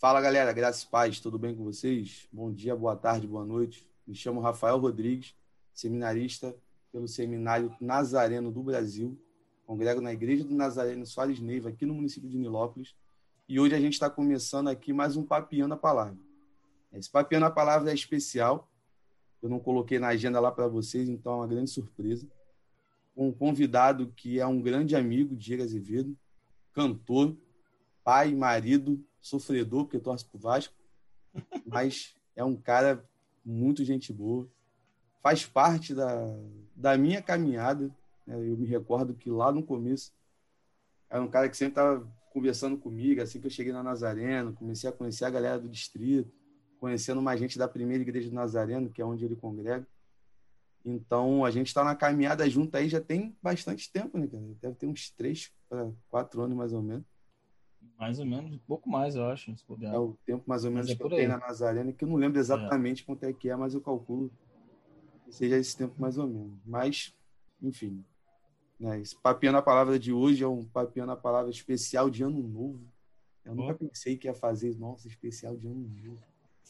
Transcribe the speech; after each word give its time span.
Fala 0.00 0.18
galera, 0.18 0.50
graças 0.50 0.82
paz, 0.82 1.20
tudo 1.20 1.38
bem 1.38 1.54
com 1.54 1.62
vocês? 1.62 2.26
Bom 2.32 2.50
dia, 2.50 2.74
boa 2.74 2.96
tarde, 2.96 3.26
boa 3.26 3.44
noite. 3.44 3.86
Me 4.06 4.14
chamo 4.14 4.40
Rafael 4.40 4.78
Rodrigues, 4.78 5.34
seminarista 5.74 6.56
pelo 6.90 7.06
Seminário 7.06 7.76
Nazareno 7.78 8.50
do 8.50 8.62
Brasil. 8.62 9.22
Congrego 9.66 10.00
na 10.00 10.10
Igreja 10.10 10.42
do 10.42 10.54
Nazareno 10.54 11.04
Soares 11.04 11.38
Neiva, 11.38 11.68
aqui 11.68 11.84
no 11.84 11.92
município 11.92 12.30
de 12.30 12.38
Nilópolis. 12.38 12.96
E 13.46 13.60
hoje 13.60 13.74
a 13.74 13.78
gente 13.78 13.92
está 13.92 14.08
começando 14.08 14.68
aqui 14.68 14.90
mais 14.90 15.18
um 15.18 15.22
Papiando 15.22 15.74
a 15.74 15.76
Palavra. 15.76 16.16
Esse 16.94 17.10
Papiando 17.10 17.44
a 17.44 17.50
Palavra 17.50 17.90
é 17.90 17.94
especial. 17.94 18.72
Eu 19.42 19.50
não 19.50 19.60
coloquei 19.60 19.98
na 19.98 20.08
agenda 20.08 20.40
lá 20.40 20.50
para 20.50 20.66
vocês, 20.66 21.10
então 21.10 21.32
é 21.32 21.36
uma 21.36 21.46
grande 21.46 21.68
surpresa. 21.68 22.26
Um 23.14 23.30
convidado 23.30 24.10
que 24.16 24.40
é 24.40 24.46
um 24.46 24.62
grande 24.62 24.96
amigo, 24.96 25.36
Diego 25.36 25.62
Azevedo, 25.62 26.16
cantor, 26.72 27.36
pai, 28.02 28.34
marido, 28.34 28.98
sofredor, 29.20 29.84
porque 29.84 29.98
torce 29.98 30.24
pro 30.24 30.38
Vasco, 30.38 30.74
mas 31.66 32.14
é 32.34 32.44
um 32.44 32.56
cara 32.56 33.04
muito 33.44 33.84
gente 33.84 34.12
boa, 34.12 34.48
faz 35.22 35.46
parte 35.46 35.94
da, 35.94 36.26
da 36.74 36.96
minha 36.96 37.22
caminhada. 37.22 37.94
Né? 38.26 38.36
Eu 38.36 38.56
me 38.56 38.66
recordo 38.66 39.14
que 39.14 39.30
lá 39.30 39.52
no 39.52 39.62
começo 39.62 40.12
era 41.08 41.22
um 41.22 41.28
cara 41.28 41.48
que 41.48 41.56
sempre 41.56 41.72
estava 41.72 42.06
conversando 42.32 42.76
comigo, 42.76 43.20
assim 43.20 43.40
que 43.40 43.46
eu 43.46 43.50
cheguei 43.50 43.72
na 43.72 43.82
Nazareno, 43.82 44.52
comecei 44.52 44.88
a 44.88 44.92
conhecer 44.92 45.24
a 45.24 45.30
galera 45.30 45.58
do 45.58 45.68
distrito, 45.68 46.32
conhecendo 46.78 47.20
mais 47.20 47.40
gente 47.40 47.58
da 47.58 47.66
primeira 47.66 48.02
igreja 48.02 48.28
do 48.28 48.34
Nazareno, 48.34 48.88
que 48.88 49.02
é 49.02 49.04
onde 49.04 49.24
ele 49.24 49.36
congrega. 49.36 49.86
Então, 50.84 51.44
a 51.44 51.50
gente 51.50 51.66
está 51.66 51.84
na 51.84 51.94
caminhada 51.94 52.48
junto 52.48 52.74
aí 52.74 52.88
já 52.88 53.00
tem 53.00 53.36
bastante 53.42 53.92
tempo, 53.92 54.16
né, 54.16 54.26
cara? 54.26 54.42
Deve 54.62 54.74
ter 54.76 54.86
uns 54.86 55.10
três 55.10 55.52
para 55.68 55.90
quatro 56.08 56.40
anos, 56.40 56.56
mais 56.56 56.72
ou 56.72 56.80
menos. 56.80 57.04
Mais 58.00 58.18
ou 58.18 58.24
menos, 58.24 58.50
um 58.50 58.58
pouco 58.58 58.88
mais, 58.88 59.14
eu 59.14 59.26
acho. 59.26 59.54
Se 59.54 59.64
é 59.84 59.98
o 59.98 60.16
tempo 60.24 60.42
mais 60.46 60.64
ou 60.64 60.70
menos 60.70 60.88
é 60.88 60.96
que 60.96 61.02
eu 61.02 61.10
tenho 61.10 61.28
na 61.28 61.36
Nazarena, 61.36 61.92
que 61.92 62.02
eu 62.02 62.08
não 62.08 62.16
lembro 62.16 62.40
exatamente 62.40 63.02
é. 63.02 63.06
quanto 63.06 63.24
é 63.24 63.32
que 63.34 63.50
é, 63.50 63.54
mas 63.54 63.74
eu 63.74 63.80
calculo 63.82 64.32
que 65.26 65.34
seja 65.34 65.58
esse 65.58 65.76
tempo 65.76 66.00
mais 66.00 66.16
ou 66.16 66.26
menos. 66.26 66.58
Mas, 66.64 67.14
enfim. 67.62 68.02
Né, 68.80 68.98
esse 69.02 69.14
papinho 69.14 69.52
na 69.52 69.60
palavra 69.60 69.98
de 69.98 70.14
hoje 70.14 70.42
é 70.42 70.48
um 70.48 70.64
papinho 70.64 71.04
na 71.04 71.14
palavra 71.14 71.50
especial 71.50 72.08
de 72.08 72.22
ano 72.22 72.42
novo. 72.42 72.80
Eu 73.44 73.54
nunca 73.54 73.74
pensei 73.74 74.16
que 74.16 74.26
ia 74.26 74.34
fazer, 74.34 74.74
nossa, 74.78 75.06
especial 75.06 75.54
de 75.54 75.66
ano 75.66 75.86
novo. 76.02 76.22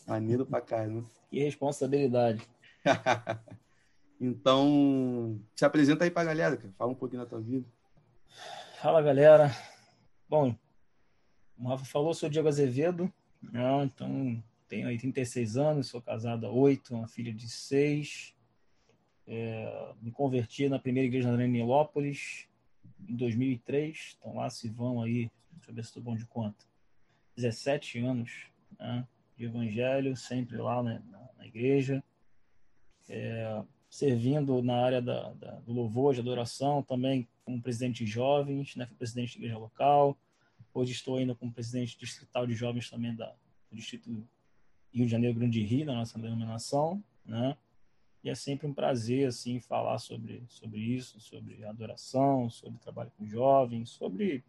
Maneiro 0.09 0.44
pra 0.44 0.61
caramba. 0.61 1.09
Que 1.31 1.39
responsabilidade. 1.39 2.44
então, 4.20 5.41
se 5.55 5.65
apresenta 5.65 6.03
aí 6.03 6.11
pra 6.11 6.25
galera, 6.25 6.56
cara. 6.56 6.75
Fala 6.77 6.91
um 6.91 6.97
pouquinho 6.97 7.22
da 7.22 7.28
tua 7.28 7.41
vida. 7.41 7.65
Fala, 8.83 9.00
galera. 9.00 9.53
Bom, 10.28 10.56
o 11.61 11.69
Rafa 11.69 11.84
falou, 11.84 12.14
sou 12.14 12.28
Diego 12.28 12.48
Azevedo, 12.48 13.12
né? 13.42 13.84
então 13.84 14.42
tenho 14.66 14.89
aí 14.89 14.97
36 14.97 15.56
anos, 15.56 15.89
sou 15.89 16.00
casado 16.00 16.47
há 16.47 16.50
oito, 16.50 16.94
uma 16.94 17.06
filha 17.06 17.33
de 17.33 17.48
seis. 17.48 18.34
É, 19.27 19.92
me 20.00 20.11
converti 20.11 20.69
na 20.69 20.78
primeira 20.78 21.06
igreja 21.06 21.31
na 21.31 21.47
Nilópolis 21.47 22.48
em 23.08 23.14
2003, 23.14 24.16
então 24.19 24.36
lá 24.36 24.48
se 24.48 24.69
vão 24.69 25.03
aí, 25.03 25.31
deixa 25.53 25.70
eu 25.70 25.75
ver 25.75 25.83
se 25.83 25.88
estou 25.91 26.03
bom 26.03 26.16
de 26.16 26.27
conta, 26.27 26.65
17 27.37 27.98
anos 28.00 28.47
né, 28.78 29.06
de 29.37 29.44
evangelho, 29.44 30.16
sempre 30.16 30.56
lá 30.56 30.82
na, 30.82 31.00
na 31.37 31.47
igreja, 31.47 32.03
é, 33.09 33.62
servindo 33.88 34.62
na 34.62 34.77
área 34.77 35.03
da, 35.03 35.32
da, 35.34 35.53
do 35.60 35.72
louvor, 35.72 36.15
de 36.15 36.21
adoração, 36.21 36.82
também 36.82 37.28
como 37.44 37.60
presidente 37.60 38.04
de 38.04 38.10
jovens, 38.10 38.77
né, 38.77 38.88
presidente 38.98 39.32
de 39.32 39.38
igreja 39.38 39.59
local, 39.59 40.16
Hoje 40.72 40.92
estou 40.92 41.16
ainda 41.16 41.34
como 41.34 41.53
presidente 41.53 41.98
distrital 41.98 42.47
de 42.47 42.54
jovens 42.54 42.88
também 42.88 43.14
da, 43.14 43.34
do 43.70 43.76
Distrito 43.76 44.10
Rio 44.92 45.04
de 45.04 45.10
Janeiro 45.10 45.38
Grande 45.38 45.62
Rio, 45.62 45.86
da 45.86 45.94
nossa 45.94 46.19
denominação, 46.19 47.03
né? 47.25 47.56
E 48.22 48.28
é 48.28 48.34
sempre 48.34 48.66
um 48.66 48.75
prazer, 48.75 49.26
assim, 49.26 49.60
falar 49.60 49.98
sobre, 49.98 50.44
sobre 50.48 50.78
isso, 50.78 51.19
sobre 51.20 51.64
adoração, 51.64 52.50
sobre 52.50 52.78
trabalho 52.78 53.10
com 53.16 53.26
jovens, 53.26 53.91
sobre 53.91 54.44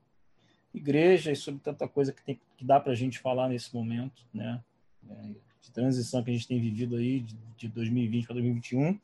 igreja 0.74 1.32
e 1.32 1.36
sobre 1.36 1.62
tanta 1.62 1.88
coisa 1.88 2.12
que, 2.12 2.22
tem, 2.22 2.40
que 2.58 2.66
dá 2.66 2.80
para 2.80 2.92
a 2.92 2.96
gente 2.96 3.20
falar 3.20 3.48
nesse 3.48 3.74
momento, 3.74 4.26
né? 4.34 4.64
É, 5.10 5.34
de 5.62 5.72
transição 5.72 6.24
que 6.24 6.32
a 6.32 6.34
gente 6.34 6.48
tem 6.48 6.60
vivido 6.60 6.96
aí, 6.96 7.20
de, 7.22 7.36
de 7.56 7.68
2020 7.70 8.26
para 8.26 8.34
2021. 8.34 9.00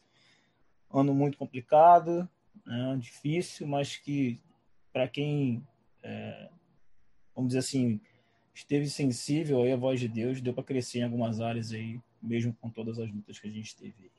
Ano 0.92 1.14
muito 1.14 1.38
complicado, 1.38 2.28
né? 2.66 2.98
difícil, 3.00 3.68
mas 3.68 3.96
que 3.96 4.40
para 4.92 5.08
quem 5.08 5.64
é, 6.02 6.50
vamos 7.38 7.50
dizer 7.50 7.60
assim, 7.60 8.02
esteve 8.52 8.90
sensível 8.90 9.62
aí 9.62 9.72
à 9.72 9.78
voz 9.78 10.00
de 10.00 10.08
Deus, 10.08 10.42
deu 10.42 10.56
para 10.56 10.64
crescer 10.64 11.00
em 11.00 11.04
algumas 11.04 11.40
áreas 11.40 11.72
aí, 11.72 12.02
mesmo 12.20 12.52
com 12.60 12.68
todas 12.68 12.98
as 12.98 13.12
lutas 13.12 13.38
que 13.38 13.48
a 13.48 13.52
gente 13.52 13.76
teve. 13.76 14.12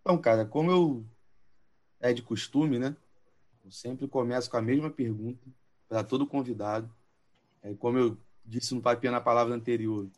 Então, 0.00 0.18
cara, 0.20 0.44
como 0.44 0.68
eu 0.72 1.04
é 2.00 2.12
de 2.12 2.20
costume, 2.20 2.80
né? 2.80 2.96
Eu 3.64 3.70
sempre 3.70 4.08
começo 4.08 4.50
com 4.50 4.56
a 4.56 4.62
mesma 4.62 4.90
pergunta 4.90 5.46
para 5.88 6.02
todo 6.02 6.26
convidado. 6.26 6.92
É, 7.62 7.72
como 7.74 7.98
eu 7.98 8.18
disse 8.44 8.74
no 8.74 8.82
papel 8.82 9.12
na 9.12 9.20
palavra 9.20 9.54
anterior, 9.54 10.10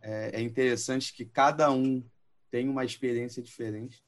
é, 0.00 0.40
é 0.40 0.40
interessante 0.40 1.12
que 1.12 1.26
cada 1.26 1.70
um 1.70 2.02
tenha 2.50 2.70
uma 2.70 2.86
experiência 2.86 3.42
diferente, 3.42 4.02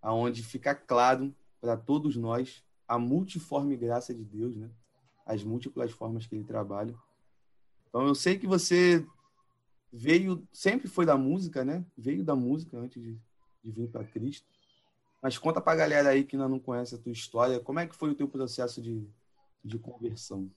aonde 0.00 0.44
fica 0.44 0.72
claro 0.72 1.34
para 1.60 1.76
todos 1.76 2.14
nós 2.14 2.62
a 2.86 2.96
multiforme 2.96 3.76
graça 3.76 4.14
de 4.14 4.22
Deus, 4.22 4.54
né? 4.54 4.70
As 5.30 5.44
múltiplas 5.44 5.92
formas 5.92 6.26
que 6.26 6.34
ele 6.34 6.44
trabalha. 6.44 6.94
Então 7.88 8.06
eu 8.06 8.14
sei 8.14 8.38
que 8.38 8.46
você 8.46 9.06
veio, 9.92 10.46
sempre 10.52 10.88
foi 10.88 11.06
da 11.06 11.16
música, 11.16 11.64
né? 11.64 11.84
Veio 11.96 12.24
da 12.24 12.34
música 12.34 12.76
antes 12.76 13.00
de, 13.00 13.16
de 13.62 13.70
vir 13.70 13.88
para 13.88 14.04
Cristo. 14.04 14.46
Mas 15.22 15.38
conta 15.38 15.60
para 15.60 15.72
a 15.72 15.76
galera 15.76 16.08
aí 16.08 16.24
que 16.24 16.34
ainda 16.34 16.48
não 16.48 16.58
conhece 16.58 16.94
a 16.94 16.98
tua 16.98 17.12
história, 17.12 17.60
como 17.60 17.78
é 17.78 17.86
que 17.86 17.94
foi 17.94 18.10
o 18.10 18.14
teu 18.14 18.26
processo 18.26 18.82
de, 18.82 19.06
de 19.64 19.78
conversão? 19.78 20.50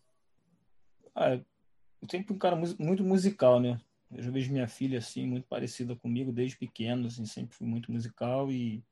Ah, 1.13 1.35
eu 1.35 2.09
sempre 2.09 2.33
um 2.33 2.37
cara 2.37 2.55
muito 2.79 3.03
musical, 3.03 3.59
né? 3.59 3.79
Eu 4.11 4.23
já 4.23 4.31
vejo 4.31 4.51
minha 4.51 4.67
filha 4.67 4.99
assim, 4.99 5.27
muito 5.27 5.47
parecida 5.47 5.95
comigo 5.95 6.31
desde 6.31 6.57
pequeno, 6.57 7.07
assim, 7.07 7.25
sempre 7.25 7.55
fui 7.55 7.67
muito 7.67 7.91
musical 7.91 8.51
e 8.51 8.83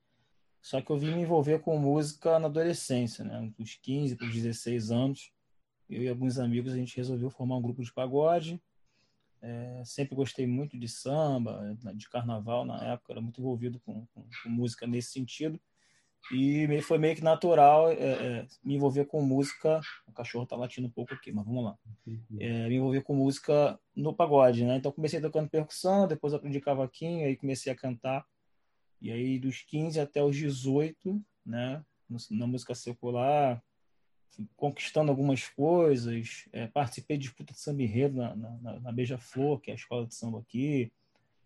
só 0.62 0.80
que 0.80 0.92
eu 0.92 0.98
vim 0.98 1.16
me 1.16 1.22
envolver 1.22 1.60
com 1.60 1.78
música 1.78 2.38
na 2.38 2.48
adolescência, 2.48 3.24
né? 3.24 3.52
Dos 3.58 3.76
15 3.76 4.16
para 4.16 4.28
16 4.28 4.92
anos 4.92 5.32
eu 5.92 6.04
e 6.04 6.10
alguns 6.10 6.40
amigos, 6.40 6.74
a 6.74 6.78
gente 6.78 6.96
resolveu 6.98 7.30
formar 7.30 7.58
um 7.58 7.62
grupo 7.62 7.84
de 7.84 7.94
pagode. 7.94 8.62
É, 9.42 9.82
sempre 9.84 10.16
gostei 10.16 10.46
muito 10.46 10.78
de 10.78 10.88
samba, 10.88 11.76
de 11.96 12.08
carnaval 12.10 12.64
na 12.64 12.84
época, 12.94 13.14
era 13.14 13.22
muito 13.22 13.42
envolvido 13.42 13.80
com, 13.80 14.06
com, 14.08 14.24
com 14.44 14.50
música 14.50 14.86
nesse 14.86 15.12
sentido. 15.12 15.60
E 16.30 16.82
foi 16.82 16.98
meio 16.98 17.16
que 17.16 17.24
natural 17.24 17.90
é, 17.92 17.96
é, 17.96 18.48
me 18.64 18.76
envolver 18.76 19.06
com 19.06 19.22
música. 19.22 19.82
O 20.08 20.12
cachorro 20.12 20.46
tá 20.46 20.56
latindo 20.56 20.88
um 20.88 20.92
pouco 20.92 21.14
aqui, 21.14 21.32
mas 21.32 21.46
vamos 21.46 21.64
lá. 21.64 21.78
É, 22.40 22.70
me 22.70 22.76
envolver 22.76 23.02
com 23.02 23.16
música 23.16 23.80
no 23.96 24.14
pagode, 24.14 24.64
né? 24.64 24.78
Então 24.78 24.92
comecei 24.92 25.20
tocando 25.20 25.50
percussão, 25.50 26.08
depois 26.08 26.34
aprendi 26.34 26.62
cavaquinho, 26.62 27.26
aí 27.26 27.36
comecei 27.36 27.72
a 27.72 27.76
cantar. 27.76 28.26
E 29.02 29.12
aí 29.12 29.40
dos 29.40 29.62
15 29.64 30.00
até 30.00 30.24
os 30.24 30.36
18, 30.36 31.22
né? 31.46 31.84
Na 32.30 32.46
música 32.46 32.76
secular, 32.76 33.62
conquistando 34.56 35.12
algumas 35.12 35.48
coisas, 35.48 36.48
é, 36.52 36.68
participei 36.68 37.18
de 37.18 37.24
disputa 37.24 37.54
de 37.54 37.60
samba 37.60 37.84
enredo 37.84 38.18
na, 38.18 38.36
na, 38.36 38.80
na 38.80 38.92
Beija-Flor, 38.92 39.60
que 39.60 39.72
é 39.72 39.74
a 39.74 39.76
escola 39.76 40.06
de 40.06 40.16
samba 40.16 40.40
aqui. 40.40 40.92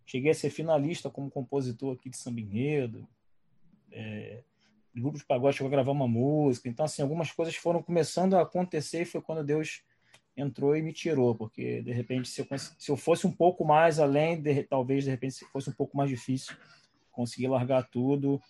Cheguei 0.05 0.31
a 0.31 0.35
ser 0.35 0.49
finalista 0.49 1.09
como 1.09 1.31
compositor 1.31 1.95
aqui 1.95 2.09
de 2.09 2.17
samba 2.17 2.39
enredo. 2.39 3.07
É, 3.91 4.43
grupo 4.95 5.17
de 5.17 5.25
pagode 5.25 5.57
chegou 5.57 5.67
a 5.67 5.71
gravar 5.71 5.91
uma 5.91 6.07
música. 6.07 6.69
Então, 6.69 6.85
assim, 6.85 7.01
algumas 7.01 7.31
coisas 7.31 7.55
foram 7.55 7.81
começando 7.81 8.35
a 8.35 8.41
acontecer 8.41 9.01
e 9.01 9.05
foi 9.05 9.21
quando 9.21 9.43
Deus 9.43 9.83
entrou 10.37 10.75
e 10.75 10.81
me 10.81 10.91
tirou, 10.91 11.33
porque, 11.33 11.81
de 11.81 11.93
repente, 11.93 12.27
se 12.27 12.41
eu, 12.41 12.47
se 12.57 12.91
eu 12.91 12.97
fosse 12.97 13.25
um 13.25 13.31
pouco 13.31 13.63
mais 13.63 13.99
além, 13.99 14.41
de, 14.41 14.63
talvez, 14.63 15.05
de 15.05 15.09
repente, 15.09 15.45
fosse 15.45 15.69
um 15.69 15.73
pouco 15.73 15.95
mais 15.95 16.09
difícil 16.09 16.55
conseguir 17.11 17.47
largar 17.47 17.89
tudo 17.89 18.41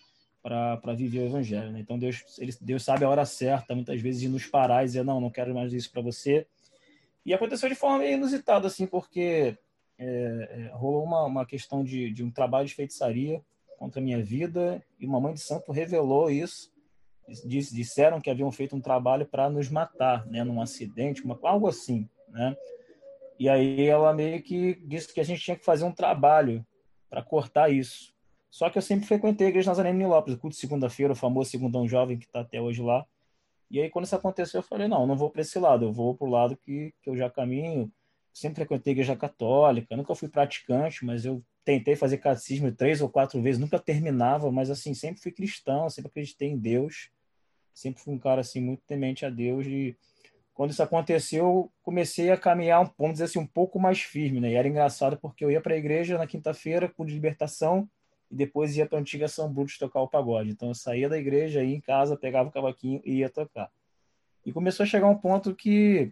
para 0.45 0.93
viver 0.93 1.21
o 1.21 1.25
evangelho. 1.25 1.71
Né? 1.71 1.79
Então 1.79 1.97
Deus, 1.97 2.23
ele, 2.37 2.53
Deus 2.61 2.83
sabe 2.83 3.03
a 3.03 3.09
hora 3.09 3.25
certa, 3.25 3.73
muitas 3.73 3.99
vezes, 3.99 4.21
de 4.21 4.29
nos 4.29 4.45
parar 4.45 4.83
e 4.83 4.85
dizer: 4.85 5.03
não, 5.03 5.19
não 5.19 5.31
quero 5.31 5.55
mais 5.55 5.73
isso 5.73 5.91
para 5.91 6.03
você. 6.03 6.45
E 7.25 7.33
aconteceu 7.33 7.67
de 7.67 7.73
forma 7.73 7.97
meio 7.97 8.13
inusitada, 8.13 8.67
assim, 8.67 8.85
porque 8.85 9.57
é, 9.97 10.05
é, 10.05 10.69
rolou 10.73 11.03
uma, 11.03 11.23
uma 11.23 11.45
questão 11.47 11.83
de, 11.83 12.11
de 12.11 12.23
um 12.23 12.29
trabalho 12.29 12.67
de 12.67 12.75
feitiçaria 12.75 13.41
contra 13.79 13.99
a 13.99 14.03
minha 14.03 14.23
vida 14.23 14.83
e 14.99 15.07
uma 15.07 15.19
mãe 15.19 15.33
de 15.33 15.39
santo 15.39 15.71
revelou 15.71 16.29
isso. 16.29 16.71
Diz, 17.43 17.71
disseram 17.71 18.21
que 18.21 18.29
haviam 18.29 18.51
feito 18.51 18.75
um 18.75 18.81
trabalho 18.81 19.25
para 19.25 19.49
nos 19.49 19.67
matar, 19.67 20.27
né, 20.27 20.43
num 20.43 20.61
acidente, 20.61 21.23
uma, 21.23 21.39
algo 21.41 21.67
assim, 21.67 22.07
né? 22.29 22.55
E 23.39 23.49
aí 23.49 23.87
ela 23.87 24.13
meio 24.13 24.43
que 24.43 24.75
disse 24.85 25.11
que 25.11 25.19
a 25.19 25.23
gente 25.23 25.41
tinha 25.41 25.57
que 25.57 25.65
fazer 25.65 25.85
um 25.85 25.91
trabalho 25.91 26.63
para 27.09 27.23
cortar 27.23 27.69
isso. 27.69 28.14
Só 28.55 28.69
que 28.69 28.77
eu 28.77 28.81
sempre 28.81 29.05
frequentei 29.05 29.47
a 29.47 29.49
Igreja 29.49 29.69
Nazarena 29.69 30.01
em 30.01 30.07
Lopes, 30.07 30.33
o 30.33 30.37
culto 30.37 30.53
de 30.53 30.61
segunda-feira, 30.61 31.11
o 31.11 31.15
famoso 31.15 31.49
Segundão 31.49 31.85
Jovem, 31.85 32.17
que 32.17 32.23
está 32.23 32.39
até 32.39 32.61
hoje 32.61 32.81
lá. 32.81 33.05
E 33.69 33.81
aí, 33.81 33.89
quando 33.89 34.05
isso 34.05 34.15
aconteceu, 34.15 34.59
eu 34.59 34.63
falei, 34.63 34.87
não, 34.87 35.05
não 35.05 35.17
vou 35.17 35.29
para 35.29 35.41
esse 35.41 35.59
lado, 35.59 35.83
eu 35.83 35.91
vou 35.91 36.15
para 36.15 36.25
o 36.25 36.29
lado 36.29 36.55
que, 36.55 36.93
que 37.01 37.09
eu 37.09 37.17
já 37.17 37.29
caminho. 37.29 37.91
Sempre 38.33 38.55
frequentei 38.55 38.93
igreja 38.93 39.13
católica, 39.13 39.97
nunca 39.97 40.15
fui 40.15 40.29
praticante, 40.29 41.03
mas 41.03 41.25
eu 41.25 41.43
tentei 41.65 41.97
fazer 41.97 42.17
catecismo 42.19 42.71
três 42.71 43.01
ou 43.01 43.09
quatro 43.09 43.41
vezes, 43.41 43.59
nunca 43.59 43.77
terminava, 43.77 44.49
mas 44.49 44.69
assim, 44.69 44.93
sempre 44.93 45.21
fui 45.21 45.33
cristão, 45.33 45.89
sempre 45.89 46.07
acreditei 46.07 46.47
em 46.47 46.57
Deus, 46.57 47.09
sempre 47.73 48.01
fui 48.01 48.13
um 48.13 48.19
cara 48.19 48.39
assim 48.39 48.61
muito 48.61 48.83
temente 48.87 49.25
a 49.25 49.29
Deus 49.29 49.65
e 49.67 49.97
quando 50.53 50.71
isso 50.71 50.81
aconteceu, 50.81 51.69
comecei 51.83 52.31
a 52.31 52.37
caminhar, 52.37 52.89
vamos 52.97 53.15
dizer 53.15 53.25
assim, 53.25 53.39
um 53.39 53.45
pouco 53.45 53.81
mais 53.81 53.99
firme, 53.99 54.39
né? 54.39 54.51
E 54.51 54.55
era 54.55 54.65
engraçado 54.65 55.17
porque 55.17 55.43
eu 55.43 55.51
ia 55.51 55.59
para 55.59 55.73
a 55.73 55.77
igreja 55.77 56.17
na 56.17 56.25
quinta-feira, 56.25 56.87
com 56.87 57.05
de 57.05 57.13
libertação, 57.13 57.89
e 58.29 58.35
depois 58.35 58.75
ia 58.75 58.85
para 58.85 58.97
a 58.97 59.01
antiga 59.01 59.27
São 59.27 59.51
Bruto 59.51 59.77
tocar 59.79 60.01
o 60.01 60.07
pagode. 60.07 60.49
Então 60.49 60.69
eu 60.69 60.75
saía 60.75 61.09
da 61.09 61.17
igreja, 61.17 61.63
ia 61.63 61.75
em 61.75 61.81
casa, 61.81 62.17
pegava 62.17 62.49
o 62.49 62.51
cavaquinho 62.51 63.01
e 63.05 63.17
ia 63.17 63.29
tocar. 63.29 63.71
E 64.45 64.51
começou 64.51 64.83
a 64.83 64.87
chegar 64.87 65.07
um 65.07 65.17
ponto 65.17 65.55
que 65.55 66.11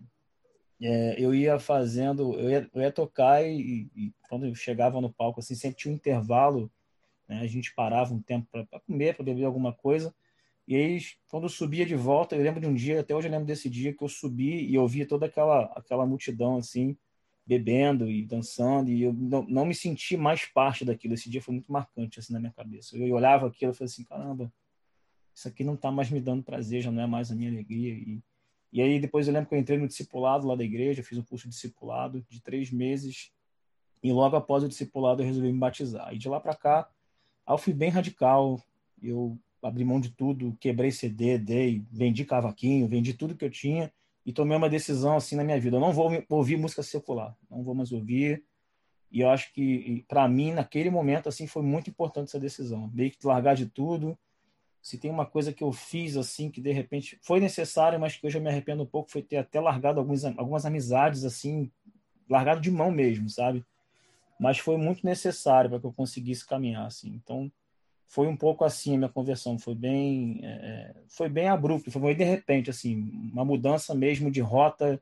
é, 0.81 1.15
eu 1.17 1.33
ia 1.33 1.59
fazendo, 1.59 2.33
eu 2.33 2.49
ia, 2.49 2.69
eu 2.73 2.81
ia 2.81 2.91
tocar 2.91 3.43
e, 3.45 3.89
e, 3.95 4.13
quando 4.27 4.45
eu 4.45 4.55
chegava 4.55 4.99
no 4.99 5.13
palco, 5.13 5.39
assim, 5.39 5.55
sempre 5.55 5.77
tinha 5.77 5.91
um 5.91 5.95
intervalo, 5.95 6.71
né? 7.27 7.39
a 7.41 7.47
gente 7.47 7.73
parava 7.73 8.13
um 8.13 8.21
tempo 8.21 8.47
para 8.51 8.79
comer, 8.81 9.15
para 9.15 9.23
beber 9.23 9.45
alguma 9.45 9.71
coisa. 9.73 10.13
E 10.67 10.75
aí, 10.75 10.99
quando 11.29 11.43
eu 11.43 11.49
subia 11.49 11.85
de 11.85 11.95
volta, 11.95 12.35
eu 12.35 12.41
lembro 12.41 12.61
de 12.61 12.67
um 12.67 12.73
dia, 12.73 13.01
até 13.01 13.13
hoje 13.13 13.27
eu 13.27 13.31
lembro 13.31 13.45
desse 13.45 13.69
dia, 13.69 13.93
que 13.93 14.03
eu 14.03 14.07
subi 14.07 14.65
e 14.65 14.75
eu 14.75 14.87
via 14.87 15.05
toda 15.05 15.25
aquela, 15.25 15.65
aquela 15.75 16.05
multidão, 16.05 16.57
assim, 16.57 16.97
bebendo 17.45 18.09
e 18.09 18.25
dançando, 18.25 18.89
e 18.89 19.03
eu 19.03 19.13
não, 19.13 19.43
não 19.43 19.65
me 19.65 19.75
senti 19.75 20.15
mais 20.15 20.45
parte 20.45 20.85
daquilo. 20.85 21.13
Esse 21.13 21.29
dia 21.29 21.41
foi 21.41 21.53
muito 21.53 21.71
marcante, 21.71 22.19
assim, 22.19 22.33
na 22.33 22.39
minha 22.39 22.53
cabeça. 22.53 22.97
Eu 22.97 23.13
olhava 23.13 23.47
aquilo 23.47 23.71
e 23.71 23.75
falei 23.75 23.91
assim, 23.91 24.03
caramba, 24.03 24.51
isso 25.33 25.47
aqui 25.47 25.63
não 25.63 25.73
está 25.73 25.91
mais 25.91 26.09
me 26.09 26.21
dando 26.21 26.43
prazer, 26.43 26.81
já 26.81 26.91
não 26.91 27.01
é 27.01 27.07
mais 27.07 27.31
a 27.31 27.35
minha 27.35 27.49
alegria. 27.49 27.93
E, 27.93 28.21
e 28.71 28.81
aí, 28.81 28.99
depois 28.99 29.27
eu 29.27 29.33
lembro 29.33 29.49
que 29.49 29.55
eu 29.55 29.59
entrei 29.59 29.77
no 29.77 29.87
discipulado 29.87 30.47
lá 30.47 30.55
da 30.55 30.63
igreja, 30.63 31.03
fiz 31.03 31.17
um 31.17 31.23
curso 31.23 31.47
de 31.47 31.53
discipulado 31.53 32.25
de 32.29 32.41
três 32.41 32.71
meses, 32.71 33.31
e 34.01 34.11
logo 34.11 34.35
após 34.35 34.63
o 34.63 34.67
discipulado 34.67 35.21
eu 35.21 35.25
resolvi 35.25 35.51
me 35.51 35.59
batizar. 35.59 36.13
E 36.13 36.17
de 36.17 36.29
lá 36.29 36.39
para 36.39 36.55
cá, 36.55 36.89
eu 37.47 37.57
fui 37.57 37.73
bem 37.73 37.89
radical, 37.89 38.61
eu 39.01 39.37
abri 39.61 39.83
mão 39.83 39.99
de 39.99 40.11
tudo, 40.11 40.57
quebrei 40.59 40.91
CD, 40.91 41.37
dei, 41.37 41.83
vendi 41.91 42.25
cavaquinho, 42.25 42.87
vendi 42.87 43.13
tudo 43.13 43.35
que 43.35 43.45
eu 43.45 43.49
tinha, 43.49 43.91
e 44.25 44.31
tomei 44.31 44.57
uma 44.57 44.69
decisão 44.69 45.15
assim 45.15 45.35
na 45.35 45.43
minha 45.43 45.59
vida. 45.59 45.77
Eu 45.77 45.81
não 45.81 45.91
vou 45.91 46.23
ouvir 46.29 46.57
música 46.57 46.81
secular, 46.81 47.35
não 47.49 47.63
vou 47.63 47.75
mais 47.75 47.91
ouvir. 47.91 48.43
E 49.11 49.21
eu 49.21 49.29
acho 49.29 49.53
que 49.53 50.03
para 50.07 50.27
mim 50.27 50.51
naquele 50.51 50.89
momento 50.89 51.29
assim 51.29 51.45
foi 51.45 51.61
muito 51.61 51.89
importante 51.89 52.29
essa 52.29 52.39
decisão, 52.39 52.89
meio 52.93 53.11
que 53.11 53.25
largar 53.25 53.55
de 53.55 53.65
tudo. 53.67 54.17
Se 54.81 54.97
tem 54.97 55.11
uma 55.11 55.25
coisa 55.25 55.53
que 55.53 55.63
eu 55.63 55.71
fiz 55.71 56.17
assim 56.17 56.49
que 56.49 56.59
de 56.59 56.71
repente 56.71 57.17
foi 57.21 57.39
necessário, 57.39 57.99
mas 57.99 58.17
que 58.17 58.25
hoje 58.25 58.37
eu 58.37 58.41
me 58.41 58.49
arrependo 58.49 58.83
um 58.83 58.87
pouco, 58.87 59.11
foi 59.11 59.21
ter 59.21 59.37
até 59.37 59.59
largado 59.59 59.99
algumas 59.99 60.65
amizades 60.65 61.23
assim, 61.23 61.71
largado 62.29 62.59
de 62.59 62.71
mão 62.71 62.91
mesmo, 62.91 63.29
sabe? 63.29 63.63
Mas 64.39 64.57
foi 64.57 64.77
muito 64.77 65.05
necessário 65.05 65.69
para 65.69 65.79
que 65.79 65.85
eu 65.85 65.93
conseguisse 65.93 66.45
caminhar 66.45 66.85
assim. 66.85 67.09
Então, 67.23 67.51
foi 68.13 68.27
um 68.27 68.37
pouco 68.37 68.63
assim 68.63 68.93
a 68.93 68.97
minha 68.99 69.09
conversão, 69.09 69.57
foi 69.57 69.73
bem, 69.73 70.39
é, 70.43 70.47
é 70.47 70.95
foi 71.09 71.27
bem 71.27 71.47
abrupto, 71.47 71.89
foi 71.89 71.99
bem 71.99 72.15
de 72.15 72.23
repente, 72.23 72.69
assim, 72.69 73.09
uma 73.33 73.43
mudança 73.43 73.95
mesmo 73.95 74.29
de 74.29 74.39
rota. 74.39 75.01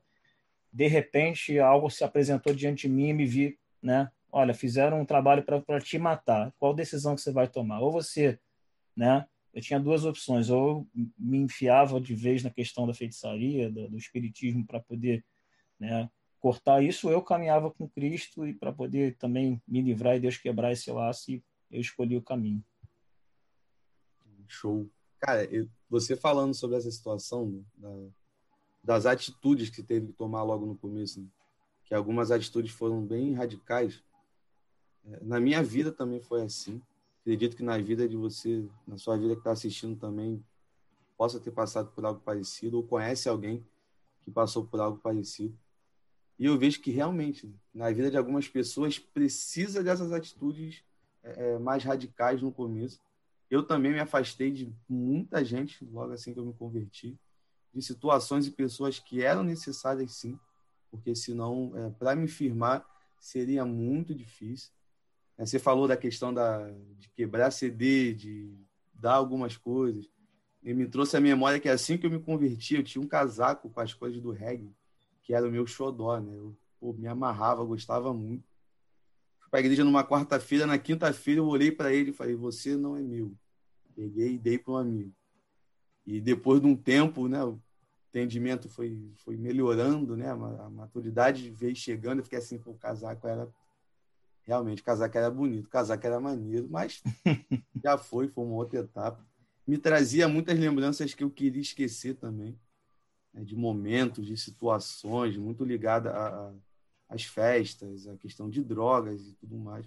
De 0.72 0.86
repente, 0.86 1.58
algo 1.58 1.90
se 1.90 2.02
apresentou 2.04 2.54
diante 2.54 2.88
de 2.88 2.94
mim 2.94 3.08
e 3.08 3.12
me 3.12 3.26
vi, 3.26 3.58
né? 3.82 4.10
Olha, 4.32 4.54
fizeram 4.54 4.98
um 4.98 5.04
trabalho 5.04 5.44
para 5.44 5.78
te 5.78 5.98
matar. 5.98 6.54
Qual 6.58 6.72
decisão 6.72 7.14
que 7.14 7.20
você 7.20 7.30
vai 7.30 7.46
tomar? 7.46 7.80
Ou 7.80 7.92
você, 7.92 8.38
né? 8.96 9.26
Eu 9.52 9.60
tinha 9.60 9.78
duas 9.78 10.06
opções: 10.06 10.48
ou 10.48 10.86
me 11.18 11.36
enfiava 11.36 12.00
de 12.00 12.14
vez 12.14 12.42
na 12.42 12.48
questão 12.48 12.86
da 12.86 12.94
feitiçaria, 12.94 13.70
do, 13.70 13.90
do 13.90 13.98
espiritismo, 13.98 14.66
para 14.66 14.80
poder, 14.80 15.22
né? 15.78 16.08
Cortar 16.40 16.82
isso, 16.82 17.10
eu 17.10 17.20
caminhava 17.20 17.70
com 17.70 17.86
Cristo 17.86 18.46
e 18.46 18.54
para 18.54 18.72
poder 18.72 19.16
também 19.18 19.60
me 19.68 19.82
livrar 19.82 20.16
e 20.16 20.20
Deus 20.20 20.38
quebrar 20.38 20.72
esse 20.72 20.90
laço. 20.90 21.30
E 21.30 21.42
eu 21.70 21.80
escolhi 21.80 22.16
o 22.16 22.22
caminho. 22.22 22.64
Show. 24.52 24.88
Cara, 25.18 25.44
eu, 25.44 25.68
você 25.88 26.14
falando 26.14 26.54
sobre 26.54 26.76
essa 26.76 26.90
situação 26.90 27.64
da, 27.76 27.88
das 28.84 29.06
atitudes 29.06 29.70
que 29.70 29.82
teve 29.82 30.08
que 30.08 30.12
tomar 30.12 30.42
logo 30.42 30.66
no 30.66 30.76
começo, 30.76 31.20
né? 31.20 31.26
que 31.84 31.94
algumas 31.94 32.30
atitudes 32.30 32.70
foram 32.70 33.04
bem 33.04 33.34
radicais. 33.34 34.02
É, 35.04 35.24
na 35.24 35.40
minha 35.40 35.62
vida 35.62 35.90
também 35.90 36.20
foi 36.20 36.42
assim. 36.42 36.82
Acredito 37.20 37.56
que 37.56 37.62
na 37.62 37.78
vida 37.78 38.08
de 38.08 38.16
você, 38.16 38.68
na 38.86 38.98
sua 38.98 39.16
vida 39.16 39.34
que 39.34 39.40
está 39.40 39.52
assistindo 39.52 39.98
também, 39.98 40.44
possa 41.16 41.40
ter 41.40 41.50
passado 41.50 41.90
por 41.92 42.04
algo 42.04 42.20
parecido 42.20 42.76
ou 42.76 42.82
conhece 42.82 43.28
alguém 43.28 43.64
que 44.20 44.30
passou 44.30 44.66
por 44.66 44.80
algo 44.80 44.98
parecido. 44.98 45.56
E 46.38 46.46
eu 46.46 46.58
vejo 46.58 46.80
que 46.80 46.90
realmente, 46.90 47.54
na 47.72 47.90
vida 47.90 48.10
de 48.10 48.16
algumas 48.16 48.48
pessoas, 48.48 48.98
precisa 48.98 49.82
dessas 49.82 50.12
atitudes 50.12 50.82
é, 51.22 51.52
é 51.52 51.58
mais 51.58 51.84
radicais 51.84 52.42
no 52.42 52.52
começo 52.52 53.00
eu 53.52 53.62
também 53.62 53.92
me 53.92 54.00
afastei 54.00 54.50
de 54.50 54.74
muita 54.88 55.44
gente 55.44 55.84
logo 55.84 56.10
assim 56.12 56.32
que 56.32 56.40
eu 56.40 56.46
me 56.46 56.54
converti, 56.54 57.20
de 57.74 57.82
situações 57.82 58.46
e 58.46 58.50
pessoas 58.50 58.98
que 58.98 59.22
eram 59.22 59.42
necessárias 59.42 60.12
sim, 60.12 60.40
porque 60.90 61.14
senão, 61.14 61.70
é, 61.76 61.90
para 61.90 62.16
me 62.16 62.26
firmar, 62.26 62.82
seria 63.20 63.62
muito 63.66 64.14
difícil. 64.14 64.72
É, 65.36 65.44
você 65.44 65.58
falou 65.58 65.86
da 65.86 65.98
questão 65.98 66.32
da, 66.32 66.66
de 66.98 67.10
quebrar 67.10 67.50
CD, 67.50 68.14
de 68.14 68.58
dar 68.94 69.16
algumas 69.16 69.54
coisas. 69.54 70.08
E 70.62 70.72
me 70.72 70.86
trouxe 70.88 71.18
a 71.18 71.20
memória 71.20 71.60
que 71.60 71.68
assim 71.68 71.98
que 71.98 72.06
eu 72.06 72.10
me 72.10 72.20
converti, 72.20 72.76
eu 72.76 72.82
tinha 72.82 73.04
um 73.04 73.08
casaco 73.08 73.68
com 73.68 73.80
as 73.80 73.92
coisas 73.92 74.18
do 74.18 74.30
reggae, 74.30 74.74
que 75.20 75.34
era 75.34 75.46
o 75.46 75.50
meu 75.50 75.66
xodó, 75.66 76.18
né? 76.18 76.34
Eu 76.34 76.56
pô, 76.80 76.94
me 76.94 77.06
amarrava, 77.06 77.62
gostava 77.64 78.14
muito. 78.14 78.48
Fui 79.40 79.50
para 79.50 79.58
a 79.58 79.62
igreja 79.62 79.84
numa 79.84 80.02
quarta-feira, 80.02 80.66
na 80.66 80.78
quinta-feira 80.78 81.40
eu 81.40 81.46
olhei 81.46 81.70
para 81.70 81.92
ele 81.92 82.12
e 82.12 82.14
falei: 82.14 82.34
Você 82.34 82.76
não 82.76 82.96
é 82.96 83.02
meu. 83.02 83.36
Peguei 83.94 84.34
e 84.34 84.38
dei 84.38 84.58
para 84.58 84.72
um 84.72 84.76
amigo. 84.76 85.12
E 86.06 86.20
depois 86.20 86.60
de 86.60 86.66
um 86.66 86.76
tempo, 86.76 87.28
né, 87.28 87.42
o 87.44 87.60
entendimento 88.08 88.68
foi, 88.68 89.10
foi 89.16 89.36
melhorando, 89.36 90.16
né, 90.16 90.30
a 90.30 90.70
maturidade 90.70 91.50
veio 91.50 91.74
chegando. 91.76 92.18
Eu 92.18 92.24
fiquei 92.24 92.38
assim, 92.38 92.58
pô, 92.58 92.72
o 92.72 92.78
casaco 92.78 93.26
era. 93.26 93.48
Realmente, 94.44 94.82
o 94.82 94.84
casaco 94.84 95.16
era 95.16 95.30
bonito, 95.30 95.66
o 95.66 95.70
casaco 95.70 96.04
era 96.04 96.18
maneiro, 96.18 96.66
mas 96.68 97.00
já 97.82 97.96
foi, 97.96 98.26
foi 98.26 98.44
uma 98.44 98.56
outra 98.56 98.80
etapa. 98.80 99.24
Me 99.64 99.78
trazia 99.78 100.26
muitas 100.26 100.58
lembranças 100.58 101.14
que 101.14 101.22
eu 101.22 101.30
queria 101.30 101.62
esquecer 101.62 102.16
também, 102.16 102.58
né, 103.32 103.44
de 103.44 103.54
momentos, 103.54 104.26
de 104.26 104.36
situações, 104.36 105.36
muito 105.36 105.64
ligada 105.64 106.12
às 107.08 107.22
festas, 107.22 108.08
a 108.08 108.16
questão 108.16 108.50
de 108.50 108.64
drogas 108.64 109.28
e 109.28 109.34
tudo 109.34 109.56
mais. 109.56 109.86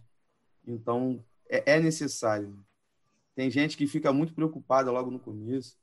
Então, 0.66 1.22
é, 1.50 1.74
é 1.74 1.80
necessário 1.82 2.58
tem 3.36 3.52
gente 3.52 3.76
que 3.76 3.86
fica 3.86 4.14
muito 4.14 4.34
preocupada 4.34 4.90
logo 4.90 5.12
no 5.12 5.20
começo. 5.20 5.78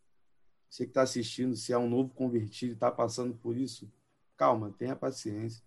Você 0.69 0.85
que 0.85 0.91
está 0.91 1.03
assistindo, 1.03 1.55
se 1.55 1.73
é 1.73 1.79
um 1.79 1.89
novo 1.89 2.15
convertido 2.15 2.73
está 2.73 2.91
passando 2.91 3.35
por 3.35 3.57
isso, 3.57 3.93
calma, 4.39 4.75
tenha 4.79 4.97
paciência. 4.97 5.63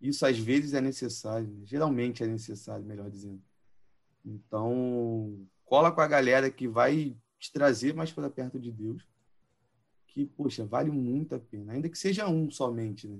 Isso 0.00 0.26
às 0.26 0.36
vezes 0.36 0.74
é 0.74 0.80
necessário, 0.80 1.46
né? 1.46 1.62
geralmente 1.64 2.24
é 2.24 2.26
necessário, 2.26 2.84
melhor 2.84 3.08
dizendo. 3.08 3.40
Então, 4.24 5.46
cola 5.64 5.92
com 5.92 6.00
a 6.00 6.08
galera 6.08 6.50
que 6.50 6.66
vai 6.66 7.16
te 7.38 7.52
trazer 7.52 7.94
mais 7.94 8.12
para 8.12 8.28
perto 8.28 8.58
de 8.58 8.72
Deus, 8.72 9.06
que, 10.08 10.26
poxa, 10.26 10.66
vale 10.66 10.90
muito 10.90 11.36
a 11.36 11.38
pena, 11.38 11.72
ainda 11.72 11.88
que 11.88 11.96
seja 11.96 12.28
um 12.28 12.50
somente, 12.50 13.06
né? 13.06 13.18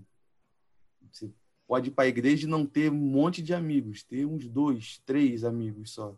Você 1.10 1.32
pode 1.66 1.88
ir 1.88 1.92
para 1.92 2.04
a 2.04 2.08
igreja 2.08 2.46
e 2.46 2.50
não 2.50 2.66
ter 2.66 2.90
um 2.90 2.96
monte 2.96 3.42
de 3.42 3.54
amigos, 3.54 4.02
ter 4.02 4.26
uns 4.26 4.48
dois, 4.48 5.00
três 5.06 5.44
amigos 5.44 5.92
só. 5.92 6.16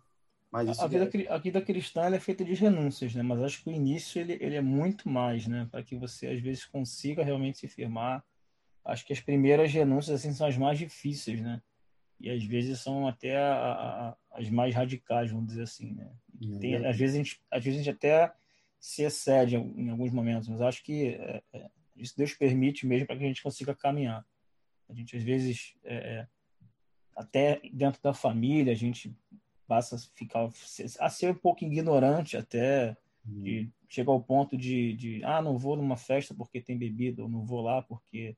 Mas 0.55 0.79
a, 0.79 0.87
vida, 0.87 1.11
é... 1.13 1.33
a 1.33 1.37
vida 1.37 1.61
cristã 1.61 2.03
é 2.15 2.21
feita 2.21 2.45
de 2.45 2.55
renúncias, 2.55 3.13
né? 3.13 3.25
Mas 3.25 3.43
acho 3.43 3.61
que 3.61 3.71
o 3.71 3.73
início 3.73 4.21
ele, 4.21 4.39
ele 4.41 4.55
é 4.55 4.61
muito 4.61 5.09
mais, 5.09 5.49
né? 5.49 5.67
Para 5.69 5.83
que 5.83 5.97
você 5.97 6.29
às 6.29 6.41
vezes 6.41 6.65
consiga 6.65 7.25
realmente 7.25 7.59
se 7.59 7.67
firmar. 7.67 8.25
Acho 8.85 9.05
que 9.05 9.13
as 9.13 9.19
primeiras 9.19 9.73
renúncias 9.73 10.21
assim 10.21 10.33
são 10.33 10.47
as 10.47 10.57
mais 10.57 10.79
difíceis, 10.79 11.41
né? 11.41 11.61
E 12.21 12.31
às 12.31 12.45
vezes 12.45 12.79
são 12.79 13.09
até 13.09 13.37
a, 13.37 13.53
a, 13.53 14.17
as 14.31 14.49
mais 14.49 14.73
radicais, 14.73 15.33
vamos 15.33 15.49
dizer 15.49 15.63
assim, 15.63 15.93
né? 15.93 16.09
Tem, 16.61 16.77
às 16.87 16.97
vezes 16.97 17.17
a 17.17 17.19
gente, 17.19 17.41
às 17.51 17.65
vezes 17.65 17.81
a 17.81 17.83
gente 17.83 17.97
até 17.97 18.33
se 18.79 19.03
excede 19.03 19.57
em 19.57 19.91
alguns 19.91 20.13
momentos, 20.13 20.49
mas 20.49 20.61
acho 20.61 20.85
que 20.85 21.09
é, 21.09 21.43
é, 21.53 21.71
isso 21.97 22.17
Deus 22.17 22.33
permite 22.33 22.87
mesmo 22.87 23.09
para 23.09 23.17
que 23.17 23.25
a 23.25 23.27
gente 23.27 23.43
consiga 23.43 23.75
caminhar. 23.75 24.25
A 24.89 24.95
gente 24.95 25.17
às 25.17 25.23
vezes 25.25 25.75
é, 25.83 25.97
é 25.97 26.29
até 27.17 27.61
dentro 27.73 28.01
da 28.01 28.15
família 28.15 28.73
a 28.73 28.77
gente 28.77 29.17
passa 29.75 29.97
a 29.97 29.99
ficar 29.99 30.49
a 31.01 31.11
ser 31.11 31.31
um 31.33 31.35
pouco 31.35 31.65
ignorante 31.65 32.37
até 32.37 32.97
uhum. 33.27 33.69
chega 33.89 34.11
ao 34.11 34.23
ponto 34.23 34.57
de, 34.57 34.95
de 34.95 35.25
ah 35.25 35.43
não 35.43 35.59
vou 35.59 35.75
numa 35.77 35.97
festa 35.97 36.33
porque 36.33 36.61
tem 36.61 36.79
bebida 36.79 37.23
ou 37.23 37.29
não 37.29 37.45
vou 37.45 37.61
lá 37.61 37.83
porque 37.83 38.37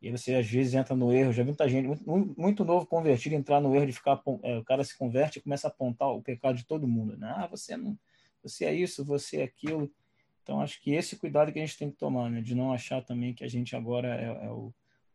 e 0.00 0.08
aí 0.08 0.10
você 0.10 0.34
às 0.34 0.46
vezes 0.46 0.74
entra 0.74 0.96
no 0.96 1.12
erro 1.12 1.32
já 1.32 1.44
vi 1.44 1.50
muita 1.50 1.68
gente 1.68 1.86
muito, 1.86 2.34
muito 2.36 2.64
novo 2.64 2.84
convertido 2.84 3.36
entrar 3.36 3.60
no 3.60 3.76
erro 3.76 3.86
de 3.86 3.92
ficar 3.92 4.20
é, 4.42 4.58
o 4.58 4.64
cara 4.64 4.82
se 4.82 4.98
converte 4.98 5.38
e 5.38 5.42
começa 5.42 5.68
a 5.68 5.70
apontar 5.70 6.08
o 6.08 6.20
pecado 6.20 6.56
de 6.56 6.66
todo 6.66 6.88
mundo 6.88 7.16
né? 7.16 7.32
ah 7.36 7.46
você 7.46 7.76
não 7.76 7.96
você 8.42 8.64
é 8.64 8.74
isso 8.74 9.04
você 9.04 9.36
é 9.38 9.44
aquilo 9.44 9.88
Então, 10.42 10.60
acho 10.60 10.80
que 10.82 10.92
esse 10.94 11.14
cuidado 11.16 11.52
que 11.52 11.60
a 11.60 11.64
gente 11.64 11.78
tem 11.78 11.88
que 11.88 11.96
tomar, 11.96 12.28
né? 12.28 12.40
De 12.40 12.52
não 12.52 12.72
achar 12.72 13.00
também 13.00 13.32
que 13.32 13.44
a 13.44 13.48
gente 13.48 13.76
agora 13.76 14.08
é, 14.08 14.46
é 14.46 14.50
o, 14.50 14.74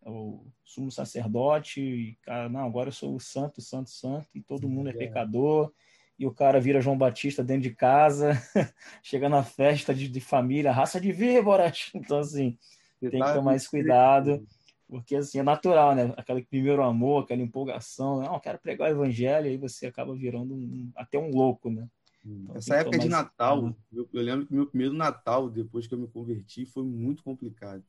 o 0.10 0.46
sumo 0.64 0.92
sacerdote 0.92 1.82
e, 1.82 2.16
cara, 2.24 2.48
não, 2.50 2.66
agora 2.66 2.90
eu 2.90 2.94
sou 2.94 3.16
o 3.16 3.20
santo, 3.20 3.62
santo, 3.62 3.90
santo 3.90 4.28
e 4.34 4.42
todo 4.42 4.70
mundo 4.70 4.90
é, 4.90 4.94
é. 4.94 4.96
pecador 4.96 5.72
e 6.20 6.26
o 6.26 6.34
cara 6.34 6.60
vira 6.60 6.82
João 6.82 6.98
Batista 6.98 7.44
dentro 7.44 7.64
de 7.64 7.76
casa, 7.76 8.32
chega 9.04 9.30
na 9.30 9.44
festa 9.44 9.94
de, 9.94 10.08
de 10.08 10.20
família, 10.20 10.72
raça 10.72 11.00
de 11.00 11.12
víboras. 11.12 11.92
Então, 11.94 12.20
assim, 12.20 12.58
tem 13.00 13.22
que 13.22 13.34
tomar 13.34 13.56
esse 13.56 13.70
cuidado, 13.70 14.46
porque, 14.88 15.16
assim, 15.16 15.40
é 15.40 15.44
natural, 15.44 15.94
né? 15.94 16.14
Aquele 16.18 16.44
primeiro 16.44 16.82
amor, 16.84 17.24
aquela 17.24 17.42
empolgação, 17.42 18.22
não, 18.22 18.34
eu 18.34 18.40
quero 18.40 18.58
pregar 18.58 18.90
o 18.90 18.92
evangelho, 18.92 19.46
e 19.46 19.50
aí 19.52 19.58
você 19.58 19.86
acaba 19.86 20.16
virando 20.16 20.56
um, 20.56 20.92
até 20.96 21.20
um 21.20 21.30
louco, 21.30 21.70
né? 21.70 21.88
Então, 22.26 22.56
Essa 22.56 22.76
época 22.78 22.98
de 22.98 23.08
Natal, 23.08 23.74
eu, 23.94 24.10
eu, 24.12 24.22
lembro 24.22 24.48
que 24.48 24.54
meu 24.54 24.66
primeiro 24.66 24.94
Natal, 24.94 25.50
depois 25.50 25.88
que 25.88 25.94
eu 25.94 26.00
me 26.00 26.08
converti, 26.08 26.66
foi 26.66 26.84
muito 26.84 27.24
complicado. 27.24 27.84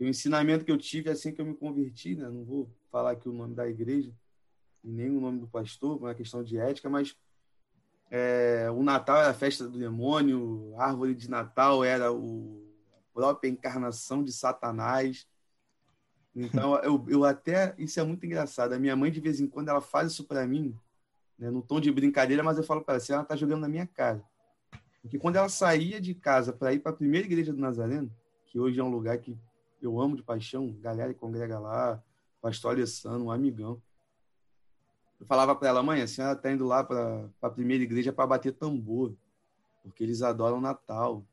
O 0.00 0.04
ensinamento 0.04 0.64
que 0.64 0.70
eu 0.70 0.78
tive 0.78 1.10
assim 1.10 1.32
que 1.32 1.40
eu 1.40 1.46
me 1.46 1.54
converti, 1.54 2.14
né? 2.14 2.28
Não 2.28 2.44
vou 2.44 2.70
falar 2.90 3.12
aqui 3.12 3.28
o 3.28 3.32
nome 3.32 3.54
da 3.54 3.68
igreja, 3.68 4.12
nem 4.82 5.10
o 5.10 5.20
nome 5.20 5.40
do 5.40 5.48
pastor, 5.48 5.96
é 5.96 6.00
uma 6.00 6.14
questão 6.14 6.42
de 6.42 6.56
ética, 6.56 6.88
mas 6.88 7.16
é, 8.10 8.70
o 8.70 8.82
Natal 8.82 9.18
era 9.18 9.30
a 9.30 9.34
festa 9.34 9.68
do 9.68 9.78
demônio, 9.78 10.72
a 10.76 10.86
árvore 10.86 11.14
de 11.14 11.28
Natal 11.28 11.84
era 11.84 12.12
o, 12.12 12.64
a 12.92 13.12
própria 13.12 13.48
encarnação 13.48 14.22
de 14.22 14.32
Satanás. 14.32 15.26
Então, 16.34 16.76
eu, 16.76 17.04
eu 17.08 17.24
até. 17.24 17.74
Isso 17.76 17.98
é 17.98 18.04
muito 18.04 18.24
engraçado. 18.24 18.72
A 18.72 18.78
minha 18.78 18.94
mãe, 18.94 19.10
de 19.10 19.20
vez 19.20 19.40
em 19.40 19.46
quando, 19.46 19.68
ela 19.68 19.80
faz 19.80 20.12
isso 20.12 20.24
para 20.24 20.46
mim, 20.46 20.74
né, 21.38 21.50
no 21.50 21.60
tom 21.60 21.80
de 21.80 21.90
brincadeira, 21.90 22.42
mas 22.42 22.56
eu 22.56 22.64
falo 22.64 22.82
para 22.82 22.94
ela 22.94 23.02
assim: 23.02 23.12
ela 23.12 23.24
tá 23.24 23.36
jogando 23.36 23.62
na 23.62 23.68
minha 23.68 23.86
cara. 23.86 24.22
Porque 25.02 25.18
quando 25.18 25.36
ela 25.36 25.48
saía 25.48 26.00
de 26.00 26.14
casa 26.14 26.52
para 26.52 26.72
ir 26.72 26.80
para 26.80 26.92
a 26.92 26.96
primeira 26.96 27.26
igreja 27.26 27.52
do 27.52 27.60
Nazareno, 27.60 28.10
que 28.46 28.58
hoje 28.58 28.78
é 28.78 28.84
um 28.84 28.90
lugar 28.90 29.18
que 29.18 29.36
eu 29.80 30.00
amo 30.00 30.16
de 30.16 30.22
paixão, 30.22 30.72
galera 30.80 31.12
que 31.12 31.20
congrega 31.20 31.58
lá, 31.58 32.02
pastor 32.40 32.72
Alessandro, 32.72 33.24
um 33.24 33.30
amigão. 33.30 33.80
Eu 35.20 35.26
falava 35.26 35.54
para 35.54 35.68
ela, 35.68 35.82
mãe, 35.82 36.00
a 36.00 36.06
senhora 36.06 36.34
está 36.34 36.50
indo 36.50 36.64
lá 36.64 36.84
para 36.84 37.28
a 37.42 37.50
primeira 37.50 37.82
igreja 37.82 38.12
para 38.12 38.26
bater 38.26 38.52
tambor, 38.52 39.14
porque 39.82 40.02
eles 40.04 40.22
adoram 40.22 40.60
Natal 40.60 41.24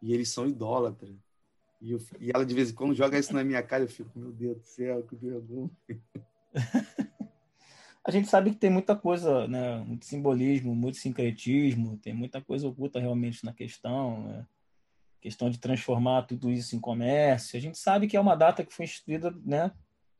e 0.00 0.12
eles 0.12 0.30
são 0.30 0.46
idólatras. 0.46 1.14
E, 1.80 1.92
eu, 1.92 1.98
e 2.20 2.30
ela 2.32 2.46
de 2.46 2.54
vez 2.54 2.70
em 2.70 2.74
quando 2.74 2.94
joga 2.94 3.18
isso 3.18 3.34
na 3.34 3.42
minha 3.42 3.62
cara, 3.62 3.82
eu 3.82 3.88
fico, 3.88 4.16
meu 4.16 4.30
Deus 4.32 4.56
do 4.58 4.64
céu, 4.64 5.02
que 5.02 5.16
vergonha. 5.16 5.70
a 8.04 8.10
gente 8.10 8.28
sabe 8.28 8.50
que 8.50 8.56
tem 8.56 8.70
muita 8.70 8.94
coisa, 8.94 9.48
né? 9.48 9.78
Muito 9.78 10.04
simbolismo, 10.04 10.76
muito 10.76 10.98
sincretismo, 10.98 11.98
tem 11.98 12.14
muita 12.14 12.40
coisa 12.40 12.68
oculta 12.68 13.00
realmente 13.00 13.44
na 13.44 13.52
questão, 13.52 14.22
né? 14.24 14.46
Questão 15.22 15.48
de 15.48 15.58
transformar 15.58 16.22
tudo 16.22 16.50
isso 16.50 16.74
em 16.74 16.80
comércio. 16.80 17.56
A 17.56 17.60
gente 17.60 17.78
sabe 17.78 18.08
que 18.08 18.16
é 18.16 18.20
uma 18.20 18.34
data 18.34 18.64
que 18.64 18.74
foi 18.74 18.84
instituída, 18.84 19.32
né, 19.44 19.70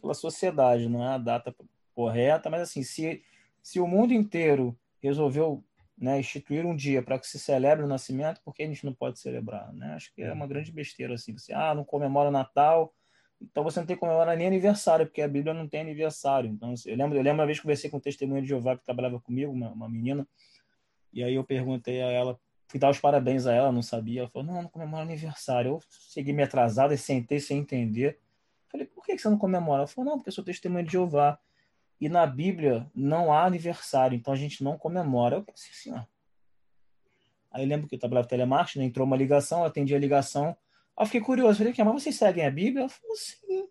pela 0.00 0.14
sociedade, 0.14 0.88
não 0.88 1.04
é 1.04 1.09
a 1.09 1.18
data 1.18 1.54
correta, 1.94 2.49
mas 2.49 2.62
assim, 2.62 2.82
se, 2.82 3.23
se 3.62 3.80
o 3.80 3.87
mundo 3.87 4.14
inteiro 4.14 4.78
resolveu 5.00 5.62
né, 5.99 6.18
instituir 6.21 6.64
um 6.64 6.75
dia 6.75 7.02
para 7.02 7.18
que 7.18 7.26
se 7.26 7.38
celebre 7.38 7.85
o 7.85 7.88
nascimento, 7.88 8.40
por 8.44 8.54
que 8.54 8.62
a 8.62 8.66
gente 8.66 8.87
não 8.87 8.94
pode 8.94 9.18
celebrar? 9.18 9.73
Né? 9.73 9.92
Acho 9.94 10.14
que 10.14 10.23
é 10.23 10.32
uma 10.32 10.47
grande 10.47 10.73
besteira 10.73 11.14
assim. 11.14 11.37
Você, 11.37 11.52
ah, 11.52 11.75
não 11.75 11.85
comemora 11.85 12.30
Natal, 12.30 12.94
então 13.40 13.64
você 13.64 13.80
não 13.80 13.87
tem 13.87 13.97
que 13.97 14.00
comemorar 14.00 14.37
nem 14.37 14.47
aniversário, 14.47 15.06
porque 15.06 15.21
a 15.21 15.28
Bíblia 15.28 15.52
não 15.52 15.68
tem 15.68 15.80
aniversário. 15.80 16.49
Então, 16.49 16.73
eu 16.87 16.97
lembro, 16.97 17.18
eu 17.18 17.23
lembro 17.23 17.40
uma 17.40 17.47
vez 17.47 17.59
que 17.59 17.62
conversei 17.62 17.90
com 17.90 17.97
um 17.97 18.00
testemunho 18.00 18.40
de 18.40 18.49
Jeová 18.49 18.76
que 18.76 18.85
trabalhava 18.85 19.21
comigo, 19.21 19.52
uma, 19.52 19.73
uma 19.73 19.88
menina, 19.88 20.26
e 21.12 21.23
aí 21.23 21.35
eu 21.35 21.44
perguntei 21.44 22.00
a 22.00 22.06
ela, 22.06 22.40
fui 22.73 22.81
dar 22.81 22.88
os 22.88 22.99
parabéns 22.99 23.47
a 23.47 23.52
ela, 23.52 23.71
não 23.71 23.83
sabia. 23.83 24.23
Ela 24.23 24.31
falou, 24.31 24.50
não, 24.50 24.62
não 24.62 24.69
comemora 24.69 25.02
aniversário. 25.02 25.73
Eu 25.73 25.81
segui 25.91 26.33
me 26.33 26.43
atrasado 26.43 26.95
e 26.95 26.97
sentei 26.97 27.38
sem 27.38 27.59
entender. 27.59 28.19
Falei, 28.71 28.87
por 28.87 29.05
que 29.05 29.19
você 29.19 29.29
não 29.29 29.37
comemora? 29.37 29.81
Ela 29.81 29.87
falou, 29.87 30.11
não, 30.11 30.19
porque 30.19 30.31
eu 30.31 30.33
sou 30.33 30.43
testemunha 30.43 30.83
de 30.83 30.93
Jeová. 30.93 31.38
E 32.00 32.09
na 32.09 32.26
Bíblia 32.26 32.91
não 32.95 33.31
há 33.31 33.45
aniversário, 33.45 34.17
então 34.17 34.33
a 34.33 34.37
gente 34.37 34.64
não 34.64 34.79
comemora. 34.79 35.37
Eu 35.37 35.43
pensei 35.45 35.71
assim, 35.71 35.93
ó. 35.93 36.02
Aí 37.50 37.67
lembro 37.67 37.87
que 37.87 37.95
eu 37.95 37.99
trabalhava 37.99 38.26
telemarketing, 38.26 38.79
né? 38.79 38.85
entrou 38.87 39.07
uma 39.07 39.17
ligação, 39.19 39.61
eu 39.61 39.67
atendi 39.67 39.95
a 39.95 39.99
ligação. 39.99 40.57
Aí 40.97 41.02
eu 41.02 41.07
fiquei 41.07 41.21
curioso, 41.21 41.59
falei, 41.59 41.75
mas 41.76 42.02
vocês 42.02 42.17
seguem 42.17 42.47
a 42.47 42.50
Bíblia? 42.50 42.81
Ela 42.81 42.88
falou, 42.88 43.17
sim. 43.17 43.69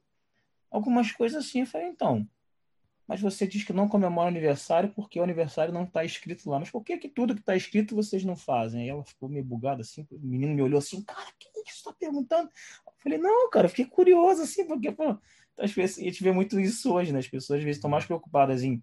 Algumas 0.70 1.12
coisas 1.12 1.44
assim. 1.44 1.62
Eu 1.62 1.66
falei, 1.66 1.88
então, 1.88 2.28
mas 3.12 3.20
você 3.20 3.46
diz 3.46 3.66
que 3.66 3.74
não 3.74 3.90
comemora 3.90 4.30
aniversário 4.30 4.90
porque 4.96 5.20
o 5.20 5.24
aniversário 5.24 5.74
não 5.74 5.84
está 5.84 6.06
escrito 6.06 6.50
lá. 6.50 6.58
Mas 6.58 6.70
por 6.70 6.82
que, 6.82 6.98
que 6.98 7.10
tudo 7.10 7.34
que 7.34 7.42
está 7.42 7.54
escrito 7.58 7.94
vocês 7.94 8.24
não 8.24 8.38
fazem? 8.38 8.84
Aí 8.84 8.88
ela 8.88 9.04
ficou 9.04 9.28
meio 9.28 9.44
bugada 9.44 9.82
assim, 9.82 10.08
o 10.10 10.18
menino 10.18 10.56
me 10.56 10.62
olhou 10.62 10.78
assim, 10.78 11.04
cara, 11.04 11.28
que 11.38 11.50
isso 11.70 11.80
está 11.80 11.92
perguntando? 11.92 12.50
Eu 12.88 12.94
falei, 13.04 13.18
não, 13.18 13.50
cara, 13.50 13.68
fiquei 13.68 13.84
curioso 13.84 14.44
assim, 14.44 14.66
porque 14.66 14.94
pô, 14.94 15.18
as 15.58 15.74
pessoas, 15.74 15.98
a 16.00 16.10
gente 16.10 16.24
vê 16.24 16.32
muito 16.32 16.58
isso 16.58 16.94
hoje, 16.94 17.12
né? 17.12 17.20
As 17.20 17.28
pessoas 17.28 17.60
às 17.60 17.66
vezes 17.66 17.80
estão 17.80 17.90
mais 17.90 18.06
preocupadas 18.06 18.64
em 18.64 18.82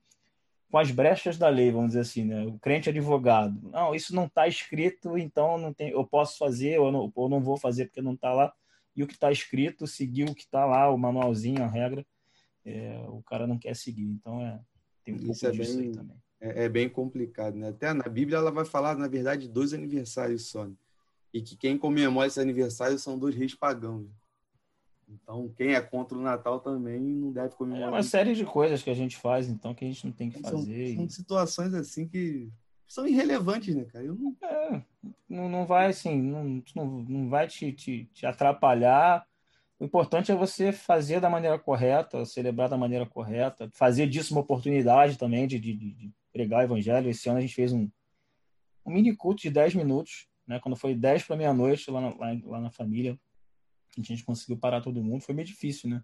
com 0.71 0.77
as 0.77 0.91
brechas 0.91 1.39
da 1.39 1.49
lei, 1.49 1.71
vamos 1.71 1.89
dizer 1.89 2.01
assim, 2.01 2.25
né? 2.27 2.45
O 2.45 2.59
crente 2.59 2.91
advogado. 2.91 3.59
Não, 3.71 3.95
isso 3.95 4.15
não 4.15 4.27
está 4.27 4.47
escrito, 4.47 5.17
então 5.17 5.57
não 5.57 5.73
tem, 5.73 5.89
eu 5.89 6.05
posso 6.05 6.37
fazer 6.37 6.79
ou 6.79 6.93
não, 6.93 7.11
ou 7.15 7.31
não 7.31 7.41
vou 7.41 7.57
fazer 7.57 7.87
porque 7.87 8.03
não 8.03 8.13
está 8.13 8.35
lá. 8.35 8.53
E 8.95 9.03
o 9.03 9.07
que 9.07 9.15
está 9.15 9.33
escrito, 9.33 9.87
seguir 9.87 10.25
o 10.29 10.35
que 10.35 10.43
está 10.43 10.67
lá, 10.67 10.91
o 10.91 10.99
manualzinho, 10.99 11.65
a 11.65 11.67
regra, 11.67 12.05
é, 12.69 13.05
o 13.09 13.23
cara 13.23 13.47
não 13.47 13.59
quer 13.59 13.75
seguir. 13.75 14.05
Então, 14.05 14.41
é, 14.41 14.61
tem 15.05 15.15
um 15.15 15.17
isso 15.17 15.27
pouco 15.27 15.47
é 15.47 15.51
disso 15.51 15.79
bem, 15.79 15.87
aí 15.87 15.93
também. 15.93 16.17
É, 16.41 16.65
é, 16.65 16.69
bem 16.69 16.89
complicado, 16.89 17.57
né? 17.57 17.69
Até 17.69 17.93
na 17.93 18.05
Bíblia 18.05 18.39
ela 18.39 18.51
vai 18.51 18.65
falar, 18.65 18.97
na 18.97 19.09
verdade, 19.09 19.49
dois 19.49 19.73
aniversários 19.73 20.49
só. 20.49 20.67
Né? 20.67 20.75
E 21.33 21.43
que 21.43 21.57
quem 21.57 21.77
comemora 21.77 22.27
esses 22.27 22.39
aniversários 22.39 23.03
são 23.03 23.19
dois 23.19 23.35
reis 23.35 23.55
pagãos. 23.55 24.07
Então, 25.09 25.49
quem 25.57 25.75
é 25.75 25.81
contra 25.81 26.17
o 26.17 26.21
Natal 26.23 26.61
também 26.61 27.01
não 27.01 27.33
deve 27.33 27.55
comemorar. 27.55 27.89
É 27.89 27.91
uma 27.91 28.03
série 28.03 28.35
de 28.35 28.45
coisas 28.45 28.83
que 28.83 28.91
a 28.91 28.95
gente 28.95 29.17
faz, 29.17 29.49
então, 29.49 29.75
que 29.75 29.85
a 29.85 29.89
gente 29.89 30.05
não 30.05 30.13
tem 30.13 30.31
que 30.31 30.41
fazer. 30.41 30.89
São, 30.89 30.97
são 30.97 31.09
situações 31.09 31.73
assim 31.73 32.07
que 32.07 32.51
são 32.87 33.07
irrelevantes, 33.07 33.75
né, 33.75 33.85
cara? 33.85 34.05
Eu 34.05 34.15
não... 34.15 34.37
É, 34.43 34.83
não, 35.29 35.49
não 35.49 35.67
vai, 35.67 35.87
assim, 35.87 36.21
não, 36.21 36.63
não, 36.75 36.87
não 37.03 37.29
vai 37.29 37.47
te, 37.47 37.73
te, 37.73 38.05
te 38.13 38.27
atrapalhar. 38.27 39.27
O 39.79 39.85
importante 39.85 40.33
é 40.33 40.35
você 40.35 40.73
fazer 40.73 41.21
da 41.21 41.31
maneira 41.31 41.59
correta, 41.59 42.25
celebrar 42.25 42.69
da 42.69 42.77
maneira 42.77 43.07
correta, 43.07 43.71
fazer 43.73 44.09
disso 44.09 44.35
uma 44.35 44.41
oportunidade 44.41 45.17
também 45.17 45.47
de, 45.47 45.59
de, 45.59 45.73
de 45.75 46.13
pregar 46.33 46.61
o 46.61 46.65
evangelho. 46.65 47.09
Esse 47.09 47.29
ano 47.29 47.39
a 47.39 47.41
gente 47.41 47.55
fez 47.55 47.73
um, 47.73 47.89
um 48.85 48.93
mini 48.93 49.15
culto 49.15 49.43
de 49.43 49.51
10 49.51 49.77
minutos, 49.77 50.27
né? 50.47 50.59
quando 50.59 50.77
foi 50.77 50.95
10 50.95 51.25
para 51.25 51.37
meia-noite 51.37 51.91
lá, 51.91 52.01
lá, 52.01 52.37
lá 52.45 52.61
na 52.61 52.71
família 52.71 53.19
a 53.97 54.03
gente 54.03 54.25
conseguiu 54.25 54.57
parar 54.57 54.81
todo 54.81 55.03
mundo, 55.03 55.23
foi 55.23 55.35
meio 55.35 55.47
difícil, 55.47 55.89
né? 55.91 56.03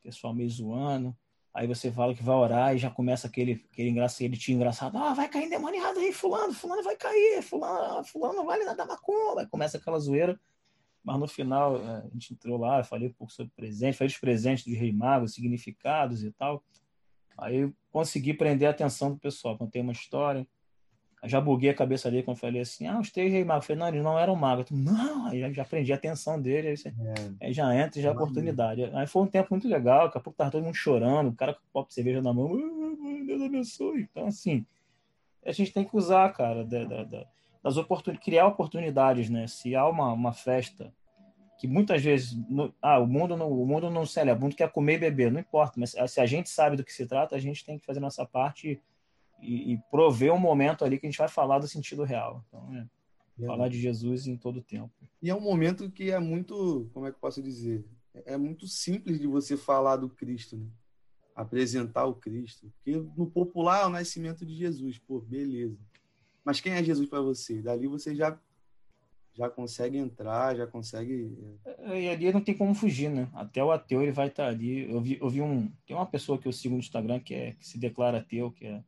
O 0.00 0.02
pessoal 0.02 0.34
meio 0.34 0.48
zoando. 0.48 1.16
Aí 1.52 1.66
você 1.66 1.90
fala 1.90 2.14
que 2.14 2.22
vai 2.22 2.36
orar 2.36 2.74
e 2.74 2.78
já 2.78 2.90
começa 2.90 3.26
aquele, 3.26 3.64
aquele 3.72 3.88
engraçado, 3.88 4.22
ele 4.22 4.36
tinha 4.36 4.54
engraçado, 4.54 4.98
ah, 4.98 5.14
vai 5.14 5.28
cair 5.28 5.46
endemoniado 5.46 5.98
aí, 5.98 6.12
fulano, 6.12 6.52
fulano 6.52 6.82
vai 6.82 6.96
cair, 6.96 7.42
fulano, 7.42 8.04
fulano 8.04 8.44
vale 8.44 8.64
nada 8.64 8.84
macumba. 8.84 9.46
Começa 9.46 9.78
aquela 9.78 9.98
zoeira. 9.98 10.38
Mas 11.06 11.20
no 11.20 11.28
final 11.28 11.76
é, 11.76 11.98
a 11.98 12.08
gente 12.12 12.34
entrou 12.34 12.58
lá, 12.58 12.82
falei 12.84 13.08
um 13.08 13.12
pouco 13.12 13.32
sobre 13.32 13.52
presente, 13.54 13.96
falei 13.96 14.12
os 14.12 14.18
presentes 14.18 14.64
do 14.64 14.74
Rei 14.74 14.92
Mago, 14.92 15.28
significados 15.28 16.24
e 16.24 16.32
tal. 16.32 16.62
Aí 17.38 17.72
consegui 17.90 18.34
prender 18.34 18.68
a 18.68 18.72
atenção 18.72 19.12
do 19.12 19.18
pessoal, 19.18 19.56
contei 19.56 19.80
uma 19.80 19.92
história 19.92 20.46
já 21.24 21.40
buguei 21.40 21.70
a 21.70 21.74
cabeça 21.74 22.10
dele 22.10 22.22
quando 22.22 22.38
falei 22.38 22.60
assim, 22.60 22.86
ah, 22.86 22.98
os 22.98 23.10
três 23.10 23.32
reis 23.32 23.46
magos. 23.46 23.64
Eu 23.64 23.76
falei, 23.76 23.80
não, 23.80 23.88
eles 23.88 24.04
não 24.04 24.18
eram 24.18 24.36
magos. 24.36 24.70
não, 24.70 25.26
aí 25.26 25.40
já, 25.40 25.52
já 25.52 25.64
prendi 25.64 25.92
a 25.92 25.96
atenção 25.96 26.40
dele, 26.40 26.68
aí, 26.68 26.76
você, 26.76 26.88
é. 26.88 27.46
aí 27.46 27.52
já 27.52 27.74
entra 27.74 27.98
e 27.98 28.02
já 28.02 28.10
é 28.10 28.12
oportunidade. 28.12 28.84
Aí 28.84 29.06
foi 29.06 29.22
um 29.22 29.26
tempo 29.26 29.48
muito 29.50 29.68
legal, 29.68 30.06
daqui 30.06 30.18
a 30.18 30.20
pouco 30.20 30.36
tava 30.36 30.50
todo 30.50 30.64
mundo 30.64 30.74
chorando, 30.74 31.30
o 31.30 31.34
cara 31.34 31.54
com 31.54 31.60
o 31.60 31.72
copo 31.72 31.88
de 31.88 31.94
cerveja 31.94 32.22
na 32.22 32.32
mão, 32.32 32.50
Deus 33.26 33.42
abençoe. 33.42 34.02
Então, 34.02 34.26
assim, 34.26 34.64
a 35.44 35.52
gente 35.52 35.72
tem 35.72 35.84
que 35.84 35.96
usar, 35.96 36.32
cara, 36.32 36.64
da, 36.64 36.84
da, 36.84 37.04
da, 37.04 37.26
das 37.66 37.76
oportunidades, 37.76 38.24
criar 38.24 38.46
oportunidades, 38.46 39.28
né? 39.28 39.46
Se 39.46 39.74
há 39.74 39.88
uma, 39.88 40.12
uma 40.12 40.32
festa 40.32 40.94
que 41.58 41.66
muitas 41.66 42.02
vezes, 42.02 42.34
no, 42.48 42.72
ah, 42.80 42.98
o 42.98 43.06
mundo 43.06 43.36
não, 43.36 43.50
o 43.50 43.66
mundo 43.66 43.90
não 43.90 44.04
celebra, 44.06 44.38
o 44.38 44.42
mundo 44.42 44.54
quer 44.54 44.70
comer 44.70 44.94
e 44.94 44.98
beber, 44.98 45.32
não 45.32 45.40
importa, 45.40 45.80
mas 45.80 45.94
se 46.08 46.20
a 46.20 46.26
gente 46.26 46.48
sabe 46.50 46.76
do 46.76 46.84
que 46.84 46.92
se 46.92 47.06
trata, 47.06 47.34
a 47.34 47.40
gente 47.40 47.64
tem 47.64 47.78
que 47.78 47.86
fazer 47.86 47.98
nossa 47.98 48.24
parte 48.26 48.70
e 48.70 48.80
e, 49.42 49.78
prover 49.90 50.32
um 50.32 50.38
momento 50.38 50.84
ali 50.84 50.98
que 50.98 51.06
a 51.06 51.10
gente 51.10 51.18
vai 51.18 51.28
falar 51.28 51.58
do 51.58 51.68
sentido 51.68 52.04
real. 52.04 52.44
Então, 52.48 52.74
é, 52.74 52.88
é. 53.42 53.46
falar 53.46 53.68
de 53.68 53.80
Jesus 53.80 54.26
em 54.26 54.36
todo 54.36 54.58
o 54.58 54.62
tempo. 54.62 54.92
E 55.22 55.28
é 55.28 55.34
um 55.34 55.40
momento 55.40 55.90
que 55.90 56.10
é 56.10 56.18
muito, 56.18 56.88
como 56.92 57.06
é 57.06 57.10
que 57.10 57.16
eu 57.16 57.20
posso 57.20 57.42
dizer? 57.42 57.84
É 58.24 58.36
muito 58.36 58.66
simples 58.66 59.20
de 59.20 59.26
você 59.26 59.56
falar 59.56 59.96
do 59.96 60.08
Cristo, 60.08 60.56
né? 60.56 60.66
apresentar 61.34 62.06
o 62.06 62.14
Cristo. 62.14 62.72
Porque 62.76 62.96
no 63.16 63.30
popular 63.30 63.82
é 63.82 63.86
o 63.86 63.90
nascimento 63.90 64.46
de 64.46 64.54
Jesus, 64.54 64.98
pô, 64.98 65.20
beleza. 65.20 65.78
Mas 66.46 66.60
quem 66.60 66.72
é 66.72 66.84
Jesus 66.84 67.08
para 67.08 67.20
você? 67.20 67.60
Dali 67.60 67.88
você 67.88 68.14
já 68.14 68.38
já 69.34 69.50
consegue 69.50 69.98
entrar, 69.98 70.56
já 70.56 70.66
consegue. 70.66 71.36
É, 71.66 72.00
e 72.00 72.08
ali 72.08 72.32
não 72.32 72.40
tem 72.40 72.56
como 72.56 72.74
fugir, 72.74 73.10
né? 73.10 73.28
Até 73.34 73.62
o 73.62 73.70
ateu 73.70 74.00
ele 74.00 74.12
vai 74.12 74.28
estar 74.28 74.46
ali. 74.46 74.90
Eu 74.90 75.00
vi, 75.02 75.18
eu 75.20 75.28
vi 75.28 75.42
um. 75.42 75.70
Tem 75.86 75.94
uma 75.94 76.06
pessoa 76.06 76.38
que 76.38 76.48
eu 76.48 76.52
sigo 76.52 76.74
no 76.74 76.80
Instagram 76.80 77.20
que, 77.20 77.34
é, 77.34 77.52
que 77.52 77.66
se 77.66 77.78
declara 77.78 78.18
ateu, 78.18 78.50
que 78.52 78.66
é 78.66 78.82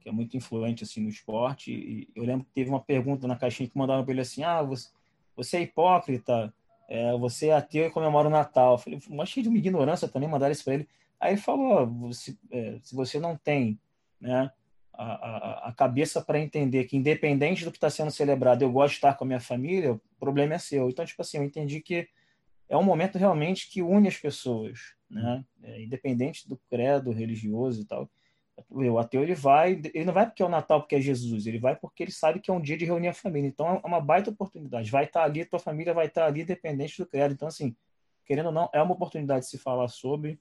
que 0.00 0.08
é 0.08 0.12
muito 0.12 0.36
influente 0.36 0.82
assim 0.82 1.00
no 1.00 1.08
esporte. 1.08 1.72
E 1.72 2.08
eu 2.16 2.24
lembro 2.24 2.44
que 2.44 2.50
teve 2.50 2.68
uma 2.68 2.80
pergunta 2.80 3.28
na 3.28 3.36
caixinha 3.36 3.68
que 3.68 3.78
mandaram 3.78 4.02
para 4.02 4.12
ele 4.12 4.20
assim: 4.20 4.42
"Ah, 4.42 4.60
você 4.60 4.90
você 5.36 5.58
é 5.58 5.62
hipócrita, 5.62 6.52
é, 6.88 7.16
você 7.16 7.48
é 7.48 7.54
ateu 7.54 7.86
e 7.86 7.90
comemora 7.90 8.28
o 8.28 8.30
Natal. 8.30 8.72
Eu 8.72 8.78
falei, 8.78 9.00
mas 9.08 9.28
cheio 9.28 9.44
de 9.44 9.48
uma 9.48 9.58
ignorância 9.58 10.08
também 10.08 10.28
mandar 10.28 10.50
isso 10.50 10.64
para 10.64 10.74
ele. 10.74 10.88
Aí 11.18 11.32
ele 11.32 11.40
falou, 11.40 11.86
você, 11.86 12.36
é, 12.50 12.78
se 12.82 12.94
você 12.94 13.18
não 13.18 13.36
tem 13.36 13.78
né, 14.20 14.50
a, 14.94 15.68
a, 15.68 15.72
cabeça 15.72 16.20
para 16.20 16.38
entender 16.38 16.84
que 16.84 16.96
independente 16.96 17.64
do 17.64 17.70
que 17.70 17.78
está 17.78 17.88
sendo 17.88 18.10
celebrado, 18.10 18.62
eu 18.62 18.70
gosto 18.70 18.92
de 18.92 18.96
estar 18.96 19.14
com 19.14 19.24
a 19.24 19.26
minha 19.26 19.40
família, 19.40 19.94
o 19.94 20.00
problema 20.18 20.54
é 20.54 20.58
seu. 20.58 20.88
Então, 20.88 21.04
tipo 21.04 21.22
assim, 21.22 21.38
eu 21.38 21.44
entendi 21.44 21.80
que 21.80 22.08
é 22.68 22.76
um 22.76 22.82
momento 22.82 23.18
realmente 23.18 23.70
que 23.70 23.82
une 23.82 24.08
as 24.08 24.16
pessoas, 24.16 24.94
né? 25.10 25.44
É, 25.62 25.82
independente 25.82 26.48
do 26.48 26.60
credo 26.70 27.10
religioso 27.10 27.82
e 27.82 27.84
tal. 27.84 28.10
O 28.68 28.98
ateu 28.98 29.22
ele 29.22 29.34
vai, 29.34 29.80
ele 29.94 30.04
não 30.04 30.12
vai 30.12 30.26
porque 30.26 30.42
é 30.42 30.46
o 30.46 30.48
Natal, 30.48 30.80
porque 30.80 30.94
é 30.94 31.00
Jesus, 31.00 31.46
ele 31.46 31.58
vai 31.58 31.74
porque 31.74 32.02
ele 32.02 32.12
sabe 32.12 32.38
que 32.38 32.50
é 32.50 32.54
um 32.54 32.60
dia 32.60 32.76
de 32.76 32.84
reunir 32.84 33.08
a 33.08 33.14
família. 33.14 33.48
Então 33.48 33.80
é 33.82 33.86
uma 33.86 34.00
baita 34.00 34.30
oportunidade. 34.30 34.90
Vai 34.90 35.04
estar 35.04 35.24
ali, 35.24 35.44
tua 35.44 35.58
família 35.58 35.94
vai 35.94 36.06
estar 36.06 36.26
ali, 36.26 36.42
independente 36.42 36.98
do 36.98 37.06
credo. 37.06 37.32
Então, 37.32 37.48
assim, 37.48 37.74
querendo 38.26 38.46
ou 38.46 38.52
não, 38.52 38.68
é 38.72 38.80
uma 38.80 38.92
oportunidade 38.92 39.44
de 39.44 39.50
se 39.50 39.58
falar 39.58 39.88
sobre 39.88 40.38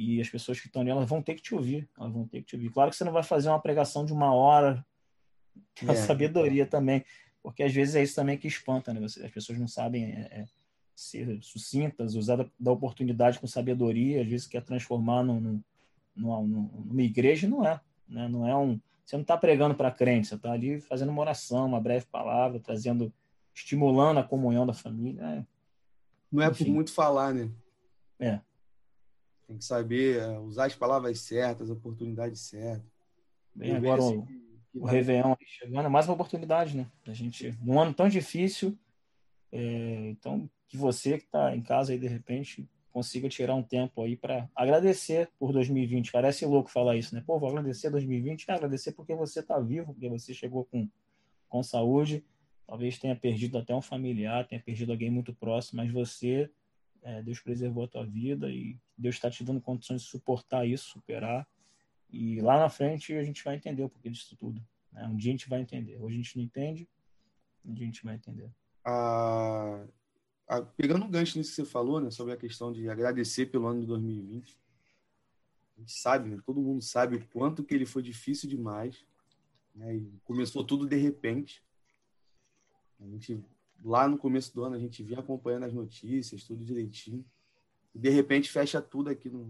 e 0.00 0.18
as 0.18 0.30
pessoas 0.30 0.58
que 0.58 0.66
estão 0.66 0.80
ali, 0.80 0.90
elas 0.90 1.06
vão 1.06 1.22
ter 1.22 1.34
que 1.34 1.42
te 1.42 1.54
ouvir. 1.54 1.86
Elas 1.98 2.10
vão 2.10 2.26
ter 2.26 2.40
que 2.40 2.46
te 2.46 2.56
ouvir. 2.56 2.70
Claro 2.70 2.90
que 2.90 2.96
você 2.96 3.04
não 3.04 3.12
vai 3.12 3.22
fazer 3.22 3.50
uma 3.50 3.60
pregação 3.60 4.02
de 4.02 4.14
uma 4.14 4.32
hora, 4.32 4.82
a 5.86 5.92
é. 5.92 5.94
sabedoria 5.94 6.64
também, 6.64 7.04
porque 7.42 7.62
às 7.62 7.72
vezes 7.72 7.94
é 7.94 8.02
isso 8.02 8.14
também 8.14 8.38
que 8.38 8.48
espanta, 8.48 8.94
né? 8.94 9.04
As 9.04 9.30
pessoas 9.30 9.58
não 9.58 9.68
sabem 9.68 10.04
é, 10.04 10.20
é, 10.30 10.44
ser 10.96 11.38
sucintas, 11.42 12.14
usar 12.14 12.36
da, 12.36 12.46
da, 12.58 12.72
oportunidade 12.72 13.38
com 13.38 13.46
sabedoria, 13.46 14.22
às 14.22 14.26
vezes 14.26 14.46
quer 14.46 14.62
transformar 14.62 15.22
num 15.22 15.62
numa, 16.16 16.40
numa 16.40 17.02
igreja, 17.02 17.46
não 17.46 17.66
é. 17.66 17.78
Né? 18.08 18.26
Não 18.26 18.48
é 18.48 18.56
um, 18.56 18.80
você 19.04 19.16
não 19.16 19.22
está 19.22 19.36
pregando 19.36 19.74
para 19.74 19.90
crente, 19.90 20.28
você 20.28 20.34
está 20.34 20.52
ali 20.52 20.80
fazendo 20.80 21.10
uma 21.10 21.20
oração, 21.20 21.66
uma 21.66 21.80
breve 21.80 22.06
palavra, 22.06 22.58
trazendo, 22.58 23.12
estimulando 23.54 24.18
a 24.18 24.24
comunhão 24.24 24.66
da 24.66 24.72
família. 24.72 25.22
É. 25.22 25.44
Não 26.32 26.42
é 26.42 26.48
Enfim. 26.48 26.64
por 26.64 26.72
muito 26.72 26.92
falar, 26.92 27.34
né? 27.34 27.50
É. 28.18 28.40
Tem 29.50 29.58
que 29.58 29.64
saber 29.64 30.20
é, 30.20 30.38
usar 30.38 30.66
as 30.66 30.76
palavras 30.76 31.18
certas, 31.18 31.68
as 31.68 31.76
oportunidades 31.76 32.40
certas. 32.40 32.88
Bem, 33.52 33.74
agora 33.74 34.00
assim, 34.00 34.24
o, 34.72 34.82
o 34.82 34.86
Réveillon 34.86 35.34
chegando 35.44 35.86
é 35.86 35.88
mais 35.88 36.06
uma 36.06 36.14
oportunidade, 36.14 36.76
né? 36.76 36.86
A 37.04 37.12
gente, 37.12 37.58
num 37.60 37.80
ano 37.80 37.92
tão 37.92 38.08
difícil, 38.08 38.78
é, 39.50 40.10
então, 40.10 40.48
que 40.68 40.76
você 40.76 41.18
que 41.18 41.24
está 41.24 41.52
em 41.56 41.60
casa 41.62 41.90
aí, 41.90 41.98
de 41.98 42.06
repente, 42.06 42.70
consiga 42.92 43.28
tirar 43.28 43.56
um 43.56 43.62
tempo 43.64 44.00
aí 44.04 44.16
para 44.16 44.48
agradecer 44.54 45.28
por 45.36 45.52
2020. 45.52 46.12
Parece 46.12 46.46
louco 46.46 46.70
falar 46.70 46.96
isso, 46.96 47.12
né? 47.12 47.20
Pô, 47.26 47.36
vou 47.36 47.48
agradecer 47.48 47.90
2020, 47.90 48.48
é 48.48 48.52
agradecer 48.52 48.92
porque 48.92 49.16
você 49.16 49.40
está 49.40 49.58
vivo, 49.58 49.92
porque 49.92 50.08
você 50.08 50.32
chegou 50.32 50.64
com, 50.66 50.88
com 51.48 51.60
saúde. 51.64 52.24
Talvez 52.68 53.00
tenha 53.00 53.16
perdido 53.16 53.58
até 53.58 53.74
um 53.74 53.82
familiar, 53.82 54.46
tenha 54.46 54.62
perdido 54.62 54.92
alguém 54.92 55.10
muito 55.10 55.34
próximo, 55.34 55.82
mas 55.82 55.92
você, 55.92 56.48
é, 57.02 57.22
Deus 57.22 57.40
preservou 57.40 57.84
a 57.84 57.88
tua 57.88 58.04
vida 58.04 58.50
e 58.50 58.76
Deus 58.96 59.16
está 59.16 59.30
te 59.30 59.42
dando 59.44 59.60
condições 59.60 60.02
de 60.02 60.08
suportar 60.08 60.66
isso, 60.66 60.90
superar. 60.90 61.46
E 62.10 62.40
lá 62.40 62.58
na 62.58 62.68
frente 62.68 63.14
a 63.14 63.22
gente 63.22 63.42
vai 63.44 63.56
entender 63.56 63.82
o 63.82 63.88
porquê 63.88 64.10
disso 64.10 64.36
tudo. 64.36 64.60
Né? 64.92 65.06
Um 65.06 65.16
dia 65.16 65.30
a 65.30 65.34
gente 65.34 65.48
vai 65.48 65.60
entender. 65.60 65.96
Hoje 65.96 66.14
a 66.14 66.16
gente 66.16 66.36
não 66.36 66.44
entende, 66.44 66.88
um 67.64 67.72
dia 67.72 67.84
a 67.84 67.86
gente 67.86 68.04
vai 68.04 68.14
entender. 68.14 68.50
Ah, 68.84 69.84
pegando 70.76 71.04
um 71.04 71.10
gancho 71.10 71.38
nisso 71.38 71.50
que 71.50 71.56
você 71.56 71.64
falou, 71.64 72.00
né, 72.00 72.10
sobre 72.10 72.32
a 72.32 72.36
questão 72.36 72.72
de 72.72 72.88
agradecer 72.88 73.46
pelo 73.46 73.66
ano 73.66 73.80
de 73.80 73.86
2020, 73.86 74.58
a 75.76 75.80
gente 75.80 75.92
sabe, 75.92 76.28
né, 76.28 76.42
todo 76.44 76.60
mundo 76.60 76.82
sabe 76.82 77.16
o 77.16 77.26
quanto 77.28 77.62
que 77.62 77.74
ele 77.74 77.86
foi 77.86 78.02
difícil 78.02 78.48
demais, 78.48 79.04
né, 79.74 80.00
começou 80.24 80.64
tudo 80.64 80.86
de 80.86 80.96
repente. 80.96 81.62
A 83.00 83.06
gente, 83.06 83.42
lá 83.82 84.08
no 84.08 84.18
começo 84.18 84.54
do 84.54 84.64
ano, 84.64 84.76
a 84.76 84.78
gente 84.78 85.02
vinha 85.02 85.20
acompanhando 85.20 85.64
as 85.64 85.72
notícias, 85.72 86.44
tudo 86.44 86.64
direitinho, 86.64 87.24
e 87.94 87.98
de 87.98 88.10
repente 88.10 88.50
fecha 88.50 88.80
tudo 88.80 89.10
aqui 89.10 89.28
no, 89.28 89.46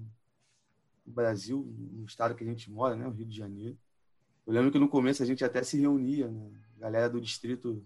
no 1.04 1.12
Brasil, 1.12 1.66
no 1.92 2.04
estado 2.04 2.34
que 2.34 2.44
a 2.44 2.46
gente 2.46 2.70
mora, 2.70 2.96
né, 2.96 3.06
o 3.06 3.10
Rio 3.10 3.26
de 3.26 3.36
Janeiro. 3.36 3.76
Eu 4.46 4.52
lembro 4.52 4.70
que 4.70 4.78
no 4.78 4.88
começo 4.88 5.22
a 5.22 5.26
gente 5.26 5.44
até 5.44 5.62
se 5.62 5.78
reunia, 5.78 6.28
né, 6.28 6.50
galera 6.78 7.08
do 7.08 7.20
distrito 7.20 7.84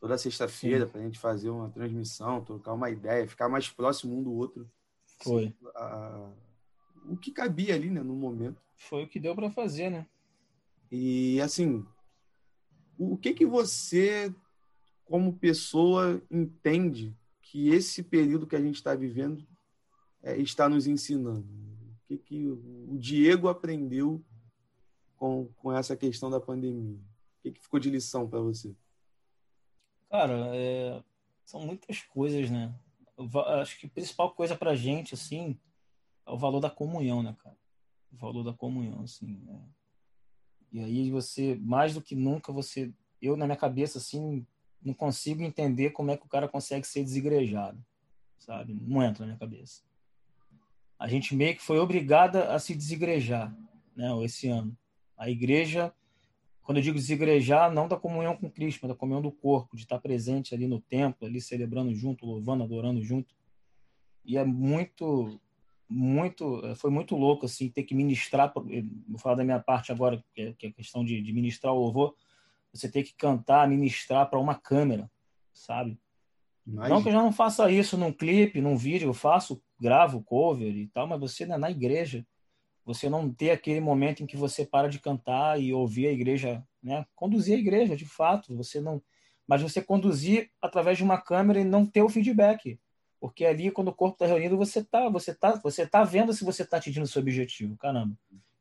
toda 0.00 0.16
sexta-feira 0.16 0.86
para 0.86 1.00
a 1.00 1.04
gente 1.04 1.18
fazer 1.18 1.50
uma 1.50 1.68
transmissão, 1.68 2.42
trocar 2.42 2.72
uma 2.72 2.90
ideia, 2.90 3.28
ficar 3.28 3.48
mais 3.48 3.68
próximo 3.68 4.18
um 4.18 4.22
do 4.22 4.32
outro. 4.32 4.68
Foi. 5.22 5.54
A, 5.74 6.32
o 7.04 7.16
que 7.16 7.30
cabia 7.30 7.74
ali, 7.74 7.90
né, 7.90 8.02
no 8.02 8.14
momento. 8.14 8.60
Foi 8.76 9.04
o 9.04 9.08
que 9.08 9.20
deu 9.20 9.34
para 9.34 9.50
fazer, 9.50 9.90
né? 9.90 10.06
E 10.90 11.40
assim, 11.40 11.86
o 12.98 13.16
que 13.16 13.34
que 13.34 13.46
você, 13.46 14.34
como 15.10 15.36
pessoa, 15.36 16.22
entende 16.30 17.12
que 17.42 17.70
esse 17.70 18.00
período 18.00 18.46
que 18.46 18.54
a 18.54 18.60
gente 18.60 18.76
está 18.76 18.94
vivendo 18.94 19.44
é, 20.22 20.36
está 20.36 20.68
nos 20.68 20.86
ensinando? 20.86 21.40
O 21.42 22.06
que 22.06 22.16
que 22.16 22.46
o 22.48 22.96
Diego 22.96 23.48
aprendeu 23.48 24.24
com, 25.16 25.48
com 25.56 25.72
essa 25.72 25.96
questão 25.96 26.30
da 26.30 26.38
pandemia? 26.38 26.94
O 26.96 27.42
que, 27.42 27.50
que 27.50 27.60
ficou 27.60 27.80
de 27.80 27.90
lição 27.90 28.28
para 28.28 28.38
você? 28.38 28.72
Cara, 30.08 30.52
é, 30.54 31.02
são 31.44 31.66
muitas 31.66 32.02
coisas, 32.02 32.48
né? 32.48 32.72
acho 33.60 33.80
que 33.80 33.86
a 33.86 33.90
principal 33.90 34.32
coisa 34.32 34.56
pra 34.56 34.76
gente, 34.76 35.14
assim, 35.14 35.58
é 36.24 36.30
o 36.30 36.38
valor 36.38 36.60
da 36.60 36.70
comunhão, 36.70 37.20
né, 37.20 37.34
cara? 37.42 37.58
O 38.12 38.16
valor 38.16 38.44
da 38.44 38.52
comunhão, 38.52 39.02
assim. 39.02 39.40
Né? 39.44 39.60
E 40.70 40.78
aí 40.78 41.10
você, 41.10 41.56
mais 41.56 41.94
do 41.94 42.00
que 42.00 42.14
nunca, 42.14 42.52
você. 42.52 42.94
Eu, 43.20 43.36
na 43.36 43.44
minha 43.44 43.58
cabeça, 43.58 43.98
assim, 43.98 44.46
não 44.82 44.94
consigo 44.94 45.42
entender 45.42 45.90
como 45.90 46.10
é 46.10 46.16
que 46.16 46.26
o 46.26 46.28
cara 46.28 46.48
consegue 46.48 46.86
ser 46.86 47.02
desigrejado, 47.02 47.78
sabe? 48.38 48.78
Não 48.80 49.02
entra 49.02 49.20
na 49.20 49.26
minha 49.26 49.38
cabeça. 49.38 49.82
A 50.98 51.08
gente 51.08 51.34
meio 51.34 51.54
que 51.56 51.62
foi 51.62 51.78
obrigada 51.78 52.52
a 52.52 52.58
se 52.58 52.74
desigrejar, 52.74 53.54
né, 53.96 54.08
esse 54.24 54.48
ano. 54.48 54.76
A 55.16 55.30
igreja 55.30 55.92
quando 56.70 56.76
eu 56.76 56.84
digo 56.84 56.98
desigrejar, 56.98 57.72
não 57.74 57.88
da 57.88 57.96
comunhão 57.96 58.36
com 58.36 58.48
Cristo, 58.48 58.78
mas 58.82 58.90
da 58.90 58.96
comunhão 58.96 59.20
do 59.20 59.32
corpo, 59.32 59.74
de 59.74 59.82
estar 59.82 59.98
presente 59.98 60.54
ali 60.54 60.68
no 60.68 60.80
templo, 60.80 61.26
ali 61.26 61.40
celebrando 61.40 61.92
junto, 61.92 62.24
louvando, 62.24 62.62
adorando 62.62 63.02
junto. 63.02 63.34
E 64.24 64.36
é 64.36 64.44
muito, 64.44 65.40
muito, 65.88 66.62
foi 66.76 66.88
muito 66.88 67.16
louco, 67.16 67.46
assim, 67.46 67.68
ter 67.68 67.82
que 67.82 67.92
ministrar, 67.92 68.52
vou 68.54 69.18
falar 69.18 69.34
da 69.34 69.42
minha 69.42 69.58
parte 69.58 69.90
agora, 69.90 70.22
que 70.32 70.42
é, 70.42 70.52
que 70.52 70.66
é 70.66 70.68
a 70.68 70.72
questão 70.72 71.04
de, 71.04 71.20
de 71.20 71.32
ministrar 71.32 71.74
o 71.74 71.80
louvor, 71.80 72.14
você 72.72 72.90
ter 72.90 73.02
que 73.02 73.14
cantar, 73.14 73.68
ministrar 73.68 74.28
para 74.28 74.38
uma 74.38 74.54
câmera, 74.54 75.10
sabe? 75.52 75.98
Imagina. 76.66 76.94
Não 76.94 77.02
que 77.02 77.08
eu 77.08 77.12
já 77.12 77.22
não 77.22 77.32
faça 77.32 77.70
isso 77.70 77.96
num 77.96 78.12
clipe, 78.12 78.60
num 78.60 78.76
vídeo, 78.76 79.08
eu 79.08 79.14
faço, 79.14 79.62
gravo 79.80 80.22
cover 80.22 80.74
e 80.76 80.86
tal, 80.88 81.06
mas 81.06 81.18
você 81.18 81.44
é 81.44 81.58
na 81.58 81.70
igreja, 81.70 82.26
você 82.84 83.08
não 83.08 83.32
ter 83.32 83.50
aquele 83.50 83.80
momento 83.80 84.22
em 84.22 84.26
que 84.26 84.36
você 84.36 84.64
para 84.64 84.88
de 84.88 84.98
cantar 84.98 85.60
e 85.60 85.72
ouvir 85.72 86.06
a 86.06 86.12
igreja, 86.12 86.64
né? 86.82 87.04
Conduzir 87.14 87.56
a 87.56 87.60
igreja, 87.60 87.96
de 87.96 88.06
fato, 88.06 88.56
você 88.56 88.80
não, 88.80 89.02
mas 89.46 89.62
você 89.62 89.82
conduzir 89.82 90.50
através 90.60 90.98
de 90.98 91.04
uma 91.04 91.20
câmera 91.20 91.60
e 91.60 91.64
não 91.64 91.84
ter 91.84 92.02
o 92.02 92.08
feedback, 92.08 92.78
porque 93.18 93.44
ali 93.44 93.70
quando 93.70 93.88
o 93.88 93.94
corpo 93.94 94.14
está 94.14 94.26
reunido 94.26 94.56
você 94.56 94.84
tá, 94.84 95.08
você 95.08 95.34
tá, 95.34 95.56
você 95.56 95.86
tá 95.86 96.04
vendo 96.04 96.32
se 96.32 96.44
você 96.44 96.62
está 96.62 96.76
atingindo 96.76 97.04
o 97.04 97.08
seu 97.08 97.20
objetivo, 97.22 97.76
caramba. 97.76 98.14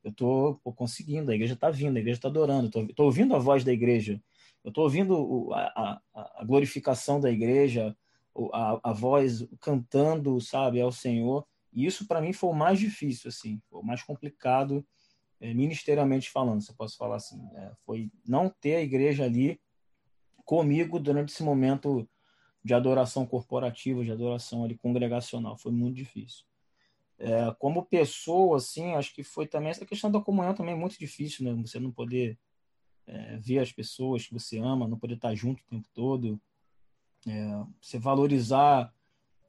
Eu 0.10 0.60
tô 0.64 0.74
conseguindo, 0.74 1.32
a 1.32 1.36
igreja 1.36 1.54
está 1.54 1.70
vindo, 1.70 1.98
a 1.98 2.00
igreja 2.00 2.18
está 2.18 2.28
adorando, 2.28 2.70
tô, 2.70 3.04
ouvindo 3.04 3.36
a 3.36 3.40
voz 3.40 3.64
da 3.64 3.72
igreja, 3.72 4.22
eu 4.64 4.72
tô 4.72 4.82
ouvindo 4.84 5.50
a, 5.54 6.02
a, 6.14 6.42
a 6.42 6.44
glorificação 6.44 7.20
da 7.20 7.32
igreja, 7.32 7.96
a, 8.54 8.80
a 8.90 8.94
voz 8.94 9.48
cantando, 9.60 10.40
sabe, 10.42 10.82
ao 10.82 10.92
Senhor. 10.92 11.46
E 11.72 11.86
isso 11.86 12.08
para 12.08 12.22
mim 12.22 12.34
foi 12.34 12.50
o 12.50 12.54
mais 12.54 12.80
difícil, 12.80 13.30
assim, 13.30 13.62
o 13.72 13.84
mais 13.84 14.04
complicado 14.04 14.86
é, 15.40 15.54
ministerialmente 15.54 16.30
falando, 16.30 16.62
se 16.62 16.72
eu 16.72 16.76
posso 16.76 16.98
falar 16.98 17.16
assim. 17.16 17.40
É, 17.56 17.72
foi 17.86 18.12
não 18.28 18.50
ter 18.50 18.76
a 18.76 18.82
igreja 18.82 19.24
ali 19.24 19.60
comigo 20.46 21.00
durante 21.00 21.32
esse 21.32 21.44
momento 21.44 22.08
de 22.64 22.74
adoração 22.74 23.26
corporativa, 23.26 24.04
de 24.04 24.12
adoração 24.12 24.64
ali 24.64 24.76
congregacional. 24.76 25.58
Foi 25.58 25.72
muito 25.72 25.96
difícil. 25.96 26.49
É, 27.22 27.54
como 27.60 27.86
pessoa, 27.86 28.58
assim, 28.58 28.94
acho 28.94 29.14
que 29.14 29.24
foi 29.24 29.46
também 29.46 29.70
essa 29.70 29.86
questão 29.86 30.10
da 30.10 30.22
comunhão 30.22 30.54
também 30.54 30.74
muito 30.74 30.98
difícil, 30.98 31.44
né? 31.44 31.62
Você 31.62 31.78
não 31.78 31.92
poder 31.92 32.40
é, 33.06 33.38
ver 33.38 33.60
as 33.60 33.74
pessoas 33.74 34.26
que 34.26 34.34
você 34.34 34.58
ama, 34.58 34.88
não 34.88 34.98
poder 34.98 35.16
estar 35.16 35.36
junto 35.36 35.62
o 35.62 35.66
tempo 35.66 35.88
todo, 35.94 36.40
é, 37.28 37.66
você 37.82 38.00
valorizar 38.00 38.94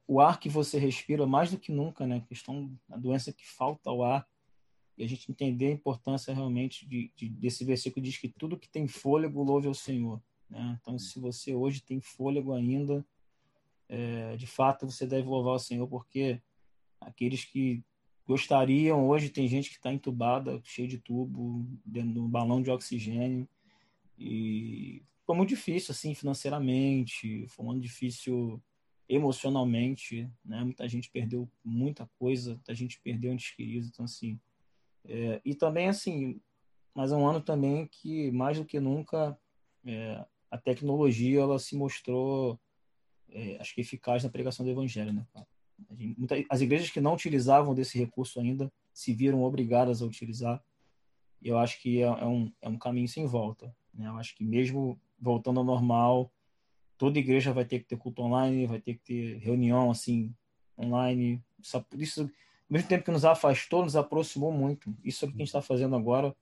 o 0.05 0.21
ar 0.21 0.41
que 0.41 0.49
você 0.49 0.81
respira 0.81 1.25
mais 1.25 1.53
do 1.53 1.59
que 1.59 1.71
nunca, 1.71 2.05
né? 2.05 2.17
A 2.17 2.21
questão 2.21 2.77
da 2.89 2.97
doença 2.97 3.33
que 3.33 3.47
falta 3.47 3.93
o 3.93 4.03
ar. 4.03 4.29
E 4.99 5.05
a 5.05 5.09
gente 5.09 5.31
entender 5.31 5.69
a 5.69 5.73
importância 5.73 6.35
realmente 6.35 6.85
de, 6.85 7.13
de, 7.15 7.29
desse 7.29 7.65
versículo 7.65 8.05
diz 8.05 8.19
que 8.19 8.29
tudo 8.29 8.59
que 8.59 8.69
tem 8.69 8.89
fôlego 8.89 9.45
louve 9.45 9.69
ao 9.69 9.75
Senhor. 9.75 10.21
Né? 10.49 10.77
Então, 10.81 10.99
se 10.99 11.21
você 11.21 11.55
hoje 11.55 11.81
tem 11.81 12.01
fôlego 12.01 12.53
ainda, 12.53 13.07
é, 13.89 14.37
de 14.37 14.49
fato 14.49 14.85
você 14.85 15.07
deve 15.07 15.29
louvar 15.29 15.55
o 15.55 15.61
Senhor, 15.61 15.87
porque 15.87 16.43
aqueles 17.01 17.45
que 17.45 17.83
gostariam, 18.27 19.09
hoje 19.09 19.29
tem 19.29 19.49
gente 19.49 19.71
que 19.71 19.77
está 19.77 19.93
entubada, 19.93 20.61
cheio 20.65 20.87
de 20.87 20.99
tubo, 20.99 21.67
dentro 21.85 22.13
de 22.13 22.19
um 22.21 22.29
balão 22.29 22.63
de 22.63 22.71
oxigênio, 22.71 23.49
e 24.19 25.03
foi 25.27 25.37
muito 25.37 25.49
difícil, 25.51 25.93
assim, 25.93 26.15
financeiramente, 26.15 27.47
foi 27.49 27.67
ano 27.67 27.81
difícil 27.81 28.63
emocionalmente, 29.09 30.31
né? 30.45 30.63
Muita 30.63 30.89
gente 30.89 31.11
perdeu 31.11 31.51
muita 31.65 32.09
coisa, 32.19 32.55
muita 32.55 32.75
gente 32.75 33.01
perdeu 33.01 33.33
entes 33.33 33.51
queridos, 33.55 33.89
então, 33.89 34.05
assim... 34.05 34.39
É, 35.05 35.41
e 35.45 35.55
também, 35.55 35.89
assim, 35.89 36.41
mas 36.95 37.11
é 37.11 37.17
um 37.17 37.27
ano 37.27 37.41
também 37.41 37.87
que, 37.87 38.31
mais 38.31 38.59
do 38.59 38.65
que 38.65 38.79
nunca, 38.79 39.37
é, 39.85 40.25
a 40.51 40.59
tecnologia, 40.59 41.41
ela 41.41 41.59
se 41.59 41.75
mostrou, 41.75 42.61
é, 43.31 43.57
acho 43.61 43.75
que 43.75 43.81
eficaz 43.81 44.23
na 44.23 44.31
pregação 44.31 44.65
do 44.65 44.71
evangelho, 44.71 45.13
né? 45.13 45.27
As 46.49 46.61
igrejas 46.61 46.91
que 46.91 47.01
não 47.01 47.15
utilizavam 47.15 47.75
desse 47.75 47.99
recurso 47.99 48.41
ainda 48.41 48.73
se 48.93 49.13
viram 49.13 49.43
obrigadas 49.43 50.03
a 50.03 50.07
utilizar, 50.07 50.63
e 51.43 51.49
eu 51.49 51.59
acho 51.59 51.81
que 51.81 52.03
é, 52.03 52.07
é 52.07 52.27
um, 52.27 52.53
é 52.61 52.69
um 52.69 52.79
caminho 52.79 53.09
sem 53.09 53.27
volta, 53.27 53.75
né? 53.95 54.09
Eu 54.09 54.17
acho 54.17 54.37
que 54.37 54.45
mesmo 54.45 55.01
voltando 55.19 55.61
ao 55.61 55.65
normal, 55.65 56.31
toda 56.99 57.19
igreja 57.19 57.53
vai 57.53 57.65
ter 57.65 57.79
que 57.79 57.87
ter 57.87 57.97
culto 57.97 58.23
online, 58.23 58.67
vai 58.67 58.81
ter 58.81 58.95
que 58.95 59.01
ter 59.01 59.39
reunião 59.39 59.91
assim 59.91 60.35
online. 60.79 61.43
Isso, 61.95 62.21
ao 62.21 62.29
mesmo 62.69 62.89
tempo 62.89 63.05
que 63.05 63.11
nos 63.11 63.25
afastou, 63.25 63.85
nos 63.85 63.97
aproximou 63.97 64.53
muito. 64.53 64.95
Isso 65.05 65.25
é 65.25 65.29
o 65.29 65.31
que 65.31 65.37
a 65.37 65.41
gente 65.41 65.49
está 65.49 65.63
fazendo 65.63 65.97
agora. 65.97 66.35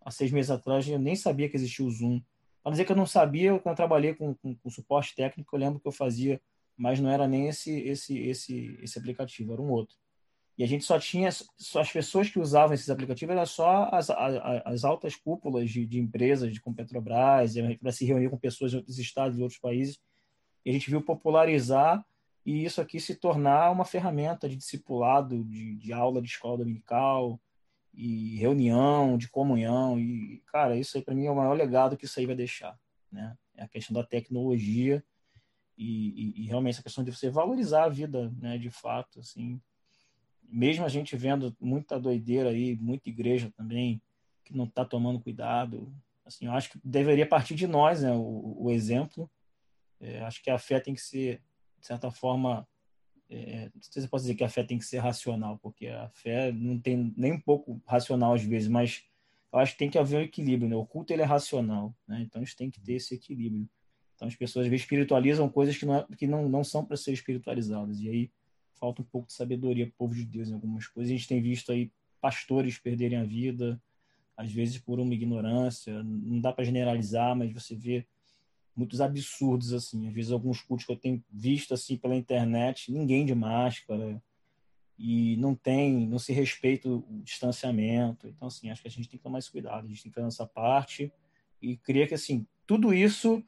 Há 0.00 0.10
seis 0.10 0.32
meses 0.32 0.50
atrás 0.50 0.88
eu 0.88 0.98
nem 0.98 1.14
sabia 1.14 1.48
que 1.48 1.56
existia 1.56 1.84
o 1.84 1.90
Zoom. 1.90 2.20
Para 2.62 2.72
dizer 2.72 2.84
que 2.84 2.92
eu 2.92 2.96
não 2.96 3.06
sabia, 3.06 3.58
quando 3.58 3.72
eu 3.72 3.76
trabalhei 3.76 4.14
com, 4.14 4.34
com, 4.34 4.54
com, 4.54 4.70
suporte 4.70 5.14
técnico, 5.14 5.54
eu 5.54 5.60
lembro 5.60 5.80
que 5.80 5.86
eu 5.86 5.92
fazia, 5.92 6.40
mas 6.76 7.00
não 7.00 7.10
era 7.10 7.28
nem 7.28 7.48
esse 7.48 7.72
esse 7.80 8.18
esse 8.18 8.78
esse 8.82 8.98
aplicativo, 8.98 9.52
era 9.52 9.62
um 9.62 9.70
outro. 9.70 9.96
E 10.56 10.62
a 10.62 10.66
gente 10.66 10.84
só 10.84 10.98
tinha, 10.98 11.30
só 11.56 11.80
as 11.80 11.90
pessoas 11.90 12.28
que 12.28 12.38
usavam 12.38 12.74
esses 12.74 12.90
aplicativos 12.90 13.34
eram 13.34 13.46
só 13.46 13.88
as, 13.90 14.10
as, 14.10 14.62
as 14.64 14.84
altas 14.84 15.16
cúpulas 15.16 15.70
de, 15.70 15.86
de 15.86 15.98
empresas, 15.98 16.52
de, 16.52 16.60
como 16.60 16.76
Petrobras, 16.76 17.54
para 17.80 17.90
se 17.90 18.04
reunir 18.04 18.28
com 18.28 18.36
pessoas 18.36 18.70
de 18.70 18.76
outros 18.76 18.98
estados 18.98 19.38
e 19.38 19.42
outros 19.42 19.58
países. 19.58 19.98
E 20.64 20.70
a 20.70 20.72
gente 20.72 20.90
viu 20.90 21.00
popularizar 21.02 22.04
e 22.44 22.64
isso 22.64 22.80
aqui 22.80 23.00
se 23.00 23.14
tornar 23.14 23.70
uma 23.70 23.84
ferramenta 23.84 24.48
de 24.48 24.56
discipulado, 24.56 25.42
de, 25.44 25.76
de 25.76 25.92
aula 25.92 26.20
de 26.20 26.28
escola 26.28 26.58
dominical, 26.58 27.40
e 27.94 28.36
reunião, 28.36 29.16
de 29.16 29.28
comunhão. 29.28 29.98
E, 29.98 30.42
cara, 30.46 30.76
isso 30.76 30.96
aí 30.96 31.04
para 31.04 31.14
mim 31.14 31.26
é 31.26 31.30
o 31.30 31.36
maior 31.36 31.54
legado 31.54 31.96
que 31.96 32.04
isso 32.04 32.18
aí 32.18 32.26
vai 32.26 32.34
deixar. 32.34 32.78
Né? 33.10 33.36
É 33.56 33.64
a 33.64 33.68
questão 33.68 33.94
da 33.94 34.04
tecnologia 34.04 35.04
e, 35.82 36.10
e, 36.10 36.42
e 36.42 36.46
realmente 36.46 36.74
essa 36.74 36.82
questão 36.82 37.02
de 37.02 37.10
você 37.10 37.28
valorizar 37.28 37.84
a 37.84 37.88
vida, 37.88 38.32
né, 38.38 38.56
de 38.56 38.70
fato, 38.70 39.20
assim, 39.20 39.60
mesmo 40.42 40.84
a 40.84 40.88
gente 40.88 41.16
vendo 41.16 41.56
muita 41.60 41.98
doideira 41.98 42.50
aí, 42.50 42.76
muita 42.76 43.08
igreja 43.08 43.52
também 43.56 44.00
que 44.44 44.56
não 44.56 44.64
está 44.64 44.84
tomando 44.84 45.20
cuidado, 45.20 45.92
assim, 46.24 46.46
eu 46.46 46.52
acho 46.52 46.70
que 46.70 46.80
deveria 46.84 47.26
partir 47.26 47.54
de 47.54 47.66
nós, 47.66 48.02
né, 48.02 48.12
o, 48.12 48.64
o 48.64 48.70
exemplo. 48.70 49.30
É, 50.00 50.20
acho 50.22 50.42
que 50.42 50.50
a 50.50 50.58
fé 50.58 50.78
tem 50.78 50.94
que 50.94 51.00
ser, 51.00 51.42
de 51.78 51.86
certa 51.86 52.10
forma, 52.10 52.66
é, 53.28 53.70
não 53.74 53.82
sei 53.82 54.02
se 54.02 54.06
eu 54.06 54.10
posso 54.10 54.24
dizer 54.24 54.34
que 54.34 54.44
a 54.44 54.48
fé 54.48 54.62
tem 54.62 54.78
que 54.78 54.84
ser 54.84 54.98
racional, 54.98 55.58
porque 55.58 55.88
a 55.88 56.08
fé 56.10 56.52
não 56.52 56.78
tem 56.78 57.12
nem 57.16 57.32
um 57.32 57.40
pouco 57.40 57.80
racional 57.86 58.34
às 58.34 58.42
vezes, 58.42 58.68
mas 58.68 59.04
eu 59.52 59.58
acho 59.58 59.72
que 59.72 59.78
tem 59.78 59.90
que 59.90 59.98
haver 59.98 60.18
um 60.18 60.22
equilíbrio, 60.22 60.68
né? 60.68 60.76
O 60.76 60.86
culto 60.86 61.12
ele 61.12 61.22
é 61.22 61.26
racional, 61.26 61.94
né? 62.06 62.22
Então 62.22 62.40
a 62.40 62.44
gente 62.44 62.56
tem 62.56 62.70
que 62.70 62.80
ter 62.80 62.94
esse 62.94 63.14
equilíbrio. 63.14 63.68
Então 64.22 64.28
as 64.28 64.36
pessoas 64.36 64.70
espiritualizam 64.72 65.48
coisas 65.48 65.76
que 65.76 65.84
não, 65.84 65.96
é, 65.96 66.06
que 66.16 66.28
não, 66.28 66.48
não 66.48 66.62
são 66.62 66.84
para 66.84 66.96
ser 66.96 67.12
espiritualizadas. 67.12 68.00
E 68.00 68.08
aí 68.08 68.30
falta 68.78 69.02
um 69.02 69.04
pouco 69.04 69.26
de 69.26 69.32
sabedoria 69.32 69.84
para 69.84 69.94
o 69.94 69.96
povo 69.96 70.14
de 70.14 70.24
Deus 70.24 70.48
em 70.48 70.54
algumas 70.54 70.86
coisas. 70.86 71.10
A 71.10 71.16
gente 71.16 71.26
tem 71.26 71.42
visto 71.42 71.72
aí 71.72 71.90
pastores 72.20 72.78
perderem 72.78 73.18
a 73.18 73.24
vida, 73.24 73.82
às 74.36 74.52
vezes 74.52 74.78
por 74.78 75.00
uma 75.00 75.12
ignorância. 75.12 76.04
Não 76.04 76.40
dá 76.40 76.52
para 76.52 76.62
generalizar, 76.62 77.34
mas 77.34 77.52
você 77.52 77.74
vê 77.74 78.06
muitos 78.76 79.00
absurdos 79.00 79.72
assim. 79.72 80.06
Às 80.06 80.14
vezes 80.14 80.30
alguns 80.30 80.60
cultos 80.60 80.86
que 80.86 80.92
eu 80.92 80.96
tenho 80.96 81.20
visto 81.28 81.74
assim 81.74 81.96
pela 81.96 82.14
internet, 82.14 82.92
ninguém 82.92 83.26
de 83.26 83.34
máscara 83.34 84.22
e 84.96 85.36
não 85.38 85.52
tem, 85.52 86.06
não 86.06 86.20
se 86.20 86.32
respeita 86.32 86.88
o 86.88 87.22
distanciamento. 87.24 88.28
Então 88.28 88.46
assim, 88.46 88.70
acho 88.70 88.82
que 88.82 88.88
a 88.88 88.90
gente 88.90 89.08
tem 89.08 89.18
que 89.18 89.24
tomar 89.24 89.40
esse 89.40 89.50
cuidado. 89.50 89.84
A 89.84 89.88
gente 89.88 90.00
tem 90.00 90.12
que 90.12 90.14
fazer 90.14 90.28
essa 90.28 90.46
parte 90.46 91.12
e 91.60 91.76
creio 91.76 92.06
que 92.06 92.14
assim 92.14 92.46
tudo 92.64 92.94
isso 92.94 93.42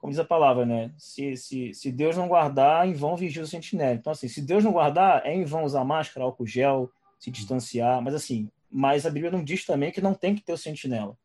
como 0.00 0.10
diz 0.10 0.18
a 0.18 0.24
palavra, 0.24 0.64
né? 0.64 0.90
Se, 0.96 1.36
se, 1.36 1.74
se 1.74 1.92
Deus 1.92 2.16
não 2.16 2.26
guardar, 2.26 2.88
em 2.88 2.94
vão 2.94 3.16
vigia 3.16 3.42
o 3.42 3.46
sentinela. 3.46 3.94
Então, 3.94 4.12
assim, 4.12 4.28
se 4.28 4.40
Deus 4.40 4.64
não 4.64 4.72
guardar, 4.72 5.24
é 5.26 5.34
em 5.34 5.44
vão 5.44 5.62
usar 5.62 5.84
máscara, 5.84 6.24
álcool 6.24 6.46
gel, 6.46 6.90
se 7.18 7.30
distanciar. 7.30 8.00
Mas, 8.00 8.14
assim, 8.14 8.50
mas 8.70 9.04
a 9.04 9.10
Bíblia 9.10 9.30
não 9.30 9.44
diz 9.44 9.66
também 9.66 9.92
que 9.92 10.00
não 10.00 10.14
tem 10.14 10.34
que 10.34 10.40
ter 10.40 10.54
o 10.54 10.56
sentinela. 10.56 11.18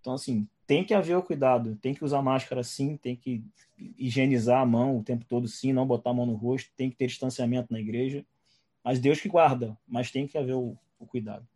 Então, 0.00 0.14
assim, 0.14 0.48
tem 0.66 0.84
que 0.84 0.92
haver 0.92 1.16
o 1.16 1.22
cuidado. 1.22 1.78
Tem 1.80 1.94
que 1.94 2.04
usar 2.04 2.20
máscara, 2.22 2.64
sim. 2.64 2.96
Tem 2.96 3.14
que 3.14 3.44
higienizar 3.96 4.60
a 4.60 4.66
mão 4.66 4.98
o 4.98 5.04
tempo 5.04 5.24
todo, 5.24 5.46
sim. 5.46 5.72
Não 5.72 5.86
botar 5.86 6.10
a 6.10 6.14
mão 6.14 6.26
no 6.26 6.34
rosto. 6.34 6.72
Tem 6.76 6.90
que 6.90 6.96
ter 6.96 7.06
distanciamento 7.06 7.72
na 7.72 7.78
igreja. 7.78 8.26
Mas 8.82 8.98
Deus 8.98 9.20
que 9.20 9.28
guarda. 9.28 9.78
Mas 9.86 10.10
tem 10.10 10.26
que 10.26 10.36
haver 10.36 10.54
o, 10.54 10.76
o 10.98 11.06
cuidado. 11.06 11.46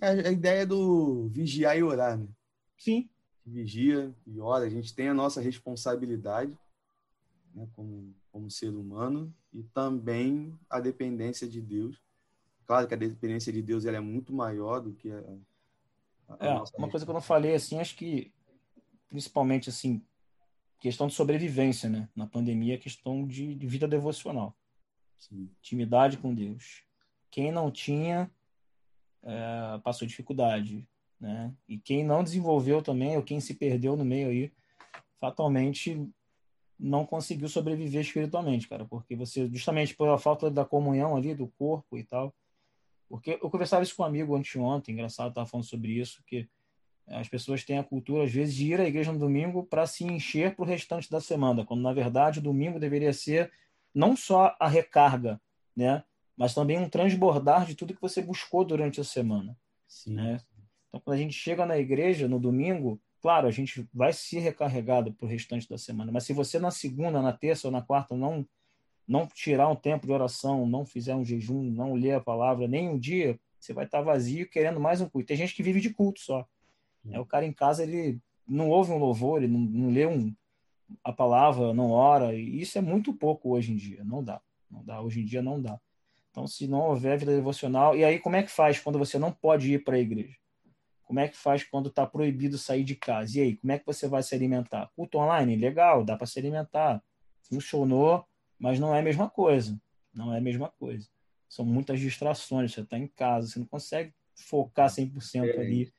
É 0.00 0.28
a 0.28 0.32
ideia 0.32 0.66
do 0.66 1.28
vigiar 1.28 1.76
e 1.76 1.82
orar, 1.82 2.16
né? 2.16 2.26
Sim, 2.78 3.08
vigia 3.46 4.14
e 4.26 4.40
ora, 4.40 4.64
a 4.64 4.68
gente 4.68 4.94
tem 4.94 5.08
a 5.08 5.14
nossa 5.14 5.40
responsabilidade 5.40 6.56
né, 7.54 7.68
como, 7.74 8.14
como 8.30 8.50
ser 8.50 8.70
humano 8.70 9.32
e 9.52 9.62
também 9.62 10.58
a 10.68 10.80
dependência 10.80 11.48
de 11.48 11.60
Deus. 11.60 12.02
Claro 12.66 12.88
que 12.88 12.94
a 12.94 12.96
dependência 12.96 13.52
de 13.52 13.62
Deus 13.62 13.84
ela 13.84 13.96
é 13.96 14.00
muito 14.00 14.32
maior 14.32 14.80
do 14.80 14.92
que 14.92 15.10
a, 15.10 15.18
a 16.28 16.46
é, 16.46 16.52
uma 16.76 16.90
coisa 16.90 17.06
que 17.06 17.10
eu 17.10 17.14
não 17.14 17.20
falei 17.20 17.54
assim, 17.54 17.78
acho 17.78 17.96
que 17.96 18.32
principalmente 19.08 19.70
assim 19.70 20.04
questão 20.80 21.06
de 21.06 21.14
sobrevivência, 21.14 21.88
né? 21.88 22.08
Na 22.14 22.26
pandemia, 22.26 22.78
questão 22.78 23.26
de, 23.26 23.54
de 23.54 23.66
vida 23.66 23.88
devocional, 23.88 24.54
Sim. 25.18 25.48
intimidade 25.58 26.18
com 26.18 26.34
Deus. 26.34 26.82
Quem 27.30 27.50
não 27.50 27.70
tinha 27.70 28.30
é, 29.22 29.78
passou 29.82 30.06
dificuldade 30.06 30.86
né? 31.20 31.52
E 31.68 31.78
quem 31.78 32.04
não 32.04 32.22
desenvolveu 32.22 32.82
também, 32.82 33.16
ou 33.16 33.22
quem 33.22 33.40
se 33.40 33.54
perdeu 33.54 33.96
no 33.96 34.04
meio 34.04 34.28
aí, 34.28 34.52
fatalmente 35.18 36.08
não 36.78 37.06
conseguiu 37.06 37.48
sobreviver 37.48 38.02
espiritualmente, 38.02 38.68
cara, 38.68 38.84
porque 38.84 39.16
você, 39.16 39.48
justamente 39.48 39.96
pela 39.96 40.18
falta 40.18 40.50
da 40.50 40.64
comunhão 40.64 41.16
ali, 41.16 41.34
do 41.34 41.48
corpo 41.48 41.96
e 41.96 42.04
tal, 42.04 42.34
porque 43.08 43.38
eu 43.42 43.50
conversava 43.50 43.82
isso 43.82 43.96
com 43.96 44.02
um 44.02 44.06
amigo 44.06 44.36
anteontem, 44.36 44.92
engraçado, 44.92 45.30
estava 45.30 45.46
falando 45.46 45.64
sobre 45.64 45.92
isso, 45.92 46.22
que 46.26 46.46
as 47.06 47.28
pessoas 47.28 47.64
têm 47.64 47.78
a 47.78 47.84
cultura, 47.84 48.24
às 48.24 48.32
vezes, 48.32 48.54
de 48.54 48.72
ir 48.72 48.80
à 48.80 48.86
igreja 48.86 49.12
no 49.12 49.18
domingo 49.18 49.64
para 49.64 49.86
se 49.86 50.04
encher 50.04 50.54
para 50.54 50.64
o 50.64 50.66
restante 50.66 51.10
da 51.10 51.20
semana, 51.20 51.64
quando, 51.64 51.80
na 51.80 51.92
verdade, 51.92 52.40
o 52.40 52.42
domingo 52.42 52.80
deveria 52.80 53.12
ser 53.12 53.50
não 53.94 54.16
só 54.16 54.54
a 54.60 54.68
recarga, 54.68 55.40
né, 55.74 56.04
mas 56.36 56.52
também 56.52 56.78
um 56.78 56.88
transbordar 56.88 57.64
de 57.64 57.74
tudo 57.74 57.94
que 57.94 58.02
você 58.02 58.20
buscou 58.20 58.64
durante 58.64 59.00
a 59.00 59.04
semana. 59.04 59.56
Sim. 59.86 60.14
Né? 60.14 60.40
Então, 60.96 61.00
quando 61.04 61.16
a 61.16 61.20
gente 61.20 61.34
chega 61.34 61.66
na 61.66 61.76
igreja 61.76 62.26
no 62.26 62.40
domingo, 62.40 62.98
claro, 63.20 63.46
a 63.46 63.50
gente 63.50 63.86
vai 63.92 64.14
se 64.14 64.38
recarregado 64.38 65.12
para 65.12 65.26
o 65.26 65.28
restante 65.28 65.68
da 65.68 65.76
semana. 65.76 66.10
Mas 66.10 66.24
se 66.24 66.32
você 66.32 66.58
na 66.58 66.70
segunda, 66.70 67.20
na 67.20 67.34
terça 67.34 67.68
ou 67.68 67.72
na 67.72 67.82
quarta 67.82 68.16
não 68.16 68.46
não 69.06 69.24
tirar 69.24 69.68
um 69.68 69.76
tempo 69.76 70.04
de 70.04 70.12
oração, 70.12 70.66
não 70.66 70.84
fizer 70.84 71.14
um 71.14 71.24
jejum, 71.24 71.62
não 71.62 71.94
ler 71.94 72.12
a 72.12 72.20
palavra 72.20 72.66
nem 72.66 72.88
um 72.88 72.98
dia, 72.98 73.38
você 73.60 73.72
vai 73.72 73.84
estar 73.84 74.00
vazio 74.00 74.50
querendo 74.50 74.80
mais 74.80 75.00
um 75.00 75.08
culto. 75.08 75.28
Tem 75.28 75.36
gente 75.36 75.54
que 75.54 75.62
vive 75.62 75.80
de 75.80 75.90
culto 75.90 76.18
só. 76.18 76.44
É, 77.08 77.20
o 77.20 77.24
cara 77.24 77.46
em 77.46 77.52
casa 77.52 77.84
ele 77.84 78.18
não 78.48 78.68
ouve 78.68 78.90
um 78.90 78.98
louvor, 78.98 79.40
ele 79.40 79.52
não, 79.52 79.60
não 79.60 79.90
lê 79.90 80.06
um, 80.06 80.34
a 81.04 81.12
palavra, 81.12 81.72
não 81.72 81.92
ora. 81.92 82.34
E 82.34 82.60
isso 82.60 82.78
é 82.78 82.80
muito 82.80 83.12
pouco 83.12 83.50
hoje 83.50 83.70
em 83.70 83.76
dia. 83.76 84.02
Não 84.02 84.24
dá. 84.24 84.40
Não 84.68 84.82
dá. 84.82 85.00
Hoje 85.00 85.20
em 85.20 85.24
dia 85.24 85.42
não 85.42 85.60
dá. 85.60 85.78
Então, 86.30 86.46
se 86.48 86.66
não 86.66 86.80
houver 86.80 87.16
vida 87.16 87.36
devocional, 87.36 87.96
e 87.96 88.02
aí 88.02 88.18
como 88.18 88.34
é 88.34 88.42
que 88.42 88.50
faz 88.50 88.80
quando 88.80 88.98
você 88.98 89.18
não 89.18 89.30
pode 89.30 89.72
ir 89.72 89.84
para 89.84 89.96
a 89.96 90.00
igreja? 90.00 90.36
Como 91.06 91.20
é 91.20 91.28
que 91.28 91.36
faz 91.36 91.62
quando 91.62 91.88
está 91.88 92.04
proibido 92.04 92.58
sair 92.58 92.82
de 92.82 92.96
casa? 92.96 93.38
E 93.38 93.40
aí, 93.40 93.56
como 93.56 93.72
é 93.72 93.78
que 93.78 93.86
você 93.86 94.08
vai 94.08 94.22
se 94.24 94.34
alimentar? 94.34 94.90
Culto 94.94 95.18
online, 95.18 95.56
legal, 95.56 96.04
dá 96.04 96.16
para 96.16 96.26
se 96.26 96.38
alimentar. 96.38 97.02
Funcionou, 97.42 98.26
mas 98.58 98.80
não 98.80 98.94
é 98.94 98.98
a 98.98 99.02
mesma 99.02 99.30
coisa. 99.30 99.80
Não 100.12 100.34
é 100.34 100.38
a 100.38 100.40
mesma 100.40 100.68
coisa. 100.68 101.08
São 101.48 101.64
muitas 101.64 102.00
distrações. 102.00 102.72
Você 102.72 102.80
está 102.80 102.98
em 102.98 103.06
casa, 103.06 103.46
você 103.46 103.60
não 103.60 103.66
consegue 103.66 104.12
focar 104.34 104.90
100% 104.90 105.44
é. 105.44 105.60
ali. 105.60 105.92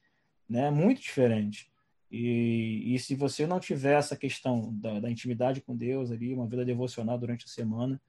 Né? 0.48 0.68
É 0.68 0.72
muito 0.72 1.02
diferente. 1.02 1.72
E, 2.12 2.94
e 2.94 3.00
se 3.00 3.16
você 3.16 3.48
não 3.48 3.62
tiver 3.62 3.98
essa 3.98 4.16
questão 4.16 4.74
da, 4.74 5.00
da, 5.00 5.10
intimidade 5.10 5.62
com 5.62 5.76
Deus 5.76 6.12
ali, 6.12 6.34
uma 6.34 6.48
vida 6.48 6.66
devocional 6.66 7.18
durante 7.18 7.46
a 7.46 7.50
semana, 7.50 8.00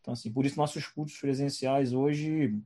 então 0.00 0.12
assim, 0.12 0.32
por 0.32 0.46
isso 0.46 0.56
nossos 0.56 0.86
cultos 0.86 1.16
presenciais 1.18 1.92
hoje 1.92 2.56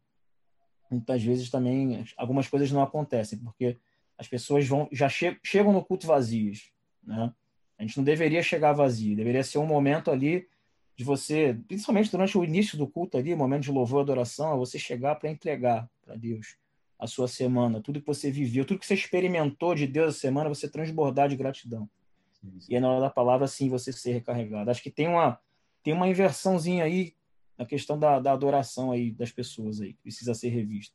muitas 0.91 1.23
vezes 1.23 1.51
também 1.51 2.05
algumas 2.17 2.49
coisas 2.49 2.71
não 2.71 2.83
acontecem, 2.83 3.39
porque 3.39 3.77
as 4.17 4.27
pessoas 4.27 4.67
vão 4.67 4.89
já 4.91 5.09
che 5.09 5.39
chegam 5.45 5.73
no 5.73 5.85
culto 5.85 6.07
vazias, 6.07 6.71
né? 7.03 7.33
A 7.79 7.83
gente 7.83 7.97
não 7.97 8.05
deveria 8.05 8.43
chegar 8.43 8.73
vazio, 8.73 9.15
deveria 9.15 9.45
ser 9.45 9.59
um 9.59 9.67
momento 9.67 10.11
ali 10.11 10.49
de 10.97 11.05
você, 11.05 11.57
principalmente 11.69 12.11
durante 12.11 12.37
o 12.37 12.43
início 12.43 12.77
do 12.77 12.89
culto 12.89 13.17
ali, 13.17 13.37
momento 13.37 13.63
de 13.63 13.71
louvor 13.71 14.01
e 14.01 14.03
adoração, 14.03 14.53
é 14.53 14.57
você 14.57 14.81
chegar 14.81 15.15
para 15.15 15.31
entregar 15.31 15.89
para 16.05 16.17
Deus 16.17 16.57
a 16.99 17.07
sua 17.07 17.29
semana, 17.29 17.81
tudo 17.81 18.01
que 18.01 18.07
você 18.07 18.33
viveu, 18.33 18.65
tudo 18.65 18.81
que 18.81 18.87
você 18.87 18.95
experimentou 18.95 19.77
de 19.77 19.87
Deus 19.87 20.17
a 20.17 20.19
semana, 20.19 20.49
você 20.49 20.69
transbordar 20.69 21.29
de 21.29 21.37
gratidão. 21.37 21.89
sim, 22.33 22.61
sim. 22.61 22.73
e 22.73 22.75
é 22.75 22.81
na 22.81 22.91
hora 22.91 23.01
da 23.03 23.11
palavra 23.11 23.47
sim 23.47 23.69
você 23.69 23.93
ser 23.93 24.11
recarregado. 24.11 24.69
Acho 24.69 24.83
que 24.83 24.91
tem 24.91 25.07
uma 25.07 25.39
tem 25.85 25.95
uma 25.95 26.09
inversãozinha 26.09 26.83
aí 26.83 27.15
na 27.59 27.67
questão 27.67 27.99
da, 27.99 28.21
da 28.21 28.33
adoração 28.33 28.93
aí 28.93 29.11
das 29.11 29.33
pessoas 29.33 29.81
aí 29.81 29.95
precisa 29.95 30.33
ser 30.33 30.49
revista. 30.49 30.95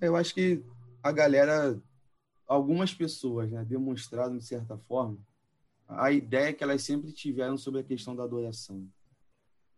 Eu 0.00 0.16
acho 0.16 0.34
que 0.34 0.64
a 1.02 1.12
galera, 1.12 1.80
algumas 2.48 2.94
pessoas, 2.94 3.50
né, 3.50 3.64
demonstraram 3.64 4.36
de 4.36 4.44
certa 4.44 4.78
forma 4.78 5.18
a 5.88 6.10
ideia 6.10 6.52
que 6.52 6.64
elas 6.64 6.82
sempre 6.82 7.12
tiveram 7.12 7.56
sobre 7.56 7.80
a 7.80 7.84
questão 7.84 8.16
da 8.16 8.24
adoração. 8.24 8.88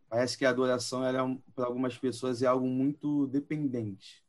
Parece 0.08 0.38
que 0.38 0.44
a 0.46 0.50
adoração, 0.50 1.04
é 1.04 1.12
para 1.54 1.66
algumas 1.66 1.98
pessoas, 1.98 2.42
é 2.42 2.46
algo 2.46 2.66
muito 2.66 3.26
dependente. 3.26 4.24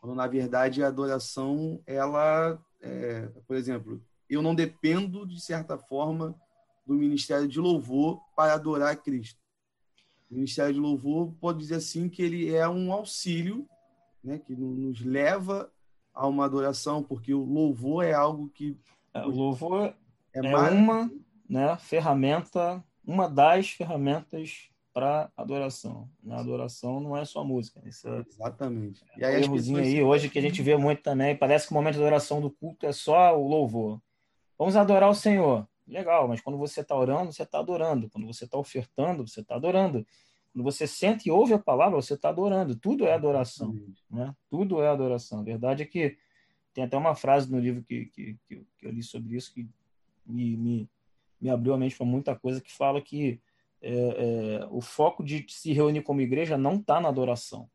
Quando, 0.00 0.14
na 0.14 0.26
verdade, 0.26 0.82
a 0.82 0.88
adoração, 0.88 1.80
ela, 1.86 2.62
é, 2.82 3.28
por 3.46 3.56
exemplo, 3.56 4.02
eu 4.28 4.42
não 4.42 4.54
dependo, 4.54 5.26
de 5.26 5.40
certa 5.40 5.78
forma, 5.78 6.38
do 6.86 6.94
ministério 6.94 7.48
de 7.48 7.58
louvor 7.58 8.20
para 8.36 8.52
adorar 8.52 8.92
a 8.92 8.96
Cristo. 8.96 9.43
O 10.34 10.36
ministério 10.36 10.74
de 10.74 10.80
louvor 10.80 11.32
pode 11.40 11.60
dizer 11.60 11.76
assim 11.76 12.08
que 12.08 12.20
ele 12.20 12.52
é 12.52 12.68
um 12.68 12.92
auxílio, 12.92 13.68
né, 14.22 14.36
que 14.36 14.52
nos 14.52 15.00
leva 15.00 15.70
a 16.12 16.26
uma 16.26 16.44
adoração, 16.44 17.04
porque 17.04 17.32
o 17.32 17.44
louvor 17.44 18.04
é 18.04 18.14
algo 18.14 18.50
que 18.52 18.76
é, 19.14 19.24
o 19.24 19.30
louvor 19.30 19.94
é, 20.32 20.40
é 20.44 20.56
uma 20.56 21.08
né, 21.48 21.76
ferramenta, 21.76 22.84
uma 23.06 23.28
das 23.28 23.70
ferramentas 23.70 24.70
para 24.92 25.30
adoração. 25.36 26.08
Na 26.20 26.40
adoração 26.40 26.98
não 26.98 27.16
é 27.16 27.24
só 27.24 27.44
música. 27.44 27.80
Isso 27.86 28.08
é 28.08 28.24
Exatamente. 28.28 29.04
E 29.16 29.24
aí, 29.24 29.36
um 29.36 29.44
errozinho 29.44 29.78
aí, 29.78 30.02
hoje 30.02 30.28
que 30.28 30.38
a 30.40 30.42
gente 30.42 30.60
vê 30.62 30.76
muito 30.76 31.00
também, 31.00 31.36
parece 31.36 31.68
que 31.68 31.72
o 31.72 31.76
momento 31.76 31.94
de 31.94 32.00
adoração 32.00 32.40
do 32.40 32.50
culto 32.50 32.86
é 32.86 32.92
só 32.92 33.38
o 33.38 33.46
louvor. 33.46 34.00
Vamos 34.58 34.74
adorar 34.74 35.08
o 35.08 35.14
Senhor. 35.14 35.64
Legal, 35.86 36.26
mas 36.26 36.40
quando 36.40 36.58
você 36.58 36.80
está 36.80 36.96
orando, 36.96 37.32
você 37.32 37.42
está 37.42 37.58
adorando. 37.58 38.08
Quando 38.08 38.26
você 38.26 38.44
está 38.44 38.56
ofertando, 38.56 39.26
você 39.26 39.40
está 39.40 39.54
adorando. 39.56 40.06
Quando 40.52 40.64
você 40.64 40.86
sente 40.86 41.28
e 41.28 41.32
ouve 41.32 41.52
a 41.52 41.58
palavra, 41.58 42.00
você 42.00 42.14
está 42.14 42.30
adorando. 42.30 42.76
Tudo 42.76 43.06
é 43.06 43.12
adoração. 43.12 43.78
Né? 44.10 44.34
Tudo 44.48 44.80
é 44.82 44.88
adoração. 44.88 45.40
A 45.40 45.42
verdade 45.42 45.82
é 45.82 45.86
que 45.86 46.16
tem 46.72 46.84
até 46.84 46.96
uma 46.96 47.14
frase 47.14 47.50
no 47.50 47.58
livro 47.58 47.82
que, 47.84 48.06
que, 48.06 48.36
que 48.48 48.66
eu 48.82 48.90
li 48.90 49.02
sobre 49.02 49.36
isso 49.36 49.52
que 49.52 49.68
me, 50.24 50.56
me, 50.56 50.90
me 51.40 51.50
abriu 51.50 51.74
a 51.74 51.78
mente 51.78 51.96
para 51.96 52.06
muita 52.06 52.34
coisa, 52.34 52.60
que 52.60 52.72
fala 52.72 53.00
que 53.00 53.40
é, 53.82 53.92
é, 53.92 54.66
o 54.70 54.80
foco 54.80 55.22
de 55.22 55.44
se 55.48 55.72
reunir 55.72 56.02
como 56.02 56.20
igreja 56.20 56.56
não 56.56 56.76
está 56.76 57.00
na 57.00 57.08
adoração. 57.08 57.68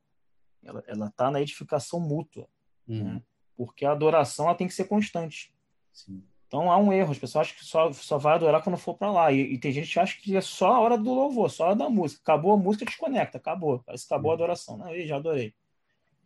Ela 0.64 1.08
está 1.08 1.30
na 1.30 1.42
edificação 1.42 2.00
mútua. 2.00 2.48
Uhum. 2.88 3.04
Né? 3.04 3.24
Porque 3.56 3.86
a 3.86 3.92
adoração 3.92 4.46
ela 4.46 4.56
tem 4.56 4.68
que 4.68 4.74
ser 4.74 4.86
constante. 4.86 5.54
Sim. 5.94 6.24
Então 6.50 6.72
há 6.72 6.78
um 6.80 6.92
erro, 6.92 7.12
as 7.12 7.20
pessoas 7.20 7.46
acham 7.46 7.60
que 7.60 7.64
só, 7.64 7.94
só 7.94 8.18
vai 8.18 8.34
adorar 8.34 8.64
quando 8.64 8.76
for 8.76 8.96
para 8.96 9.12
lá. 9.12 9.32
E, 9.32 9.54
e, 9.54 9.58
tem 9.60 9.72
gente 9.72 9.94
que 9.94 10.00
acha 10.00 10.20
que 10.20 10.36
é 10.36 10.42
só 10.42 10.74
a 10.74 10.80
hora 10.80 10.98
do 10.98 11.14
louvor, 11.14 11.48
só 11.48 11.66
a 11.66 11.68
hora 11.68 11.76
da 11.76 11.90
música. 11.90 12.22
Acabou 12.24 12.54
a 12.54 12.58
música, 12.58 12.86
desconecta, 12.86 13.38
acabou. 13.38 13.84
Parece 13.86 14.08
que 14.08 14.12
acabou 14.12 14.32
a 14.32 14.34
adoração. 14.34 14.76
Não, 14.76 14.90
eu 14.90 15.06
já 15.06 15.18
adorei. 15.18 15.54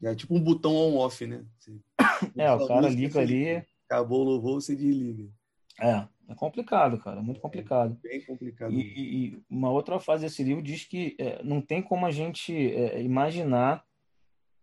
É 0.02 0.16
tipo 0.16 0.34
um 0.34 0.40
botão 0.40 0.74
on-off, 0.74 1.28
né? 1.28 1.44
Você... 1.60 1.78
é, 2.38 2.52
o 2.54 2.66
cara 2.66 2.88
liga 2.88 3.20
ali. 3.20 3.66
Acabou 3.86 4.22
o 4.22 4.24
louvor, 4.24 4.62
você 4.62 4.78
desliga. 4.78 5.30
É, 5.78 6.08
é 6.30 6.36
complicado, 6.36 6.98
cara, 7.00 7.22
muito 7.22 7.42
complicado. 7.42 8.00
É 8.06 8.08
bem 8.08 8.22
complicado. 8.22 8.74
E, 8.74 8.80
e, 8.80 9.44
uma 9.50 9.72
outra 9.72 10.00
fase 10.00 10.24
desse 10.24 10.42
livro 10.42 10.64
diz 10.64 10.86
que 10.86 11.18
é, 11.20 11.44
não 11.44 11.60
tem 11.60 11.82
como 11.82 12.06
a 12.06 12.12
gente 12.12 12.54
é, 12.74 13.02
imaginar 13.02 13.84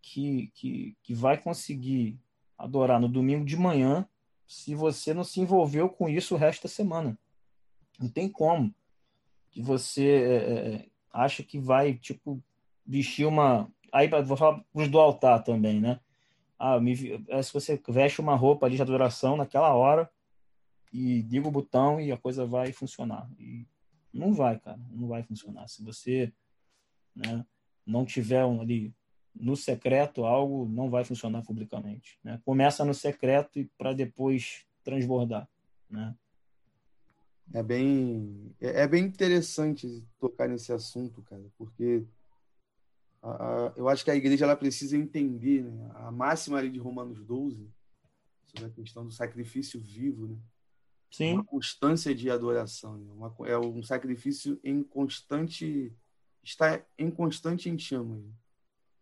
que, 0.01 0.51
que, 0.55 0.97
que 1.03 1.13
vai 1.13 1.37
conseguir 1.37 2.19
adorar 2.57 2.99
no 2.99 3.09
domingo 3.09 3.45
de 3.45 3.59
manhã 3.59 4.09
se 4.51 4.75
você 4.75 5.15
não 5.15 5.23
se 5.23 5.41
envolveu 5.41 5.89
com 5.89 6.09
isso 6.09 6.35
o 6.35 6.37
resto 6.37 6.65
da 6.65 6.69
semana. 6.69 7.17
Não 8.01 8.09
tem 8.09 8.29
como. 8.29 8.75
Que 9.49 9.63
você 9.63 10.09
é, 10.09 10.35
é 10.35 10.87
acha 11.13 11.45
que 11.45 11.57
vai, 11.57 11.95
tipo, 11.95 12.43
vestir 12.85 13.27
uma. 13.27 13.71
Aí 13.93 14.09
vou 14.09 14.37
falar 14.37 14.65
os 14.75 14.89
do 14.89 14.99
altar 14.99 15.45
também, 15.45 15.81
né? 15.81 16.01
Ah, 16.59 16.81
me... 16.81 17.25
É, 17.29 17.41
se 17.41 17.53
você 17.53 17.81
veste 17.89 18.21
uma 18.21 18.35
roupa 18.35 18.69
de 18.69 18.83
adoração 18.83 19.37
naquela 19.37 19.73
hora 19.73 20.11
e 20.93 21.23
liga 21.23 21.47
o 21.47 21.53
botão 21.53 22.01
e 22.01 22.11
a 22.11 22.17
coisa 22.17 22.45
vai 22.45 22.73
funcionar. 22.73 23.31
E 23.39 23.65
não 24.13 24.33
vai, 24.33 24.59
cara, 24.59 24.81
não 24.91 25.07
vai 25.07 25.23
funcionar. 25.23 25.69
Se 25.69 25.81
você 25.85 26.33
né, 27.15 27.47
não 27.87 28.05
tiver 28.05 28.45
um, 28.45 28.61
ali 28.61 28.93
no 29.35 29.57
secreto 29.57 30.25
algo 30.25 30.67
não 30.69 30.91
vai 30.91 31.05
funcionar 31.05 31.43
publicamente. 31.43 32.19
Né? 32.23 32.41
Começa 32.45 32.85
no 32.85 32.95
secreto 32.95 33.59
e 33.59 33.65
para 33.79 33.93
depois 33.93 34.65
transbordar. 34.83 35.49
Né? 35.89 36.15
É 37.53 37.63
bem, 37.63 38.55
é, 38.61 38.83
é 38.83 38.89
bem 38.89 39.05
interessante 39.05 40.05
tocar 40.19 40.49
nesse 40.49 40.73
assunto, 40.73 41.23
cara, 41.23 41.45
porque 41.59 42.05
a, 43.23 43.31
a, 43.31 43.73
eu 43.77 43.89
acho 43.89 44.05
que 44.05 44.11
a 44.11 44.17
igreja 44.17 44.45
ela 44.45 44.57
precisa 44.57 44.97
entender 44.97 45.65
né, 45.65 45.91
a 45.95 46.11
máxima 46.11 46.59
ali 46.59 46.71
de 46.71 46.79
Romanos 46.79 47.23
12 47.25 47.69
sobre 48.45 48.67
a 48.67 48.71
questão 48.71 49.05
do 49.05 49.13
sacrifício 49.13 49.81
vivo, 49.81 50.27
né? 50.29 50.37
Sim. 51.11 51.35
Uma 51.35 51.45
constância 51.45 52.15
de 52.15 52.31
adoração, 52.31 52.97
né? 52.97 53.11
Uma, 53.11 53.35
é 53.49 53.59
um 53.59 53.83
sacrifício 53.83 54.61
em 54.63 54.81
constante 54.81 55.93
está 56.43 56.83
em 56.99 57.11
constante 57.11 57.69
em 57.69 57.79
chamas. 57.79 58.23
Né? 58.23 58.31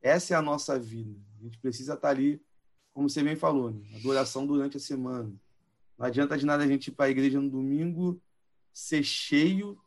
Essa 0.00 0.34
é 0.34 0.36
a 0.36 0.42
nossa 0.42 0.78
vida. 0.78 1.18
A 1.38 1.42
gente 1.42 1.58
precisa 1.58 1.94
estar 1.94 2.10
ali, 2.10 2.40
como 2.92 3.08
você 3.08 3.22
bem 3.22 3.36
falou, 3.36 3.70
né? 3.70 3.80
adoração 3.96 4.46
durante 4.46 4.76
a 4.76 4.80
semana. 4.80 5.32
Não 5.96 6.06
adianta 6.06 6.38
de 6.38 6.46
nada 6.46 6.62
a 6.62 6.66
gente 6.66 6.88
ir 6.88 6.92
para 6.92 7.06
a 7.06 7.10
igreja 7.10 7.40
no 7.40 7.50
domingo, 7.50 8.20
ser 8.72 9.02
cheio. 9.02 9.78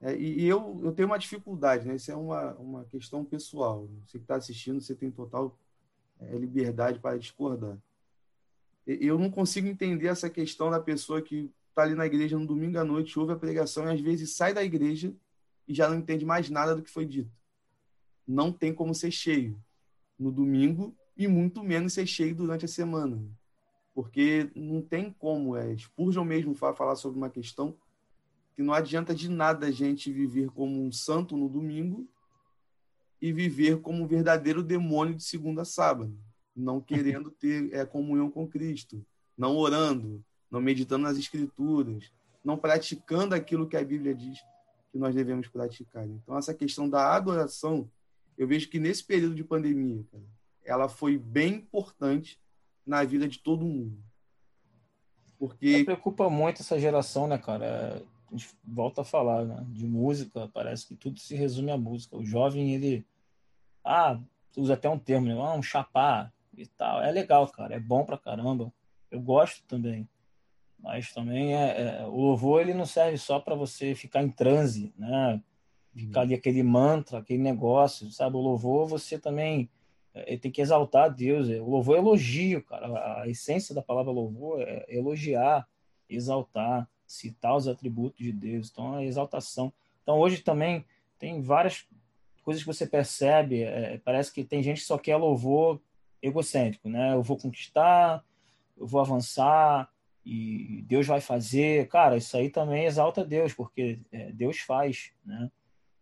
É, 0.00 0.16
e, 0.16 0.42
e 0.42 0.44
eu, 0.46 0.80
eu 0.84 0.92
tenho 0.92 1.08
uma 1.08 1.18
dificuldade, 1.18 1.86
né? 1.86 1.96
Isso 1.96 2.10
é 2.10 2.16
uma, 2.16 2.54
uma 2.54 2.84
questão 2.84 3.24
pessoal. 3.24 3.88
Né? 3.88 4.00
Você 4.06 4.18
que 4.18 4.24
está 4.24 4.36
assistindo, 4.36 4.80
você 4.80 4.94
tem 4.94 5.10
total 5.10 5.58
é, 6.20 6.36
liberdade 6.36 7.00
para 7.00 7.18
discordar. 7.18 7.76
Eu 8.86 9.18
não 9.18 9.30
consigo 9.30 9.66
entender 9.66 10.08
essa 10.08 10.28
questão 10.28 10.70
da 10.70 10.78
pessoa 10.78 11.22
que 11.22 11.50
está 11.70 11.82
ali 11.82 11.94
na 11.94 12.04
igreja 12.06 12.38
no 12.38 12.46
domingo 12.46 12.78
à 12.78 12.84
noite, 12.84 13.18
ouve 13.18 13.32
a 13.32 13.36
pregação 13.36 13.86
e 13.86 13.94
às 13.94 14.00
vezes 14.00 14.36
sai 14.36 14.52
da 14.52 14.62
igreja 14.62 15.12
e 15.66 15.74
já 15.74 15.88
não 15.88 15.96
entende 15.96 16.24
mais 16.24 16.50
nada 16.50 16.76
do 16.76 16.82
que 16.82 16.90
foi 16.90 17.06
dito 17.06 17.32
não 18.26 18.52
tem 18.52 18.72
como 18.72 18.94
ser 18.94 19.10
cheio 19.10 19.58
no 20.18 20.30
domingo 20.30 20.94
e 21.16 21.28
muito 21.28 21.62
menos 21.62 21.92
ser 21.92 22.06
cheio 22.06 22.34
durante 22.34 22.64
a 22.64 22.68
semana. 22.68 23.22
Porque 23.94 24.50
não 24.54 24.82
tem 24.82 25.10
como. 25.10 25.56
É, 25.56 25.76
Spurgeon 25.76 26.24
mesmo 26.24 26.54
fala, 26.54 26.74
falar 26.74 26.96
sobre 26.96 27.18
uma 27.18 27.30
questão 27.30 27.76
que 28.54 28.62
não 28.62 28.72
adianta 28.72 29.14
de 29.14 29.28
nada 29.28 29.66
a 29.66 29.70
gente 29.70 30.12
viver 30.12 30.50
como 30.50 30.84
um 30.84 30.90
santo 30.90 31.36
no 31.36 31.48
domingo 31.48 32.08
e 33.20 33.32
viver 33.32 33.80
como 33.80 34.02
um 34.02 34.06
verdadeiro 34.06 34.62
demônio 34.62 35.14
de 35.14 35.24
segunda 35.24 35.62
a 35.62 35.64
sábado, 35.64 36.16
não 36.54 36.80
querendo 36.80 37.30
ter 37.40 37.72
é, 37.72 37.84
comunhão 37.84 38.30
com 38.30 38.46
Cristo, 38.46 39.04
não 39.36 39.56
orando, 39.56 40.24
não 40.50 40.60
meditando 40.60 41.04
nas 41.04 41.16
escrituras, 41.16 42.12
não 42.44 42.56
praticando 42.56 43.34
aquilo 43.34 43.66
que 43.66 43.76
a 43.76 43.84
Bíblia 43.84 44.14
diz 44.14 44.38
que 44.92 44.98
nós 44.98 45.14
devemos 45.14 45.48
praticar. 45.48 46.06
Então, 46.06 46.36
essa 46.36 46.54
questão 46.54 46.88
da 46.88 47.14
adoração 47.14 47.90
eu 48.36 48.46
vejo 48.46 48.68
que 48.68 48.78
nesse 48.78 49.04
período 49.04 49.34
de 49.34 49.44
pandemia, 49.44 50.04
cara, 50.10 50.24
ela 50.64 50.88
foi 50.88 51.18
bem 51.18 51.54
importante 51.54 52.40
na 52.86 53.04
vida 53.04 53.28
de 53.28 53.38
todo 53.38 53.64
mundo. 53.64 54.02
Porque. 55.38 55.78
Me 55.78 55.84
preocupa 55.84 56.28
muito 56.30 56.62
essa 56.62 56.78
geração, 56.78 57.26
né, 57.26 57.38
cara? 57.38 58.02
A 58.28 58.36
gente 58.36 58.48
volta 58.64 59.02
a 59.02 59.04
falar, 59.04 59.44
né? 59.44 59.64
De 59.68 59.86
música, 59.86 60.48
parece 60.52 60.86
que 60.86 60.96
tudo 60.96 61.20
se 61.20 61.34
resume 61.34 61.70
à 61.70 61.76
música. 61.76 62.16
O 62.16 62.24
jovem, 62.24 62.74
ele. 62.74 63.06
Ah, 63.84 64.18
usa 64.56 64.74
até 64.74 64.88
um 64.88 64.98
termo, 64.98 65.26
né? 65.26 65.34
Ah, 65.34 65.54
um 65.54 65.62
chapar 65.62 66.32
e 66.56 66.66
tal. 66.66 67.02
É 67.02 67.10
legal, 67.10 67.46
cara. 67.48 67.74
É 67.74 67.80
bom 67.80 68.04
pra 68.04 68.18
caramba. 68.18 68.72
Eu 69.10 69.20
gosto 69.20 69.62
também. 69.66 70.08
Mas 70.78 71.12
também 71.12 71.54
é, 71.56 72.00
é 72.00 72.06
o 72.06 72.16
louvor 72.16 72.60
ele 72.60 72.74
não 72.74 72.84
serve 72.84 73.16
só 73.16 73.40
para 73.40 73.54
você 73.54 73.94
ficar 73.94 74.22
em 74.22 74.30
transe, 74.30 74.92
né? 74.98 75.40
Ficar 75.94 76.22
ali 76.22 76.34
aquele 76.34 76.62
mantra, 76.62 77.18
aquele 77.18 77.42
negócio, 77.42 78.10
sabe? 78.10 78.36
O 78.36 78.40
louvor 78.40 78.86
você 78.88 79.18
também 79.18 79.70
é, 80.12 80.36
tem 80.36 80.50
que 80.50 80.60
exaltar 80.60 81.12
Deus. 81.12 81.48
É, 81.48 81.60
o 81.60 81.68
louvor 81.68 81.96
é 81.96 81.98
elogio, 81.98 82.62
cara. 82.62 83.22
A 83.22 83.28
essência 83.28 83.74
da 83.74 83.82
palavra 83.82 84.12
louvor 84.12 84.60
é 84.62 84.84
elogiar, 84.88 85.68
exaltar, 86.08 86.88
citar 87.06 87.56
os 87.56 87.68
atributos 87.68 88.18
de 88.18 88.32
Deus. 88.32 88.70
Então, 88.70 88.94
a 88.94 89.04
exaltação. 89.04 89.72
Então, 90.02 90.18
hoje 90.18 90.42
também 90.42 90.84
tem 91.18 91.40
várias 91.40 91.86
coisas 92.42 92.62
que 92.62 92.66
você 92.66 92.86
percebe. 92.86 93.62
É, 93.62 94.00
parece 94.04 94.32
que 94.32 94.44
tem 94.44 94.62
gente 94.62 94.80
que 94.80 94.86
só 94.86 94.98
quer 94.98 95.16
louvor 95.16 95.80
egocêntrico, 96.22 96.88
né? 96.88 97.12
Eu 97.12 97.22
vou 97.22 97.36
conquistar, 97.36 98.24
eu 98.76 98.86
vou 98.86 99.00
avançar 99.00 99.88
e 100.24 100.82
Deus 100.86 101.06
vai 101.06 101.20
fazer. 101.20 101.88
Cara, 101.88 102.16
isso 102.16 102.36
aí 102.36 102.48
também 102.48 102.84
exalta 102.84 103.24
Deus, 103.24 103.52
porque 103.52 104.00
é, 104.10 104.32
Deus 104.32 104.58
faz, 104.60 105.12
né? 105.24 105.50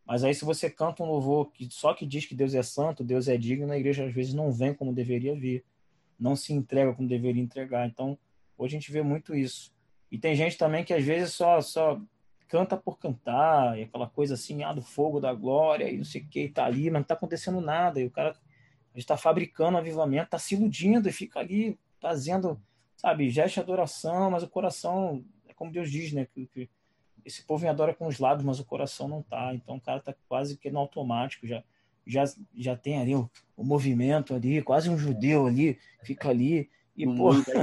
Mas 0.07 0.25
aí, 0.25 0.35
se 0.35 0.45
você 0.45 0.69
canta 0.69 1.03
um 1.03 1.07
louvor 1.07 1.51
que 1.53 1.69
só 1.71 1.95
que 1.95 2.05
diz 2.05 2.27
que 2.27 2.35
Deus 2.35 2.55
é 2.55 2.63
santo, 2.63 3.05
Deus 3.05 3.29
é 3.29 3.37
digno, 3.37 3.73
a 3.73 3.79
igreja 3.79 4.05
às 4.05 4.13
vezes 4.13 4.35
não 4.35 4.51
vem 4.51 4.75
como 4.75 4.93
deveria 4.93 5.35
vir, 5.35 5.65
não 6.19 6.35
se 6.37 6.53
entrega 6.53 6.93
como 6.93 7.09
deveria 7.09 7.43
entregar. 7.43 7.87
Então, 7.87 8.19
hoje 8.59 8.77
a 8.77 8.81
gente 8.81 8.93
vê 8.93 9.03
muito 9.03 9.35
isso. 9.35 9.73
E 10.11 10.19
tem 10.19 10.35
gente 10.35 10.59
também 10.59 10.85
que 10.85 10.93
às 10.93 11.05
vezes 11.05 11.33
só, 11.33 11.61
só 11.61 12.01
canta 12.49 12.77
por 12.77 12.99
cantar, 12.99 13.79
e 13.79 13.85
aquela 13.85 14.07
coisa 14.07 14.35
assim, 14.35 14.63
ah, 14.63 14.75
do 14.75 14.83
fogo 14.83 15.19
da 15.19 15.33
glória, 15.33 15.91
e 15.91 15.97
não 15.97 16.05
sei 16.05 16.21
o 16.21 16.29
que, 16.29 16.51
tá 16.51 16.67
ali, 16.67 16.91
mas 16.91 17.01
não 17.01 17.07
tá 17.07 17.15
acontecendo 17.15 17.63
nada, 17.63 17.99
e 17.99 18.05
o 18.05 18.11
cara 18.11 18.37
está 18.95 19.17
fabricando 19.17 19.79
avivamento, 19.79 20.25
está 20.25 20.39
se 20.39 20.55
iludindo 20.55 21.09
e 21.09 21.13
fica 21.13 21.41
ali 21.41 21.79
fazendo, 21.99 22.61
sabe, 22.95 23.31
gesto 23.31 23.55
de 23.55 23.61
adoração, 23.61 24.31
mas 24.31 24.43
o 24.43 24.49
coração, 24.49 25.25
é 25.49 25.55
como 25.55 25.73
Deus 25.73 25.91
diz, 25.91 26.13
né, 26.13 26.27
que, 26.27 26.47
que 26.49 26.69
esse 27.25 27.43
povo 27.43 27.65
me 27.65 27.71
adora 27.71 27.95
com 27.95 28.07
os 28.07 28.19
lábios, 28.19 28.45
mas 28.45 28.59
o 28.61 28.65
coração 28.65 29.09
não 29.09 29.23
tá, 29.23 29.55
então 29.55 29.77
o 29.77 29.81
cara 29.81 30.01
tá 30.01 30.15
quase 30.29 30.57
que 30.57 30.71
no 30.71 30.79
automático, 30.79 31.47
já 31.47 31.63
já, 32.07 32.25
já 32.55 32.77
tem 32.77 33.01
ali 33.01 33.15
o, 33.15 33.31
o 33.57 33.65
movimento 33.65 34.35
ali, 34.35 34.63
quase 34.63 34.91
um 34.91 34.99
judeu 34.99 35.47
ali, 35.47 35.79
fica 36.03 36.29
ali, 36.31 36.69
e, 36.97 37.07
no 37.07 37.17
pô. 37.17 37.31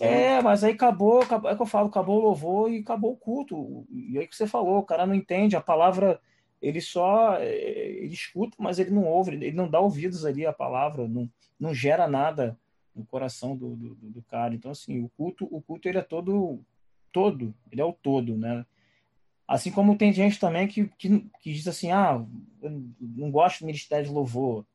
É, 0.00 0.42
mas 0.42 0.64
aí 0.64 0.72
acabou, 0.72 1.20
acabou, 1.20 1.50
é 1.50 1.56
que 1.56 1.62
eu 1.62 1.66
falo, 1.66 1.88
acabou 1.88 2.18
o 2.18 2.22
louvor 2.22 2.70
e 2.70 2.78
acabou 2.78 3.12
o 3.12 3.16
culto. 3.16 3.86
E 3.90 4.18
aí 4.18 4.26
que 4.26 4.36
você 4.36 4.46
falou, 4.46 4.78
o 4.78 4.82
cara 4.82 5.06
não 5.06 5.14
entende, 5.14 5.56
a 5.56 5.60
palavra, 5.60 6.20
ele 6.60 6.80
só, 6.80 7.34
é, 7.34 7.54
ele 7.54 8.14
escuta, 8.14 8.56
mas 8.58 8.78
ele 8.78 8.90
não 8.90 9.04
ouve, 9.04 9.34
ele 9.34 9.52
não 9.52 9.68
dá 9.68 9.80
ouvidos 9.80 10.24
ali 10.24 10.44
à 10.44 10.52
palavra, 10.52 11.06
não, 11.06 11.30
não 11.58 11.74
gera 11.74 12.08
nada 12.08 12.58
no 12.94 13.04
coração 13.04 13.54
do, 13.54 13.76
do, 13.76 13.94
do 13.94 14.22
cara. 14.22 14.54
Então, 14.54 14.70
assim, 14.70 15.02
o 15.02 15.10
culto, 15.16 15.46
o 15.50 15.60
culto 15.60 15.88
ele 15.88 15.98
é 15.98 16.02
todo, 16.02 16.60
todo, 17.12 17.54
ele 17.70 17.80
é 17.80 17.84
o 17.84 17.92
todo, 17.92 18.36
né? 18.36 18.64
Assim 19.46 19.70
como 19.70 19.96
tem 19.96 20.12
gente 20.12 20.40
também 20.40 20.66
que, 20.66 20.88
que, 20.98 21.20
que 21.40 21.52
diz 21.52 21.68
assim, 21.68 21.92
ah, 21.92 22.24
eu 22.60 22.82
não 23.00 23.30
gosto 23.30 23.60
do 23.60 23.66
ministério 23.66 24.06
de 24.06 24.12
louvor, 24.12 24.66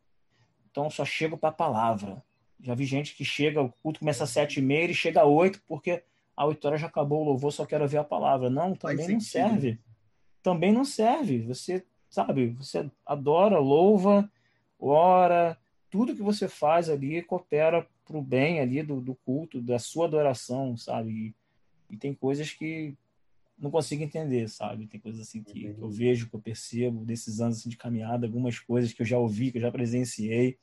então 0.69 0.89
só 0.89 1.03
chego 1.03 1.37
para 1.37 1.49
a 1.49 1.53
palavra. 1.53 2.23
Já 2.61 2.73
vi 2.73 2.85
gente 2.85 3.15
que 3.15 3.25
chega, 3.25 3.61
o 3.61 3.69
culto 3.83 3.99
começa 3.99 4.23
às 4.23 4.29
sete 4.29 4.59
e 4.59 4.61
meia, 4.61 4.83
ele 4.83 4.93
chega 4.93 5.21
às 5.21 5.27
oito, 5.27 5.61
porque 5.67 6.03
a 6.37 6.45
oito 6.45 6.65
horas 6.65 6.79
já 6.79 6.87
acabou 6.87 7.21
o 7.21 7.25
louvor, 7.25 7.51
só 7.51 7.65
quero 7.65 7.87
ver 7.87 7.97
a 7.97 8.03
palavra. 8.03 8.49
Não, 8.49 8.73
também 8.75 9.07
não 9.09 9.19
serve. 9.19 9.79
Também 10.41 10.71
não 10.71 10.85
serve. 10.85 11.41
Você, 11.41 11.85
sabe, 12.09 12.47
você 12.49 12.89
adora, 13.05 13.59
louva, 13.59 14.29
ora, 14.79 15.57
tudo 15.89 16.15
que 16.15 16.21
você 16.21 16.47
faz 16.47 16.89
ali 16.89 17.21
coopera 17.21 17.85
para 18.05 18.17
o 18.17 18.21
bem 18.21 18.59
ali 18.59 18.81
do, 18.81 19.01
do, 19.01 19.13
culto, 19.13 19.61
da 19.61 19.77
sua 19.77 20.05
adoração, 20.05 20.77
sabe? 20.77 21.11
E, 21.89 21.93
e, 21.93 21.97
tem 21.97 22.13
coisas 22.13 22.51
que 22.51 22.95
não 23.61 23.71
consigo 23.71 24.03
entender, 24.03 24.49
sabe? 24.49 24.87
Tem 24.87 24.99
coisas 24.99 25.21
assim 25.21 25.43
que, 25.43 25.73
que 25.73 25.79
eu 25.79 25.89
vejo, 25.89 26.27
que 26.29 26.35
eu 26.35 26.41
percebo, 26.41 27.05
desses 27.05 27.39
anos 27.39 27.59
assim, 27.59 27.69
de 27.69 27.77
caminhada, 27.77 28.25
algumas 28.25 28.59
coisas 28.59 28.91
que 28.91 29.01
eu 29.01 29.05
já 29.05 29.17
ouvi, 29.17 29.51
que 29.51 29.59
eu 29.59 29.61
já 29.61 29.71
presenciei 29.71 30.57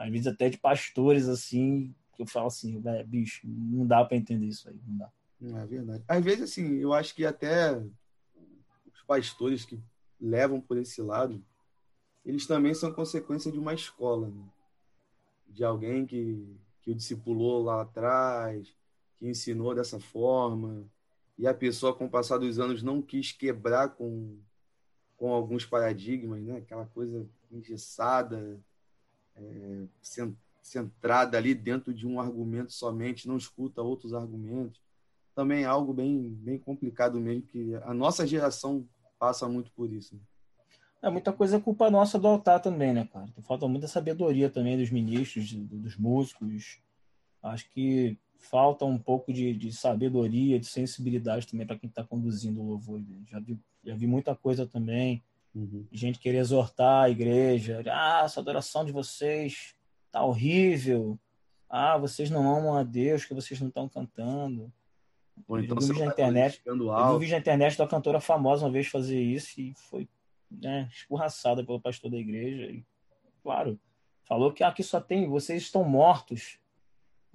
às 0.00 0.10
vezes 0.10 0.26
até 0.26 0.48
de 0.48 0.56
pastores 0.56 1.28
assim, 1.28 1.94
que 2.16 2.22
eu 2.22 2.26
falo 2.26 2.46
assim, 2.46 2.82
bicho, 3.06 3.42
não 3.44 3.86
dá 3.86 4.02
para 4.02 4.16
entender 4.16 4.46
isso 4.46 4.66
aí, 4.68 4.80
não 4.86 4.96
dá. 4.96 5.12
É 5.60 5.66
verdade. 5.66 6.04
Às 6.08 6.24
vezes, 6.24 6.42
assim, 6.42 6.76
eu 6.76 6.94
acho 6.94 7.14
que 7.14 7.24
até 7.26 7.76
os 7.76 9.02
pastores 9.06 9.64
que 9.66 9.78
levam 10.18 10.58
por 10.58 10.78
esse 10.78 11.02
lado, 11.02 11.44
eles 12.24 12.46
também 12.46 12.72
são 12.72 12.92
consequência 12.92 13.52
de 13.52 13.58
uma 13.58 13.74
escola, 13.74 14.28
né? 14.28 14.44
de 15.46 15.64
alguém 15.64 16.06
que, 16.06 16.56
que 16.80 16.90
o 16.90 16.94
discipulou 16.94 17.62
lá 17.62 17.82
atrás, 17.82 18.74
que 19.16 19.28
ensinou 19.28 19.74
dessa 19.74 20.00
forma, 20.00 20.88
e 21.40 21.46
a 21.46 21.54
pessoa, 21.54 21.94
com 21.94 22.04
o 22.04 22.10
passar 22.10 22.36
dos 22.36 22.58
anos, 22.60 22.82
não 22.82 23.00
quis 23.00 23.32
quebrar 23.32 23.88
com, 23.88 24.36
com 25.16 25.32
alguns 25.32 25.64
paradigmas, 25.64 26.42
né? 26.42 26.58
aquela 26.58 26.84
coisa 26.84 27.26
engessada, 27.50 28.60
é, 29.34 29.86
centrada 30.62 31.38
ali 31.38 31.54
dentro 31.54 31.94
de 31.94 32.06
um 32.06 32.20
argumento 32.20 32.74
somente, 32.74 33.26
não 33.26 33.38
escuta 33.38 33.80
outros 33.80 34.12
argumentos. 34.12 34.78
Também 35.34 35.62
é 35.62 35.66
algo 35.66 35.94
bem, 35.94 36.28
bem 36.28 36.58
complicado 36.58 37.18
mesmo, 37.18 37.46
que 37.46 37.74
a 37.76 37.94
nossa 37.94 38.26
geração 38.26 38.86
passa 39.18 39.48
muito 39.48 39.70
por 39.70 39.90
isso. 39.90 40.14
Né? 40.14 40.20
É, 41.00 41.08
muita 41.08 41.32
coisa 41.32 41.56
é 41.56 41.60
culpa 41.60 41.90
nossa 41.90 42.18
do 42.18 42.28
altar 42.28 42.60
também, 42.60 42.92
né, 42.92 43.08
cara? 43.10 43.32
Falta 43.44 43.66
muita 43.66 43.88
sabedoria 43.88 44.50
também 44.50 44.76
dos 44.76 44.90
ministros, 44.90 45.54
dos 45.54 45.96
músicos. 45.96 46.82
Acho 47.42 47.70
que 47.70 48.18
falta 48.40 48.84
um 48.84 48.98
pouco 48.98 49.32
de, 49.32 49.54
de 49.54 49.72
sabedoria, 49.72 50.58
de 50.58 50.66
sensibilidade 50.66 51.46
também 51.46 51.66
para 51.66 51.78
quem 51.78 51.88
está 51.88 52.02
conduzindo 52.02 52.60
o 52.60 52.66
louvor. 52.66 53.00
Já 53.28 53.38
vi, 53.38 53.58
já 53.84 53.94
vi 53.94 54.06
muita 54.06 54.34
coisa 54.34 54.66
também 54.66 55.22
Uhum. 55.54 55.86
Gente 55.90 56.18
querer 56.18 56.38
exortar 56.38 57.04
a 57.04 57.10
igreja. 57.10 57.82
Ah, 57.86 58.22
essa 58.24 58.40
adoração 58.40 58.84
de 58.84 58.92
vocês 58.92 59.74
tá 60.10 60.24
horrível. 60.24 61.18
Ah, 61.68 61.98
vocês 61.98 62.30
não 62.30 62.56
amam 62.56 62.76
a 62.76 62.82
Deus, 62.82 63.24
que 63.24 63.34
vocês 63.34 63.60
não 63.60 63.68
estão 63.68 63.88
cantando. 63.88 64.72
Ou 65.48 65.58
então 65.58 65.76
eu 65.80 65.86
vi 65.86 65.98
na 65.98 66.06
internet, 66.06 66.60
eu 66.66 66.74
vi 66.74 67.18
vídeo 67.20 67.32
na 67.32 67.38
internet 67.38 67.78
da 67.78 67.86
cantora 67.86 68.20
famosa 68.20 68.66
uma 68.66 68.72
vez 68.72 68.88
fazer 68.88 69.20
isso 69.20 69.60
e 69.60 69.72
foi 69.74 70.06
né, 70.50 70.88
escorraçada 70.92 71.64
pelo 71.64 71.80
pastor 71.80 72.10
da 72.10 72.18
igreja. 72.18 72.64
E, 72.64 72.84
claro, 73.42 73.80
falou 74.24 74.52
que 74.52 74.62
aqui 74.62 74.82
só 74.82 75.00
tem, 75.00 75.28
vocês 75.28 75.62
estão 75.62 75.82
mortos. 75.82 76.58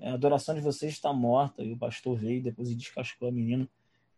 A 0.01 0.13
adoração 0.13 0.53
de 0.55 0.61
vocês 0.61 0.93
está 0.93 1.11
morta. 1.13 1.63
E 1.63 1.71
o 1.71 1.77
pastor 1.77 2.15
veio 2.17 2.41
depois 2.41 2.69
e 2.69 2.75
descascou 2.75 3.29
a 3.29 3.31
menina. 3.31 3.67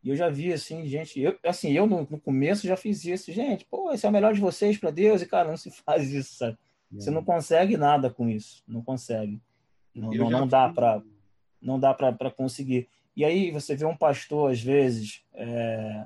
E 0.04 0.10
eu 0.10 0.16
já 0.16 0.30
vi, 0.30 0.54
assim, 0.54 0.86
gente, 0.86 1.20
eu, 1.20 1.38
assim, 1.44 1.72
eu 1.72 1.88
no, 1.88 2.08
no 2.10 2.20
começo 2.20 2.68
já 2.68 2.78
fiz 2.78 3.04
isso, 3.04 3.32
gente, 3.32 3.66
pô, 3.66 3.92
esse 3.92 4.06
é 4.06 4.10
o 4.10 4.12
melhor 4.12 4.34
de 4.34 4.40
vocês 4.40 4.78
para 4.78 4.92
Deus, 4.92 5.22
e 5.22 5.26
cara, 5.26 5.50
não 5.50 5.58
se 5.58 5.72
faz 5.84 6.12
isso, 6.13 6.36
sabe? 6.36 6.58
Você 6.90 7.12
não 7.12 7.24
consegue 7.24 7.76
nada 7.76 8.10
com 8.10 8.30
isso, 8.30 8.63
não 8.66 8.82
consegue. 8.82 9.42
Não, 9.94 10.10
não, 10.12 10.30
não, 10.30 10.48
dá 10.48 10.70
para 10.70 11.02
não 11.62 11.80
dá 11.80 11.94
para 11.94 12.32
conseguir. 12.32 12.88
E 13.16 13.26
aí 13.26 13.52
você 13.52 13.76
vê 13.76 13.84
um 13.84 13.98
pastor, 13.98 14.52
às 14.52 14.62
vezes, 14.62 15.24
é, 15.34 16.06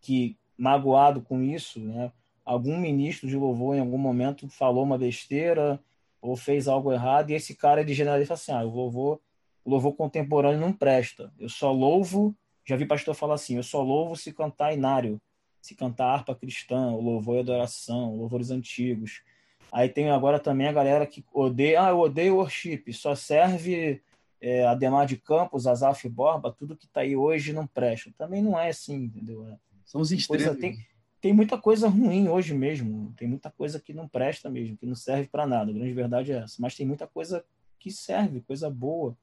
que 0.00 0.36
magoado 0.56 1.20
com 1.20 1.42
isso, 1.42 1.78
né? 1.78 2.10
Algum 2.44 2.76
ministro 2.78 3.28
de 3.28 3.36
louvor 3.36 3.76
em 3.76 3.80
algum 3.80 3.98
momento 3.98 4.48
falou 4.48 4.82
uma 4.82 4.98
besteira 4.98 5.78
ou 6.28 6.36
fez 6.36 6.68
algo 6.68 6.92
errado, 6.92 7.30
e 7.30 7.34
esse 7.34 7.54
cara 7.54 7.84
de 7.84 7.94
generaliza 7.94 8.34
assim: 8.34 8.52
ah, 8.52 8.64
o 8.64 8.74
louvor, 8.74 9.20
o 9.64 9.70
louvor 9.70 9.94
contemporâneo 9.94 10.60
não 10.60 10.72
presta. 10.72 11.32
Eu 11.38 11.48
só 11.48 11.72
louvo 11.72 12.34
já 12.66 12.76
vi 12.76 12.84
pastor 12.84 13.14
falar 13.14 13.34
assim: 13.34 13.56
eu 13.56 13.62
só 13.62 13.80
louvo 13.80 14.16
se 14.16 14.32
cantar 14.32 14.74
inário, 14.74 15.20
se 15.62 15.74
cantar 15.74 16.06
harpa 16.06 16.34
cristã, 16.34 16.90
o 16.90 17.00
louvor 17.00 17.36
e 17.36 17.40
adoração, 17.40 18.16
louvores 18.16 18.50
antigos. 18.50 19.22
Aí 19.70 19.88
tem 19.88 20.10
agora 20.10 20.38
também 20.38 20.66
a 20.66 20.72
galera 20.72 21.06
que 21.06 21.24
odeia, 21.32 21.84
ah, 21.84 21.90
eu 21.90 22.00
odeio 22.00 22.36
worship, 22.36 22.92
só 22.92 23.14
serve 23.14 24.02
é, 24.40 24.66
Ademar 24.66 25.06
de 25.06 25.16
Campos, 25.16 25.66
Azaf 25.66 26.08
Borba, 26.08 26.52
tudo 26.52 26.76
que 26.76 26.86
está 26.86 27.00
aí 27.00 27.16
hoje 27.16 27.52
não 27.52 27.66
presta. 27.66 28.10
Também 28.18 28.42
não 28.42 28.58
é 28.58 28.68
assim, 28.68 29.04
entendeu? 29.04 29.46
É, 29.48 29.56
São 29.84 30.00
os 30.00 30.10
extremos. 30.10 30.58
Tem, 30.58 30.78
tem 31.26 31.32
muita 31.32 31.58
coisa 31.58 31.88
ruim 31.88 32.28
hoje 32.28 32.54
mesmo, 32.54 33.12
tem 33.16 33.26
muita 33.26 33.50
coisa 33.50 33.80
que 33.80 33.92
não 33.92 34.06
presta 34.06 34.48
mesmo, 34.48 34.76
que 34.76 34.86
não 34.86 34.94
serve 34.94 35.26
para 35.26 35.44
nada. 35.44 35.72
A 35.72 35.74
grande 35.74 35.92
verdade 35.92 36.30
é 36.30 36.36
essa. 36.36 36.54
Mas 36.60 36.76
tem 36.76 36.86
muita 36.86 37.04
coisa 37.04 37.44
que 37.80 37.90
serve, 37.90 38.42
coisa 38.42 38.70
boa. 38.70 39.18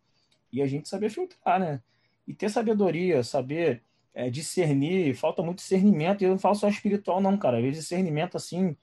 E 0.52 0.62
a 0.62 0.68
gente 0.68 0.90
saber 0.90 1.10
filtrar, 1.10 1.62
né? 1.62 1.82
e 2.28 2.34
ter 2.34 2.50
sabedoria, 2.50 3.24
saber 3.24 3.82
é, 4.14 4.30
discernir, 4.30 5.16
falta 5.16 5.42
muito 5.42 5.60
discernimento, 5.60 6.22
e 6.22 6.26
eu 6.26 6.32
não 6.32 6.38
falo 6.38 6.56
só 6.56 6.68
espiritual, 6.68 7.22
não, 7.22 7.38
cara. 7.38 7.56
Às 7.56 7.64
vezes 7.64 7.80
discernimento 7.84 8.36
assim, 8.36 8.76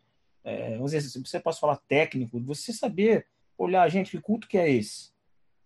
é, 0.42 0.78
vamos 0.78 0.92
você 0.92 1.38
pode 1.38 1.60
falar 1.60 1.76
técnico, 1.76 2.40
você 2.40 2.72
saber 2.72 3.26
olhar, 3.58 3.86
gente, 3.90 4.12
que 4.12 4.20
culto 4.22 4.48
que 4.48 4.56
é 4.56 4.70
esse? 4.70 5.10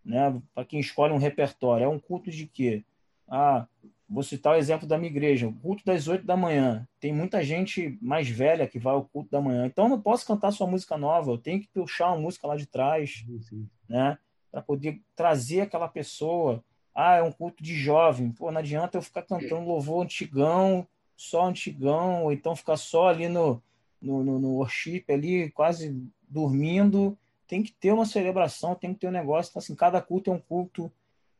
Né? 0.04 0.42
Para 0.52 0.64
quem 0.64 0.80
escolhe 0.80 1.12
um 1.12 1.18
repertório, 1.18 1.84
é 1.84 1.88
um 1.88 2.00
culto 2.00 2.32
de 2.32 2.48
quê? 2.48 2.84
Ah, 3.28 3.68
vou 4.08 4.22
citar 4.22 4.54
o 4.54 4.58
exemplo 4.58 4.86
da 4.86 4.98
minha 4.98 5.10
igreja, 5.10 5.48
o 5.48 5.52
culto 5.52 5.84
das 5.84 6.08
oito 6.08 6.24
da 6.24 6.36
manhã. 6.36 6.86
Tem 7.00 7.12
muita 7.12 7.42
gente 7.42 7.98
mais 8.00 8.28
velha 8.28 8.66
que 8.66 8.78
vai 8.78 8.92
ao 8.92 9.04
culto 9.04 9.30
da 9.30 9.40
manhã. 9.40 9.66
Então 9.66 9.86
eu 9.86 9.90
não 9.90 10.00
posso 10.00 10.26
cantar 10.26 10.52
sua 10.52 10.66
música 10.66 10.96
nova, 10.96 11.30
eu 11.30 11.38
tenho 11.38 11.60
que 11.60 11.68
puxar 11.68 12.08
uma 12.08 12.20
música 12.20 12.46
lá 12.46 12.56
de 12.56 12.66
trás, 12.66 13.24
sim. 13.48 13.68
né? 13.88 14.18
Para 14.50 14.62
poder 14.62 15.00
trazer 15.16 15.62
aquela 15.62 15.88
pessoa 15.88 16.62
ah, 16.94 17.16
é 17.16 17.22
um 17.22 17.32
culto 17.32 17.62
de 17.62 17.74
jovem. 17.74 18.30
Pô, 18.30 18.52
não 18.52 18.60
adianta 18.60 18.96
eu 18.96 19.02
ficar 19.02 19.22
cantando 19.22 19.66
louvor 19.66 20.04
antigão, 20.04 20.86
só 21.16 21.46
antigão, 21.46 22.24
ou 22.24 22.32
então 22.32 22.54
ficar 22.54 22.76
só 22.76 23.08
ali 23.08 23.28
no, 23.28 23.60
no, 24.00 24.22
no, 24.22 24.38
no 24.38 24.48
worship, 24.56 25.04
ali, 25.08 25.50
quase 25.50 26.00
dormindo. 26.28 27.18
Tem 27.48 27.62
que 27.62 27.72
ter 27.72 27.92
uma 27.92 28.06
celebração, 28.06 28.76
tem 28.76 28.94
que 28.94 29.00
ter 29.00 29.08
um 29.08 29.12
negócio. 29.12 29.50
Então, 29.50 29.60
assim, 29.60 29.74
cada 29.74 30.00
culto 30.00 30.30
é 30.30 30.34
um 30.34 30.40
culto, 30.40 30.90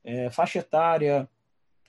é, 0.03 0.29
faixa 0.29 0.59
etária, 0.59 1.29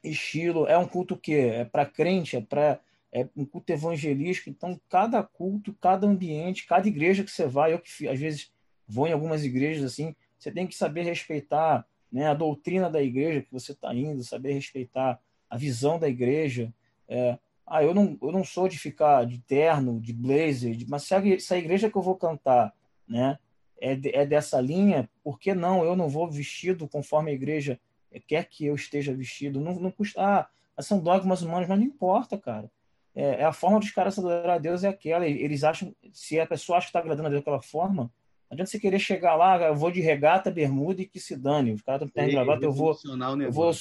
estilo. 0.10 0.68
É 0.68 0.78
um 0.78 0.88
culto 0.88 1.18
que 1.18 1.34
é 1.34 1.66
para 1.66 1.86
crente, 1.86 2.36
é 2.38 2.42
para 2.42 2.80
é 3.12 3.28
um 3.36 3.46
culto 3.46 3.72
evangelístico. 3.72 4.50
Então, 4.50 4.80
cada 4.90 5.24
culto, 5.24 5.74
cada 5.80 6.06
ambiente, 6.06 6.68
cada 6.68 6.86
igreja 6.86 7.24
que 7.24 7.32
você 7.32 7.48
vai, 7.48 7.72
eu 7.72 7.80
que 7.80 8.10
às 8.10 8.20
vezes 8.20 8.52
vou 8.86 9.08
em 9.08 9.14
algumas 9.14 9.46
igrejas 9.46 9.86
assim, 9.86 10.14
você 10.38 10.52
tem 10.52 10.68
que 10.68 10.76
saber 10.76 11.04
respeitar 11.04 11.88
né, 12.12 12.28
a 12.28 12.34
doutrina 12.34 12.90
da 12.90 13.02
igreja 13.02 13.42
que 13.42 13.52
você 13.52 13.72
está 13.72 13.96
indo, 13.96 14.24
saber 14.24 14.52
respeitar 14.52 15.20
a 15.50 15.58
visão 15.58 15.98
da 15.98 16.10
igreja. 16.10 16.74
É, 17.08 17.40
ah, 17.66 17.84
eu 17.84 17.94
não, 17.94 18.18
eu 18.22 18.32
não 18.32 18.44
sou 18.44 18.68
de 18.68 18.78
ficar 18.78 19.26
de 19.26 19.40
terno, 19.40 20.00
de 20.00 20.14
blazer, 20.14 20.76
de, 20.76 20.88
mas 20.90 21.04
se 21.04 21.16
a, 21.16 21.40
se 21.40 21.54
a 21.54 21.58
igreja 21.58 21.90
que 21.90 21.98
eu 21.98 22.02
vou 22.02 22.16
cantar 22.16 22.74
né, 23.08 23.40
é, 23.80 23.96
de, 23.96 24.14
é 24.16 24.26
dessa 24.26 24.60
linha, 24.60 25.10
por 25.24 25.40
que 25.40 25.54
não? 25.54 25.84
Eu 25.84 25.96
não 25.96 26.10
vou 26.10 26.30
vestido 26.30 26.88
conforme 26.88 27.32
a 27.32 27.34
igreja 27.34 27.80
quer 28.20 28.46
que 28.46 28.66
eu 28.66 28.76
esteja 28.76 29.14
vestido. 29.14 29.60
Não, 29.60 29.76
não 29.76 29.92
custa. 29.92 30.22
Ah, 30.22 30.82
são 30.82 31.00
dogmas 31.00 31.42
humanos, 31.42 31.68
mas 31.68 31.80
não 31.80 31.86
importa, 31.86 32.38
cara. 32.38 32.70
É, 33.16 33.42
é 33.42 33.44
a 33.46 33.54
forma 33.54 33.80
dos 33.80 33.92
caras 33.92 34.20
adorar 34.20 34.56
a 34.56 34.58
Deus 34.58 34.84
é 34.84 34.90
aquela. 34.90 35.26
Eles 35.28 35.64
acham, 35.64 35.96
se 36.12 36.40
a 36.40 36.46
pessoa 36.46 36.78
acha 36.78 36.88
que 36.88 36.90
está 36.90 37.00
agradando 37.00 37.28
a 37.28 37.30
Deus 37.32 37.42
daquela 37.42 37.62
forma, 37.62 38.04
não 38.04 38.12
adianta 38.52 38.72
você 38.72 38.80
querer 38.80 39.00
chegar 39.00 39.36
lá, 39.36 39.62
eu 39.62 39.76
vou 39.76 39.90
de 39.90 40.02
regata, 40.02 40.52
bermuda 40.52 41.02
e 41.02 41.06
que 41.06 41.20
se 41.20 41.36
dane. 41.36 41.72
Os 41.72 41.82
caras 41.82 42.08
estão 42.08 42.28
gravata, 42.28 42.66
eu 42.66 42.72
vou, 42.72 42.96
eu 43.42 43.52
vou. 43.52 43.72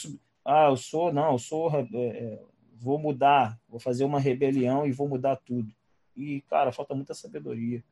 Ah, 0.45 0.69
eu 0.69 0.77
sou, 0.77 1.13
não, 1.13 1.33
eu 1.33 1.39
sou. 1.39 1.71
É, 1.75 1.87
é, 1.95 2.43
vou 2.77 2.99
mudar, 2.99 3.59
vou 3.69 3.81
fazer 3.81 4.05
uma 4.05 4.21
rebelião 4.21 4.87
e 4.87 4.93
vou 4.93 5.09
mudar 5.09 5.37
tudo. 5.37 5.73
E, 6.17 6.43
cara, 6.43 6.71
falta 6.71 6.95
muita 6.95 7.15
sabedoria. 7.15 7.83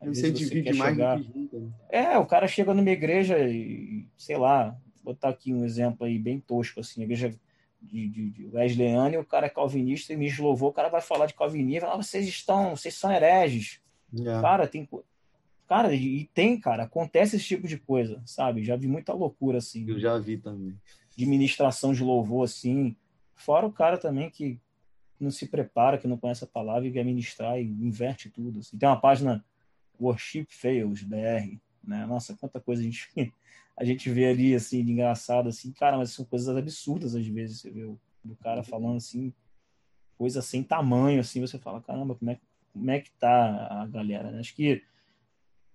Às 0.00 0.18
você 0.18 0.30
divide 0.30 0.72
mais 0.74 0.94
chegar... 0.94 1.16
do 1.16 1.24
que 1.24 1.32
junta. 1.32 1.58
Né? 1.58 1.70
É, 1.88 2.18
o 2.18 2.26
cara 2.26 2.48
chega 2.48 2.74
numa 2.74 2.90
igreja 2.90 3.38
e, 3.38 4.06
sei 4.16 4.36
lá, 4.36 4.76
botar 5.02 5.30
aqui 5.30 5.52
um 5.52 5.64
exemplo 5.64 6.06
aí 6.06 6.18
bem 6.18 6.40
tosco, 6.40 6.80
assim, 6.80 7.00
a 7.00 7.04
igreja 7.04 7.34
de, 7.80 8.08
de, 8.08 8.30
de 8.30 8.46
Wesleyane, 8.46 9.16
o 9.18 9.24
cara 9.24 9.46
é 9.46 9.50
calvinista 9.50 10.12
e 10.12 10.16
me 10.16 10.32
louvou, 10.36 10.70
o 10.70 10.72
cara 10.72 10.88
vai 10.88 11.00
falar 11.00 11.26
de 11.26 11.34
calvinismo, 11.34 11.88
ah, 11.88 11.96
vocês 11.96 12.26
estão, 12.26 12.76
vocês 12.76 12.94
são 12.94 13.12
hereges. 13.12 13.80
Yeah. 14.12 14.40
Cara, 14.40 14.66
tem... 14.66 14.88
Cara, 15.66 15.94
e 15.94 16.28
tem, 16.34 16.60
cara, 16.60 16.82
acontece 16.82 17.36
esse 17.36 17.46
tipo 17.46 17.66
de 17.66 17.78
coisa, 17.78 18.22
sabe? 18.26 18.62
Já 18.62 18.76
vi 18.76 18.86
muita 18.86 19.14
loucura, 19.14 19.58
assim. 19.58 19.88
Eu 19.88 19.98
já 19.98 20.18
vi 20.18 20.36
também. 20.36 20.78
De 21.16 21.24
ministração 21.24 21.94
de 21.94 22.04
louvor, 22.04 22.44
assim. 22.44 22.94
Fora 23.34 23.66
o 23.66 23.72
cara 23.72 23.96
também 23.96 24.28
que 24.28 24.60
não 25.18 25.30
se 25.30 25.46
prepara, 25.46 25.96
que 25.96 26.06
não 26.06 26.18
conhece 26.18 26.44
a 26.44 26.46
palavra 26.46 26.86
e 26.86 26.92
quer 26.92 27.04
ministrar 27.04 27.58
e 27.58 27.64
inverte 27.64 28.28
tudo. 28.28 28.58
Assim. 28.58 28.76
Tem 28.76 28.86
uma 28.86 29.00
página 29.00 29.42
Worship 29.98 30.46
Fails 30.50 31.02
BR, 31.02 31.56
né? 31.82 32.04
Nossa, 32.06 32.36
quanta 32.36 32.60
coisa 32.60 32.82
a 32.82 32.84
gente 32.84 33.08
a 33.82 33.84
gente 33.84 34.08
vê 34.08 34.26
ali 34.26 34.54
assim 34.54 34.84
de 34.84 34.92
engraçado 34.92 35.48
assim, 35.48 35.72
cara, 35.72 35.98
mas 35.98 36.12
são 36.12 36.24
coisas 36.24 36.56
absurdas 36.56 37.16
às 37.16 37.26
vezes, 37.26 37.60
você 37.60 37.70
vê 37.72 37.82
o 37.82 37.98
cara 38.40 38.62
falando 38.62 38.96
assim, 38.96 39.34
coisa 40.16 40.40
sem 40.40 40.62
tamanho 40.62 41.18
assim, 41.18 41.40
você 41.40 41.58
fala, 41.58 41.82
caramba, 41.82 42.14
como 42.14 42.30
é 42.30 42.38
como 42.72 42.90
é 42.92 43.00
que 43.00 43.10
tá 43.18 43.82
a 43.82 43.86
galera, 43.88 44.30
né? 44.30 44.38
Acho 44.38 44.54
que 44.54 44.84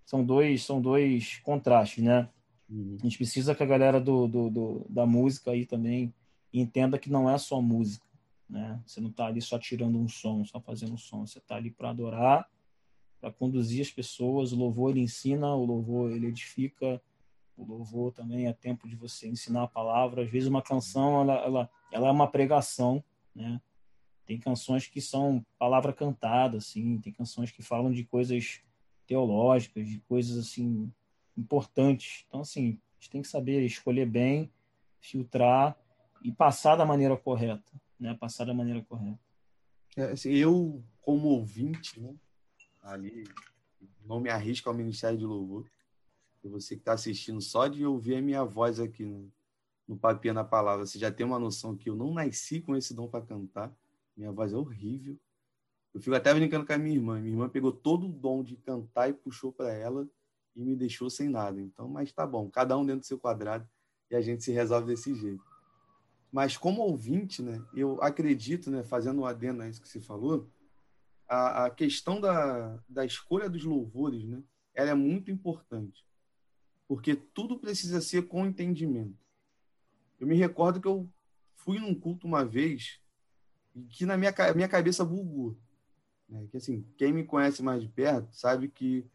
são 0.05 0.24
dois 0.24 0.64
são 0.64 0.80
dois 0.80 1.39
contrastes, 1.39 2.01
né? 2.01 2.30
Uhum. 2.70 2.95
A 2.97 3.03
gente 3.03 3.18
precisa 3.18 3.53
que 3.53 3.62
a 3.62 3.66
galera 3.66 3.99
do, 3.99 4.26
do, 4.26 4.49
do, 4.49 4.86
da 4.89 5.05
música 5.05 5.51
aí 5.51 5.66
também 5.66 6.14
entenda 6.53 6.97
que 6.97 7.10
não 7.10 7.30
é 7.30 7.38
só 7.38 7.62
música, 7.62 8.08
né? 8.49 8.82
Você 8.86 9.01
não 9.01 9.10
está 9.10 9.26
ali 9.26 9.41
só 9.41 9.60
tirando 9.60 9.99
um 9.99 10.08
som, 10.08 10.45
só 10.45 10.62
fazendo 10.62 10.93
um 10.93 10.97
som, 10.97 11.28
você 11.28 11.39
está 11.39 11.58
ali 11.58 11.72
para 11.72 11.89
adorar, 11.89 12.49
para 13.20 13.34
conduzir 13.34 13.82
as 13.82 13.91
pessoas. 13.91 14.53
O 14.53 14.55
louvor 14.55 14.91
ele 14.91 15.01
ensina, 15.01 15.53
o 15.53 15.66
louvor 15.66 16.10
ele 16.10 16.28
edifica, 16.28 17.01
o 17.58 17.66
louvor 17.66 18.14
também 18.14 18.47
é 18.47 18.53
tempo 18.53 18.88
de 18.88 18.95
você 18.95 19.28
ensinar 19.28 19.64
a 19.64 19.68
palavra. 19.68 20.24
Às 20.24 20.30
vezes 20.30 20.47
uma 20.47 20.62
canção 20.62 21.22
ela, 21.22 21.34
ela, 21.34 21.70
ela 21.91 22.08
é 22.08 22.12
uma 22.12 22.30
pregação, 22.30 23.03
né? 23.36 23.60
Tem 24.26 24.38
canções 24.38 24.86
que 24.88 25.01
são 25.01 25.43
palavra 25.58 25.93
cantada, 25.93 26.58
assim, 26.58 26.99
tem 26.99 27.14
canções 27.14 27.49
que 27.49 27.64
falam 27.64 27.91
de 27.91 28.03
coisas 28.03 28.62
teológicas, 29.08 29.88
de 29.88 29.99
coisas 30.01 30.38
assim 30.38 30.91
importantes. 31.36 32.26
Então 32.28 32.41
assim, 32.41 32.80
a 32.91 32.95
gente 32.99 33.10
tem 33.10 33.22
que 33.22 33.28
saber 33.28 33.66
escolher 33.66 34.05
bem, 34.05 34.51
filtrar 34.99 35.76
e 36.22 36.32
passar 36.32 36.76
da 36.76 36.86
maneira 36.86 37.18
correta, 37.18 37.72
né? 37.99 38.14
Passar 38.14 38.45
da 38.45 38.53
maneira 38.53 38.84
correta. 38.84 39.20
É, 39.95 40.03
assim, 40.12 40.32
eu 40.32 40.84
como 41.01 41.30
ouvinte, 41.30 41.99
né? 41.99 42.14
Ali 42.84 43.24
não 44.05 44.20
me 44.20 44.30
arrisco 44.30 44.70
ao 44.70 44.76
Ministério 44.76 45.18
de 45.18 45.26
Louvor 45.26 45.66
e 46.44 46.50
você 46.50 46.76
que 46.76 46.82
está 46.82 46.94
assistindo, 46.94 47.42
só 47.42 47.68
de 47.68 47.86
ouvir 47.86 48.16
a 48.16 48.22
minha 48.22 48.44
voz 48.44 48.80
aqui 48.80 49.06
no, 49.06 49.32
no 49.88 49.98
Papinha 49.98 50.34
na 50.34 50.44
Palavra, 50.44 50.86
você 50.86 51.00
já 51.00 51.12
tem 51.12 51.26
uma 51.26 51.40
noção 51.40 51.76
que 51.76 51.90
eu 51.90 51.96
não 51.96 52.14
nasci 52.14 52.62
com 52.62 52.76
esse 52.76 52.94
dom 52.94 53.08
para 53.08 53.26
cantar. 53.26 53.74
Minha 54.16 54.32
voz 54.32 54.54
é 54.54 54.58
horrível. 54.58 55.18
Eu 55.94 56.02
fico 56.02 56.16
até 56.16 56.34
brincando 56.34 56.66
com 56.66 56.74
a 56.74 56.78
minha 56.78 56.96
irmã. 56.96 57.20
Minha 57.20 57.34
irmã 57.34 57.50
pegou 57.50 57.72
todo 57.72 58.08
o 58.08 58.12
dom 58.12 58.44
de 58.44 58.56
cantar 58.58 59.10
e 59.10 59.14
puxou 59.14 59.52
para 59.52 59.72
ela 59.74 60.08
e 60.56 60.64
me 60.64 60.76
deixou 60.76 61.10
sem 61.10 61.30
nada. 61.30 61.62
Então, 61.62 61.88
mas 61.88 62.12
tá 62.12 62.26
bom, 62.26 62.50
cada 62.50 62.78
um 62.78 62.86
dentro 62.86 63.02
do 63.02 63.06
seu 63.06 63.20
quadrado 63.20 63.68
e 64.10 64.16
a 64.16 64.22
gente 64.22 64.44
se 64.44 64.52
resolve 64.52 64.88
desse 64.88 65.14
jeito. 65.16 65.44
Mas 66.32 66.58
como 66.58 66.82
ouvinte, 66.82 67.42
né, 67.42 67.64
eu 67.74 68.02
acredito, 68.02 68.70
né, 68.70 68.84
fazendo 68.84 69.22
um 69.22 69.26
adendo 69.26 69.64
a 69.64 69.70
isso 69.70 69.82
que 69.82 69.88
você 69.88 70.00
falou, 70.00 70.50
a, 71.28 71.66
a 71.66 71.70
questão 71.70 72.20
da, 72.20 72.78
da 72.88 73.06
escolha 73.06 73.50
dos 73.50 73.64
louvores, 73.64 74.26
né, 74.26 74.44
ela 74.74 74.92
é 74.92 74.94
muito 74.94 75.32
importante 75.32 76.07
porque 76.88 77.16
tudo 77.16 77.60
precisa 77.60 78.00
ser 78.00 78.24
com 78.24 78.46
entendimento. 78.46 79.18
Eu 80.20 80.26
me 80.26 80.36
recordo 80.36 80.80
que 80.80 80.88
eu 80.88 81.08
fui 81.56 81.80
num 81.80 81.94
culto 81.94 82.26
uma 82.26 82.46
vez 82.46 83.00
e 83.76 83.82
que 83.82 84.06
na 84.06 84.18
minha, 84.18 84.34
minha 84.56 84.68
cabeça 84.68 85.04
bugou. 85.04 85.58
Né? 86.30 86.48
Que 86.50 86.58
assim, 86.58 86.86
quem 86.98 87.12
me 87.12 87.26
conhece 87.26 87.62
mais 87.62 87.82
de 87.82 87.90
perto 87.90 88.34
sabe 88.34 88.70
que 88.70 89.06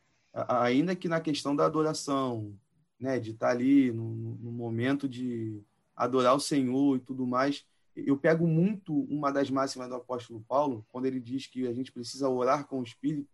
ainda 0.49 0.95
que 0.95 1.09
na 1.09 1.21
questão 1.21 1.57
da 1.57 1.65
adoração, 1.65 2.55
né, 3.01 3.19
de 3.19 3.31
estar 3.33 3.51
ali 3.51 3.91
no, 3.91 4.15
no 4.37 4.53
momento 4.53 5.09
de 5.09 5.61
adorar 5.97 6.35
o 6.35 6.41
Senhor 6.41 6.97
e 6.97 7.01
tudo 7.01 7.27
mais, 7.27 7.67
eu 7.95 8.17
pego 8.17 8.47
muito 8.47 8.95
uma 9.05 9.31
das 9.31 9.51
máximas 9.51 9.89
do 9.89 9.97
apóstolo 9.97 10.43
Paulo, 10.49 10.87
quando 10.91 11.05
ele 11.05 11.21
diz 11.21 11.47
que 11.47 11.67
a 11.67 11.73
gente 11.75 11.93
precisa 11.93 12.29
orar 12.29 12.67
com 12.67 12.81
o 12.81 12.83
Espírito, 12.83 13.29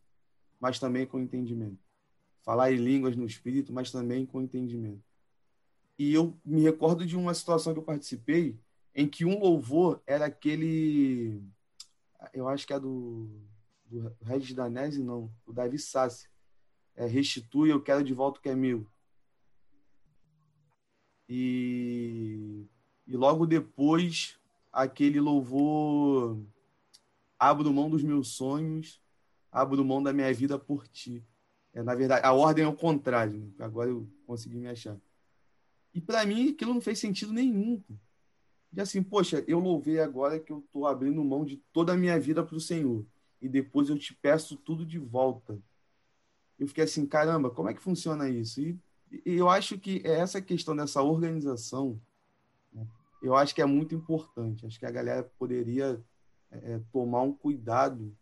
mas 0.61 0.81
também 0.81 1.07
com 1.07 1.21
entendimento 1.21 1.88
falar 2.43 2.73
em 2.73 2.77
línguas 2.77 3.17
no 3.17 3.27
espírito, 3.27 3.73
mas 3.73 3.91
também 3.91 4.27
com 4.27 4.43
entendimento. 4.43 5.03
E 5.99 6.15
eu 6.15 6.37
me 6.45 6.63
recordo 6.63 7.05
de 7.05 7.17
uma 7.17 7.35
situação 7.35 7.73
que 7.73 7.79
eu 7.79 7.85
participei 7.85 8.59
em 8.95 9.09
que 9.09 9.25
um 9.25 9.39
louvor 9.39 10.01
era 10.07 10.27
aquele, 10.27 11.43
eu 12.33 12.49
acho 12.49 12.67
que 12.67 12.73
é 12.73 12.81
do, 12.81 13.29
do 13.85 14.17
Regis 14.23 14.55
Danese, 14.55 15.03
não, 15.03 15.31
o 15.47 15.53
Davi 15.53 15.79
Sassi. 15.79 16.29
É, 16.95 17.07
Restitui, 17.07 17.71
eu 17.71 17.81
quero 17.81 18.03
de 18.03 18.13
volta 18.13 18.41
o 18.41 18.43
que 18.43 18.49
é 18.49 18.55
meu. 18.57 18.87
E, 21.29 22.67
e 23.07 23.17
logo 23.17 23.47
depois, 23.47 24.37
aquele 24.73 25.21
louvor 25.21 26.39
Abro 27.39 27.73
mão 27.73 27.89
dos 27.89 28.03
meus 28.03 28.33
sonhos, 28.33 29.01
abro 29.53 29.85
mão 29.85 30.03
da 30.03 30.13
minha 30.13 30.33
vida 30.35 30.59
por 30.59 30.89
ti. 30.89 31.25
É, 31.79 31.83
na 31.85 31.95
verdade, 31.95 32.27
a 32.27 32.33
ordem 32.33 32.65
é 32.65 32.69
o 32.69 32.75
contrário. 32.75 33.39
Né? 33.39 33.53
Agora 33.61 33.89
eu 33.89 34.09
consegui 34.27 34.57
me 34.57 34.67
achar. 34.67 34.97
E 35.95 36.01
para 36.01 36.27
mim 36.27 36.51
aquilo 36.51 36.75
não 36.75 36.81
fez 36.81 36.99
sentido 36.99 37.33
nenhum. 37.33 37.81
E 38.73 38.81
assim, 38.81 39.01
poxa, 39.01 39.45
eu 39.47 39.61
louvei 39.61 40.01
agora 40.01 40.41
que 40.41 40.53
eu 40.53 40.59
estou 40.59 40.89
abrindo 40.89 41.23
mão 41.23 41.45
de 41.45 41.57
toda 41.73 41.93
a 41.93 41.97
minha 41.97 42.19
vida 42.19 42.43
para 42.43 42.57
o 42.57 42.61
Senhor. 42.61 43.07
E 43.41 43.49
depois 43.49 43.89
eu 43.89 43.97
te 43.97 44.13
peço 44.13 44.57
tudo 44.57 44.85
de 44.85 44.99
volta. 44.99 45.57
Eu 46.59 46.67
fiquei 46.67 46.83
assim, 46.83 47.07
caramba, 47.07 47.49
como 47.49 47.69
é 47.69 47.75
que 47.75 47.81
funciona 47.81 48.29
isso? 48.29 48.61
E, 48.61 48.77
e 49.25 49.35
eu 49.35 49.49
acho 49.49 49.79
que 49.79 50.03
é 50.05 50.19
essa 50.19 50.43
questão 50.43 50.75
dessa 50.75 51.01
organização, 51.01 52.01
né? 52.73 52.85
eu 53.23 53.37
acho 53.37 53.55
que 53.55 53.63
é 53.63 53.67
muito 53.67 53.95
importante. 53.95 54.67
Acho 54.67 54.81
que 54.81 54.87
a 54.87 54.91
galera 54.91 55.23
poderia 55.39 56.05
é, 56.51 56.81
tomar 56.91 57.23
um 57.23 57.33
cuidado 57.33 58.13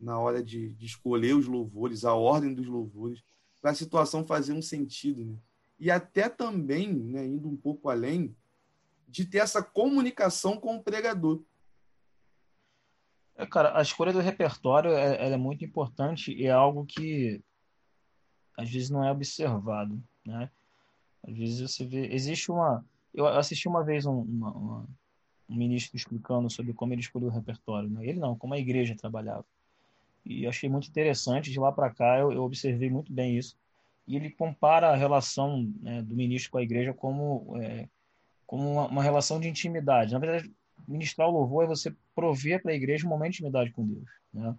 na 0.00 0.18
hora 0.18 0.42
de, 0.42 0.70
de, 0.70 0.86
escolher 0.86 1.34
os 1.34 1.46
louvores, 1.46 2.04
a 2.04 2.14
ordem 2.14 2.54
dos 2.54 2.66
louvores, 2.66 3.22
para 3.60 3.72
a 3.72 3.74
situação 3.74 4.26
fazer 4.26 4.52
um 4.52 4.62
sentido. 4.62 5.24
Né? 5.24 5.36
E 5.78 5.90
até 5.90 6.28
também, 6.28 6.92
né, 6.92 7.26
indo 7.26 7.48
um 7.48 7.56
pouco 7.56 7.90
além, 7.90 8.34
de 9.06 9.24
ter 9.24 9.38
essa 9.38 9.62
comunicação 9.62 10.56
com 10.56 10.76
o 10.76 10.82
pregador. 10.82 11.42
É, 13.34 13.44
cara, 13.46 13.78
a 13.78 13.82
escolha 13.82 14.12
do 14.12 14.20
repertório 14.20 14.92
é, 14.92 15.32
é 15.32 15.36
muito 15.36 15.64
importante 15.64 16.32
e 16.32 16.46
é 16.46 16.50
algo 16.50 16.86
que 16.86 17.42
às 18.56 18.70
vezes 18.70 18.90
não 18.90 19.04
é 19.04 19.10
observado, 19.10 20.02
né? 20.24 20.50
Às 21.22 21.36
vezes 21.36 21.60
você 21.60 21.84
vê, 21.86 22.12
existe 22.12 22.50
uma, 22.50 22.84
eu 23.12 23.26
assisti 23.26 23.68
uma 23.68 23.82
vez 23.82 24.06
um, 24.06 24.20
uma, 24.20 24.52
uma, 24.52 24.88
um 25.48 25.56
ministro 25.56 25.96
explicando 25.96 26.48
sobre 26.50 26.72
como 26.72 26.92
ele 26.92 27.00
escolheu 27.00 27.28
o 27.28 27.32
repertório, 27.32 27.88
né? 27.88 28.06
Ele 28.06 28.18
não, 28.18 28.36
como 28.36 28.54
a 28.54 28.58
igreja 28.58 28.94
trabalhava. 28.94 29.44
E 30.24 30.46
achei 30.46 30.68
muito 30.68 30.88
interessante. 30.88 31.50
De 31.50 31.58
lá 31.58 31.72
para 31.72 31.90
cá, 31.90 32.18
eu, 32.18 32.32
eu, 32.32 32.42
observei 32.42 32.90
muito 32.90 33.12
bem 33.12 33.36
isso. 33.36 33.56
E 34.06 34.16
ele 34.16 34.30
compara 34.30 34.88
a 34.90 34.96
relação 34.96 35.72
né, 35.80 36.02
do 36.02 36.14
ministro 36.14 36.52
com 36.52 36.58
a 36.58 36.62
igreja 36.62 36.92
como, 36.92 37.56
é, 37.60 37.88
como 38.46 38.70
uma, 38.72 38.86
uma, 38.88 39.02
relação 39.02 39.40
de 39.40 39.48
intimidade. 39.48 40.12
Na 40.12 40.18
verdade, 40.18 40.52
ministrar 40.86 41.28
o 41.28 41.32
louvor 41.32 41.64
é 41.64 41.68
você 41.68 41.94
prover 42.14 42.62
para 42.62 42.72
a 42.72 42.74
igreja 42.74 43.06
um 43.06 43.10
momento 43.10 43.32
de 43.32 43.36
intimidade 43.38 43.70
com 43.70 43.86
Deus. 43.86 44.08
Né? 44.32 44.54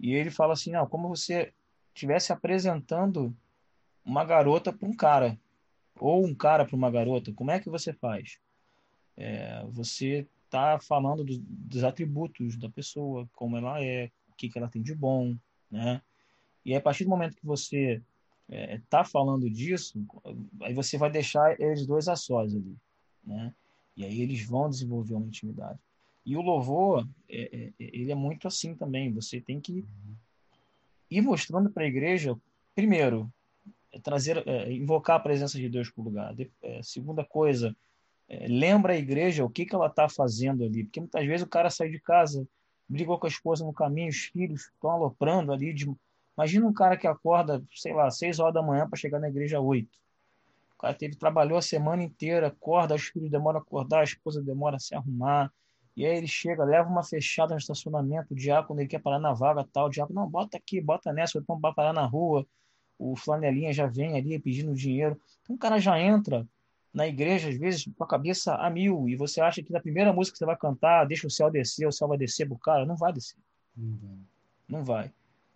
E 0.00 0.14
ele 0.14 0.30
fala 0.30 0.52
assim: 0.52 0.72
não, 0.72 0.86
como 0.86 1.08
você 1.08 1.52
estivesse 1.94 2.32
apresentando 2.32 3.36
uma 4.04 4.24
garota 4.24 4.72
para 4.72 4.88
um 4.88 4.94
cara, 4.94 5.38
ou 5.98 6.24
um 6.24 6.34
cara 6.34 6.64
para 6.64 6.76
uma 6.76 6.90
garota, 6.90 7.32
como 7.32 7.50
é 7.50 7.60
que 7.60 7.68
você 7.68 7.92
faz? 7.92 8.38
É, 9.16 9.64
você 9.70 10.26
está 10.44 10.78
falando 10.78 11.24
do, 11.24 11.38
dos 11.38 11.84
atributos 11.84 12.56
da 12.56 12.68
pessoa, 12.70 13.28
como 13.34 13.56
ela 13.56 13.82
é, 13.82 14.10
que, 14.38 14.48
que 14.48 14.58
ela 14.58 14.68
tem 14.68 14.80
de 14.80 14.94
bom, 14.94 15.36
né? 15.70 16.00
E 16.64 16.74
a 16.74 16.80
partir 16.80 17.04
do 17.04 17.10
momento 17.10 17.36
que 17.36 17.46
você 17.46 18.00
está 18.48 19.00
é, 19.00 19.04
falando 19.04 19.48
disso, 19.50 20.02
aí 20.62 20.72
você 20.72 20.96
vai 20.96 21.10
deixar 21.10 21.60
eles 21.60 21.86
dois 21.86 22.08
a 22.08 22.16
sós 22.16 22.54
ali, 22.54 22.76
né? 23.24 23.52
E 23.96 24.04
aí 24.04 24.20
eles 24.20 24.44
vão 24.44 24.70
desenvolver 24.70 25.14
uma 25.14 25.26
intimidade. 25.26 25.78
E 26.24 26.36
o 26.36 26.40
louvor, 26.40 27.06
é, 27.28 27.40
é, 27.40 27.66
é 27.66 27.72
ele 27.78 28.12
é 28.12 28.14
muito 28.14 28.46
assim 28.46 28.74
também. 28.74 29.12
Você 29.12 29.40
tem 29.40 29.60
que 29.60 29.84
ir 31.10 31.20
mostrando 31.20 31.70
para 31.70 31.84
a 31.84 31.88
igreja, 31.88 32.36
primeiro, 32.74 33.32
é 33.92 33.98
trazer, 33.98 34.46
é, 34.46 34.72
invocar 34.72 35.16
a 35.16 35.20
presença 35.20 35.58
de 35.58 35.68
Deus 35.68 35.90
para 35.90 36.00
o 36.00 36.04
lugar. 36.04 36.34
De, 36.34 36.50
segunda 36.82 37.24
coisa, 37.24 37.74
lembra 38.46 38.92
a 38.92 38.98
igreja 38.98 39.44
o 39.44 39.50
que, 39.50 39.64
que 39.64 39.74
ela 39.74 39.86
está 39.86 40.08
fazendo 40.08 40.64
ali. 40.64 40.84
Porque 40.84 41.00
muitas 41.00 41.26
vezes 41.26 41.46
o 41.46 41.48
cara 41.48 41.70
sai 41.70 41.88
de 41.88 41.98
casa, 41.98 42.46
brigou 42.88 43.18
com 43.18 43.26
a 43.26 43.30
esposa 43.30 43.64
no 43.64 43.72
caminho, 43.72 44.08
os 44.08 44.24
filhos 44.26 44.70
estão 44.72 44.90
aloprando 44.90 45.52
ali. 45.52 45.72
De... 45.72 45.92
Imagina 46.36 46.66
um 46.66 46.72
cara 46.72 46.96
que 46.96 47.06
acorda, 47.06 47.62
sei 47.74 47.92
lá, 47.92 48.10
seis 48.10 48.38
horas 48.38 48.54
da 48.54 48.62
manhã 48.62 48.88
para 48.88 48.98
chegar 48.98 49.18
na 49.18 49.28
igreja 49.28 49.60
oito. 49.60 49.98
O 50.74 50.80
cara 50.80 50.94
teve, 50.94 51.16
trabalhou 51.16 51.58
a 51.58 51.62
semana 51.62 52.02
inteira, 52.02 52.48
acorda, 52.48 52.94
os 52.94 53.08
filhos 53.08 53.30
demoram 53.30 53.58
a 53.58 53.62
acordar, 53.62 54.00
a 54.00 54.04
esposa 54.04 54.40
demora 54.40 54.76
a 54.76 54.78
se 54.78 54.94
arrumar. 54.94 55.52
E 55.96 56.06
aí 56.06 56.16
ele 56.16 56.28
chega, 56.28 56.64
leva 56.64 56.88
uma 56.88 57.02
fechada 57.02 57.52
no 57.52 57.58
estacionamento, 57.58 58.32
o 58.32 58.36
diácono 58.36 58.80
ele 58.80 58.88
quer 58.88 59.00
parar 59.00 59.18
na 59.18 59.32
vaga 59.32 59.66
tal, 59.72 59.86
o 59.86 59.90
diácono, 59.90 60.20
não, 60.20 60.30
bota 60.30 60.56
aqui, 60.56 60.80
bota 60.80 61.12
nessa, 61.12 61.36
ou 61.36 61.42
então 61.42 61.58
vai 61.58 61.74
parar 61.74 61.92
na 61.92 62.06
rua. 62.06 62.46
O 62.96 63.16
flanelinha 63.16 63.72
já 63.72 63.86
vem 63.86 64.16
ali 64.16 64.38
pedindo 64.38 64.74
dinheiro. 64.74 65.20
Então 65.42 65.56
o 65.56 65.58
cara 65.58 65.80
já 65.80 66.00
entra 66.00 66.46
na 66.92 67.06
igreja, 67.06 67.48
às 67.48 67.56
vezes, 67.56 67.88
com 67.96 68.04
a 68.04 68.08
cabeça 68.08 68.54
a 68.54 68.70
mil, 68.70 69.08
e 69.08 69.16
você 69.16 69.40
acha 69.40 69.62
que 69.62 69.72
na 69.72 69.80
primeira 69.80 70.12
música 70.12 70.34
que 70.34 70.38
você 70.38 70.46
vai 70.46 70.56
cantar, 70.56 71.04
deixa 71.04 71.26
o 71.26 71.30
céu 71.30 71.50
descer, 71.50 71.86
o 71.86 71.92
céu 71.92 72.08
vai 72.08 72.18
descer 72.18 72.46
pro 72.46 72.58
cara. 72.58 72.86
Não 72.86 72.96
vai 72.96 73.12
descer. 73.12 73.38
Uhum. 73.76 74.20
Não 74.68 74.84
vai. 74.84 75.12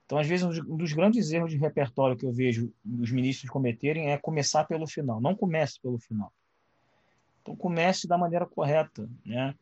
Então, 0.06 0.18
às 0.18 0.26
vezes, 0.26 0.44
um 0.44 0.76
dos 0.76 0.92
grandes 0.92 1.32
erros 1.32 1.50
de 1.50 1.56
repertório 1.56 2.16
que 2.16 2.26
eu 2.26 2.32
vejo 2.32 2.72
os 3.00 3.10
ministros 3.10 3.50
cometerem 3.50 4.10
é 4.10 4.18
começar 4.18 4.64
pelo 4.64 4.86
final. 4.86 5.20
Não 5.20 5.34
comece 5.34 5.80
pelo 5.80 5.98
final. 5.98 6.32
Então, 7.40 7.56
comece 7.56 8.06
da 8.06 8.18
maneira 8.18 8.46
correta, 8.46 9.08
né? 9.24 9.54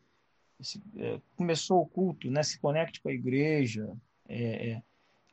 É, 0.97 1.19
começou 1.35 1.81
o 1.81 1.87
culto, 1.87 2.29
né? 2.29 2.43
Se 2.43 2.59
conecte 2.59 3.01
com 3.01 3.09
a 3.09 3.13
igreja, 3.13 3.91
é, 4.27 4.71
é, 4.71 4.83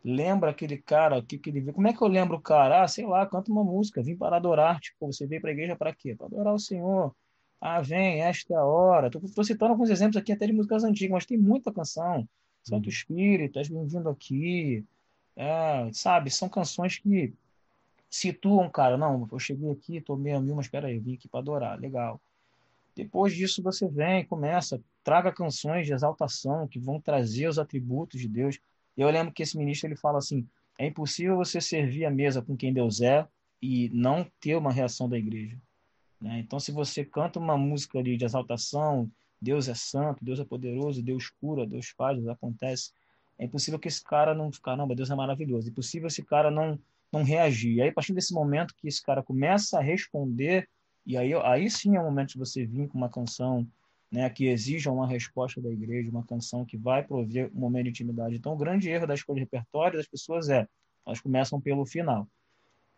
lembra 0.05 0.51
aquele 0.51 0.79
cara, 0.79 1.19
o 1.19 1.23
que, 1.23 1.39
que 1.39 1.51
ele 1.51 1.61
vê. 1.61 1.73
Como 1.73 1.89
é 1.89 1.93
que 1.93 2.03
eu 2.03 2.09
lembro 2.09 2.37
o 2.37 2.41
cara? 2.41 2.83
Ah, 2.83 2.89
sei 2.89 3.07
lá, 3.07 3.27
canta 3.27 3.51
uma 3.51 3.65
música, 3.65 4.03
vim 4.03 4.17
para 4.17 4.37
adorar. 4.37 4.81
Tipo, 4.81 5.13
você 5.13 5.27
veio 5.27 5.41
para 5.41 5.51
a 5.51 5.53
igreja 5.53 5.77
para 5.77 5.95
quê? 5.95 6.15
Para 6.15 6.27
adorar 6.27 6.55
o 6.55 6.59
Senhor. 6.59 7.15
Ah, 7.61 7.81
vem, 7.81 8.23
esta 8.23 8.55
é 8.55 8.57
a 8.57 8.65
hora. 8.65 9.09
Estou 9.09 9.45
citando 9.45 9.73
alguns 9.73 9.91
exemplos 9.91 10.17
aqui 10.17 10.33
até 10.33 10.47
de 10.47 10.53
músicas 10.53 10.85
antigas, 10.85 11.13
mas 11.13 11.27
tem 11.27 11.39
muita 11.39 11.73
canção. 11.73 12.29
Santo 12.63 12.85
uhum. 12.85 12.91
Espírito, 12.91 13.59
és 13.59 13.69
bem-vindo 13.69 14.09
aqui. 14.09 14.85
É, 15.37 15.89
sabe, 15.93 16.31
são 16.31 16.49
canções 16.49 16.99
que 16.99 17.33
situam, 18.11 18.69
cara, 18.71 18.97
não, 18.97 19.29
eu 19.31 19.39
cheguei 19.39 19.71
aqui, 19.71 20.01
tomei 20.01 20.33
a 20.33 20.41
mil, 20.41 20.57
mas 20.57 20.67
espera 20.67 20.89
aí, 20.89 20.97
eu 20.97 21.03
vim 21.03 21.15
aqui 21.15 21.29
para 21.29 21.41
adorar, 21.41 21.79
legal. 21.79 22.21
Depois 22.95 23.35
disso 23.35 23.63
você 23.63 23.87
vem, 23.87 24.25
começa, 24.25 24.81
traga 25.05 25.33
canções 25.33 25.87
de 25.87 25.93
exaltação 25.93 26.67
que 26.67 26.81
vão 26.81 27.01
trazer 27.01 27.47
os 27.47 27.59
atributos 27.59 28.21
de 28.21 28.27
Deus. 28.29 28.59
Eu 28.99 29.11
lembro 29.11 29.33
que 29.33 29.43
esse 29.43 29.57
ministro 29.57 29.89
ele 29.89 29.97
fala 29.97 30.19
assim: 30.19 30.47
é 30.79 30.87
impossível 30.87 31.37
você 31.37 31.61
servir 31.61 32.05
a 32.05 32.11
mesa 32.11 32.43
com 32.43 32.57
quem 32.57 32.73
Deus 32.73 33.01
é 33.01 33.27
e 33.63 33.89
não 33.91 34.27
ter 34.41 34.57
uma 34.57 34.73
reação 34.73 35.09
da 35.09 35.17
igreja. 35.17 35.57
Né? 36.21 36.41
Então, 36.41 36.59
se 36.59 36.73
você 36.73 37.05
canta 37.05 37.39
uma 37.39 37.57
música 37.57 37.99
ali 37.99 38.17
de 38.17 38.25
exaltação, 38.25 39.11
Deus 39.41 39.69
é 39.69 39.75
santo, 39.75 40.25
Deus 40.25 40.41
é 40.41 40.45
poderoso, 40.45 41.03
Deus 41.03 41.31
cura, 41.31 41.67
Deus 41.67 41.89
faz, 41.97 42.17
Deus 42.17 42.29
acontece, 42.29 42.93
é 43.39 43.45
impossível 43.45 43.79
que 43.79 43.87
esse 43.87 44.03
cara 44.03 44.35
não 44.35 44.51
caramba, 44.51 44.97
Deus 44.97 45.11
é 45.11 45.15
maravilhoso. 45.15 45.69
É 45.69 45.71
impossível 45.71 46.09
esse 46.09 46.25
cara 46.25 46.51
não 46.51 46.79
não 47.11 47.23
reagir. 47.23 47.77
E 47.77 47.83
aí, 47.83 47.89
a 47.89 47.93
partir 47.93 48.13
desse 48.13 48.35
momento 48.35 48.75
que 48.77 48.87
esse 48.87 49.03
cara 49.03 49.23
começa 49.23 49.79
a 49.79 49.83
responder, 49.83 50.69
e 51.07 51.17
aí, 51.17 51.33
aí 51.35 51.71
sim 51.71 51.97
é 51.97 52.01
o 52.01 52.05
momento 52.05 52.33
de 52.33 52.39
você 52.39 52.67
vir 52.67 52.87
com 52.89 52.99
uma 52.99 53.09
canção 53.09 53.67
né, 54.11 54.29
que 54.31 54.47
exija 54.47 54.91
uma 54.91 55.07
resposta 55.07 55.61
da 55.61 55.71
igreja, 55.71 56.11
uma 56.11 56.25
canção 56.25 56.65
que 56.65 56.77
vai 56.77 57.03
prover 57.03 57.51
um 57.55 57.61
momento 57.61 57.85
de 57.85 57.91
intimidade. 57.91 58.37
Então, 58.37 58.55
o 58.55 58.57
grande 58.57 58.89
erro 58.89 59.07
da 59.07 59.15
escolha 59.15 59.37
de 59.37 59.41
repertório 59.43 59.99
das 59.99 60.09
pessoas 60.09 60.49
é, 60.49 60.67
elas 61.07 61.21
começam 61.21 61.61
pelo 61.61 61.85
final. 61.85 62.27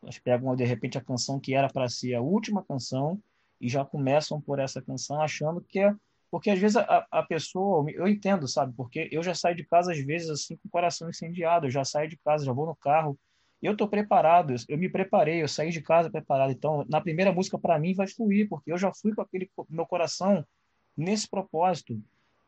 Elas 0.03 0.19
pegam, 0.19 0.55
de 0.55 0.65
repente, 0.65 0.97
a 0.97 1.01
canção 1.01 1.39
que 1.39 1.55
era 1.55 1.69
para 1.69 1.89
ser 1.89 2.15
a 2.15 2.21
última 2.21 2.65
canção 2.65 3.21
e 3.61 3.69
já 3.69 3.85
começam 3.85 4.41
por 4.41 4.59
essa 4.59 4.81
canção 4.81 5.21
achando 5.21 5.61
que 5.61 5.81
é... 5.81 5.95
Porque, 6.31 6.49
às 6.49 6.59
vezes, 6.61 6.77
a, 6.77 7.07
a 7.11 7.23
pessoa... 7.25 7.85
Eu 7.91 8.07
entendo, 8.07 8.47
sabe? 8.47 8.73
Porque 8.77 9.09
eu 9.11 9.21
já 9.21 9.35
saio 9.35 9.57
de 9.57 9.65
casa, 9.65 9.93
às 9.93 9.99
vezes, 9.99 10.31
assim, 10.31 10.57
com 10.57 10.69
o 10.69 10.71
coração 10.71 11.11
incendiado. 11.11 11.67
Eu 11.67 11.71
já 11.71 11.85
saio 11.85 12.09
de 12.09 12.17
casa, 12.19 12.45
já 12.45 12.53
vou 12.53 12.67
no 12.67 12.77
carro. 12.77 13.19
Eu 13.61 13.73
estou 13.73 13.89
preparado, 13.89 14.55
eu 14.69 14.79
me 14.79 14.89
preparei, 14.89 15.43
eu 15.43 15.49
saí 15.49 15.71
de 15.71 15.83
casa 15.83 16.09
preparado. 16.09 16.53
Então, 16.53 16.87
na 16.89 17.01
primeira 17.01 17.33
música, 17.33 17.59
para 17.59 17.79
mim, 17.79 17.95
vai 17.95 18.07
fluir, 18.07 18.49
porque 18.49 18.73
eu 18.73 18.79
já 18.79 18.93
fui 18.95 19.13
com 19.13 19.21
aquele 19.21 19.51
meu 19.69 19.85
coração 19.85 20.47
nesse 20.97 21.29
propósito, 21.29 22.01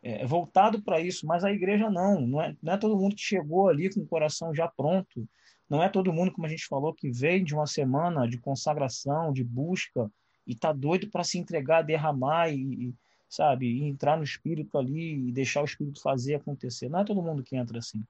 é, 0.03 0.27
voltado 0.27 0.83
para 0.83 1.01
isso, 1.01 1.27
mas 1.27 1.45
a 1.45 1.53
igreja 1.53 1.89
não, 1.89 2.21
não 2.21 2.43
é, 2.43 2.57
não 2.63 2.73
é 2.73 2.77
todo 2.77 2.97
mundo 2.97 3.15
que 3.15 3.23
chegou 3.23 3.69
ali 3.69 3.93
com 3.93 4.01
o 4.01 4.07
coração 4.07 4.55
já 4.55 4.67
pronto, 4.67 5.29
não 5.71 5.83
é 5.83 5.89
todo 5.89 6.13
mundo, 6.13 6.33
como 6.33 6.47
a 6.47 6.51
gente 6.51 6.67
falou, 6.67 6.93
que 6.93 7.11
veio 7.11 7.45
de 7.45 7.55
uma 7.55 7.67
semana 7.67 8.29
de 8.29 8.37
consagração, 8.37 9.33
de 9.33 9.43
busca, 9.43 10.11
e 10.47 10.53
está 10.53 10.73
doido 10.73 11.09
para 11.09 11.25
se 11.25 11.39
entregar, 11.39 11.83
derramar 11.83 12.51
e, 12.51 12.89
e 12.89 12.95
sabe, 13.29 13.67
e 13.67 13.85
entrar 13.85 14.19
no 14.19 14.25
espírito 14.25 14.77
ali 14.77 15.29
e 15.29 15.33
deixar 15.33 15.63
o 15.63 15.65
espírito 15.65 16.03
fazer 16.03 16.35
acontecer. 16.35 16.91
Não 16.91 17.01
é 17.01 17.05
todo 17.05 17.23
mundo 17.23 17.43
que 17.43 17.57
entra 17.57 17.79
assim. 17.79 18.05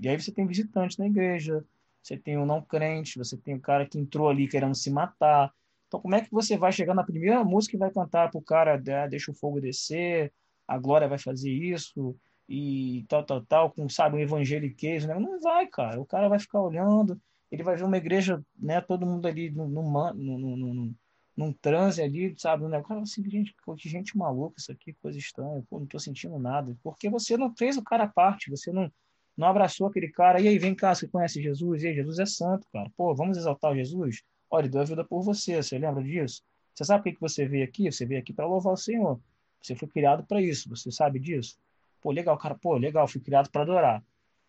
E 0.00 0.08
aí 0.08 0.20
você 0.20 0.32
tem 0.32 0.46
visitantes 0.46 0.96
na 0.96 1.06
igreja, 1.06 1.64
você 2.02 2.16
tem 2.16 2.36
o 2.36 2.46
não 2.46 2.60
crente, 2.60 3.18
você 3.18 3.36
tem 3.36 3.54
o 3.54 3.60
cara 3.60 3.86
que 3.86 3.98
entrou 3.98 4.28
ali 4.28 4.48
querendo 4.48 4.74
se 4.74 4.90
matar, 4.90 5.52
então, 5.88 6.00
como 6.00 6.14
é 6.14 6.20
que 6.20 6.30
você 6.30 6.56
vai 6.56 6.70
chegar 6.70 6.94
na 6.94 7.02
primeira 7.02 7.42
música 7.42 7.74
e 7.74 7.78
vai 7.78 7.90
cantar 7.90 8.30
para 8.30 8.38
o 8.38 8.42
cara, 8.42 8.74
ah, 8.74 9.06
deixa 9.06 9.30
o 9.30 9.34
fogo 9.34 9.60
descer, 9.60 10.32
a 10.66 10.78
glória 10.78 11.08
vai 11.08 11.18
fazer 11.18 11.50
isso, 11.50 12.14
e 12.48 13.04
tal, 13.08 13.24
tal, 13.24 13.44
tal, 13.44 13.70
com, 13.72 13.88
sabe, 13.88 14.16
um 14.16 14.20
evangeliquez, 14.20 15.06
né? 15.06 15.18
Não 15.18 15.40
vai, 15.40 15.66
cara. 15.66 16.00
O 16.00 16.06
cara 16.06 16.28
vai 16.28 16.38
ficar 16.38 16.60
olhando, 16.60 17.20
ele 17.50 17.62
vai 17.62 17.76
ver 17.76 17.84
uma 17.84 17.96
igreja, 17.96 18.42
né, 18.58 18.80
todo 18.80 19.06
mundo 19.06 19.26
ali 19.26 19.50
no, 19.50 19.68
no, 19.68 20.14
no, 20.14 20.56
no, 20.56 20.94
num 21.36 21.52
transe 21.52 22.02
ali, 22.02 22.34
sabe, 22.38 22.64
um 22.64 22.68
negócio 22.68 23.02
assim, 23.02 23.30
gente, 23.30 23.54
que 23.54 23.88
gente 23.88 24.16
maluca 24.16 24.56
isso 24.58 24.72
aqui, 24.72 24.92
coisa 24.94 25.18
estranha, 25.18 25.62
pô, 25.70 25.78
não 25.78 25.86
tô 25.86 25.98
sentindo 25.98 26.38
nada. 26.38 26.76
Porque 26.82 27.08
você 27.08 27.36
não 27.36 27.54
fez 27.56 27.76
o 27.76 27.82
cara 27.82 28.06
parte, 28.06 28.50
você 28.50 28.72
não, 28.72 28.90
não 29.36 29.48
abraçou 29.48 29.86
aquele 29.86 30.08
cara, 30.08 30.40
e 30.40 30.48
aí, 30.48 30.58
vem 30.58 30.74
cá, 30.74 30.94
você 30.94 31.08
conhece 31.08 31.42
Jesus? 31.42 31.82
E 31.82 31.88
aí, 31.88 31.94
Jesus 31.94 32.18
é 32.18 32.26
santo, 32.26 32.66
cara. 32.72 32.90
Pô, 32.96 33.14
vamos 33.14 33.38
exaltar 33.38 33.74
Jesus? 33.74 34.22
Olha, 34.50 34.62
ele 34.62 34.70
deu 34.70 34.80
a 34.80 34.84
vida 34.84 35.04
por 35.04 35.22
você, 35.22 35.62
você 35.62 35.78
lembra 35.78 36.02
disso? 36.02 36.42
Você 36.74 36.84
sabe 36.84 37.04
por 37.04 37.12
que 37.12 37.20
você 37.20 37.46
veio 37.46 37.64
aqui? 37.64 37.90
Você 37.90 38.06
veio 38.06 38.20
aqui 38.20 38.32
para 38.32 38.46
louvar 38.46 38.72
o 38.72 38.76
Senhor. 38.76 39.20
Você 39.60 39.74
foi 39.74 39.88
criado 39.88 40.24
para 40.24 40.40
isso, 40.40 40.68
você 40.68 40.90
sabe 40.90 41.18
disso? 41.18 41.58
Pô, 42.00 42.12
legal, 42.12 42.38
cara, 42.38 42.54
pô, 42.54 42.76
legal, 42.76 43.08
fui 43.08 43.20
criado 43.20 43.50
para 43.50 43.62
adorar. 43.62 44.04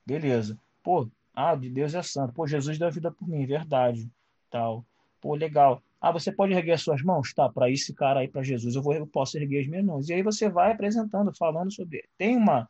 Beleza. 0.06 0.58
Pô, 0.84 1.10
ah, 1.34 1.56
de 1.56 1.70
Deus 1.70 1.96
é 1.96 2.02
santo. 2.04 2.34
Pô, 2.34 2.46
Jesus 2.46 2.78
deu 2.78 2.88
a 2.88 2.92
vida 2.92 3.12
por 3.12 3.28
mim, 3.28 3.46
verdade. 3.46 4.10
Tal. 4.50 4.86
Pô, 5.20 5.36
legal. 5.36 5.82
Ah, 6.00 6.12
você 6.12 6.32
pode 6.32 6.54
erguer 6.54 6.74
as 6.74 6.82
suas 6.82 7.02
mãos? 7.02 7.34
Tá, 7.34 7.50
para 7.50 7.70
esse 7.70 7.94
cara 7.94 8.22
aí, 8.22 8.28
para 8.28 8.44
Jesus, 8.44 8.76
eu, 8.76 8.82
vou, 8.82 8.94
eu 8.94 9.08
posso 9.08 9.38
erguer 9.38 9.62
as 9.62 9.68
minhas 9.68 9.86
mãos. 9.86 10.10
E 10.10 10.14
aí 10.14 10.22
você 10.22 10.50
vai 10.50 10.72
apresentando, 10.72 11.36
falando 11.36 11.74
sobre. 11.74 12.08
Tem 12.18 12.38
uma, 12.38 12.70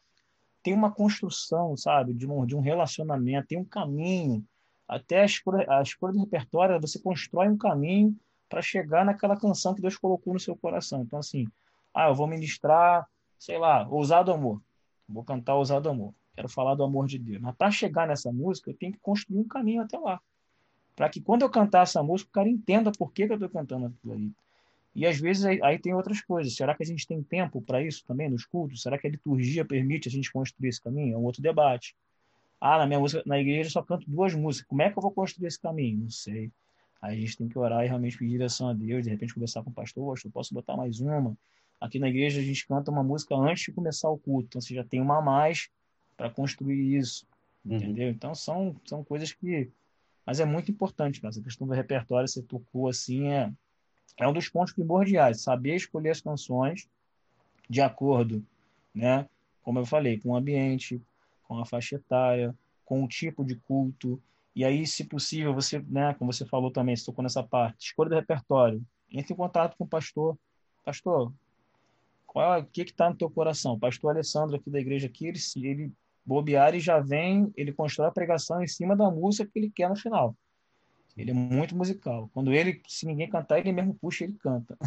tem 0.64 0.74
uma 0.74 0.92
construção, 0.92 1.76
sabe, 1.78 2.14
de 2.14 2.28
um, 2.28 2.46
de 2.46 2.56
um 2.56 2.60
relacionamento, 2.60 3.48
tem 3.48 3.58
um 3.58 3.66
caminho 3.66 4.44
até 4.90 5.22
a 5.22 5.26
escolha, 5.26 5.66
a 5.70 5.84
escolha 5.84 6.14
do 6.14 6.20
repertório, 6.20 6.82
você 6.82 7.00
constrói 7.00 7.48
um 7.48 7.58
caminho 7.58 8.18
para 8.50 8.60
chegar 8.60 9.06
naquela 9.06 9.38
canção 9.38 9.76
que 9.76 9.82
Deus 9.82 9.96
colocou 9.96 10.34
no 10.34 10.40
seu 10.40 10.56
coração. 10.56 11.04
Então, 11.04 11.20
assim, 11.20 11.48
ah, 11.94 12.08
eu 12.08 12.16
vou 12.16 12.26
ministrar, 12.26 13.08
sei 13.38 13.60
lá, 13.60 13.88
Ousado 13.88 14.32
Amor. 14.32 14.60
Vou 15.08 15.24
cantar 15.24 15.54
Ousado 15.54 15.88
Amor. 15.88 16.12
Quero 16.36 16.50
falar 16.50 16.74
do 16.74 16.84
amor 16.84 17.06
de 17.06 17.20
Deus. 17.20 17.40
Mas 17.40 17.56
para 17.56 17.70
chegar 17.70 18.08
nessa 18.08 18.32
música, 18.32 18.72
eu 18.72 18.74
tenho 18.76 18.94
que 18.94 19.00
construir 19.00 19.38
um 19.38 19.48
caminho 19.48 19.84
até 19.84 19.98
lá. 19.98 20.20
Para 20.96 21.08
que 21.10 21.22
quando 21.22 21.44
eu 21.44 21.50
cantar 21.50 21.84
essa 21.84 22.02
música, 22.02 22.30
o 22.30 22.34
cara 22.34 22.50
entenda 22.50 22.92
por 22.92 23.12
que, 23.12 23.28
que 23.28 23.32
eu 23.32 23.36
estou 23.36 23.50
cantando 23.50 23.86
aquilo 23.88 24.14
ali. 24.14 24.32
E 24.96 25.06
às 25.06 25.20
vezes 25.20 25.46
aí, 25.46 25.60
aí, 25.62 25.78
tem 25.78 25.94
outras 25.94 26.20
coisas. 26.22 26.56
Será 26.56 26.74
que 26.74 26.82
a 26.82 26.86
gente 26.86 27.06
tem 27.06 27.22
tempo 27.22 27.62
para 27.62 27.84
isso 27.84 28.04
também 28.08 28.30
nos 28.30 28.46
cultos? 28.46 28.82
Será 28.82 28.98
que 28.98 29.06
a 29.06 29.10
liturgia 29.10 29.64
permite 29.64 30.08
a 30.08 30.12
gente 30.12 30.32
construir 30.32 30.70
esse 30.70 30.82
caminho? 30.82 31.14
É 31.14 31.18
um 31.18 31.24
outro 31.24 31.42
debate. 31.42 31.96
Ah, 32.60 32.78
na 32.78 32.86
minha 32.86 33.00
música, 33.00 33.24
na 33.26 33.40
igreja 33.40 33.70
eu 33.70 33.72
só 33.72 33.82
canto 33.82 34.10
duas 34.10 34.34
músicas. 34.34 34.68
Como 34.68 34.82
é 34.82 34.92
que 34.92 34.98
eu 34.98 35.02
vou 35.02 35.12
construir 35.12 35.48
esse 35.48 35.60
caminho? 35.60 36.00
Não 36.00 36.10
sei. 36.10 36.52
Aí 37.02 37.18
a 37.18 37.20
gente 37.20 37.38
tem 37.38 37.48
que 37.48 37.58
orar 37.58 37.84
e 37.86 37.88
realmente 37.88 38.18
pedir 38.18 38.32
direção 38.32 38.68
a 38.68 38.74
Deus, 38.74 39.04
de 39.04 39.10
repente 39.10 39.34
conversar 39.34 39.64
com 39.64 39.70
o 39.70 39.74
pastor, 39.74 40.18
eu 40.24 40.32
posso 40.32 40.54
botar 40.54 40.76
mais 40.76 41.00
uma. 41.00 41.38
Aqui 41.80 41.98
na 41.98 42.10
igreja 42.10 42.42
a 42.42 42.44
gente 42.44 42.68
canta 42.68 42.92
uma 42.92 43.04
música 43.04 43.34
antes 43.36 43.64
de 43.64 43.72
começar 43.72 44.10
o 44.10 44.18
culto, 44.18 44.48
então 44.50 44.62
você 44.62 44.76
já 44.76 44.84
tem 44.84 45.00
uma 45.00 45.20
a 45.20 45.22
mais 45.22 45.70
para 46.18 46.30
construir 46.30 46.98
isso, 46.98 47.26
uhum. 47.64 47.78
entendeu? 47.78 48.10
Então 48.10 48.36
são, 48.36 48.76
são 48.86 49.02
coisas 49.02 49.32
que... 49.32 49.72
Mas 50.26 50.42
é 50.42 50.46
muito 50.46 50.70
importante, 50.70 51.22
cara. 51.22 51.32
essa 51.32 51.42
questão 51.42 51.66
do 51.66 51.74
repertório, 51.74 52.28
você 52.28 52.42
tocou 52.42 52.90
assim, 52.90 53.30
é, 53.30 53.50
é 54.18 54.28
um 54.28 54.34
dos 54.34 54.50
pontos 54.50 54.74
primordiais, 54.74 55.42
saber 55.42 55.76
escolher 55.76 56.10
as 56.10 56.20
canções 56.20 56.88
de 57.70 57.80
acordo, 57.80 58.46
né? 58.94 59.26
Como 59.62 59.80
eu 59.80 59.86
falei, 59.86 60.20
com 60.20 60.30
o 60.30 60.36
ambiente, 60.36 61.02
com 61.50 61.58
a 61.58 61.66
faixa 61.66 61.96
etária, 61.96 62.56
com 62.86 63.04
o 63.04 63.08
tipo 63.08 63.44
de 63.44 63.56
culto. 63.56 64.22
E 64.56 64.64
aí, 64.64 64.86
se 64.86 65.04
possível, 65.04 65.52
você, 65.54 65.80
né, 65.80 66.14
como 66.14 66.32
você 66.32 66.46
falou 66.46 66.72
também, 66.72 66.96
você 66.96 67.06
tocou 67.06 67.24
nessa 67.24 67.42
parte, 67.42 67.88
escolha 67.88 68.10
do 68.10 68.16
repertório. 68.16 68.86
Entre 69.12 69.34
em 69.34 69.36
contato 69.36 69.76
com 69.76 69.84
o 69.84 69.88
pastor. 69.88 70.38
Pastor, 70.86 71.34
qual 72.28 72.54
é, 72.54 72.60
o 72.60 72.66
que 72.66 72.84
está 72.84 73.10
no 73.10 73.16
teu 73.16 73.30
coração? 73.30 73.80
Pastor 73.80 74.12
Alessandro 74.12 74.56
aqui 74.56 74.70
da 74.70 74.80
igreja 74.80 75.08
aqui, 75.08 75.28
ele, 75.28 75.40
ele 75.56 75.92
bobear 76.24 76.76
e 76.76 76.80
já 76.80 77.00
vem, 77.00 77.52
ele 77.58 77.74
constrói 77.74 78.10
a 78.10 78.12
pregação 78.12 78.62
em 78.62 78.68
cima 78.68 78.96
da 78.96 79.10
música 79.10 79.50
que 79.52 79.58
ele 79.58 79.72
quer 79.72 79.90
no 79.90 79.96
final. 79.96 80.36
Ele 81.18 81.32
é 81.32 81.34
muito 81.34 81.76
musical. 81.76 82.30
Quando 82.32 82.54
ele, 82.54 82.82
se 82.88 83.08
ninguém 83.08 83.28
cantar, 83.28 83.58
ele 83.58 83.72
mesmo 83.72 83.96
puxa 83.96 84.24
ele 84.24 84.34
canta. 84.34 84.78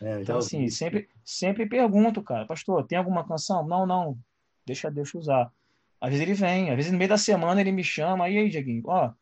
É, 0.00 0.22
então, 0.22 0.38
assim, 0.38 0.68
sempre, 0.68 1.08
sempre 1.24 1.66
pergunto, 1.66 2.22
cara, 2.22 2.46
pastor, 2.46 2.86
tem 2.86 2.96
alguma 2.96 3.26
canção? 3.26 3.66
Não, 3.66 3.84
não, 3.84 4.16
deixa 4.64 4.88
Deus 4.88 5.12
usar. 5.12 5.52
Às 6.00 6.10
vezes 6.10 6.22
ele 6.22 6.34
vem, 6.34 6.70
às 6.70 6.76
vezes 6.76 6.92
no 6.92 6.98
meio 6.98 7.08
da 7.08 7.18
semana 7.18 7.60
ele 7.60 7.72
me 7.72 7.82
chama, 7.82 8.28
e 8.28 8.38
aí, 8.38 8.48
Dieguinho, 8.48 8.84
ó, 8.86 9.12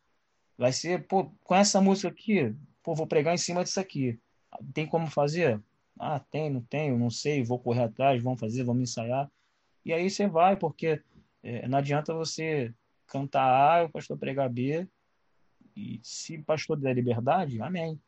vai 0.57 0.71
ser, 0.71 1.07
pô, 1.07 1.31
conhece 1.43 1.71
essa 1.71 1.81
música 1.81 2.09
aqui? 2.09 2.55
Pô, 2.83 2.93
vou 2.93 3.07
pregar 3.07 3.33
em 3.33 3.37
cima 3.37 3.63
disso 3.63 3.79
aqui. 3.79 4.19
Tem 4.73 4.85
como 4.85 5.07
fazer? 5.07 5.61
Ah, 5.99 6.19
tem, 6.19 6.49
não 6.49 6.61
tenho, 6.61 6.97
não 6.97 7.09
sei, 7.09 7.43
vou 7.43 7.59
correr 7.59 7.83
atrás, 7.83 8.21
vamos 8.21 8.39
fazer, 8.39 8.63
vamos 8.63 8.89
ensaiar. 8.89 9.29
E 9.83 9.91
aí 9.93 10.09
você 10.09 10.27
vai, 10.27 10.55
porque 10.55 11.01
é, 11.43 11.67
não 11.67 11.79
adianta 11.79 12.13
você 12.13 12.73
cantar 13.07 13.43
A, 13.43 13.85
o 13.85 13.89
pastor 13.89 14.17
pregar 14.17 14.49
B, 14.49 14.87
e 15.75 15.99
se 16.03 16.37
o 16.37 16.43
pastor 16.43 16.77
der 16.77 16.93
liberdade, 16.93 17.61
amém. 17.61 17.99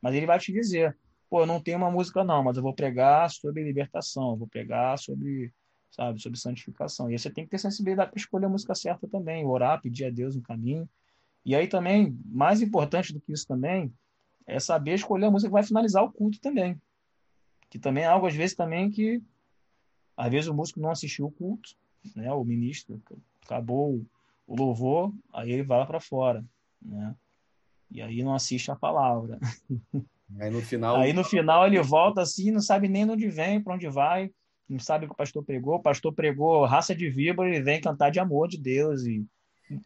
Mas 0.00 0.14
ele 0.14 0.26
vai 0.26 0.38
te 0.38 0.52
dizer, 0.52 0.96
pô, 1.30 1.42
eu 1.42 1.46
não 1.46 1.60
tenho 1.60 1.78
uma 1.78 1.90
música 1.90 2.24
não, 2.24 2.42
mas 2.42 2.56
eu 2.56 2.62
vou 2.62 2.74
pregar 2.74 3.30
sobre 3.30 3.62
libertação, 3.62 4.36
vou 4.36 4.48
pregar 4.48 4.98
sobre, 4.98 5.52
sabe, 5.92 6.20
sobre 6.20 6.38
santificação. 6.38 7.08
E 7.08 7.12
aí 7.12 7.18
você 7.18 7.30
tem 7.30 7.44
que 7.44 7.50
ter 7.50 7.58
sensibilidade 7.58 8.10
para 8.10 8.18
escolher 8.18 8.46
a 8.46 8.48
música 8.48 8.74
certa 8.74 9.06
também, 9.06 9.46
orar, 9.46 9.80
pedir 9.80 10.06
a 10.06 10.10
Deus 10.10 10.34
no 10.34 10.42
caminho. 10.42 10.88
E 11.44 11.54
aí 11.54 11.68
também, 11.68 12.18
mais 12.24 12.60
importante 12.60 13.12
do 13.12 13.20
que 13.20 13.32
isso 13.32 13.46
também, 13.46 13.92
é 14.46 14.58
saber 14.58 14.94
escolher 14.94 15.26
a 15.26 15.30
música 15.30 15.48
que 15.48 15.52
vai 15.52 15.62
finalizar 15.62 16.02
o 16.02 16.10
culto 16.10 16.40
também. 16.40 16.80
Que 17.70 17.78
também 17.78 18.04
é 18.04 18.06
algo, 18.06 18.26
às 18.26 18.34
vezes, 18.34 18.56
também 18.56 18.90
que 18.90 19.22
às 20.16 20.30
vezes 20.30 20.48
o 20.48 20.54
músico 20.54 20.80
não 20.80 20.90
assistiu 20.90 21.26
o 21.26 21.30
culto, 21.30 21.70
né? 22.14 22.32
O 22.32 22.44
ministro 22.44 23.00
acabou 23.44 24.04
o 24.46 24.56
louvor, 24.56 25.12
aí 25.32 25.50
ele 25.52 25.62
vai 25.62 25.78
lá 25.78 25.86
para 25.86 26.00
fora, 26.00 26.44
né? 26.80 27.14
E 27.90 28.00
aí 28.00 28.22
não 28.22 28.34
assiste 28.34 28.70
a 28.70 28.76
palavra. 28.76 29.38
Aí 30.40 30.50
no 30.50 30.62
final, 30.62 30.96
aí 30.96 31.12
no 31.12 31.24
final 31.24 31.66
ele 31.66 31.80
volta 31.82 32.22
assim, 32.22 32.50
não 32.50 32.60
sabe 32.60 32.88
nem 32.88 33.04
de 33.04 33.12
onde 33.12 33.28
vem, 33.28 33.60
para 33.60 33.74
onde 33.74 33.88
vai, 33.88 34.32
não 34.72 34.80
sabe 34.80 35.04
o 35.04 35.08
que 35.08 35.14
o 35.14 35.16
pastor 35.16 35.44
pregou. 35.44 35.76
O 35.76 35.82
pastor 35.82 36.12
pregou 36.12 36.64
raça 36.64 36.94
de 36.94 37.08
víbora, 37.08 37.48
ele 37.48 37.62
vem 37.62 37.80
cantar 37.80 38.10
de 38.10 38.18
amor 38.18 38.48
de 38.48 38.58
Deus 38.58 39.04
e 39.04 39.24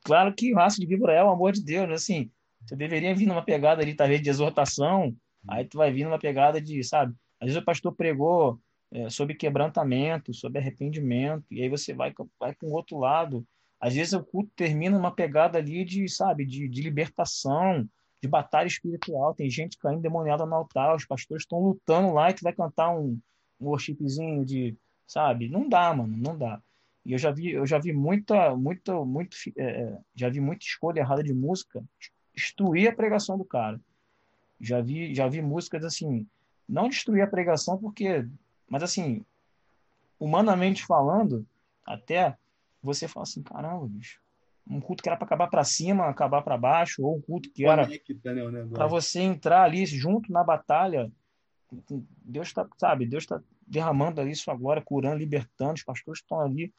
claro 0.03 0.35
que 0.35 0.53
raça 0.53 0.81
de 0.81 0.87
víbora 0.87 1.13
é 1.13 1.23
o 1.23 1.31
amor 1.31 1.53
de 1.53 1.63
Deus, 1.63 1.91
assim. 1.91 2.31
Você 2.65 2.75
deveria 2.75 3.15
vir 3.15 3.27
numa 3.27 3.43
pegada 3.45 3.83
ali, 3.83 3.95
talvez, 3.95 4.21
de 4.21 4.29
exortação, 4.29 5.15
aí 5.49 5.65
tu 5.65 5.79
vai 5.79 5.93
vir 5.93 6.05
numa 6.05 6.19
pegada 6.19 6.61
de, 6.61 6.83
sabe? 6.83 7.15
Às 7.41 7.47
vezes 7.47 7.63
o 7.63 7.65
pastor 7.65 7.95
pregou 7.95 8.59
é, 8.93 9.09
sobre 9.11 9.35
quebrantamento, 9.35 10.35
sobre 10.35 10.59
arrependimento, 10.59 11.45
e 11.51 11.63
aí 11.63 11.69
você 11.69 11.93
vai, 11.93 12.13
vai 12.41 12.55
para 12.55 12.69
o 12.69 12.73
outro 12.73 12.99
lado. 12.99 13.47
Às 13.81 13.95
vezes 13.95 14.15
o 14.15 14.25
culto 14.25 14.51
termina 14.57 14.97
numa 14.97 15.15
pegada 15.15 15.59
ali 15.59 15.85
de, 15.85 16.09
sabe, 16.09 16.45
de, 16.45 16.69
de 16.69 16.83
libertação, 16.83 17.87
de 18.23 18.29
batalha 18.29 18.67
espiritual. 18.67 19.35
Tem 19.35 19.49
gente 19.51 19.79
caindo 19.79 20.01
demoniada 20.01 20.47
no 20.47 20.55
altar, 20.55 20.97
os 20.97 21.07
pastores 21.07 21.43
estão 21.43 21.61
lutando 21.61 22.13
lá 22.13 22.31
e 22.31 22.35
tu 22.35 22.43
vai 22.43 22.53
cantar 22.53 22.91
um, 22.97 23.19
um 23.61 23.69
worshipzinho 23.69 24.45
de, 24.45 24.77
sabe? 25.07 25.49
Não 25.49 25.69
dá, 25.69 25.93
mano, 25.95 26.17
não 26.17 26.37
dá. 26.37 26.61
E 27.05 27.13
eu 27.13 27.19
já 27.19 27.31
vi, 27.31 27.53
eu 27.53 27.67
já 27.67 27.79
vi 27.79 27.93
muita, 27.93 28.55
muita, 28.57 29.05
muito, 29.05 29.37
é, 29.57 29.83
é 29.83 29.99
já 30.15 30.29
vi 30.29 30.41
muita 30.41 30.65
escolha 30.65 31.01
errada 31.01 31.23
de 31.23 31.33
música 31.33 31.85
destruir 32.35 32.89
a 32.89 32.95
pregação 32.95 33.39
do 33.39 33.45
cara. 33.45 33.81
Já 34.61 34.81
vi, 34.81 35.15
já 35.15 35.29
vi 35.29 35.41
músicas 35.41 35.85
assim, 35.85 36.27
não 36.69 36.89
destruir 36.89 37.23
a 37.23 37.27
pregação 37.27 37.79
porque 37.79 38.27
mas 38.69 38.83
assim, 38.83 39.25
humanamente 40.19 40.85
falando, 40.85 41.47
até 41.85 42.37
você 42.83 43.07
fala 43.07 43.25
assim, 43.25 43.43
caramba, 43.43 43.87
bicho, 43.87 44.21
um 44.69 44.81
culto 44.81 45.03
que 45.03 45.09
era 45.09 45.17
para 45.17 45.27
acabar 45.27 45.49
para 45.49 45.65
cima, 45.65 46.09
acabar 46.09 46.43
para 46.43 46.59
baixo, 46.59 47.05
ou 47.05 47.17
um 47.17 47.21
culto 47.21 47.51
que 47.53 47.65
era 47.65 47.87
né, 47.87 48.67
para 48.73 48.87
você 48.87 49.21
entrar 49.21 49.63
ali 49.63 49.87
junto 49.87 50.33
na 50.33 50.43
batalha. 50.43 51.11
Deus 52.23 52.49
está, 52.49 52.69
sabe, 52.79 53.07
Deus 53.07 53.25
está 53.25 53.41
derramando 53.67 54.21
ali 54.21 54.35
sua 54.35 54.55
glória, 54.55 54.83
curando, 54.83 55.19
libertando, 55.19 55.75
os 55.75 55.83
pastores 55.83 56.21
estão 56.21 56.41
ali. 56.41 56.73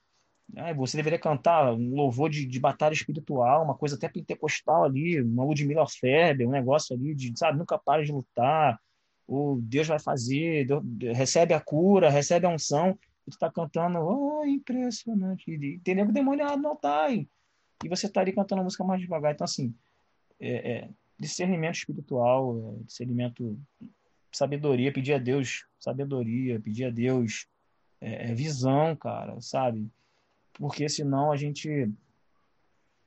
Né, 0.49 0.73
você 0.73 0.95
deveria 0.95 1.19
cantar 1.19 1.73
um 1.73 1.93
louvor 1.93 2.29
de, 2.29 2.45
de 2.45 2.59
batalha 2.59 2.93
espiritual, 2.93 3.63
uma 3.63 3.75
coisa 3.75 3.95
até 3.95 4.07
pentecostal 4.07 4.85
ali, 4.85 5.21
uma 5.21 5.43
Ludmilla 5.43 5.85
Ferber, 5.87 6.47
um 6.47 6.51
negócio 6.51 6.95
ali 6.95 7.13
de, 7.13 7.37
sabe, 7.37 7.57
nunca 7.57 7.77
para 7.77 8.03
de 8.03 8.11
lutar, 8.11 8.79
o 9.27 9.59
Deus 9.61 9.87
vai 9.87 9.99
fazer, 9.99 10.65
Deus, 10.65 10.83
recebe 11.17 11.53
a 11.53 11.59
cura, 11.59 12.09
recebe 12.09 12.45
a 12.45 12.49
unção, 12.49 12.97
e 13.27 13.29
tu 13.29 13.33
está 13.33 13.51
cantando, 13.51 13.99
oh, 13.99 14.45
impressionante, 14.45 15.51
e 15.51 15.79
tem 15.79 15.95
nego 15.95 16.13
demoniado 16.13 16.61
no 16.61 16.69
altar, 16.69 17.13
e, 17.13 17.27
e 17.83 17.89
você 17.89 18.05
está 18.05 18.21
ali 18.21 18.31
cantando 18.31 18.61
a 18.61 18.63
música 18.63 18.85
mais 18.85 19.01
devagar. 19.01 19.33
Então, 19.33 19.43
assim, 19.43 19.75
é, 20.39 20.71
é, 20.71 20.89
discernimento 21.19 21.75
espiritual, 21.75 22.77
é, 22.79 22.83
discernimento, 22.85 23.59
sabedoria, 24.37 24.93
pedir 24.93 25.13
a 25.13 25.17
Deus 25.17 25.65
sabedoria, 25.79 26.59
pedir 26.59 26.85
a 26.85 26.89
Deus 26.89 27.47
é, 27.99 28.31
é, 28.31 28.33
visão, 28.33 28.95
cara, 28.95 29.39
sabe? 29.41 29.89
Porque 30.53 30.87
senão 30.87 31.31
a 31.31 31.37
gente 31.37 31.91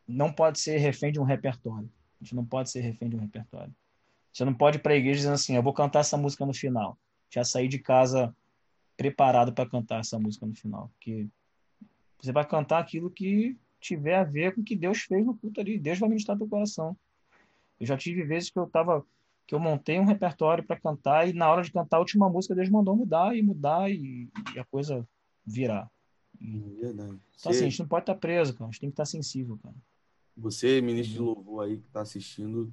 não 0.06 0.32
pode 0.32 0.60
ser 0.60 0.78
refém 0.78 1.12
de 1.12 1.20
um 1.20 1.24
repertório. 1.24 1.90
A 2.20 2.24
gente 2.24 2.34
não 2.34 2.44
pode 2.44 2.70
ser 2.70 2.80
refém 2.80 3.08
de 3.08 3.16
um 3.16 3.20
repertório. 3.20 3.74
Você 4.32 4.44
não 4.44 4.54
pode 4.54 4.78
ir 4.78 4.80
para 4.80 4.92
a 4.92 4.96
igreja 4.96 5.18
dizendo 5.18 5.34
assim, 5.34 5.56
eu 5.56 5.62
vou 5.62 5.72
cantar 5.72 6.00
essa 6.00 6.16
música 6.16 6.44
no 6.46 6.54
final. 6.54 6.98
Já 7.30 7.44
sair 7.44 7.68
de 7.68 7.78
casa 7.78 8.34
preparado 8.96 9.52
para 9.52 9.68
cantar 9.68 10.00
essa 10.00 10.18
música 10.18 10.46
no 10.46 10.54
final. 10.54 10.90
Porque 10.94 11.26
você 12.20 12.32
vai 12.32 12.46
cantar 12.46 12.78
aquilo 12.78 13.10
que 13.10 13.56
tiver 13.80 14.16
a 14.16 14.24
ver 14.24 14.54
com 14.54 14.60
o 14.60 14.64
que 14.64 14.76
Deus 14.76 15.00
fez 15.02 15.24
no 15.24 15.36
culto 15.36 15.60
ali. 15.60 15.78
Deus 15.78 15.98
vai 15.98 16.08
ministrar 16.08 16.36
teu 16.36 16.48
coração. 16.48 16.96
Eu 17.78 17.86
já 17.86 17.96
tive 17.96 18.22
vezes 18.24 18.50
que 18.50 18.58
eu 18.58 18.66
tava 18.66 19.04
que 19.50 19.54
eu 19.56 19.58
montei 19.58 19.98
um 19.98 20.04
repertório 20.04 20.64
para 20.64 20.78
cantar 20.78 21.28
e 21.28 21.32
na 21.32 21.50
hora 21.50 21.60
de 21.60 21.72
cantar 21.72 21.96
a 21.96 21.98
última 21.98 22.30
música 22.30 22.54
Deus 22.54 22.70
mandou 22.70 22.94
mudar 22.94 23.36
e 23.36 23.42
mudar 23.42 23.90
e, 23.90 24.30
e 24.54 24.58
a 24.60 24.64
coisa 24.64 25.04
virar. 25.44 25.90
Verdade. 26.40 27.18
Então, 27.36 27.50
assim, 27.50 27.64
a 27.66 27.68
gente 27.68 27.80
não 27.80 27.88
pode 27.88 28.04
estar 28.04 28.14
tá 28.14 28.20
preso, 28.20 28.54
cara. 28.54 28.68
A 28.68 28.70
gente 28.70 28.80
tem 28.80 28.90
que 28.90 28.92
estar 28.92 29.02
tá 29.02 29.10
sensível, 29.10 29.58
cara. 29.60 29.74
Você, 30.36 30.80
ministro 30.80 31.14
de 31.14 31.20
louvor 31.20 31.64
aí 31.64 31.78
que 31.78 31.86
está 31.88 32.00
assistindo, 32.00 32.72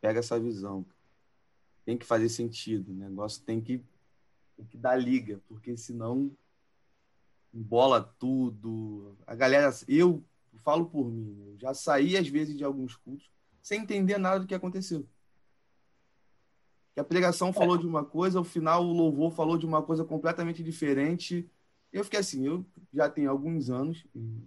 pega 0.00 0.18
essa 0.18 0.40
visão 0.40 0.84
tem 1.84 1.96
que 1.96 2.04
fazer 2.04 2.28
sentido. 2.28 2.90
O 2.90 2.96
negócio 2.96 3.44
tem 3.44 3.60
que, 3.60 3.80
tem 4.56 4.66
que 4.66 4.76
dar 4.76 4.96
liga, 4.96 5.40
porque 5.46 5.76
senão 5.76 6.36
embola 7.54 8.02
tudo. 8.18 9.16
A 9.24 9.36
galera, 9.36 9.70
eu 9.86 10.24
falo 10.64 10.86
por 10.86 11.08
mim, 11.08 11.40
eu 11.46 11.56
já 11.56 11.72
saí 11.72 12.16
às 12.16 12.26
vezes 12.26 12.56
de 12.56 12.64
alguns 12.64 12.96
cultos 12.96 13.30
sem 13.62 13.82
entender 13.82 14.18
nada 14.18 14.40
do 14.40 14.46
que 14.48 14.54
aconteceu. 14.56 15.06
Que 16.96 17.00
a 17.00 17.04
pregação 17.04 17.52
falou 17.52 17.76
de 17.76 17.86
uma 17.86 18.02
coisa, 18.02 18.38
ao 18.38 18.44
final 18.44 18.82
o 18.82 18.90
louvor 18.90 19.30
falou 19.30 19.58
de 19.58 19.66
uma 19.66 19.82
coisa 19.82 20.02
completamente 20.02 20.64
diferente. 20.64 21.46
Eu 21.92 22.02
fiquei 22.02 22.20
assim, 22.20 22.46
eu 22.46 22.64
já 22.90 23.06
tenho 23.06 23.30
alguns 23.30 23.68
anos 23.68 24.02
e, 24.14 24.40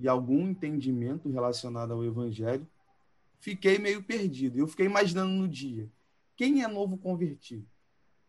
e 0.00 0.06
algum 0.06 0.46
entendimento 0.46 1.30
relacionado 1.30 1.94
ao 1.94 2.04
evangelho, 2.04 2.68
fiquei 3.40 3.78
meio 3.78 4.02
perdido. 4.02 4.58
Eu 4.58 4.68
fiquei 4.68 4.84
imaginando 4.84 5.32
no 5.32 5.48
dia 5.48 5.88
quem 6.36 6.62
é 6.62 6.68
novo 6.68 6.98
convertido? 6.98 7.66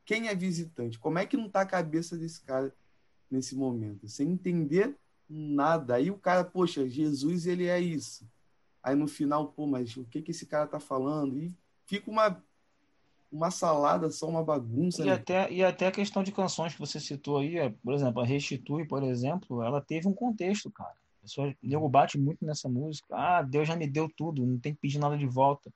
Quem 0.06 0.30
é 0.30 0.34
visitante? 0.34 0.98
Como 0.98 1.20
é 1.20 1.26
que 1.26 1.36
não 1.36 1.48
está 1.48 1.60
a 1.60 1.66
cabeça 1.66 2.18
desse 2.18 2.40
cara 2.40 2.74
nesse 3.30 3.54
momento? 3.54 4.08
Sem 4.08 4.30
entender 4.30 4.96
nada. 5.30 5.96
Aí 5.96 6.10
o 6.10 6.18
cara, 6.18 6.46
poxa, 6.46 6.88
Jesus, 6.88 7.46
ele 7.46 7.66
é 7.66 7.82
isso. 7.82 8.26
Aí 8.82 8.96
no 8.96 9.10
final, 9.10 9.50
pô, 9.50 9.68
mas 9.68 9.98
o 9.98 10.06
que 10.06 10.22
que 10.22 10.32
esse 10.32 10.46
cara 10.46 10.66
tá 10.66 10.80
falando? 10.80 11.38
E 11.38 11.54
fica 11.86 12.10
uma 12.10 12.42
uma 13.32 13.52
salada, 13.52 14.10
só 14.10 14.28
uma 14.28 14.44
bagunça. 14.44 15.02
E, 15.02 15.06
né? 15.06 15.14
até, 15.14 15.52
e 15.52 15.64
até 15.64 15.88
a 15.88 15.92
questão 15.92 16.24
de 16.24 16.32
canções 16.32 16.74
que 16.74 16.80
você 16.80 17.00
citou 17.00 17.38
aí, 17.38 17.58
é, 17.58 17.70
por 17.70 17.94
exemplo, 17.94 18.22
a 18.22 18.26
Restitui, 18.26 18.86
por 18.86 19.04
exemplo, 19.04 19.62
ela 19.62 19.82
teve 19.82 20.08
um 20.08 20.14
contexto, 20.14 20.72
cara. 20.72 20.96
A 21.20 21.22
pessoa, 21.22 21.50
o 21.50 21.68
nego 21.68 21.88
bate 21.90 22.18
muito 22.18 22.46
nessa 22.46 22.68
música. 22.68 23.16
Ah, 23.16 23.42
Deus 23.42 23.68
já 23.68 23.76
me 23.76 23.88
deu 23.88 24.10
tudo, 24.10 24.46
não 24.46 24.58
tem 24.58 24.74
que 24.74 24.80
pedir 24.80 25.00
nada 25.00 25.18
de 25.18 25.28
volta. 25.28 25.72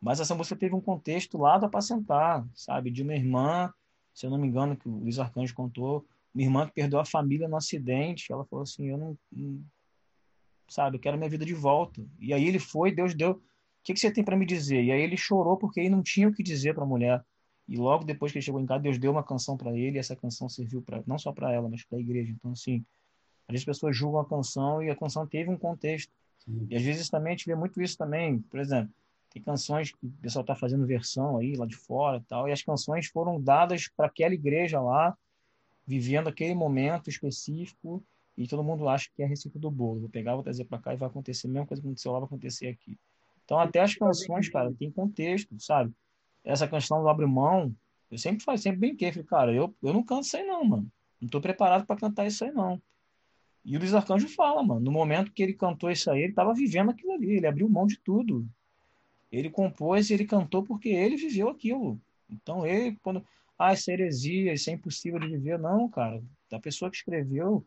Mas 0.00 0.20
essa 0.20 0.34
música 0.34 0.56
teve 0.56 0.74
um 0.74 0.80
contexto 0.80 1.38
lá 1.38 1.56
do 1.58 1.66
apacentar, 1.66 2.46
sabe? 2.54 2.90
De 2.90 3.02
uma 3.02 3.14
irmã, 3.14 3.72
se 4.12 4.26
eu 4.26 4.30
não 4.30 4.38
me 4.38 4.46
engano, 4.46 4.76
que 4.76 4.88
o 4.88 4.92
Luiz 4.92 5.18
Arcanjo 5.18 5.54
contou, 5.54 6.04
uma 6.34 6.42
irmã 6.42 6.66
que 6.66 6.74
perdeu 6.74 7.00
a 7.00 7.04
família 7.04 7.48
no 7.48 7.56
acidente. 7.56 8.30
Ela 8.30 8.44
falou 8.44 8.62
assim: 8.62 8.90
Eu 8.90 8.98
não. 8.98 9.18
não 9.32 9.64
sabe, 10.68 10.96
eu 10.96 11.00
quero 11.00 11.16
minha 11.16 11.30
vida 11.30 11.44
de 11.44 11.54
volta. 11.54 12.04
E 12.20 12.32
aí 12.32 12.46
ele 12.46 12.58
foi, 12.58 12.92
Deus 12.92 13.14
deu. 13.14 13.40
O 13.86 13.88
que, 13.88 13.94
que 13.94 14.00
você 14.00 14.10
tem 14.10 14.24
para 14.24 14.36
me 14.36 14.44
dizer? 14.44 14.82
E 14.82 14.90
aí 14.90 15.00
ele 15.00 15.16
chorou 15.16 15.56
porque 15.56 15.78
ele 15.78 15.90
não 15.90 16.02
tinha 16.02 16.26
o 16.26 16.32
que 16.32 16.42
dizer 16.42 16.74
para 16.74 16.82
a 16.82 16.86
mulher. 16.86 17.24
E 17.68 17.76
logo 17.76 18.04
depois 18.04 18.32
que 18.32 18.38
ele 18.38 18.44
chegou 18.44 18.60
em 18.60 18.66
casa, 18.66 18.82
Deus 18.82 18.98
deu 18.98 19.12
uma 19.12 19.22
canção 19.22 19.56
para 19.56 19.76
ele. 19.78 19.96
E 19.96 19.98
essa 20.00 20.16
canção 20.16 20.48
serviu 20.48 20.82
para 20.82 21.04
não 21.06 21.16
só 21.16 21.30
para 21.32 21.52
ela, 21.52 21.68
mas 21.68 21.84
para 21.84 21.96
a 21.96 22.00
igreja. 22.00 22.32
Então, 22.32 22.50
assim, 22.50 22.84
às 23.46 23.52
vezes 23.52 23.62
as 23.62 23.76
pessoas 23.76 23.96
julgam 23.96 24.20
a 24.20 24.28
canção 24.28 24.82
e 24.82 24.90
a 24.90 24.96
canção 24.96 25.24
teve 25.24 25.48
um 25.50 25.56
contexto. 25.56 26.12
Sim. 26.38 26.66
E 26.68 26.74
às 26.74 26.82
vezes 26.82 27.08
também 27.08 27.34
a 27.34 27.36
gente 27.36 27.46
vê 27.46 27.54
muito 27.54 27.80
isso 27.80 27.96
também. 27.96 28.40
Por 28.40 28.58
exemplo, 28.58 28.92
tem 29.30 29.40
canções 29.40 29.92
que 29.92 30.04
o 30.04 30.10
pessoal 30.20 30.40
está 30.40 30.56
fazendo 30.56 30.84
versão 30.84 31.38
aí 31.38 31.54
lá 31.54 31.64
de 31.64 31.76
fora 31.76 32.16
e 32.16 32.22
tal, 32.22 32.48
e 32.48 32.52
as 32.52 32.62
canções 32.62 33.06
foram 33.06 33.40
dadas 33.40 33.88
para 33.96 34.06
aquela 34.06 34.34
igreja 34.34 34.80
lá, 34.80 35.16
vivendo 35.86 36.28
aquele 36.28 36.54
momento 36.54 37.08
específico 37.08 38.02
e 38.36 38.48
todo 38.48 38.64
mundo 38.64 38.88
acha 38.88 39.08
que 39.14 39.22
é 39.22 39.26
a 39.26 39.28
receita 39.28 39.58
do 39.58 39.70
bolo. 39.70 40.00
Vou 40.00 40.08
pegar, 40.08 40.34
vou 40.34 40.42
trazer 40.42 40.64
para 40.64 40.78
cá 40.78 40.94
e 40.94 40.96
vai 40.96 41.08
acontecer 41.08 41.46
a 41.46 41.50
mesma 41.50 41.66
coisa 41.66 41.80
que 41.80 41.86
aconteceu 41.86 42.12
lá, 42.12 42.18
vai 42.18 42.26
acontecer 42.26 42.66
aqui. 42.66 42.98
Então, 43.46 43.60
até 43.60 43.80
as 43.80 43.94
canções, 43.94 44.48
cara, 44.48 44.74
tem 44.74 44.90
contexto, 44.90 45.58
sabe? 45.60 45.94
Essa 46.44 46.66
canção 46.66 47.00
do 47.00 47.08
Abre 47.08 47.26
Mão, 47.26 47.74
eu 48.10 48.18
sempre 48.18 48.44
faço, 48.44 48.64
sempre 48.64 48.80
brinquei, 48.80 49.12
falei, 49.12 49.26
cara, 49.26 49.54
eu, 49.54 49.74
eu 49.82 49.92
não 49.92 50.02
canto 50.02 50.24
isso 50.24 50.36
aí 50.36 50.44
não, 50.44 50.64
mano. 50.64 50.92
Não 51.20 51.28
tô 51.28 51.40
preparado 51.40 51.86
para 51.86 51.96
cantar 51.96 52.26
isso 52.26 52.44
aí 52.44 52.50
não. 52.50 52.82
E 53.64 53.76
o 53.76 53.78
Luiz 53.78 53.94
Arcanjo 53.94 54.28
fala, 54.28 54.62
mano, 54.64 54.80
no 54.80 54.90
momento 54.90 55.32
que 55.32 55.42
ele 55.42 55.54
cantou 55.54 55.90
isso 55.90 56.10
aí, 56.10 56.22
ele 56.22 56.32
tava 56.32 56.52
vivendo 56.52 56.90
aquilo 56.90 57.12
ali, 57.12 57.36
ele 57.36 57.46
abriu 57.46 57.68
mão 57.68 57.86
de 57.86 57.98
tudo. 57.98 58.48
Ele 59.30 59.48
compôs 59.48 60.10
e 60.10 60.14
ele 60.14 60.24
cantou 60.24 60.64
porque 60.64 60.88
ele 60.88 61.16
viveu 61.16 61.48
aquilo. 61.48 62.00
Então, 62.28 62.66
ele, 62.66 62.96
quando, 63.00 63.24
ah, 63.56 63.72
isso 63.72 63.90
é 63.90 63.94
heresia, 63.94 64.52
isso 64.52 64.70
é 64.70 64.72
impossível 64.72 65.20
de 65.20 65.28
viver. 65.28 65.58
Não, 65.58 65.88
cara, 65.88 66.22
a 66.52 66.58
pessoa 66.58 66.90
que 66.90 66.96
escreveu, 66.96 67.64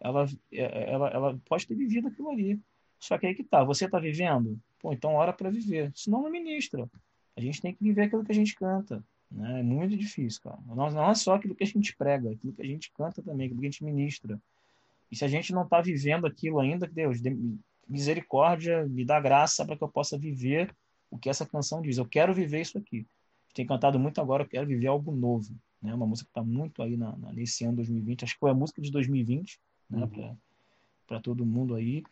ela, 0.00 0.26
ela, 0.52 1.08
ela 1.08 1.40
pode 1.46 1.66
ter 1.66 1.74
vivido 1.74 2.08
aquilo 2.08 2.30
ali. 2.30 2.60
Só 3.04 3.18
que 3.18 3.26
aí 3.26 3.34
que 3.34 3.44
tá, 3.44 3.62
você 3.62 3.86
tá 3.86 3.98
vivendo? 3.98 4.58
Pô, 4.78 4.90
então 4.90 5.12
hora 5.12 5.30
para 5.30 5.50
viver. 5.50 5.92
Senão 5.94 6.22
não 6.22 6.30
ministra. 6.30 6.88
A 7.36 7.40
gente 7.40 7.60
tem 7.60 7.74
que 7.74 7.84
viver 7.84 8.04
aquilo 8.04 8.24
que 8.24 8.32
a 8.32 8.34
gente 8.34 8.54
canta. 8.54 9.04
Né? 9.30 9.60
É 9.60 9.62
muito 9.62 9.94
difícil, 9.94 10.40
cara. 10.40 10.58
Não, 10.66 10.90
não 10.90 11.10
é 11.10 11.14
só 11.14 11.34
aquilo 11.34 11.54
que 11.54 11.64
a 11.64 11.66
gente 11.66 11.94
prega, 11.94 12.30
aquilo 12.30 12.54
que 12.54 12.62
a 12.62 12.66
gente 12.66 12.90
canta 12.92 13.22
também, 13.22 13.44
aquilo 13.44 13.60
que 13.60 13.66
a 13.66 13.70
gente 13.70 13.84
ministra. 13.84 14.40
E 15.12 15.16
se 15.16 15.22
a 15.22 15.28
gente 15.28 15.52
não 15.52 15.64
está 15.64 15.82
vivendo 15.82 16.26
aquilo 16.26 16.58
ainda, 16.60 16.86
Deus, 16.86 17.20
misericórdia, 17.86 18.86
me 18.86 19.04
dá 19.04 19.20
graça 19.20 19.66
para 19.66 19.76
que 19.76 19.84
eu 19.84 19.88
possa 19.88 20.16
viver 20.16 20.74
o 21.10 21.18
que 21.18 21.28
essa 21.28 21.44
canção 21.44 21.82
diz. 21.82 21.98
Eu 21.98 22.06
quero 22.06 22.32
viver 22.32 22.62
isso 22.62 22.78
aqui. 22.78 23.06
Tem 23.52 23.66
cantado 23.66 23.98
muito 23.98 24.18
agora, 24.18 24.44
eu 24.44 24.48
quero 24.48 24.66
viver 24.66 24.86
algo 24.86 25.12
novo. 25.12 25.54
Né? 25.82 25.92
Uma 25.92 26.06
música 26.06 26.26
que 26.26 26.30
está 26.30 26.42
muito 26.42 26.82
aí 26.82 26.96
na, 26.96 27.14
na, 27.18 27.34
nesse 27.34 27.66
ano 27.66 27.76
2020. 27.76 28.24
Acho 28.24 28.32
que 28.32 28.40
foi 28.40 28.50
a 28.50 28.54
música 28.54 28.80
de 28.80 28.90
2020, 28.90 29.60
né? 29.90 30.04
Uhum. 30.04 30.36
Para 31.06 31.20
todo 31.20 31.44
mundo 31.44 31.74
aí. 31.74 32.02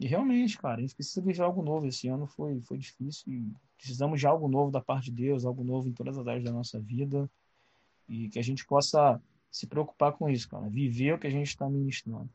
E 0.00 0.06
realmente, 0.06 0.56
cara, 0.56 0.78
a 0.78 0.80
gente 0.80 0.94
precisa 0.94 1.20
viver 1.20 1.42
algo 1.42 1.62
novo. 1.62 1.86
Esse 1.86 2.08
ano 2.08 2.26
foi, 2.26 2.58
foi 2.62 2.78
difícil 2.78 3.30
e 3.30 3.52
precisamos 3.76 4.18
de 4.18 4.26
algo 4.26 4.48
novo 4.48 4.70
da 4.70 4.80
parte 4.80 5.10
de 5.10 5.22
Deus, 5.24 5.44
algo 5.44 5.62
novo 5.62 5.86
em 5.88 5.92
todas 5.92 6.16
as 6.16 6.26
áreas 6.26 6.42
da 6.42 6.50
nossa 6.50 6.80
vida. 6.80 7.30
E 8.08 8.30
que 8.30 8.38
a 8.38 8.42
gente 8.42 8.64
possa 8.64 9.20
se 9.50 9.66
preocupar 9.66 10.12
com 10.12 10.26
isso, 10.30 10.48
cara. 10.48 10.70
Viver 10.70 11.12
o 11.12 11.18
que 11.18 11.26
a 11.26 11.30
gente 11.30 11.48
está 11.48 11.68
ministrando. 11.68 12.30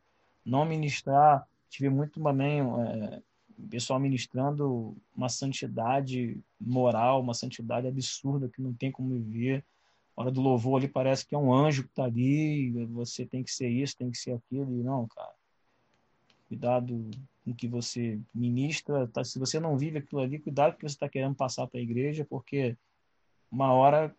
Não 0.46 0.64
ministrar. 0.64 1.48
Tive 1.68 1.90
muito 1.90 2.22
também 2.22 2.62
é, 2.62 3.24
pessoal 3.68 4.00
ministrando 4.00 4.96
uma 5.16 5.28
santidade 5.28 6.40
moral, 6.62 7.20
uma 7.20 7.34
santidade 7.34 7.88
absurda 7.88 8.48
que 8.48 8.62
não 8.62 8.76
tem 8.76 8.92
como 8.92 9.10
viver. 9.10 9.66
A 10.16 10.22
hora 10.22 10.32
do 10.32 10.40
louvor 10.40 10.78
ali 10.78 10.88
parece 10.88 11.26
que 11.26 11.34
é 11.34 11.38
um 11.38 11.52
anjo 11.52 11.84
que 11.84 11.90
está 11.90 12.04
ali, 12.04 12.86
você 12.86 13.26
tem 13.26 13.44
que 13.44 13.52
ser 13.52 13.70
isso, 13.70 13.98
tem 13.98 14.12
que 14.12 14.20
ser 14.20 14.34
aquilo. 14.34 14.80
E 14.80 14.84
não, 14.84 15.08
cara. 15.08 15.34
Cuidado 16.48 17.10
o 17.46 17.54
que 17.54 17.68
você 17.68 18.20
ministra. 18.34 19.08
Tá? 19.08 19.24
Se 19.24 19.38
você 19.38 19.60
não 19.60 19.78
vive 19.78 20.00
aquilo 20.00 20.22
ali, 20.22 20.40
cuidado 20.40 20.76
que 20.76 20.82
você 20.82 20.96
está 20.96 21.08
querendo 21.08 21.36
passar 21.36 21.68
para 21.68 21.80
a 21.80 21.84
igreja, 21.84 22.26
porque 22.26 22.76
uma 23.52 23.72
hora 23.72 24.16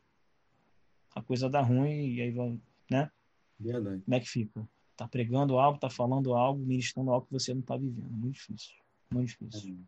a 1.14 1.22
coisa 1.22 1.48
dá 1.48 1.60
ruim 1.60 2.14
e 2.14 2.20
aí 2.20 2.30
vai, 2.30 2.60
né? 2.90 3.10
Verdade. 3.58 4.02
Como 4.02 4.14
é 4.14 4.20
que 4.20 4.28
fica? 4.28 4.68
Tá 4.96 5.08
pregando 5.08 5.58
algo, 5.58 5.78
tá 5.78 5.90
falando 5.90 6.34
algo, 6.34 6.64
ministrando 6.64 7.10
algo 7.10 7.26
que 7.26 7.32
você 7.32 7.52
não 7.52 7.60
está 7.60 7.76
vivendo. 7.76 8.10
Muito 8.10 8.34
difícil. 8.34 8.74
Muito 9.10 9.28
difícil. 9.28 9.78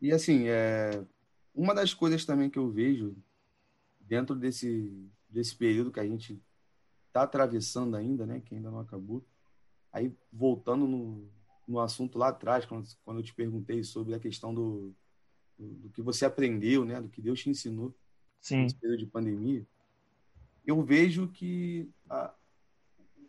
E 0.00 0.12
assim, 0.12 0.48
é, 0.48 1.02
uma 1.54 1.74
das 1.74 1.94
coisas 1.94 2.24
também 2.24 2.50
que 2.50 2.58
eu 2.58 2.70
vejo 2.70 3.16
dentro 4.00 4.34
desse, 4.34 5.08
desse 5.28 5.54
período 5.54 5.90
que 5.90 6.00
a 6.00 6.06
gente 6.06 6.40
está 7.06 7.22
atravessando 7.22 7.96
ainda, 7.96 8.26
né, 8.26 8.40
que 8.40 8.54
ainda 8.54 8.70
não 8.70 8.80
acabou, 8.80 9.24
aí 9.92 10.12
voltando 10.32 10.86
no, 10.86 11.26
no 11.66 11.80
assunto 11.80 12.18
lá 12.18 12.28
atrás, 12.28 12.64
quando, 12.64 12.88
quando 13.04 13.18
eu 13.18 13.24
te 13.24 13.34
perguntei 13.34 13.82
sobre 13.82 14.14
a 14.14 14.20
questão 14.20 14.54
do, 14.54 14.94
do, 15.58 15.68
do 15.74 15.90
que 15.90 16.00
você 16.00 16.24
aprendeu, 16.24 16.84
né, 16.84 17.00
do 17.00 17.08
que 17.08 17.20
Deus 17.20 17.40
te 17.40 17.50
ensinou 17.50 17.94
Sim. 18.40 18.62
nesse 18.62 18.76
período 18.76 19.00
de 19.00 19.06
pandemia, 19.06 19.66
eu 20.64 20.82
vejo 20.82 21.28
que, 21.28 21.88
a, 22.08 22.34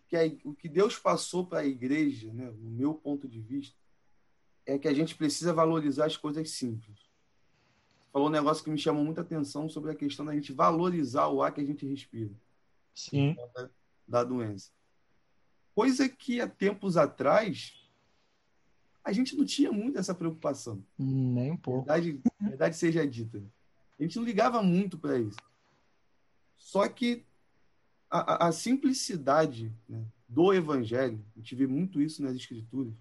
que 0.08 0.16
a, 0.16 0.26
o 0.44 0.54
que 0.54 0.70
Deus 0.70 0.98
passou 0.98 1.46
para 1.46 1.60
a 1.60 1.66
igreja, 1.66 2.32
né, 2.32 2.52
no 2.52 2.70
meu 2.70 2.94
ponto 2.94 3.28
de 3.28 3.42
vista, 3.42 3.76
é 4.66 4.78
que 4.78 4.88
a 4.88 4.94
gente 4.94 5.16
precisa 5.16 5.54
valorizar 5.54 6.06
as 6.06 6.18
coisas 6.18 6.50
simples. 6.52 7.00
Você 8.00 8.10
falou 8.12 8.28
um 8.28 8.32
negócio 8.32 8.64
que 8.64 8.70
me 8.70 8.78
chamou 8.78 9.04
muita 9.04 9.22
atenção 9.22 9.70
sobre 9.70 9.92
a 9.92 9.96
questão 9.96 10.26
da 10.26 10.34
gente 10.34 10.52
valorizar 10.52 11.28
o 11.28 11.42
ar 11.42 11.54
que 11.54 11.62
a 11.62 11.66
gente 11.66 11.86
respira. 11.88 12.34
Sim. 12.94 13.36
Da, 13.56 13.70
da 14.08 14.24
doença. 14.24 14.72
Coisa 15.74 16.10
que 16.10 16.42
há 16.42 16.48
tempos 16.48 16.98
atrás 16.98 17.87
a 19.08 19.14
gente 19.14 19.38
não 19.38 19.46
tinha 19.46 19.72
muito 19.72 19.98
essa 19.98 20.14
preocupação. 20.14 20.84
Nem 20.98 21.52
um 21.52 21.58
pouco. 21.58 21.86
Verdade, 21.86 22.22
verdade 22.42 22.76
seja 22.76 23.08
dita. 23.08 23.42
A 23.98 24.04
gente 24.04 24.18
não 24.18 24.26
ligava 24.26 24.62
muito 24.62 24.98
para 24.98 25.18
isso. 25.18 25.38
Só 26.58 26.86
que 26.90 27.26
a, 28.10 28.48
a 28.48 28.52
simplicidade 28.52 29.74
né, 29.88 30.04
do 30.28 30.54
evangelho, 30.54 31.24
a 31.36 31.40
gente 31.40 31.56
vê 31.56 31.66
muito 31.66 32.02
isso 32.02 32.22
nas 32.22 32.36
escrituras, 32.36 32.94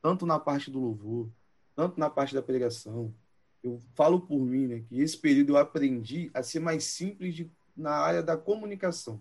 tanto 0.00 0.24
na 0.24 0.38
parte 0.38 0.70
do 0.70 0.80
louvor, 0.80 1.28
tanto 1.76 2.00
na 2.00 2.08
parte 2.08 2.34
da 2.34 2.42
pregação. 2.42 3.14
Eu 3.62 3.78
falo 3.94 4.22
por 4.22 4.40
mim, 4.40 4.66
né, 4.66 4.80
que 4.88 4.98
esse 4.98 5.18
período 5.18 5.50
eu 5.50 5.56
aprendi 5.58 6.30
a 6.32 6.42
ser 6.42 6.60
mais 6.60 6.84
simples 6.84 7.34
de, 7.34 7.50
na 7.76 7.92
área 7.92 8.22
da 8.22 8.34
comunicação. 8.34 9.20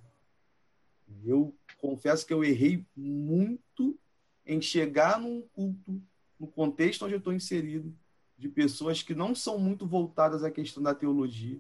Eu 1.26 1.54
confesso 1.82 2.26
que 2.26 2.34
eu 2.34 2.46
errei 2.46 2.86
muito 2.96 4.00
em 4.46 4.62
chegar 4.62 5.20
num 5.20 5.42
culto, 5.54 6.02
no 6.40 6.48
contexto 6.48 7.06
onde 7.06 7.14
eu 7.14 7.20
estou 7.20 7.34
inserido, 7.34 7.94
de 8.38 8.50
pessoas 8.50 9.02
que 9.02 9.16
não 9.16 9.34
são 9.34 9.58
muito 9.58 9.86
voltadas 9.86 10.44
à 10.44 10.52
questão 10.52 10.82
da 10.82 10.94
teologia, 10.94 11.60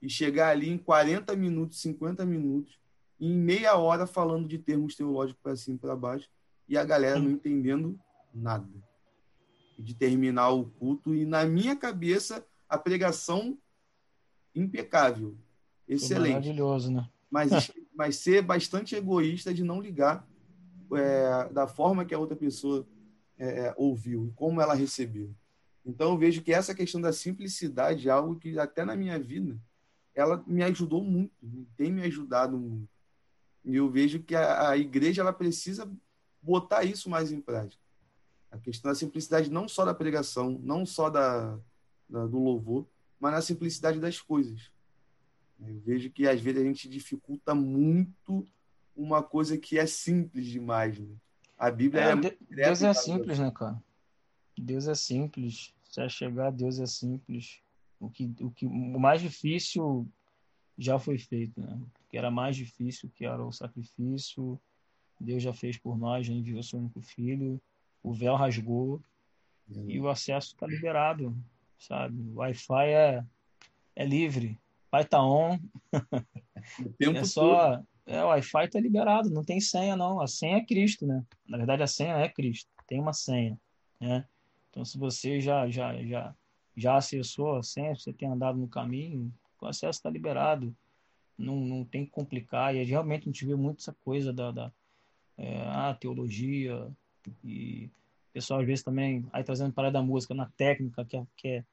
e 0.00 0.08
chegar 0.08 0.50
ali 0.50 0.68
em 0.68 0.78
40 0.78 1.34
minutos, 1.34 1.80
50 1.80 2.24
minutos, 2.26 2.78
em 3.20 3.32
meia 3.32 3.76
hora 3.76 4.06
falando 4.06 4.46
de 4.46 4.58
termos 4.58 4.94
teológicos 4.94 5.42
para 5.42 5.56
cima 5.56 5.76
e 5.76 5.78
para 5.78 5.96
baixo, 5.96 6.28
e 6.68 6.76
a 6.76 6.84
galera 6.84 7.18
não 7.18 7.30
entendendo 7.30 7.98
nada. 8.34 8.68
De 9.78 9.94
terminar 9.94 10.50
o 10.50 10.66
culto 10.66 11.14
e, 11.14 11.24
na 11.24 11.44
minha 11.44 11.74
cabeça, 11.74 12.46
a 12.68 12.78
pregação 12.78 13.58
impecável, 14.54 15.36
excelente. 15.88 16.34
Maravilhoso, 16.34 16.92
né? 16.92 17.08
Mas, 17.30 17.50
mas 17.94 18.16
ser 18.16 18.42
bastante 18.42 18.94
egoísta 18.94 19.52
de 19.52 19.64
não 19.64 19.80
ligar 19.80 20.26
é, 20.92 21.48
da 21.52 21.66
forma 21.66 22.04
que 22.04 22.14
a 22.14 22.18
outra 22.18 22.36
pessoa 22.36 22.86
é, 23.38 23.66
é 23.66 23.74
ouviu, 23.76 24.32
como 24.36 24.60
ela 24.60 24.74
recebeu. 24.74 25.34
Então, 25.84 26.12
eu 26.12 26.18
vejo 26.18 26.42
que 26.42 26.52
essa 26.52 26.74
questão 26.74 27.00
da 27.00 27.12
simplicidade 27.12 28.08
é 28.08 28.12
algo 28.12 28.36
que, 28.36 28.58
até 28.58 28.84
na 28.84 28.96
minha 28.96 29.18
vida, 29.18 29.58
ela 30.14 30.42
me 30.46 30.62
ajudou 30.62 31.04
muito, 31.04 31.32
tem 31.76 31.92
me 31.92 32.02
ajudado 32.02 32.56
muito. 32.56 32.88
E 33.64 33.76
eu 33.76 33.90
vejo 33.90 34.22
que 34.22 34.34
a, 34.34 34.70
a 34.70 34.76
igreja 34.76 35.22
ela 35.22 35.32
precisa 35.32 35.90
botar 36.40 36.84
isso 36.84 37.10
mais 37.10 37.32
em 37.32 37.40
prática. 37.40 37.82
A 38.50 38.58
questão 38.58 38.90
da 38.90 38.94
simplicidade 38.94 39.50
não 39.50 39.66
só 39.66 39.84
da 39.84 39.94
pregação, 39.94 40.60
não 40.62 40.86
só 40.86 41.10
da, 41.10 41.58
da, 42.08 42.26
do 42.26 42.38
louvor, 42.38 42.86
mas 43.18 43.32
na 43.32 43.42
simplicidade 43.42 43.98
das 43.98 44.20
coisas. 44.20 44.70
Eu 45.58 45.80
vejo 45.80 46.10
que 46.10 46.28
às 46.28 46.40
vezes 46.40 46.60
a 46.60 46.64
gente 46.64 46.88
dificulta 46.88 47.54
muito 47.54 48.46
uma 48.94 49.22
coisa 49.22 49.58
que 49.58 49.78
é 49.78 49.86
simples 49.86 50.46
demais. 50.46 50.98
Né? 50.98 51.16
A 51.66 51.70
Bíblia 51.70 52.02
é, 52.02 52.12
é 52.12 52.66
Deus 52.66 52.82
é 52.82 52.92
simples, 52.92 53.38
né, 53.38 53.50
cara? 53.50 53.82
Deus 54.56 54.86
é 54.86 54.94
simples. 54.94 55.74
Se 55.90 56.00
é 56.00 56.08
chegar, 56.08 56.50
Deus 56.50 56.78
é 56.78 56.86
simples. 56.86 57.60
O 58.00 58.10
que, 58.10 58.34
o 58.40 58.50
que 58.50 58.66
o 58.66 58.98
mais 58.98 59.20
difícil 59.20 60.06
já 60.76 60.98
foi 60.98 61.18
feito, 61.18 61.60
né? 61.60 61.74
O 61.74 62.08
que 62.10 62.18
era 62.18 62.30
mais 62.30 62.56
difícil, 62.56 63.10
que 63.14 63.24
era 63.24 63.44
o 63.44 63.52
sacrifício, 63.52 64.60
Deus 65.20 65.42
já 65.42 65.52
fez 65.52 65.78
por 65.78 65.96
nós, 65.96 66.26
já 66.26 66.32
enviou 66.32 66.62
seu 66.62 66.78
único 66.78 67.00
filho 67.00 67.60
o 68.04 68.12
véu 68.12 68.36
rasgou 68.36 69.02
uhum. 69.66 69.90
e 69.90 69.98
o 69.98 70.10
acesso 70.10 70.48
está 70.48 70.66
liberado, 70.66 71.34
sabe? 71.78 72.20
O 72.20 72.34
Wi-Fi 72.36 72.86
é, 72.86 73.24
é 73.96 74.04
livre, 74.04 74.60
Wi-Fi 74.92 75.08
tá 75.08 75.24
on. 75.24 75.58
O 76.78 76.90
tempo 76.98 77.18
é 77.18 77.24
só, 77.24 77.76
todo. 77.76 77.86
É, 78.06 78.22
o 78.22 78.28
Wi-Fi 78.28 78.68
tá 78.68 78.80
liberado, 78.80 79.30
não 79.30 79.44
tem 79.44 79.60
senha 79.60 79.96
não, 79.96 80.20
a 80.20 80.26
senha 80.26 80.58
é 80.58 80.64
Cristo, 80.64 81.06
né? 81.06 81.24
Na 81.48 81.56
verdade 81.56 81.82
a 81.82 81.86
senha 81.86 82.16
é 82.16 82.28
Cristo, 82.28 82.70
tem 82.86 83.00
uma 83.00 83.12
senha, 83.12 83.58
né? 84.00 84.26
Então 84.70 84.84
se 84.84 84.98
você 84.98 85.40
já 85.40 85.68
já 85.70 86.02
já 86.04 86.34
já 86.76 86.96
acessou 86.96 87.56
a 87.56 87.62
senha, 87.62 87.94
você 87.94 88.12
tem 88.12 88.28
andado 88.28 88.58
no 88.58 88.68
caminho, 88.68 89.32
o 89.60 89.66
acesso 89.66 89.98
está 89.98 90.10
liberado, 90.10 90.74
não, 91.38 91.56
não 91.56 91.84
tem 91.84 92.04
que 92.04 92.10
complicar, 92.10 92.74
e 92.74 92.82
realmente 92.82 93.22
a 93.22 93.32
gente 93.32 93.46
vê 93.46 93.54
muito 93.54 93.80
essa 93.80 93.92
coisa 94.04 94.32
da, 94.32 94.50
da 94.50 94.72
é, 95.36 95.62
a 95.62 95.94
teologia, 95.94 96.88
e 97.42 97.90
o 98.30 98.32
pessoal 98.32 98.60
às 98.60 98.66
vezes 98.66 98.84
também, 98.84 99.26
aí 99.32 99.42
trazendo 99.42 99.72
para 99.72 99.90
da 99.90 100.02
música, 100.02 100.34
na 100.34 100.46
técnica, 100.56 101.04
que 101.04 101.16
é, 101.16 101.26
que 101.36 101.48
é, 101.48 101.64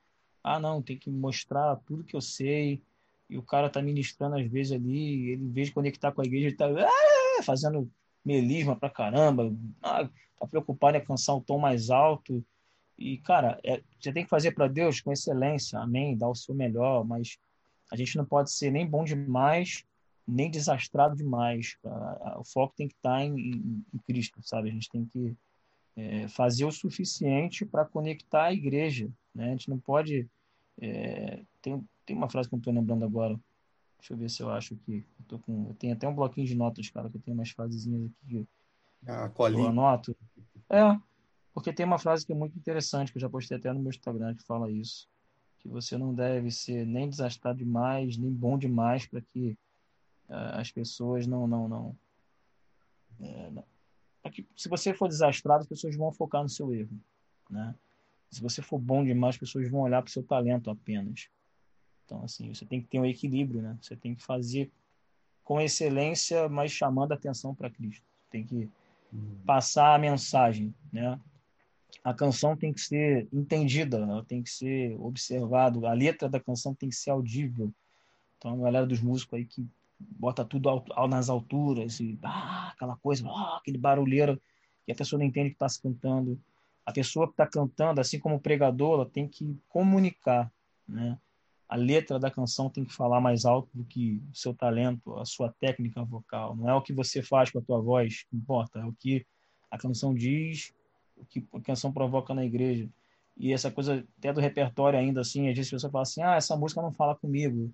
ah, 0.44 0.60
não, 0.60 0.82
tem 0.82 0.98
que 0.98 1.10
mostrar 1.10 1.76
tudo 1.86 2.04
que 2.04 2.16
eu 2.16 2.22
sei, 2.22 2.82
e 3.32 3.38
o 3.38 3.44
cara 3.44 3.70
tá 3.70 3.82
ministrando 3.82 4.36
às 4.36 4.46
vezes 4.48 4.74
ali, 4.74 5.32
ele, 5.32 5.44
em 5.44 5.52
vez 5.52 5.70
de 5.70 5.74
conectar 5.74 6.12
com 6.12 6.22
a 6.22 6.26
igreja, 6.26 6.48
ele 6.48 6.56
tá, 6.56 6.68
ah! 6.68 7.44
fazendo 7.44 7.90
melisma 8.24 8.76
pra 8.76 8.90
caramba, 8.90 9.56
ah, 9.82 10.08
tá 10.38 10.48
preocupado 10.48 10.98
em 10.98 11.00
alcançar 11.00 11.34
o 11.34 11.42
tom 11.42 11.58
mais 11.58 11.90
alto. 11.90 12.44
E, 12.98 13.18
cara, 13.18 13.60
é, 13.64 13.82
você 14.00 14.12
tem 14.14 14.24
que 14.24 14.30
fazer 14.30 14.52
para 14.52 14.68
Deus 14.68 15.02
com 15.02 15.12
excelência, 15.12 15.80
amém, 15.80 16.16
dar 16.16 16.30
o 16.30 16.36
seu 16.36 16.54
melhor, 16.54 17.04
mas 17.04 17.40
a 17.92 17.96
gente 17.96 18.16
não 18.16 18.26
pode 18.26 18.52
ser 18.52 18.70
nem 18.70 18.86
bom 18.86 19.04
demais, 19.04 19.84
nem 20.28 20.52
desastrado 20.52 21.16
demais. 21.16 21.78
O 22.38 22.44
foco 22.44 22.76
tem 22.76 22.88
que 22.88 22.94
estar 22.94 23.18
tá 23.18 23.24
em, 23.24 23.34
em, 23.34 23.86
em 23.94 23.98
Cristo, 24.06 24.40
sabe? 24.44 24.70
A 24.70 24.72
gente 24.74 24.90
tem 24.90 25.06
que 25.06 25.36
é, 25.96 26.28
fazer 26.28 26.66
o 26.66 26.72
suficiente 26.72 27.66
para 27.66 27.86
conectar 27.86 28.46
a 28.46 28.54
igreja. 28.54 29.10
Né? 29.34 29.48
A 29.48 29.52
gente 29.52 29.70
não 29.70 29.80
pode. 29.80 30.28
É, 30.82 31.44
tem, 31.62 31.88
tem 32.06 32.16
uma 32.16 32.30
frase 32.30 32.50
que 32.50 32.56
eu 32.56 32.58
não 32.58 32.62
estou 32.62 32.74
lembrando 32.74 33.06
agora. 33.06 33.40
Deixa 34.00 34.14
eu 34.14 34.18
ver 34.18 34.30
se 34.30 34.42
eu 34.42 34.50
acho 34.50 34.74
aqui. 34.74 35.06
Eu, 35.20 35.26
tô 35.28 35.40
com, 35.40 35.68
eu 35.70 35.76
tenho 35.76 35.94
até 35.94 36.08
um 36.08 36.16
bloquinho 36.16 36.48
de 36.48 36.56
notas, 36.56 36.90
cara, 36.90 37.10
que 37.10 37.18
eu 37.18 37.22
tenho 37.22 37.38
umas 37.38 37.52
frasezinhas 37.52 38.10
aqui. 38.26 38.48
A 39.08 39.30
colinha. 39.30 39.64
Eu 39.64 39.70
anoto. 39.70 40.16
É, 40.70 41.00
porque 41.54 41.72
tem 41.72 41.86
uma 41.86 42.00
frase 42.00 42.26
que 42.26 42.32
é 42.32 42.36
muito 42.36 42.58
interessante, 42.58 43.12
que 43.12 43.18
eu 43.18 43.22
já 43.22 43.30
postei 43.30 43.58
até 43.58 43.72
no 43.72 43.80
meu 43.80 43.90
Instagram, 43.90 44.36
que 44.36 44.44
fala 44.44 44.72
isso. 44.72 45.08
Que 45.60 45.68
você 45.68 45.98
não 45.98 46.14
deve 46.14 46.50
ser 46.50 46.86
nem 46.86 47.08
desastrado 47.08 47.60
demais, 47.60 48.18
nem 48.18 48.32
bom 48.32 48.58
demais 48.58 49.06
para 49.06 49.22
que 49.22 49.52
uh, 50.30 50.58
as 50.60 50.72
pessoas 50.72 51.28
não, 51.28 51.46
não, 51.48 51.68
não, 51.68 51.98
é, 53.20 53.52
não 53.52 53.64
é 54.24 54.30
que 54.30 54.48
se 54.56 54.70
você 54.70 54.94
for 54.94 55.08
desastrado, 55.08 55.62
as 55.62 55.68
pessoas 55.68 55.96
vão 55.96 56.12
focar 56.12 56.44
no 56.44 56.50
seu 56.50 56.74
erro, 56.74 57.00
né? 57.50 57.76
Se 58.32 58.42
você 58.42 58.62
for 58.62 58.80
bom 58.80 59.04
demais, 59.04 59.36
as 59.36 59.40
pessoas 59.40 59.70
vão 59.70 59.82
olhar 59.82 60.02
para 60.02 60.10
o 60.10 60.12
seu 60.12 60.24
talento 60.24 60.70
apenas. 60.70 61.30
Então, 62.06 62.24
assim, 62.24 62.54
você 62.54 62.66
tem 62.66 62.82
que 62.82 62.88
ter 62.88 63.00
um 63.00 63.06
equilíbrio, 63.06 63.62
né? 63.62 63.78
Você 63.82 63.96
tem 63.96 64.16
que 64.16 64.24
fazer 64.24 64.72
com 65.44 65.60
excelência, 65.60 66.48
mas 66.48 66.72
chamando 66.72 67.12
a 67.12 67.16
atenção 67.16 67.54
para 67.54 67.70
Cristo. 67.70 68.06
Tem 68.30 68.46
que 68.46 68.70
uhum. 69.12 69.38
passar 69.46 69.96
a 69.96 70.00
mensagem, 70.00 70.74
né? 70.92 71.20
A 72.04 72.14
canção 72.14 72.56
tem 72.56 72.74
que 72.74 72.82
ser 72.82 73.28
entendida, 73.32 73.98
ela 73.98 74.24
tem 74.24 74.42
que 74.42 74.50
ser 74.50 74.98
observada, 75.00 75.78
a 75.88 75.94
letra 75.94 76.30
da 76.30 76.40
canção 76.40 76.74
tem 76.74 76.90
que 76.90 76.96
ser 76.96 77.12
audível. 77.12 77.72
Então, 78.38 78.54
a 78.54 78.64
galera 78.64 78.88
dos 78.88 79.02
músicos 79.02 79.38
aí 79.38 79.46
que 79.46 79.68
bota 80.00 80.44
tudo 80.44 80.84
nas 81.10 81.30
alturas, 81.30 82.00
e 82.00 82.18
ah, 82.24 82.72
aquela 82.74 82.96
coisa, 82.98 83.28
ah, 83.28 83.58
aquele 83.58 83.78
barulheiro, 83.78 84.42
que 84.86 84.92
a 84.92 84.96
pessoa 84.96 85.20
não 85.20 85.26
entende 85.26 85.50
que 85.50 85.56
está 85.56 85.70
se 85.70 85.82
cantando. 85.82 86.40
A 86.92 86.94
pessoa 86.94 87.28
que 87.28 87.34
está 87.34 87.48
cantando, 87.48 88.00
assim 88.00 88.20
como 88.20 88.36
o 88.36 88.40
pregador, 88.40 88.96
ela 88.96 89.10
tem 89.10 89.28
que 89.28 89.58
comunicar, 89.70 90.52
né? 90.88 91.18
A 91.68 91.76
letra 91.76 92.20
da 92.20 92.30
canção 92.30 92.70
tem 92.70 92.84
que 92.84 92.94
falar 92.94 93.22
mais 93.22 93.46
alto 93.46 93.70
do 93.74 93.86
que 93.86 94.22
o 94.32 94.36
seu 94.36 94.54
talento, 94.54 95.18
a 95.18 95.26
sua 95.26 95.54
técnica 95.60 96.04
vocal. 96.04 96.56
Não 96.56 96.70
é 96.70 96.74
o 96.76 96.82
que 96.82 96.92
você 96.92 97.24
faz 97.24 97.50
com 97.50 97.60
a 97.60 97.62
tua 97.62 97.80
voz 97.80 98.24
que 98.30 98.36
importa, 98.36 98.80
é 98.80 98.86
o 98.86 98.92
que 98.92 99.26
a 99.70 99.78
canção 99.78 100.14
diz, 100.14 100.74
o 101.16 101.26
que 101.26 101.48
a 101.54 101.62
canção 101.62 101.94
provoca 101.94 102.34
na 102.34 102.44
igreja. 102.44 102.90
E 103.38 103.54
essa 103.54 103.72
coisa 103.72 104.06
até 104.18 104.34
do 104.34 104.42
repertório 104.42 105.00
ainda, 105.00 105.22
assim, 105.22 105.48
às 105.48 105.56
vezes 105.56 105.72
a 105.72 105.76
pessoa 105.78 105.92
fala 105.92 106.02
assim, 106.02 106.22
ah, 106.22 106.36
essa 106.36 106.58
música 106.58 106.82
não 106.82 106.92
fala 106.92 107.16
comigo 107.16 107.74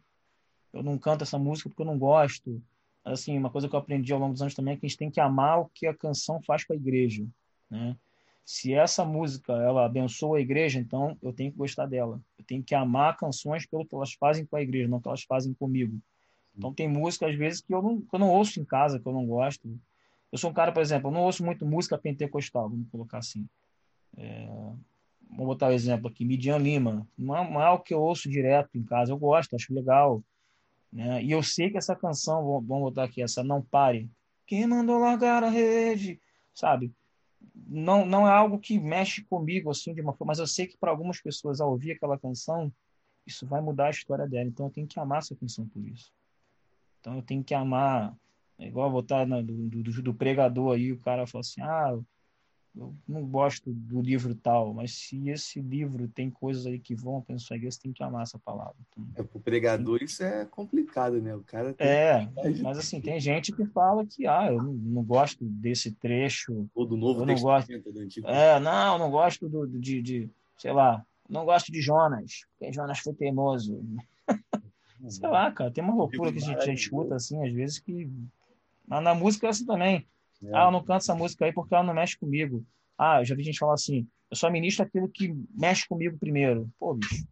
eu 0.74 0.84
não 0.84 0.98
canto 0.98 1.24
essa 1.24 1.38
música 1.38 1.70
porque 1.70 1.82
eu 1.82 1.86
não 1.86 1.98
gosto. 1.98 2.62
Assim, 3.04 3.38
uma 3.38 3.50
coisa 3.50 3.68
que 3.68 3.76
eu 3.76 3.80
aprendi 3.80 4.12
ao 4.12 4.20
longo 4.20 4.34
dos 4.34 4.42
anos 4.42 4.54
também 4.54 4.74
é 4.74 4.78
que 4.78 4.86
a 4.86 4.90
gente 4.90 4.98
tem 4.98 5.12
que 5.12 5.20
amar 5.20 5.60
o 5.60 5.70
que 5.74 5.88
a 5.88 5.94
canção 5.94 6.42
faz 6.44 6.64
com 6.64 6.74
a 6.74 6.76
igreja, 6.76 7.26
né? 7.70 7.96
Se 8.48 8.74
essa 8.74 9.04
música 9.04 9.52
ela 9.52 9.86
abençoa 9.86 10.38
a 10.38 10.42
igreja, 10.42 10.80
então 10.80 11.18
eu 11.22 11.34
tenho 11.34 11.52
que 11.52 11.58
gostar 11.58 11.86
dela. 11.86 12.22
Eu 12.40 12.46
tenho 12.46 12.64
que 12.64 12.74
amar 12.74 13.18
canções 13.18 13.66
pelo 13.66 13.86
que 13.86 13.94
elas 13.94 14.14
fazem 14.14 14.46
com 14.46 14.56
a 14.56 14.62
igreja, 14.62 14.88
não 14.88 15.02
que 15.02 15.08
elas 15.10 15.24
fazem 15.24 15.54
comigo. 15.54 16.00
Então 16.58 16.74
tem 16.74 16.88
música 16.88 17.28
às 17.28 17.36
vezes 17.36 17.60
que 17.60 17.74
eu 17.74 17.82
não, 17.82 18.00
que 18.00 18.08
eu 18.10 18.18
não 18.18 18.30
ouço 18.30 18.58
em 18.62 18.64
casa, 18.64 19.02
que 19.02 19.06
eu 19.06 19.12
não 19.12 19.26
gosto. 19.26 19.78
Eu 20.32 20.38
sou 20.38 20.50
um 20.50 20.54
cara, 20.54 20.72
por 20.72 20.82
exemplo, 20.82 21.10
eu 21.10 21.14
não 21.14 21.24
ouço 21.24 21.44
muito 21.44 21.66
música 21.66 21.98
pentecostal, 21.98 22.70
vamos 22.70 22.88
colocar 22.90 23.18
assim. 23.18 23.46
É, 24.16 24.48
vamos 25.30 25.46
botar 25.46 25.68
o 25.68 25.72
um 25.72 25.74
exemplo 25.74 26.08
aqui, 26.08 26.24
Midian 26.24 26.58
Lima. 26.58 27.06
Não 27.18 27.36
é, 27.36 27.52
não 27.52 27.62
é 27.62 27.78
que 27.80 27.94
eu 27.94 28.00
ouço 28.00 28.30
direto 28.30 28.78
em 28.78 28.84
casa, 28.84 29.12
eu 29.12 29.18
gosto, 29.18 29.58
acho 29.58 29.74
legal. 29.74 30.24
Né? 30.90 31.22
E 31.22 31.32
eu 31.32 31.44
sei 31.44 31.70
que 31.70 31.78
essa 31.78 31.98
canção, 31.98 32.46
vamos 32.62 32.84
botar 32.84 33.04
aqui, 33.04 33.22
essa 33.22 33.44
Não 33.44 33.62
Pare, 33.62 34.10
quem 34.46 34.66
mandou 34.66 35.00
largar 35.00 35.44
a 35.44 35.50
rede, 35.50 36.18
sabe? 36.54 36.94
Não, 37.66 38.06
não 38.06 38.28
é 38.28 38.32
algo 38.32 38.60
que 38.60 38.80
mexe 38.80 39.24
comigo 39.24 39.70
assim 39.70 39.94
de 39.94 40.02
uma 40.02 40.14
forma, 40.14 40.32
mas 40.32 40.40
eu 40.40 40.48
sei 40.48 40.68
que 40.68 40.78
para 40.78 40.92
algumas 40.92 41.22
pessoas, 41.22 41.60
ao 41.60 41.72
ouvir 41.72 41.94
aquela 41.94 42.18
canção, 42.18 42.72
isso 43.26 43.46
vai 43.46 43.62
mudar 43.62 43.88
a 43.88 43.92
história 43.92 44.28
dela. 44.28 44.48
Então 44.48 44.68
eu 44.68 44.72
tenho 44.72 44.88
que 44.88 45.00
amar 45.00 45.20
essa 45.20 45.36
canção 45.36 45.68
por 45.68 45.86
isso. 45.86 46.12
Então 47.00 47.16
eu 47.16 47.22
tenho 47.22 47.44
que 47.44 47.54
amar, 47.54 48.16
é 48.58 48.68
igual 48.68 48.90
no, 48.92 49.44
do, 49.44 49.82
do, 49.84 50.02
do 50.02 50.14
pregador 50.14 50.76
aí, 50.76 50.92
o 50.92 51.00
cara 51.00 51.28
fala 51.28 51.42
assim: 51.42 51.62
ah, 51.62 51.98
eu 52.76 52.94
não 53.08 53.26
gosto 53.26 53.72
do 53.72 54.02
livro 54.02 54.36
tal, 54.36 54.74
mas 54.74 54.94
se 54.94 55.30
esse 55.30 55.60
livro 55.60 56.08
tem 56.08 56.30
coisas 56.30 56.66
aí 56.66 56.80
que 56.80 56.96
vão 56.96 57.22
para 57.22 57.38
sua 57.40 57.56
igreja, 57.56 57.76
você 57.76 57.82
tem 57.82 57.94
que 57.94 58.04
amar 58.04 58.24
essa 58.24 58.38
palavra. 58.38 58.76
Então, 58.90 59.08
é, 59.16 59.24
para 59.24 59.38
o 59.38 59.42
pregador 59.42 60.02
isso 60.02 60.24
é 60.24 60.46
complicado, 60.46 61.22
né? 61.22 61.36
O 61.36 61.44
cara 61.44 61.76
É, 61.80 62.28
mas 62.62 62.78
assim, 62.78 63.02
tem 63.02 63.20
gente 63.20 63.52
que 63.52 63.66
fala 63.66 64.06
que, 64.06 64.28
ah, 64.28 64.52
eu 64.52 64.62
não, 64.62 64.74
não 64.74 65.04
gosto 65.04 65.44
desse 65.44 65.92
trecho. 65.92 66.70
Ou 66.76 66.86
do 66.86 66.96
Novo 66.96 67.26
não 67.26 67.36
gosto, 67.36 67.68
do 67.92 68.00
Antigo 68.00 68.28
É, 68.28 68.60
não, 68.60 68.98
não 68.98 69.10
gosto 69.10 69.50
do, 69.50 69.66
de, 69.68 70.02
de, 70.02 70.30
sei 70.58 70.72
lá, 70.72 71.04
não 71.28 71.46
gosto 71.46 71.72
de 71.72 71.82
Jonas, 71.82 72.46
porque 72.52 72.72
Jonas 72.72 73.00
foi 73.00 73.14
teimoso. 73.14 73.84
sei 75.10 75.30
lá, 75.30 75.52
cara, 75.52 75.72
tem 75.72 75.84
uma 75.84 75.96
loucura 75.96 76.32
que 76.32 76.38
a 76.38 76.42
gente, 76.42 76.58
a 76.58 76.66
gente 76.66 76.84
escuta, 76.84 77.16
assim, 77.16 77.44
às 77.46 77.54
vezes 77.54 77.80
que... 77.80 78.10
Na, 78.88 79.02
na 79.02 79.14
música 79.14 79.48
é 79.48 79.50
assim 79.50 79.66
também 79.66 80.08
é. 80.44 80.56
Ah, 80.56 80.66
eu 80.66 80.72
não 80.72 80.84
canto 80.84 81.02
essa 81.02 81.16
música 81.16 81.46
aí 81.46 81.54
porque 81.54 81.74
ela 81.74 81.84
não 81.84 81.94
mexe 81.94 82.18
comigo. 82.18 82.66
Ah, 82.98 83.22
eu 83.22 83.26
já 83.26 83.36
vi 83.36 83.44
gente 83.44 83.60
falar 83.60 83.74
assim, 83.74 84.08
eu 84.30 84.36
só 84.36 84.50
ministro 84.50 84.84
aquilo 84.84 85.08
que 85.08 85.34
mexe 85.56 85.88
comigo 85.88 86.18
primeiro. 86.18 86.70
Pô, 86.80 86.94
bicho, 86.94 87.26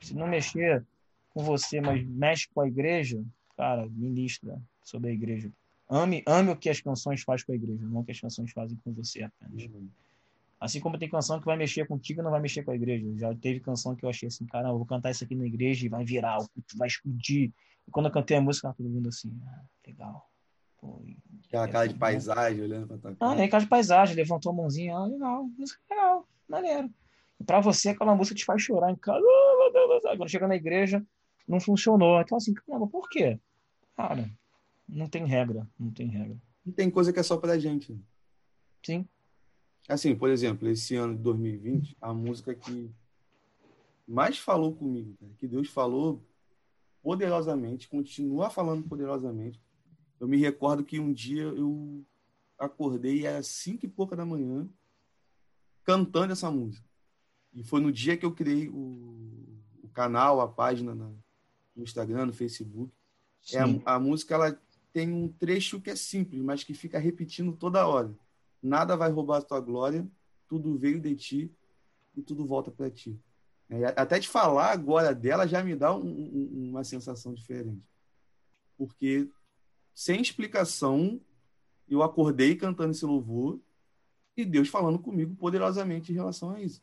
se 0.00 0.14
não 0.14 0.26
mexer 0.26 0.84
com 1.30 1.42
você, 1.42 1.80
mas 1.80 2.06
mexe 2.06 2.48
com 2.52 2.60
a 2.60 2.68
igreja, 2.68 3.22
cara, 3.56 3.86
ministra 3.88 4.60
sobre 4.82 5.10
a 5.10 5.12
igreja. 5.12 5.50
Ame, 5.88 6.22
ame 6.26 6.50
o 6.50 6.56
que 6.56 6.68
as 6.68 6.80
canções 6.80 7.22
fazem 7.22 7.46
com 7.46 7.52
a 7.52 7.54
igreja, 7.54 7.86
não 7.86 8.00
o 8.00 8.04
que 8.04 8.10
as 8.10 8.20
canções 8.20 8.50
fazem 8.52 8.76
com 8.84 8.92
você 8.92 9.22
apenas. 9.22 9.64
Uhum. 9.64 9.88
Assim 10.58 10.80
como 10.80 10.98
tem 10.98 11.08
canção 11.08 11.38
que 11.38 11.44
vai 11.44 11.56
mexer 11.56 11.86
contigo 11.86 12.20
e 12.20 12.24
não 12.24 12.30
vai 12.30 12.40
mexer 12.40 12.62
com 12.64 12.70
a 12.70 12.74
igreja. 12.74 13.06
Já 13.16 13.34
teve 13.34 13.60
canção 13.60 13.94
que 13.94 14.04
eu 14.04 14.08
achei 14.08 14.28
assim, 14.28 14.46
cara, 14.46 14.68
eu 14.68 14.76
vou 14.76 14.86
cantar 14.86 15.10
isso 15.10 15.22
aqui 15.22 15.34
na 15.34 15.46
igreja 15.46 15.84
e 15.84 15.88
vai 15.88 16.04
virar, 16.04 16.38
vai 16.74 16.88
explodir. 16.88 17.52
E 17.86 17.90
quando 17.90 18.06
eu 18.06 18.12
cantei 18.12 18.36
a 18.36 18.40
música, 18.40 18.72
todo 18.72 18.88
mundo 18.88 19.08
assim, 19.08 19.30
ah, 19.46 19.64
legal. 19.86 20.28
Aquela 21.46 21.68
cara 21.68 21.88
de 21.88 21.94
paisagem, 21.94 22.62
olhando 22.62 22.86
pra 22.86 22.98
tua 22.98 23.14
cara. 23.14 23.32
Ah, 23.32 23.34
nem 23.34 23.48
cara 23.48 23.62
de 23.62 23.68
paisagem, 23.68 24.16
levantou 24.16 24.52
a 24.52 24.54
mãozinha, 24.54 24.96
ah, 24.96 25.06
legal, 25.06 25.44
música 25.58 25.80
legal, 25.90 26.28
maneiro. 26.48 26.90
E 27.40 27.44
pra 27.44 27.60
você, 27.60 27.90
aquela 27.90 28.14
música 28.14 28.36
te 28.36 28.44
faz 28.44 28.62
chorar 28.62 28.90
em 28.90 28.96
casa. 28.96 29.24
Quando 30.16 30.28
chega 30.28 30.48
na 30.48 30.56
igreja, 30.56 31.04
não 31.46 31.60
funcionou. 31.60 32.20
Então, 32.20 32.36
assim, 32.36 32.54
caramba, 32.54 32.86
por 32.86 33.08
quê? 33.08 33.38
Cara, 33.96 34.30
não 34.88 35.08
tem 35.08 35.24
regra, 35.26 35.68
não 35.78 35.90
tem 35.90 36.08
regra. 36.08 36.36
E 36.64 36.72
tem 36.72 36.90
coisa 36.90 37.12
que 37.12 37.20
é 37.20 37.22
só 37.22 37.36
pra 37.36 37.58
gente. 37.58 37.98
Sim. 38.84 39.06
Assim, 39.88 40.16
por 40.16 40.30
exemplo, 40.30 40.68
esse 40.68 40.96
ano 40.96 41.14
de 41.14 41.22
2020, 41.22 41.96
a 42.00 42.12
música 42.12 42.54
que 42.54 42.90
mais 44.06 44.38
falou 44.38 44.74
comigo, 44.74 45.16
que 45.38 45.46
Deus 45.46 45.68
falou 45.68 46.24
poderosamente, 47.02 47.88
continua 47.88 48.50
falando 48.50 48.88
poderosamente, 48.88 49.60
eu 50.18 50.28
me 50.28 50.36
recordo 50.36 50.84
que 50.84 50.98
um 50.98 51.12
dia 51.12 51.42
eu 51.42 52.04
acordei 52.58 53.26
às 53.26 53.46
cinco 53.46 53.84
e 53.84 53.88
pouca 53.88 54.16
da 54.16 54.24
manhã 54.24 54.68
cantando 55.84 56.32
essa 56.32 56.50
música. 56.50 56.86
E 57.52 57.62
foi 57.62 57.80
no 57.80 57.92
dia 57.92 58.16
que 58.16 58.26
eu 58.26 58.32
criei 58.32 58.68
o, 58.68 59.62
o 59.82 59.88
canal, 59.92 60.40
a 60.40 60.48
página 60.48 60.94
na, 60.94 61.10
no 61.74 61.82
Instagram, 61.82 62.26
no 62.26 62.32
Facebook. 62.32 62.92
É 63.52 63.60
a, 63.60 63.94
a, 63.94 64.00
música 64.00 64.34
ela 64.34 64.60
tem 64.92 65.12
um 65.12 65.28
trecho 65.28 65.80
que 65.80 65.90
é 65.90 65.96
simples, 65.96 66.42
mas 66.42 66.64
que 66.64 66.74
fica 66.74 66.98
repetindo 66.98 67.52
toda 67.52 67.86
hora. 67.86 68.12
Nada 68.62 68.96
vai 68.96 69.10
roubar 69.10 69.38
a 69.38 69.42
tua 69.42 69.60
glória, 69.60 70.06
tudo 70.48 70.76
veio 70.76 71.00
de 71.00 71.14
ti 71.14 71.54
e 72.16 72.22
tudo 72.22 72.44
volta 72.44 72.70
para 72.70 72.90
ti. 72.90 73.18
É, 73.68 73.86
até 74.00 74.18
de 74.18 74.28
falar 74.28 74.72
agora 74.72 75.14
dela 75.14 75.46
já 75.46 75.62
me 75.62 75.74
dá 75.74 75.94
um, 75.94 76.06
um, 76.06 76.70
uma 76.70 76.84
sensação 76.84 77.34
diferente. 77.34 77.82
Porque 78.76 79.30
sem 79.96 80.20
explicação, 80.20 81.18
eu 81.88 82.02
acordei 82.02 82.54
cantando 82.54 82.90
esse 82.90 83.06
louvor 83.06 83.58
e 84.36 84.44
Deus 84.44 84.68
falando 84.68 84.98
comigo 84.98 85.34
poderosamente 85.34 86.12
em 86.12 86.14
relação 86.14 86.50
a 86.50 86.60
isso. 86.60 86.82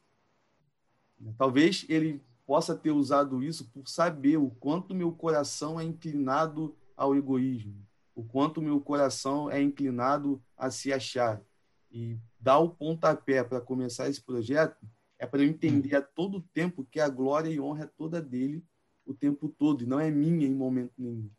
Talvez 1.37 1.85
ele 1.87 2.23
possa 2.43 2.75
ter 2.75 2.89
usado 2.89 3.43
isso 3.43 3.69
por 3.69 3.87
saber 3.87 4.37
o 4.37 4.49
quanto 4.49 4.95
meu 4.95 5.11
coração 5.11 5.79
é 5.79 5.83
inclinado 5.83 6.75
ao 6.97 7.15
egoísmo, 7.15 7.75
o 8.15 8.23
quanto 8.23 8.59
meu 8.63 8.81
coração 8.81 9.47
é 9.47 9.61
inclinado 9.61 10.41
a 10.57 10.71
se 10.71 10.91
achar. 10.91 11.39
E 11.91 12.17
dar 12.39 12.57
o 12.57 12.69
pontapé 12.71 13.43
para 13.43 13.61
começar 13.61 14.09
esse 14.09 14.23
projeto 14.23 14.87
é 15.19 15.27
para 15.27 15.43
eu 15.43 15.47
entender 15.47 15.95
a 15.95 16.01
todo 16.01 16.41
tempo 16.51 16.83
que 16.89 16.99
a 16.99 17.09
glória 17.09 17.51
e 17.51 17.59
honra 17.59 17.83
é 17.83 17.91
toda 17.95 18.19
dele 18.19 18.65
o 19.05 19.13
tempo 19.13 19.49
todo, 19.49 19.83
e 19.83 19.85
não 19.85 19.99
é 19.99 20.09
minha 20.09 20.47
em 20.47 20.55
momento 20.55 20.93
nenhum. 20.97 21.29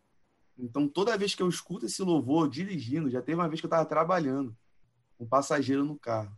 Então, 0.58 0.88
toda 0.88 1.16
vez 1.18 1.34
que 1.34 1.42
eu 1.42 1.48
escuto 1.48 1.86
esse 1.86 2.02
louvor 2.02 2.48
dirigindo, 2.48 3.10
já 3.10 3.20
teve 3.20 3.40
uma 3.40 3.48
vez 3.48 3.60
que 3.60 3.66
eu 3.66 3.68
estava 3.68 3.84
trabalhando, 3.84 4.56
um 5.18 5.26
passageiro 5.26 5.84
no 5.84 5.98
carro. 5.98 6.36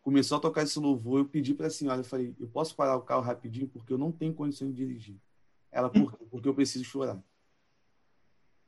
Começou 0.00 0.38
a 0.38 0.40
tocar 0.40 0.62
esse 0.62 0.78
louvor, 0.78 1.20
eu 1.20 1.24
pedi 1.24 1.54
para 1.54 1.68
a 1.68 1.70
senhora, 1.70 2.00
eu 2.00 2.04
falei, 2.04 2.34
eu 2.40 2.48
posso 2.48 2.74
parar 2.74 2.96
o 2.96 3.02
carro 3.02 3.22
rapidinho 3.22 3.68
porque 3.68 3.92
eu 3.92 3.98
não 3.98 4.10
tenho 4.10 4.34
condições 4.34 4.74
de 4.74 4.84
dirigir. 4.84 5.16
Ela, 5.70 5.88
por 5.88 6.12
quê? 6.12 6.24
Porque 6.30 6.48
eu 6.48 6.54
preciso 6.54 6.84
chorar. 6.84 7.22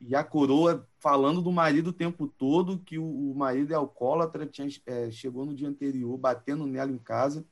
E 0.01 0.15
a 0.15 0.23
coroa 0.23 0.87
falando 0.99 1.41
do 1.41 1.51
marido 1.51 1.89
o 1.89 1.93
tempo 1.93 2.27
todo, 2.27 2.79
que 2.79 2.99
o, 2.99 3.05
o 3.05 3.35
marido 3.35 3.73
é 3.73 3.77
alcoólatra, 3.77 4.47
tinha, 4.47 4.69
é, 4.87 5.11
chegou 5.11 5.45
no 5.45 5.55
dia 5.55 5.69
anterior, 5.69 6.17
batendo 6.17 6.67
nela 6.67 6.91
em 6.91 6.99
casa. 6.99 7.45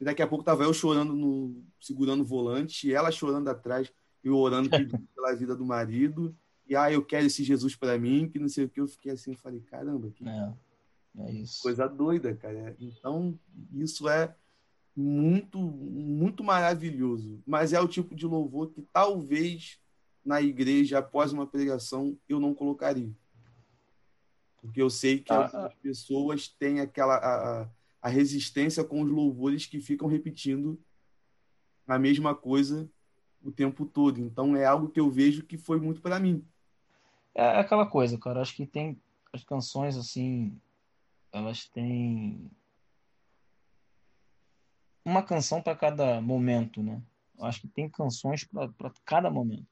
E 0.00 0.04
daqui 0.04 0.22
a 0.22 0.26
pouco 0.26 0.44
tava 0.44 0.64
eu 0.64 0.72
chorando, 0.72 1.14
no, 1.14 1.62
segurando 1.80 2.22
o 2.22 2.26
volante, 2.26 2.88
e 2.88 2.94
ela 2.94 3.10
chorando 3.10 3.48
atrás, 3.48 3.92
e 4.22 4.30
orando 4.30 4.70
pela 5.14 5.34
vida 5.34 5.54
do 5.54 5.64
marido. 5.64 6.34
E, 6.68 6.76
ah, 6.76 6.92
eu 6.92 7.04
quero 7.04 7.26
esse 7.26 7.42
Jesus 7.42 7.74
para 7.74 7.98
mim, 7.98 8.28
que 8.28 8.38
não 8.38 8.48
sei 8.48 8.64
o 8.64 8.68
que. 8.68 8.80
Eu 8.80 8.88
fiquei 8.88 9.12
assim, 9.12 9.32
eu 9.32 9.38
falei, 9.38 9.60
caramba, 9.60 10.10
que 10.10 10.28
é, 10.28 10.52
é 11.18 11.32
isso. 11.32 11.62
coisa 11.62 11.88
doida, 11.88 12.34
cara. 12.34 12.76
Então, 12.78 13.38
isso 13.72 14.08
é 14.08 14.34
muito, 14.94 15.58
muito 15.58 16.44
maravilhoso. 16.44 17.42
Mas 17.46 17.72
é 17.72 17.80
o 17.80 17.88
tipo 17.88 18.14
de 18.14 18.26
louvor 18.26 18.70
que 18.70 18.82
talvez 18.92 19.78
na 20.24 20.42
igreja, 20.42 20.98
após 20.98 21.32
uma 21.32 21.46
pregação, 21.46 22.18
eu 22.28 22.38
não 22.38 22.52
colocaria. 22.52 23.10
Porque 24.60 24.82
eu 24.82 24.90
sei 24.90 25.20
que 25.20 25.32
ah, 25.32 25.46
as 25.46 25.74
pessoas 25.76 26.48
têm 26.48 26.80
aquela 26.80 27.16
a, 27.16 27.68
a 28.02 28.08
resistência 28.08 28.84
com 28.84 29.00
os 29.00 29.10
louvores 29.10 29.64
que 29.64 29.80
ficam 29.80 30.06
repetindo 30.06 30.78
a 31.86 31.98
mesma 31.98 32.34
coisa 32.34 32.90
o 33.42 33.50
tempo 33.50 33.86
todo. 33.86 34.20
Então 34.20 34.54
é 34.54 34.64
algo 34.64 34.88
que 34.88 35.00
eu 35.00 35.10
vejo 35.10 35.44
que 35.44 35.56
foi 35.56 35.80
muito 35.80 36.02
para 36.02 36.20
mim. 36.20 36.44
É 37.38 37.60
aquela 37.60 37.86
coisa, 37.86 38.18
cara. 38.18 38.40
Acho 38.40 38.52
que 38.56 38.66
tem 38.66 39.00
as 39.32 39.44
canções 39.44 39.96
assim, 39.96 40.60
elas 41.30 41.68
têm 41.68 42.50
uma 45.04 45.22
canção 45.22 45.62
para 45.62 45.76
cada 45.76 46.20
momento, 46.20 46.82
né? 46.82 47.00
Eu 47.38 47.44
acho 47.44 47.60
que 47.60 47.68
tem 47.68 47.88
canções 47.88 48.42
para 48.42 48.92
cada 49.04 49.30
momento. 49.30 49.68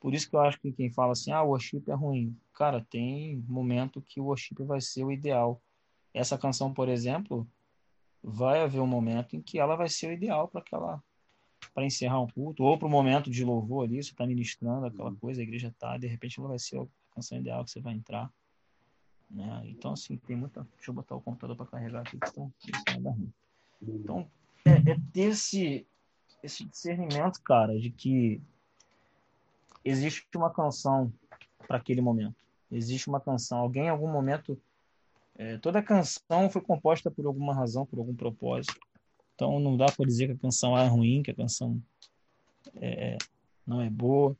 Por 0.00 0.14
isso 0.14 0.28
que 0.28 0.34
eu 0.34 0.40
acho 0.40 0.60
que 0.60 0.72
quem 0.72 0.92
fala 0.92 1.12
assim, 1.12 1.30
ah, 1.30 1.44
o 1.44 1.50
worship 1.50 1.84
é 1.86 1.94
ruim. 1.94 2.36
Cara, 2.52 2.84
tem 2.90 3.36
momento 3.46 4.02
que 4.02 4.20
o 4.20 4.24
worship 4.24 4.56
vai 4.64 4.80
ser 4.80 5.04
o 5.04 5.12
ideal. 5.12 5.62
Essa 6.12 6.36
canção, 6.36 6.74
por 6.74 6.88
exemplo, 6.88 7.46
vai 8.20 8.62
haver 8.62 8.80
um 8.80 8.86
momento 8.86 9.36
em 9.36 9.40
que 9.40 9.60
ela 9.60 9.76
vai 9.76 9.88
ser 9.88 10.08
o 10.08 10.12
ideal 10.12 10.48
para 10.48 10.60
aquela 10.60 11.00
para 11.74 11.84
encerrar 11.84 12.20
um 12.20 12.26
culto 12.26 12.62
ou 12.62 12.78
para 12.78 12.86
o 12.86 12.90
momento 12.90 13.30
de 13.30 13.44
louvor 13.44 13.84
ali, 13.84 14.02
você 14.02 14.10
está 14.10 14.26
ministrando 14.26 14.86
aquela 14.86 15.10
uhum. 15.10 15.16
coisa, 15.16 15.40
a 15.40 15.44
igreja 15.44 15.68
está, 15.68 15.96
de 15.98 16.06
repente 16.06 16.38
ela 16.38 16.48
vai 16.48 16.58
ser 16.58 16.78
a 16.78 16.86
canção 17.14 17.38
ideal 17.38 17.64
que 17.64 17.70
você 17.70 17.80
vai 17.80 17.94
entrar. 17.94 18.32
Né? 19.30 19.62
Então, 19.66 19.92
assim, 19.92 20.16
tem 20.16 20.36
muita. 20.36 20.66
Deixa 20.76 20.90
eu 20.90 20.94
botar 20.94 21.16
o 21.16 21.20
computador 21.20 21.56
para 21.56 21.66
carregar 21.66 22.00
aqui, 22.00 22.16
então. 22.16 22.52
Então, 23.82 24.30
é, 24.64 24.92
é 24.92 24.96
ter 25.12 25.30
esse, 25.32 25.86
esse 26.42 26.64
discernimento, 26.64 27.42
cara, 27.42 27.78
de 27.78 27.90
que 27.90 28.40
existe 29.84 30.26
uma 30.36 30.50
canção 30.50 31.12
para 31.66 31.76
aquele 31.76 32.00
momento. 32.00 32.36
Existe 32.70 33.08
uma 33.08 33.20
canção. 33.20 33.58
Alguém 33.58 33.86
em 33.86 33.90
algum 33.90 34.10
momento. 34.10 34.60
É, 35.38 35.58
toda 35.58 35.82
canção 35.82 36.48
foi 36.48 36.62
composta 36.62 37.10
por 37.10 37.26
alguma 37.26 37.54
razão, 37.54 37.84
por 37.84 37.98
algum 37.98 38.14
propósito. 38.14 38.80
Então 39.36 39.60
não 39.60 39.76
dá 39.76 39.86
para 39.86 40.06
dizer 40.06 40.26
que 40.26 40.32
a 40.32 40.38
canção 40.38 40.76
é 40.76 40.88
ruim, 40.88 41.22
que 41.22 41.30
a 41.30 41.34
canção 41.34 41.80
é, 42.74 43.18
não 43.66 43.82
é 43.82 43.90
boa. 43.90 44.36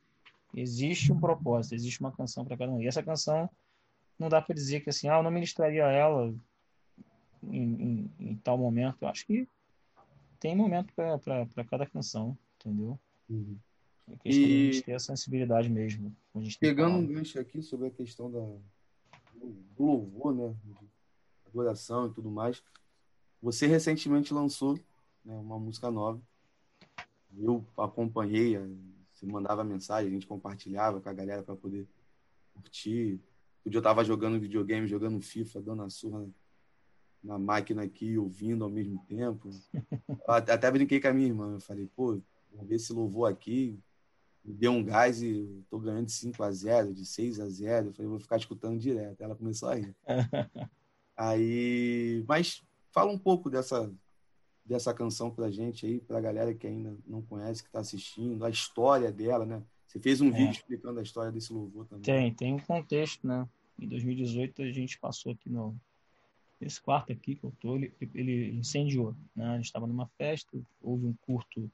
Existe 0.55 1.13
um 1.13 1.21
propósito, 1.21 1.75
existe 1.75 2.01
uma 2.01 2.11
canção 2.11 2.45
para 2.45 2.57
cada 2.57 2.73
um. 2.73 2.81
E 2.81 2.87
essa 2.87 3.03
canção 3.03 3.49
não 4.19 4.31
dá 4.31 4.41
para 4.41 4.55
dizer 4.55 4.81
que 4.81 4.89
assim, 4.89 5.09
ah, 5.09 5.19
eu 5.19 5.23
não 5.23 5.31
ministraria 5.31 5.85
ela 5.85 6.35
em, 7.43 7.63
em, 7.63 8.11
em 8.19 8.37
tal 8.37 8.57
momento. 8.57 8.97
Eu 9.03 9.09
acho 9.09 9.27
que 9.27 9.47
tem 10.41 10.57
momento 10.57 10.95
para 10.95 11.65
cada 11.69 11.87
canção, 11.87 12.37
entendeu? 12.59 12.99
Uhum. 13.29 13.59
É 14.09 14.17
questão 14.17 14.45
e... 14.45 14.71
de 14.71 14.83
ter 14.83 14.95
a 14.95 14.99
sensibilidade 14.99 15.69
mesmo. 15.69 16.17
Pegando 16.59 16.97
um 16.97 17.07
gancho 17.07 17.39
aqui 17.39 17.61
sobre 17.61 17.89
a 17.89 17.91
questão 17.91 18.31
da, 18.31 18.41
do 19.77 19.85
louvor, 19.85 20.35
né? 20.35 20.55
Adoração 21.47 22.07
e 22.07 22.15
tudo 22.15 22.31
mais. 22.31 22.63
Você 23.43 23.67
recentemente 23.67 24.33
lançou 24.33 24.79
né, 25.25 25.35
uma 25.37 25.59
música 25.59 25.91
nova. 25.91 26.21
Eu 27.37 27.65
acompanhei, 27.77 28.57
você 29.13 29.27
mandava 29.27 29.63
mensagem, 29.63 30.09
a 30.09 30.15
gente 30.15 30.27
compartilhava 30.27 31.01
com 31.01 31.09
a 31.09 31.13
galera 31.13 31.43
para 31.43 31.55
poder 31.55 31.87
curtir. 32.55 33.21
Um 33.65 33.71
dia 33.71 33.79
eu 33.79 33.83
tava 33.83 34.05
jogando 34.05 34.41
videogame, 34.41 34.87
jogando 34.87 35.21
FIFA, 35.21 35.61
dando 35.61 35.83
a 35.83 35.91
surra 35.91 36.27
na 37.23 37.39
máquina 37.39 37.83
aqui, 37.83 38.17
ouvindo 38.17 38.65
ao 38.65 38.71
mesmo 38.71 39.05
tempo. 39.07 39.51
Até 40.27 40.71
brinquei 40.71 41.01
com 41.01 41.09
a 41.09 41.13
minha 41.13 41.29
irmã. 41.29 41.55
Eu 41.55 41.61
falei, 41.61 41.91
pô, 41.95 42.21
vamos 42.51 42.69
ver 42.69 42.77
esse 42.77 42.93
louvor 42.93 43.31
aqui 43.31 43.79
me 44.47 44.55
deu 44.55 44.71
um 44.71 44.85
gás 44.85 45.21
e 45.21 45.65
tô 45.69 45.79
ganhando 45.79 46.07
de 46.07 46.13
5 46.13 46.43
a 46.43 46.53
0 46.53 46.95
de 46.95 47.05
6 47.05 47.41
a 47.41 47.49
0 47.49 47.89
Eu 47.89 47.93
falei, 47.93 48.09
vou 48.09 48.21
ficar 48.21 48.37
escutando 48.37 48.79
direto. 48.79 49.21
Ela 49.21 49.35
começou 49.35 49.69
a 49.69 49.75
rir. 49.75 49.95
aí, 51.17 52.25
mas 52.29 52.63
fala 52.97 53.13
um 53.13 53.19
pouco 53.19 53.51
dessa 53.51 53.93
dessa 54.65 54.93
canção 54.95 55.31
pra 55.31 55.51
gente 55.51 55.87
aí, 55.87 56.01
pra 56.01 56.21
galera 56.21 56.53
que 56.53 56.67
ainda 56.67 56.97
não 57.07 57.23
conhece, 57.23 57.63
que 57.63 57.71
tá 57.71 57.79
assistindo, 57.79 58.45
a 58.45 58.51
história 58.51 59.13
dela, 59.13 59.47
né? 59.47 59.63
Você 59.87 60.01
fez 60.01 60.21
um 60.21 60.29
é. 60.29 60.31
vídeo 60.33 60.53
explicando 60.53 60.99
a 60.99 61.03
história 61.03 61.31
desse 61.31 61.53
louvor 61.53 61.87
também. 61.87 62.03
Tem, 62.03 62.35
tem 62.35 62.55
um 62.55 62.59
contexto, 62.59 63.25
né? 63.25 63.49
Em 63.79 63.87
2018 63.87 64.63
a 64.63 64.73
gente 64.73 64.99
passou 64.99 65.31
aqui 65.33 65.49
no 65.49 65.77
esse 66.59 66.81
quarto 66.81 67.13
aqui 67.13 67.37
que 67.37 67.45
eu 67.45 67.53
tô, 67.61 67.77
ele, 67.77 67.93
ele 68.15 68.57
incendiou, 68.57 69.15
né? 69.37 69.47
A 69.51 69.57
gente 69.57 69.67
estava 69.67 69.87
numa 69.87 70.07
festa, 70.19 70.59
houve 70.83 71.07
um 71.07 71.15
curto 71.21 71.71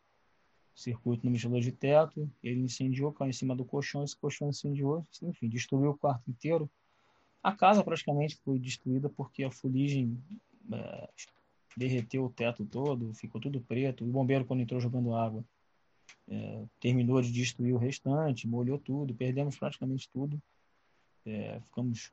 circuito 0.74 1.24
no 1.24 1.30
misturador 1.30 1.62
de 1.62 1.70
teto, 1.70 2.28
ele 2.42 2.60
incendiou, 2.60 3.12
caiu 3.12 3.30
em 3.30 3.32
cima 3.32 3.54
do 3.54 3.64
colchão, 3.64 4.02
esse 4.02 4.16
colchão 4.16 4.50
incendiou, 4.50 5.06
enfim, 5.22 5.48
destruiu 5.48 5.90
o 5.92 5.96
quarto 5.96 6.28
inteiro. 6.28 6.68
A 7.42 7.52
casa 7.52 7.82
praticamente 7.82 8.36
foi 8.44 8.58
destruída 8.58 9.08
porque 9.08 9.44
a 9.44 9.50
fuligem 9.50 10.20
derreteu 11.76 12.24
o 12.24 12.30
teto 12.30 12.64
todo, 12.64 13.14
ficou 13.14 13.40
tudo 13.40 13.60
preto. 13.60 14.04
O 14.04 14.08
bombeiro, 14.08 14.44
quando 14.44 14.60
entrou 14.60 14.80
jogando 14.80 15.14
água, 15.14 15.44
é, 16.28 16.64
terminou 16.80 17.20
de 17.20 17.32
destruir 17.32 17.74
o 17.74 17.78
restante, 17.78 18.46
molhou 18.46 18.78
tudo, 18.78 19.14
perdemos 19.14 19.56
praticamente 19.56 20.08
tudo. 20.08 20.40
É, 21.24 21.60
ficamos 21.60 22.12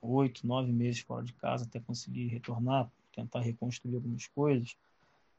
oito, 0.00 0.46
nove 0.46 0.72
meses 0.72 1.00
fora 1.00 1.24
de 1.24 1.32
casa 1.34 1.64
até 1.64 1.80
conseguir 1.80 2.28
retornar, 2.28 2.90
tentar 3.12 3.40
reconstruir 3.40 3.96
algumas 3.96 4.26
coisas 4.28 4.76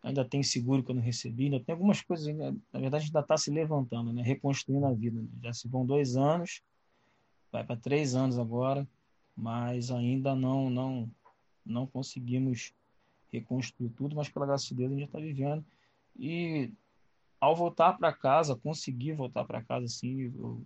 ainda 0.04 0.26
tem 0.26 0.42
seguro 0.42 0.84
que 0.84 0.92
eu 0.92 0.96
não 0.96 1.02
recebi, 1.02 1.46
ainda 1.46 1.60
tem 1.60 1.74
algumas 1.74 2.02
coisas, 2.02 2.28
na 2.36 2.80
verdade, 2.80 3.06
ainda 3.06 3.20
está 3.20 3.38
se 3.38 3.52
levantando, 3.52 4.12
né? 4.12 4.22
reconstruindo 4.24 4.86
a 4.86 4.94
vida. 4.94 5.22
Né? 5.22 5.28
Já 5.44 5.54
se 5.54 5.68
vão 5.68 5.86
dois 5.86 6.16
anos, 6.16 6.62
vai 7.52 7.64
para 7.64 7.76
três 7.76 8.16
anos 8.16 8.40
agora, 8.40 8.88
mas 9.36 9.92
ainda 9.92 10.36
não, 10.36 10.70
não, 10.70 11.10
não 11.66 11.86
conseguimos 11.88 12.74
reconstruir 13.32 13.90
tudo, 13.90 14.16
mas 14.16 14.30
pela 14.30 14.46
graça 14.46 14.68
de 14.68 14.76
Deus 14.76 14.92
a 14.92 14.96
gente 14.96 15.08
está 15.08 15.20
vivendo. 15.20 15.66
E 16.18 16.72
ao 17.40 17.56
voltar 17.56 17.94
para 17.94 18.14
casa, 18.14 18.56
conseguir 18.56 19.14
voltar 19.14 19.46
para 19.46 19.64
casa 19.64 19.86
assim, 19.86 20.32
eu 20.36 20.62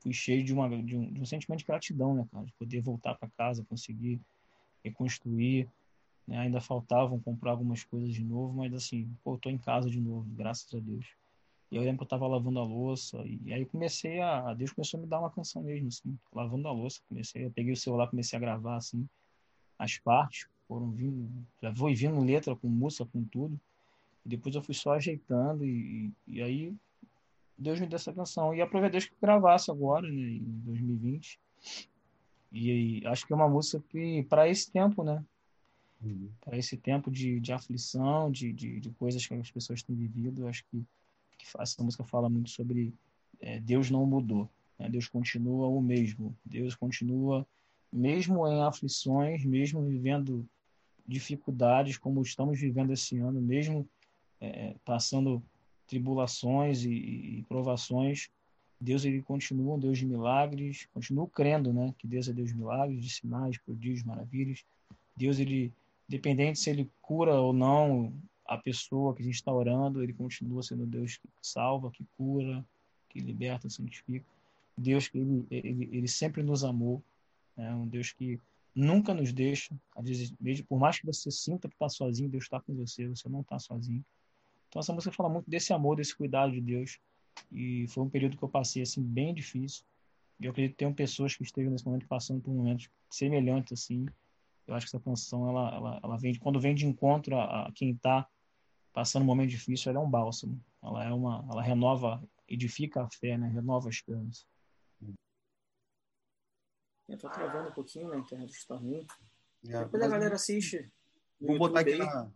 fui 0.00 0.12
cheio 0.12 0.42
de, 0.42 0.52
uma, 0.52 0.68
de, 0.68 0.96
um, 0.96 1.12
de 1.12 1.20
um 1.20 1.24
sentimento 1.24 1.60
de 1.60 1.66
gratidão, 1.66 2.14
né, 2.14 2.26
cara? 2.32 2.44
De 2.44 2.52
poder 2.52 2.80
voltar 2.80 3.14
para 3.14 3.28
casa, 3.30 3.64
conseguir 3.64 4.20
reconstruir 4.82 5.68
né? 6.26 6.38
Ainda 6.38 6.60
faltavam 6.60 7.20
comprar 7.20 7.52
algumas 7.52 7.84
coisas 7.84 8.12
de 8.12 8.24
novo, 8.24 8.54
mas 8.54 8.72
assim, 8.72 9.14
pô, 9.22 9.36
tô 9.36 9.50
em 9.50 9.58
casa 9.58 9.90
de 9.90 10.00
novo, 10.00 10.28
graças 10.30 10.72
a 10.74 10.78
Deus. 10.78 11.06
E 11.70 11.76
eu 11.76 11.82
lembro 11.82 11.98
que 11.98 12.04
eu 12.04 12.08
tava 12.08 12.26
lavando 12.26 12.58
a 12.58 12.64
louça, 12.64 13.22
e 13.24 13.52
aí 13.52 13.64
comecei 13.64 14.20
a. 14.20 14.52
Deus 14.54 14.72
começou 14.72 14.98
a 14.98 15.02
me 15.02 15.08
dar 15.08 15.20
uma 15.20 15.30
canção 15.30 15.62
mesmo, 15.62 15.88
assim, 15.88 16.18
lavando 16.32 16.68
a 16.68 16.72
louça. 16.72 17.00
Comecei, 17.08 17.48
peguei 17.50 17.72
o 17.72 17.76
celular, 17.76 18.08
comecei 18.08 18.36
a 18.36 18.40
gravar, 18.40 18.76
assim, 18.76 19.08
as 19.82 19.98
partes, 19.98 20.46
foram 20.68 20.90
vindo, 20.92 21.28
já 21.60 21.74
foi 21.74 21.92
vindo 21.92 22.20
letra 22.20 22.54
com 22.54 22.68
música, 22.68 23.04
com 23.12 23.24
tudo. 23.24 23.60
E 24.24 24.28
depois 24.28 24.54
eu 24.54 24.62
fui 24.62 24.74
só 24.74 24.92
ajeitando, 24.92 25.64
e, 25.66 26.12
e 26.26 26.40
aí 26.40 26.74
Deus 27.58 27.80
me 27.80 27.86
deu 27.88 27.96
essa 27.96 28.12
canção. 28.12 28.54
E 28.54 28.60
aproveitei 28.62 29.00
que 29.00 29.12
gravasse 29.20 29.70
agora, 29.72 30.08
né, 30.08 30.14
em 30.14 30.62
2020. 30.64 31.40
E, 32.52 33.00
e 33.00 33.06
acho 33.06 33.26
que 33.26 33.32
é 33.32 33.36
uma 33.36 33.48
música 33.48 33.82
que, 33.88 34.22
para 34.24 34.48
esse 34.48 34.70
tempo, 34.70 35.02
né, 35.02 35.24
uhum. 36.00 36.30
para 36.40 36.56
esse 36.56 36.76
tempo 36.76 37.10
de, 37.10 37.40
de 37.40 37.52
aflição, 37.52 38.30
de, 38.30 38.52
de, 38.52 38.78
de, 38.78 38.90
coisas 38.92 39.26
que 39.26 39.34
as 39.34 39.50
pessoas 39.50 39.82
têm 39.82 39.96
vivido. 39.96 40.46
Acho 40.46 40.64
que, 40.70 40.84
que 41.36 41.46
essa 41.58 41.82
música 41.82 42.04
fala 42.04 42.30
muito 42.30 42.50
sobre 42.50 42.94
é, 43.40 43.58
Deus 43.58 43.90
não 43.90 44.06
mudou, 44.06 44.48
né? 44.78 44.88
Deus 44.88 45.08
continua 45.08 45.66
o 45.66 45.82
mesmo, 45.82 46.36
Deus 46.44 46.76
continua 46.76 47.44
mesmo 47.92 48.46
em 48.48 48.62
aflições, 48.62 49.44
mesmo 49.44 49.84
vivendo 49.84 50.48
dificuldades 51.06 51.98
como 51.98 52.22
estamos 52.22 52.58
vivendo 52.58 52.92
esse 52.92 53.18
ano, 53.18 53.40
mesmo 53.40 53.86
é, 54.40 54.74
passando 54.84 55.42
tribulações 55.86 56.84
e, 56.84 56.90
e, 56.90 57.44
provações, 57.48 58.30
Deus 58.80 59.04
ele 59.04 59.22
continua 59.22 59.76
um 59.76 59.78
Deus 59.78 59.98
de 59.98 60.06
milagres, 60.06 60.88
continuo 60.92 61.28
crendo, 61.28 61.72
né, 61.72 61.94
que 61.98 62.06
Deus 62.06 62.28
é 62.28 62.32
Deus 62.32 62.48
de 62.48 62.56
milagres, 62.56 63.02
de 63.02 63.10
sinais, 63.10 63.58
prodígios, 63.58 64.02
maravilhas. 64.02 64.64
Deus 65.16 65.38
ele, 65.38 65.72
dependente 66.08 66.58
se 66.58 66.70
ele 66.70 66.90
cura 67.00 67.34
ou 67.34 67.52
não 67.52 68.12
a 68.46 68.56
pessoa 68.56 69.14
que 69.14 69.22
a 69.22 69.24
gente 69.24 69.34
está 69.34 69.52
orando, 69.52 70.02
ele 70.02 70.12
continua 70.12 70.62
sendo 70.62 70.86
Deus 70.86 71.16
que 71.16 71.28
salva, 71.40 71.90
que 71.90 72.04
cura, 72.16 72.64
que 73.08 73.20
liberta, 73.20 73.70
santifica. 73.70 74.26
Deus 74.76 75.06
que 75.06 75.18
ele, 75.18 75.46
ele, 75.50 75.88
ele 75.92 76.08
sempre 76.08 76.42
nos 76.42 76.64
amou, 76.64 77.02
é 77.56 77.74
um 77.74 77.86
Deus 77.86 78.12
que 78.12 78.40
nunca 78.74 79.12
nos 79.12 79.32
deixa, 79.32 79.74
às 79.94 80.06
vezes, 80.06 80.32
mesmo 80.40 80.66
por 80.66 80.78
mais 80.78 80.98
que 80.98 81.06
você 81.06 81.30
sinta 81.30 81.68
que 81.68 81.74
está 81.74 81.88
sozinho, 81.88 82.30
Deus 82.30 82.44
está 82.44 82.60
com 82.60 82.74
você, 82.74 83.06
você 83.06 83.28
não 83.28 83.40
está 83.40 83.58
sozinho. 83.58 84.04
Então 84.68 84.80
essa 84.80 84.92
música 84.92 85.14
fala 85.14 85.28
muito 85.28 85.50
desse 85.50 85.72
amor, 85.72 85.96
desse 85.96 86.16
cuidado 86.16 86.52
de 86.52 86.60
Deus 86.60 86.98
e 87.50 87.86
foi 87.88 88.02
um 88.02 88.08
período 88.08 88.36
que 88.36 88.42
eu 88.42 88.48
passei 88.48 88.82
assim 88.82 89.02
bem 89.02 89.34
difícil. 89.34 89.84
E 90.40 90.46
eu 90.46 90.50
acredito 90.50 90.72
que 90.72 90.78
tem 90.78 90.92
pessoas 90.92 91.36
que 91.36 91.42
estejam 91.42 91.70
nesse 91.70 91.84
momento 91.84 92.06
passando 92.06 92.40
por 92.40 92.54
momentos 92.54 92.88
semelhantes 93.10 93.72
assim. 93.72 94.06
Eu 94.66 94.74
acho 94.74 94.86
que 94.86 94.96
essa 94.96 95.04
canção 95.04 95.48
ela 95.48 95.74
ela, 95.74 96.00
ela 96.02 96.16
vem 96.16 96.34
quando 96.36 96.58
vem 96.58 96.74
de 96.74 96.86
encontro 96.86 97.36
a, 97.36 97.66
a 97.66 97.72
quem 97.72 97.90
está 97.90 98.26
passando 98.92 99.22
um 99.22 99.26
momento 99.26 99.50
difícil, 99.50 99.90
ela 99.90 100.00
é 100.00 100.02
um 100.02 100.10
bálsamo. 100.10 100.58
Ela 100.82 101.04
é 101.04 101.12
uma 101.12 101.46
ela 101.50 101.62
renova, 101.62 102.22
edifica 102.48 103.02
a 103.02 103.10
fé, 103.10 103.36
né? 103.36 103.48
Renova 103.48 103.90
as 103.90 103.96
esperança. 103.96 104.44
Eu 107.12 107.18
tô 107.18 107.28
travando 107.28 107.68
um 107.68 107.72
pouquinho 107.72 108.08
na 108.08 108.16
internet 108.16 108.50
está 108.52 108.74
ruim. 108.74 109.06
É, 109.68 109.84
Depois 109.84 110.02
a 110.02 110.08
galera 110.08 110.34
assiste. 110.34 110.90
Vou 111.38 111.58
botar 111.58 111.80
aqui 111.80 111.98
na, 111.98 112.32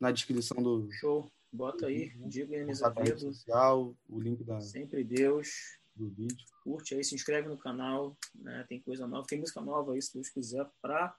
na 0.00 0.10
descrição 0.10 0.60
do 0.60 0.90
show. 0.90 1.30
Bota 1.52 1.86
aí, 1.86 2.10
Diego 2.26 2.52
Hermes 2.52 2.82
Azevedo. 2.82 3.20
social, 3.20 3.96
o 4.08 4.20
link 4.20 4.42
da. 4.42 4.60
Sempre 4.60 5.04
Deus. 5.04 5.78
Do 5.94 6.10
vídeo. 6.10 6.46
Curte 6.64 6.96
aí, 6.96 7.04
se 7.04 7.14
inscreve 7.14 7.48
no 7.48 7.56
canal. 7.56 8.18
Né? 8.34 8.66
Tem 8.68 8.80
coisa 8.80 9.06
nova, 9.06 9.24
tem 9.24 9.38
música 9.38 9.60
nova 9.60 9.92
aí, 9.92 10.02
se 10.02 10.14
Deus 10.14 10.28
quiser, 10.28 10.68
pra 10.82 11.16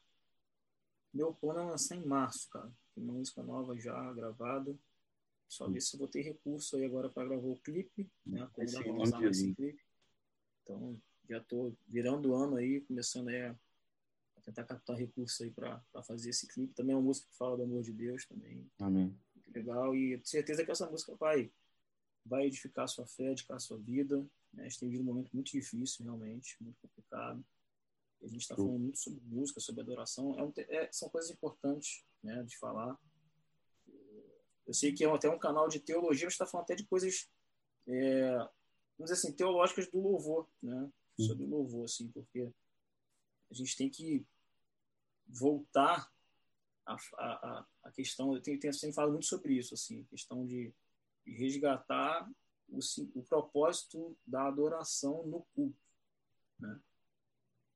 meu 1.13 1.33
plano 1.33 1.61
é 1.61 1.63
lançar 1.63 1.95
em 1.95 2.05
março, 2.05 2.49
cara. 2.49 2.69
Tem 2.93 3.01
uma 3.01 3.13
música 3.13 3.41
nova 3.41 3.77
já 3.77 4.11
gravada. 4.11 4.77
Só 5.47 5.69
ver 5.69 5.81
se 5.81 5.95
eu 5.95 5.99
vou 5.99 6.07
ter 6.07 6.21
recurso 6.21 6.75
aí 6.75 6.83
agora 6.83 7.09
para 7.09 7.27
gravar 7.27 7.47
o 7.47 7.57
clipe, 7.59 8.11
né? 8.25 8.47
Como 8.53 8.71
dá 8.71 8.83
pra 8.83 8.91
lançar 8.91 9.19
clipe. 9.19 9.79
Então, 10.61 11.01
já 11.29 11.39
tô 11.41 11.73
virando 11.87 12.31
o 12.31 12.35
ano 12.35 12.57
aí, 12.57 12.81
começando 12.81 13.29
aí 13.29 13.43
a 13.43 13.55
tentar 14.43 14.63
captar 14.63 14.97
recursos 14.97 15.39
aí 15.41 15.51
para 15.51 15.81
fazer 16.03 16.29
esse 16.29 16.47
clipe. 16.47 16.73
Também 16.73 16.93
é 16.93 16.97
uma 16.97 17.05
música 17.05 17.27
que 17.29 17.37
fala 17.37 17.57
do 17.57 17.63
amor 17.63 17.83
de 17.83 17.93
Deus 17.93 18.25
também. 18.25 18.69
Amém 18.79 19.15
legal 19.53 19.95
e 19.95 20.11
tenho 20.11 20.25
certeza 20.25 20.63
que 20.63 20.71
essa 20.71 20.89
música 20.89 21.15
vai 21.15 21.51
vai 22.25 22.45
edificar 22.45 22.85
a 22.85 22.87
sua 22.87 23.07
fé, 23.07 23.31
edificar 23.31 23.57
a 23.57 23.59
sua 23.59 23.77
vida. 23.77 24.17
Né? 24.53 24.63
A 24.63 24.69
gente 24.69 24.79
tem 24.79 24.89
vivido 24.89 25.03
um 25.03 25.13
momento 25.13 25.31
muito 25.33 25.51
difícil, 25.51 26.05
realmente, 26.05 26.61
muito 26.61 26.79
complicado. 26.79 27.43
a 28.21 28.27
gente 28.27 28.41
está 28.41 28.55
falando 28.55 28.77
muito 28.77 28.99
sobre 28.99 29.21
música, 29.25 29.59
sobre 29.59 29.81
adoração. 29.81 30.37
É 30.37 30.43
um, 30.43 30.53
é, 30.55 30.89
são 30.91 31.09
coisas 31.09 31.31
importantes 31.31 32.05
né, 32.21 32.43
de 32.43 32.55
falar. 32.57 32.99
Eu 34.67 34.73
sei 34.73 34.93
que 34.93 35.03
é 35.03 35.09
até 35.11 35.27
um 35.27 35.39
canal 35.39 35.67
de 35.67 35.79
teologia, 35.79 36.27
mas 36.27 36.33
está 36.33 36.45
falando 36.45 36.65
até 36.65 36.75
de 36.75 36.85
coisas, 36.85 37.27
é, 37.87 38.37
vamos 38.97 39.09
dizer 39.09 39.13
assim, 39.13 39.31
teológicas 39.31 39.87
do 39.87 39.99
louvor, 39.99 40.47
né? 40.61 40.91
Sobre 41.21 41.45
louvor, 41.45 41.85
assim, 41.85 42.07
porque 42.09 42.51
a 43.49 43.53
gente 43.53 43.75
tem 43.75 43.89
que 43.89 44.25
voltar 45.27 46.11
a, 46.85 46.95
a, 47.17 47.67
a 47.83 47.91
questão, 47.91 48.33
eu 48.33 48.41
tenho, 48.41 48.59
tenho 48.59 48.73
sempre 48.73 48.95
falado 48.95 49.11
muito 49.11 49.25
sobre 49.25 49.53
isso, 49.53 49.73
assim, 49.73 50.01
a 50.01 50.05
questão 50.05 50.45
de, 50.45 50.73
de 51.25 51.31
resgatar 51.33 52.29
o, 52.67 52.79
o 53.15 53.23
propósito 53.23 54.17
da 54.25 54.47
adoração 54.47 55.25
no 55.27 55.41
culto, 55.55 55.79
né? 56.59 56.79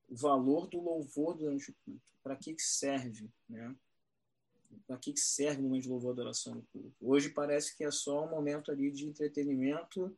O 0.10 0.16
valor 0.16 0.68
do 0.68 0.80
louvor 0.80 1.36
durante 1.36 1.72
o 1.72 1.76
culto, 1.86 2.12
para 2.22 2.36
que, 2.36 2.54
que 2.54 2.62
serve, 2.62 3.32
né? 3.50 3.76
Para 4.86 4.98
que, 4.98 5.14
que 5.14 5.20
serve 5.20 5.62
o 5.62 5.64
momento 5.64 5.84
de 5.84 5.90
louvor 5.90 6.12
e 6.12 6.14
adoração 6.14 6.56
no 6.56 6.64
culto? 6.64 6.96
Hoje 7.00 7.30
parece 7.30 7.76
que 7.76 7.84
é 7.84 7.92
só 7.92 8.26
um 8.26 8.30
momento 8.30 8.72
ali 8.72 8.92
de 8.92 9.06
entretenimento, 9.06 10.16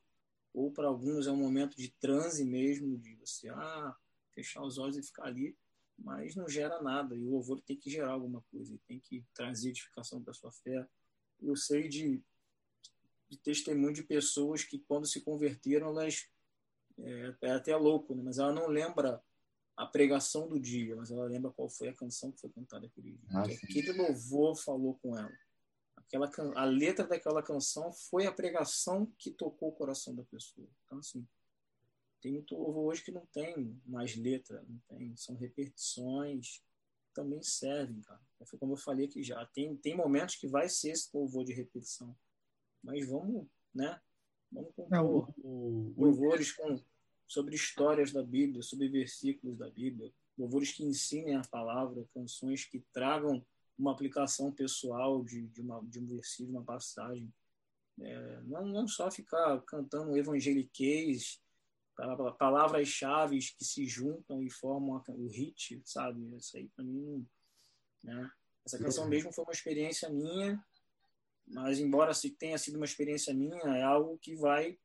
ou 0.55 0.71
para 0.71 0.87
alguns 0.87 1.27
é 1.27 1.31
um 1.31 1.37
momento 1.37 1.75
de 1.77 1.89
transe 1.99 2.43
mesmo, 2.45 2.97
de 2.97 3.15
você 3.15 3.49
ah, 3.49 3.95
fechar 4.33 4.63
os 4.63 4.77
olhos 4.77 4.97
e 4.97 5.03
ficar 5.03 5.25
ali 5.25 5.55
mas 5.97 6.35
não 6.35 6.47
gera 6.47 6.81
nada. 6.81 7.15
E 7.15 7.23
o 7.23 7.29
louvor 7.29 7.61
tem 7.61 7.77
que 7.77 7.89
gerar 7.89 8.11
alguma 8.11 8.41
coisa, 8.51 8.77
tem 8.87 8.99
que 8.99 9.23
trazer 9.33 9.69
edificação 9.69 10.21
para 10.21 10.31
a 10.31 10.33
sua 10.33 10.51
fé. 10.51 10.87
Eu 11.41 11.55
sei 11.55 11.87
de, 11.87 12.21
de 13.29 13.37
testemunho 13.37 13.93
de 13.93 14.03
pessoas 14.03 14.63
que, 14.63 14.79
quando 14.79 15.07
se 15.07 15.21
converteram, 15.21 15.87
elas. 15.87 16.27
É, 16.97 17.35
é 17.41 17.51
até 17.51 17.75
louco, 17.75 18.15
né? 18.15 18.23
mas 18.23 18.37
ela 18.37 18.53
não 18.53 18.67
lembra 18.67 19.21
a 19.75 19.85
pregação 19.85 20.47
do 20.47 20.57
dia, 20.57 20.95
mas 20.95 21.11
ela 21.11 21.25
lembra 21.25 21.51
qual 21.51 21.69
foi 21.69 21.89
a 21.89 21.93
canção 21.93 22.31
que 22.31 22.39
foi 22.39 22.49
cantada 22.49 22.87
aquele 22.87 23.11
dia. 23.11 23.27
Ah, 23.31 23.43
aquele 23.43 23.91
louvor 23.91 24.55
falou 24.55 24.97
com 24.99 25.17
ela. 25.17 25.31
Aquela, 26.07 26.31
a 26.55 26.65
letra 26.65 27.07
daquela 27.07 27.41
canção 27.41 27.91
foi 27.91 28.25
a 28.25 28.31
pregação 28.31 29.11
que 29.17 29.31
tocou 29.31 29.69
o 29.69 29.75
coração 29.75 30.15
da 30.15 30.23
pessoa. 30.23 30.67
Então, 30.85 30.99
assim, 30.99 31.27
tem 32.21 32.31
muito 32.31 32.55
louvor 32.55 32.85
hoje 32.85 33.03
que 33.03 33.11
não 33.11 33.25
tem 33.27 33.79
mais 33.85 34.15
letra, 34.15 34.63
não 34.67 34.79
tem, 34.87 35.15
são 35.15 35.35
repetições, 35.35 36.63
também 37.13 37.41
servem, 37.41 38.01
cara. 38.01 38.21
Foi 38.45 38.59
como 38.59 38.73
eu 38.73 38.77
falei 38.77 39.05
aqui 39.05 39.23
já. 39.23 39.45
Tem, 39.47 39.75
tem 39.77 39.95
momentos 39.95 40.35
que 40.35 40.47
vai 40.47 40.67
ser 40.67 40.91
esse 40.91 41.09
louvor 41.13 41.45
de 41.45 41.53
repetição. 41.53 42.15
Mas 42.83 43.07
vamos, 43.07 43.47
né? 43.73 43.99
Vamos 44.51 44.73
compor 44.75 45.33
o, 45.39 45.93
louvores 45.97 46.51
com, 46.51 46.79
sobre 47.27 47.55
histórias 47.55 48.11
da 48.11 48.21
Bíblia, 48.21 48.61
sobre 48.61 48.89
versículos 48.89 49.57
da 49.57 49.69
Bíblia, 49.69 50.11
louvores 50.37 50.71
que 50.71 50.83
ensinem 50.83 51.35
a 51.35 51.41
palavra, 51.41 52.07
canções 52.13 52.65
que 52.65 52.79
tragam 52.93 53.43
uma 53.77 53.91
aplicação 53.91 54.51
pessoal 54.51 55.23
de, 55.23 55.47
de, 55.47 55.61
uma, 55.61 55.81
de 55.83 55.99
um 55.99 56.05
versículo, 56.05 56.57
uma 56.57 56.63
passagem. 56.63 57.31
É, 57.99 58.41
não, 58.43 58.65
não 58.65 58.87
só 58.87 59.09
ficar 59.09 59.61
cantando 59.61 60.17
evangeliquez 60.17 61.41
palavras-chave 62.37 63.39
que 63.39 63.63
se 63.63 63.85
juntam 63.85 64.43
e 64.43 64.49
formam 64.49 65.01
o 65.09 65.27
hit, 65.27 65.81
sabe? 65.85 66.21
Isso 66.35 66.57
aí 66.57 66.67
para 66.75 66.83
mim, 66.83 67.25
né? 68.03 68.31
Essa 68.65 68.79
canção 68.79 69.07
mesmo 69.07 69.31
foi 69.31 69.43
uma 69.43 69.53
experiência 69.53 70.09
minha, 70.09 70.61
mas 71.47 71.79
embora 71.79 72.11
tenha 72.37 72.57
sido 72.57 72.75
uma 72.75 72.85
experiência 72.85 73.33
minha, 73.33 73.61
é 73.77 73.83
algo 73.83 74.17
que 74.17 74.35
vai 74.35 74.77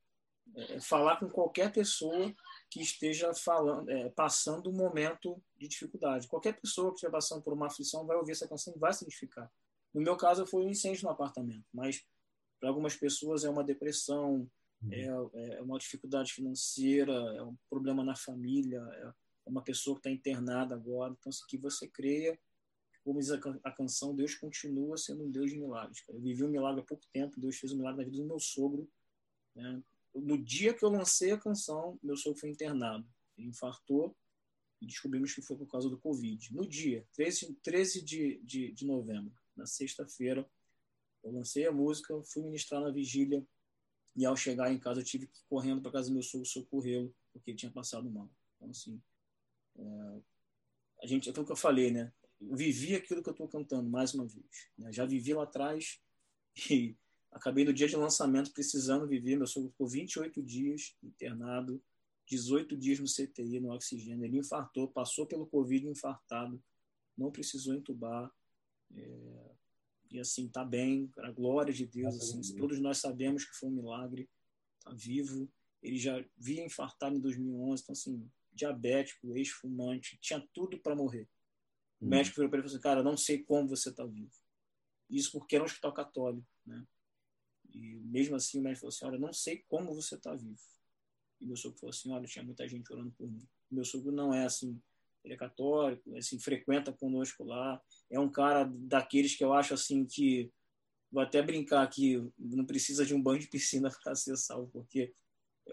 é, 0.55 0.79
falar 0.79 1.17
com 1.19 1.29
qualquer 1.29 1.71
pessoa 1.73 2.33
que 2.71 2.81
esteja 2.81 3.33
falando, 3.33 3.89
é, 3.89 4.09
passando 4.09 4.69
um 4.69 4.73
momento 4.73 5.39
de 5.57 5.67
dificuldade. 5.67 6.27
Qualquer 6.27 6.59
pessoa 6.59 6.89
que 6.89 6.95
estiver 6.95 7.11
passando 7.11 7.43
por 7.43 7.53
uma 7.53 7.67
aflição 7.67 8.05
vai 8.07 8.17
ouvir 8.17 8.31
essa 8.31 8.47
canção 8.47 8.73
e 8.75 8.79
vai 8.79 8.93
se 8.93 9.03
identificar. 9.03 9.51
No 9.93 10.01
meu 10.01 10.15
caso, 10.15 10.47
foi 10.47 10.63
um 10.63 10.69
incêndio 10.69 11.03
no 11.03 11.09
apartamento, 11.09 11.65
mas 11.73 12.03
para 12.59 12.69
algumas 12.69 12.95
pessoas 12.95 13.43
é 13.43 13.49
uma 13.49 13.63
depressão, 13.63 14.49
Uhum. 14.81 15.29
é, 15.35 15.57
é 15.57 15.61
uma 15.61 15.77
dificuldade 15.77 16.33
financeira, 16.33 17.13
é 17.13 17.43
um 17.43 17.55
problema 17.69 18.03
na 18.03 18.15
família, 18.15 18.79
é 18.79 19.13
uma 19.45 19.61
pessoa 19.63 19.95
que 19.95 19.99
está 19.99 20.09
internada 20.09 20.75
agora. 20.75 21.15
Então, 21.17 21.29
assim, 21.29 21.43
que 21.47 21.57
você 21.57 21.87
creia, 21.87 22.37
como 23.03 23.19
diz 23.19 23.31
a, 23.31 23.71
canção, 23.71 24.15
Deus 24.15 24.35
continua 24.35 24.97
sendo 24.97 25.23
um 25.23 25.31
Deus 25.31 25.51
de 25.51 25.59
milagres. 25.59 26.03
Eu 26.07 26.19
vivi 26.19 26.43
um 26.43 26.49
milagre 26.49 26.81
há 26.81 26.83
pouco 26.83 27.05
tempo, 27.11 27.39
Deus 27.39 27.57
fez 27.57 27.73
um 27.73 27.77
milagre 27.77 28.03
na 28.03 28.09
vida 28.09 28.23
do 28.23 28.27
meu 28.27 28.39
sogro. 28.39 28.89
Né? 29.55 29.81
No 30.13 30.37
dia 30.37 30.73
que 30.73 30.83
eu 30.83 30.89
lancei 30.89 31.31
a 31.31 31.37
canção, 31.37 31.97
meu 32.03 32.17
sogro 32.17 32.39
foi 32.39 32.49
internado. 32.49 33.07
Ele 33.37 33.47
infartou 33.47 34.15
e 34.81 34.85
descobrimos 34.85 35.33
que 35.33 35.41
foi 35.41 35.57
por 35.57 35.67
causa 35.67 35.89
do 35.89 35.99
Covid. 35.99 36.53
No 36.53 36.67
dia, 36.67 37.07
13, 37.13 37.53
13 37.61 38.01
de, 38.03 38.41
de, 38.43 38.71
de 38.73 38.85
novembro, 38.85 39.33
na 39.55 39.65
sexta-feira, 39.65 40.49
eu 41.23 41.31
lancei 41.31 41.65
a 41.67 41.71
música, 41.71 42.19
fui 42.23 42.41
ministrar 42.43 42.81
na 42.81 42.91
vigília 42.91 43.45
e 44.15 44.25
ao 44.25 44.35
chegar 44.35 44.71
em 44.71 44.79
casa, 44.79 45.01
eu 45.01 45.05
tive 45.05 45.27
que 45.27 45.37
ir 45.37 45.43
correndo 45.47 45.81
para 45.81 45.91
casa 45.91 46.09
do 46.09 46.13
meu 46.13 46.23
sogro 46.23 46.45
socorrê-lo, 46.45 47.15
porque 47.31 47.51
ele 47.51 47.57
tinha 47.57 47.71
passado 47.71 48.09
mal. 48.09 48.29
Então, 48.55 48.69
assim, 48.69 49.01
é, 49.77 50.21
a 51.01 51.07
gente, 51.07 51.29
é 51.29 51.31
aquilo 51.31 51.45
que 51.45 51.51
eu 51.51 51.57
falei, 51.57 51.91
né? 51.91 52.11
Eu 52.39 52.55
vivi 52.55 52.95
aquilo 52.95 53.23
que 53.23 53.29
eu 53.29 53.33
estou 53.33 53.47
cantando, 53.47 53.89
mais 53.89 54.13
uma 54.13 54.25
vez. 54.25 54.69
Né? 54.77 54.91
Já 54.91 55.05
vivi 55.05 55.33
lá 55.33 55.43
atrás 55.43 56.01
e 56.69 56.97
acabei 57.31 57.63
no 57.63 57.73
dia 57.73 57.87
de 57.87 57.95
lançamento 57.95 58.51
precisando 58.51 59.07
viver. 59.07 59.37
Meu 59.37 59.47
sogro 59.47 59.71
ficou 59.71 59.87
28 59.87 60.41
dias 60.43 60.95
internado, 61.01 61.81
18 62.27 62.77
dias 62.77 62.99
no 62.99 63.05
CTI, 63.05 63.59
no 63.59 63.73
oxigênio. 63.73 64.25
Ele 64.25 64.37
infartou, 64.37 64.87
passou 64.87 65.25
pelo 65.25 65.47
Covid 65.47 65.87
infartado, 65.87 66.61
não 67.17 67.31
precisou 67.31 67.73
entubar. 67.73 68.31
É, 68.93 69.51
e 70.11 70.19
assim 70.19 70.49
tá 70.49 70.65
bem, 70.65 71.07
para 71.07 71.29
a 71.29 71.31
glória 71.31 71.73
de 71.73 71.85
Deus, 71.85 72.15
assim, 72.15 72.55
todos 72.55 72.79
nós 72.79 72.97
sabemos 72.97 73.45
que 73.45 73.55
foi 73.55 73.69
um 73.69 73.73
milagre, 73.73 74.29
tá 74.81 74.93
vivo. 74.93 75.49
Ele 75.81 75.97
já 75.97 76.23
via 76.37 76.63
infartado 76.63 77.15
em 77.15 77.19
2011, 77.19 77.81
então 77.81 77.93
assim, 77.93 78.29
diabético, 78.51 79.35
ex-fumante, 79.35 80.19
tinha 80.21 80.45
tudo 80.53 80.77
para 80.79 80.95
morrer. 80.95 81.27
O 81.99 82.05
hum. 82.05 82.09
médico 82.09 82.35
virou 82.35 82.49
para 82.49 82.59
ele 82.59 82.67
e 82.67 82.69
falou 82.69 82.75
assim, 82.75 82.83
cara, 82.83 83.03
não 83.03 83.15
sei 83.15 83.41
como 83.43 83.69
você 83.69 83.89
está 83.89 84.05
vivo. 84.05 84.31
Isso 85.09 85.31
porque 85.31 85.55
era 85.55 85.63
um 85.63 85.65
hospital 85.65 85.93
católico, 85.93 86.47
né? 86.65 86.85
E 87.71 87.95
mesmo 88.05 88.35
assim 88.35 88.59
o 88.59 88.61
médico 88.61 88.81
falou 88.81 88.89
assim, 88.89 89.05
olha, 89.05 89.19
não 89.19 89.33
sei 89.33 89.63
como 89.67 89.93
você 89.93 90.15
está 90.15 90.35
vivo. 90.35 90.59
E 91.41 91.45
meu 91.45 91.55
sogro 91.55 91.79
falou 91.79 91.91
assim: 91.91 92.11
olha, 92.11 92.27
tinha 92.27 92.45
muita 92.45 92.67
gente 92.67 92.91
orando 92.93 93.11
por 93.11 93.29
mim. 93.29 93.47
Meu 93.69 93.83
sogro 93.83 94.11
não 94.11 94.33
é 94.33 94.45
assim, 94.45 94.79
ele 95.23 95.33
é 95.33 95.37
católico, 95.37 96.15
assim, 96.15 96.39
frequenta 96.39 96.93
conosco 96.93 97.43
lá. 97.43 97.81
É 98.09 98.19
um 98.19 98.29
cara 98.29 98.63
daqueles 98.63 99.35
que 99.35 99.43
eu 99.43 99.51
acho 99.53 99.73
assim 99.73 100.05
que 100.05 100.51
vou 101.11 101.21
até 101.21 101.41
brincar 101.41 101.85
que 101.89 102.23
não 102.37 102.65
precisa 102.65 103.05
de 103.05 103.13
um 103.13 103.21
banho 103.21 103.39
de 103.39 103.47
piscina 103.47 103.89
para 104.03 104.15
ser 104.15 104.37
salvo, 104.37 104.69
porque 104.71 105.13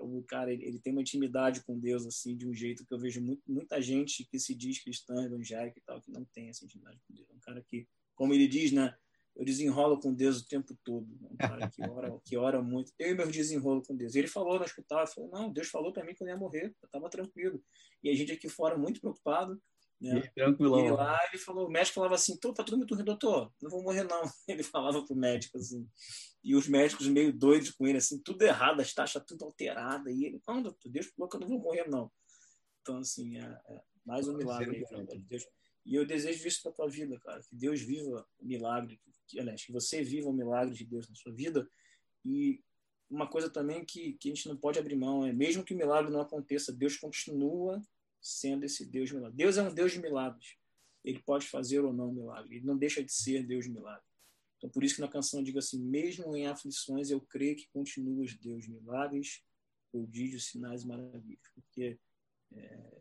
o 0.00 0.22
cara 0.22 0.52
ele, 0.52 0.64
ele, 0.64 0.78
tem 0.78 0.92
uma 0.92 1.00
intimidade 1.00 1.62
com 1.62 1.78
Deus 1.78 2.06
assim 2.06 2.36
de 2.36 2.46
um 2.46 2.54
jeito 2.54 2.84
que 2.84 2.92
eu 2.92 2.98
vejo 2.98 3.20
muito, 3.22 3.42
muita 3.46 3.80
gente 3.80 4.24
que 4.24 4.38
se 4.38 4.54
diz 4.54 4.82
cristã, 4.82 5.24
evangélica 5.24 5.78
e 5.78 5.82
tal 5.82 6.00
que 6.00 6.10
não 6.10 6.24
tem 6.26 6.48
essa 6.48 6.64
intimidade 6.64 7.00
com 7.06 7.14
Deus. 7.14 7.28
É 7.30 7.32
um 7.32 7.40
cara 7.40 7.62
que, 7.62 7.86
como 8.14 8.34
ele 8.34 8.46
diz, 8.46 8.72
né, 8.72 8.96
eu 9.38 9.44
desenrolo 9.44 10.00
com 10.00 10.12
Deus 10.12 10.40
o 10.40 10.48
tempo 10.48 10.76
todo. 10.84 11.06
Um 11.30 11.36
cara 11.36 11.70
que 11.70 11.80
ora, 11.88 12.20
que 12.26 12.36
ora 12.36 12.60
muito. 12.60 12.92
Eu 12.98 13.12
e 13.12 13.14
meu 13.14 13.30
desenrolo 13.30 13.82
com 13.82 13.96
Deus. 13.96 14.16
Ele 14.16 14.26
falou 14.26 14.58
no 14.58 14.64
hospital, 14.64 15.06
falou, 15.06 15.30
não, 15.30 15.52
Deus 15.52 15.68
falou 15.68 15.92
para 15.92 16.04
mim 16.04 16.12
que 16.12 16.24
eu 16.24 16.26
ia 16.26 16.36
morrer, 16.36 16.74
eu 16.82 16.86
estava 16.86 17.08
tranquilo. 17.08 17.62
E 18.02 18.10
a 18.10 18.14
gente 18.14 18.32
aqui 18.32 18.48
fora 18.48 18.76
muito 18.76 19.00
preocupado, 19.00 19.60
né? 20.00 20.18
E 20.18 20.30
tranquilão. 20.34 20.84
E 20.84 20.90
lá 20.90 21.18
ele 21.28 21.38
falou, 21.38 21.68
o 21.68 21.70
médico 21.70 21.94
falava 21.94 22.16
assim, 22.16 22.36
tá 22.36 22.64
tudo 22.64 22.78
muito 22.78 22.94
ruim, 22.96 23.04
doutor, 23.04 23.52
não 23.62 23.70
vou 23.70 23.82
morrer 23.82 24.02
não. 24.02 24.22
Ele 24.48 24.62
falava 24.62 25.04
pro 25.04 25.16
médico 25.16 25.58
assim. 25.58 25.88
E 26.42 26.54
os 26.54 26.68
médicos 26.68 27.06
meio 27.08 27.32
doidos 27.32 27.70
com 27.70 27.86
ele, 27.86 27.98
assim, 27.98 28.20
tudo 28.22 28.42
errado, 28.42 28.80
as 28.80 28.94
taxas 28.94 29.22
tudo 29.26 29.44
alteradas. 29.44 30.14
E 30.14 30.24
ele, 30.24 30.40
não, 30.46 30.62
doutor, 30.62 30.90
Deus 30.90 31.06
falou 31.06 31.28
que 31.28 31.36
eu 31.36 31.40
não 31.40 31.48
vou 31.48 31.60
morrer 31.60 31.88
não. 31.88 32.10
Então, 32.80 32.98
assim, 32.98 33.36
é, 33.38 33.42
é 33.44 33.82
mais 34.06 34.26
um 34.26 34.36
milagre 34.36 34.84
aí, 34.90 35.06
de 35.06 35.18
Deus. 35.18 35.44
E 35.88 35.94
eu 35.94 36.04
desejo 36.04 36.46
isso 36.46 36.62
para 36.62 36.70
tua 36.70 36.86
vida, 36.86 37.18
cara, 37.18 37.42
que 37.42 37.56
Deus 37.56 37.80
viva 37.80 38.28
o 38.38 38.44
milagre, 38.44 39.00
que, 39.26 39.40
aliás, 39.40 39.64
que 39.64 39.72
você 39.72 40.02
viva 40.02 40.28
o 40.28 40.34
milagre 40.34 40.74
de 40.74 40.84
Deus 40.84 41.08
na 41.08 41.14
sua 41.14 41.32
vida. 41.32 41.66
E 42.22 42.62
uma 43.08 43.26
coisa 43.26 43.48
também 43.48 43.82
que, 43.86 44.12
que 44.12 44.30
a 44.30 44.34
gente 44.34 44.46
não 44.48 44.56
pode 44.56 44.78
abrir 44.78 44.96
mão 44.96 45.24
é, 45.24 45.32
mesmo 45.32 45.64
que 45.64 45.72
o 45.72 45.76
milagre 45.76 46.12
não 46.12 46.20
aconteça, 46.20 46.74
Deus 46.74 46.98
continua 46.98 47.82
sendo 48.20 48.64
esse 48.64 48.84
Deus 48.84 49.08
de 49.08 49.14
milagres. 49.14 49.38
Deus 49.38 49.56
é 49.56 49.62
um 49.62 49.72
Deus 49.72 49.92
de 49.92 49.98
milagres. 49.98 50.56
Ele 51.02 51.20
pode 51.20 51.46
fazer 51.46 51.80
ou 51.80 51.90
não 51.90 52.12
milagre. 52.12 52.56
Ele 52.56 52.66
não 52.66 52.76
deixa 52.76 53.02
de 53.02 53.10
ser 53.10 53.46
Deus 53.46 53.64
de 53.64 53.70
milagres. 53.70 54.06
Então, 54.58 54.68
por 54.68 54.84
isso 54.84 54.96
que 54.96 55.00
na 55.00 55.08
canção 55.08 55.40
eu 55.40 55.44
digo 55.44 55.58
assim: 55.58 55.82
mesmo 55.82 56.36
em 56.36 56.46
aflições, 56.46 57.10
eu 57.10 57.20
creio 57.22 57.56
que 57.56 57.66
continuas 57.72 58.34
Deus 58.34 58.64
de 58.64 58.70
milagres, 58.70 59.42
prodígios, 59.90 60.48
sinais 60.48 60.82
e 60.82 60.86
maravilhas. 60.86 61.48
Porque 61.54 61.98
é, 62.52 63.00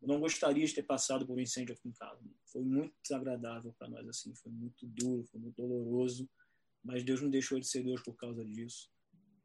eu 0.00 0.08
não 0.08 0.20
gostaria 0.20 0.66
de 0.66 0.74
ter 0.74 0.82
passado 0.82 1.26
por 1.26 1.36
um 1.36 1.40
incêndio 1.40 1.74
aqui 1.74 1.88
em 1.88 1.92
casa. 1.92 2.22
Foi 2.46 2.62
muito 2.62 2.94
desagradável 3.02 3.74
para 3.78 3.88
nós, 3.88 4.06
assim. 4.08 4.34
Foi 4.34 4.52
muito 4.52 4.86
duro, 4.86 5.24
foi 5.24 5.40
muito 5.40 5.56
doloroso. 5.56 6.28
Mas 6.84 7.02
Deus 7.02 7.20
não 7.20 7.30
deixou 7.30 7.58
de 7.58 7.66
ser 7.66 7.82
Deus 7.82 8.02
por 8.02 8.14
causa 8.16 8.44
disso. 8.44 8.90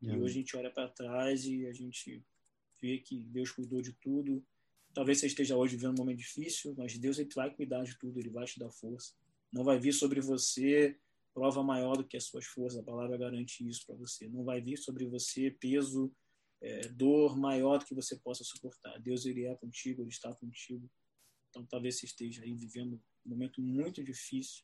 E 0.02 0.10
hoje 0.12 0.24
a 0.24 0.42
gente 0.42 0.58
olha 0.58 0.72
para 0.72 0.90
trás 0.90 1.46
e 1.46 1.66
a 1.68 1.74
gente 1.74 2.24
vê 2.82 2.98
que 2.98 3.24
Deus 3.24 3.52
cuidou 3.52 3.82
de 3.82 3.94
tudo 3.94 4.44
Talvez 4.94 5.20
você 5.20 5.28
esteja 5.28 5.56
hoje 5.56 5.76
vivendo 5.76 5.98
um 5.98 6.04
momento 6.04 6.18
difícil, 6.18 6.76
mas 6.78 6.98
Deus 6.98 7.18
ele 7.18 7.30
vai 7.34 7.54
cuidar 7.54 7.84
de 7.84 7.98
tudo, 7.98 8.20
ele 8.20 8.30
vai 8.30 8.46
te 8.46 8.60
dar 8.60 8.70
força. 8.70 9.14
Não 9.52 9.64
vai 9.64 9.80
vir 9.80 9.94
sobre 9.94 10.20
você 10.20 10.98
prova 11.34 11.64
maior 11.64 11.96
do 11.96 12.04
que 12.04 12.18
as 12.18 12.26
suas 12.26 12.46
forças, 12.46 12.80
a 12.80 12.84
palavra 12.84 13.18
garante 13.18 13.66
isso 13.66 13.86
para 13.86 13.96
você. 13.96 14.28
Não 14.28 14.44
vai 14.44 14.60
vir 14.60 14.78
sobre 14.78 15.06
você 15.06 15.50
peso, 15.50 16.14
é, 16.62 16.88
dor 16.90 17.38
maior 17.38 17.80
do 17.80 17.86
que 17.86 17.96
você 17.96 18.16
possa 18.18 18.44
suportar. 18.44 19.00
Deus 19.00 19.26
ele 19.26 19.46
é 19.46 19.56
contigo, 19.56 20.02
ele 20.02 20.10
está 20.10 20.34
contigo. 20.36 20.90
Então 21.50 21.66
talvez 21.66 22.00
você 22.00 22.06
esteja 22.06 22.44
aí 22.44 22.54
vivendo 22.56 23.02
um 23.26 23.30
momento 23.30 23.62
muito 23.62 24.04
difícil, 24.04 24.64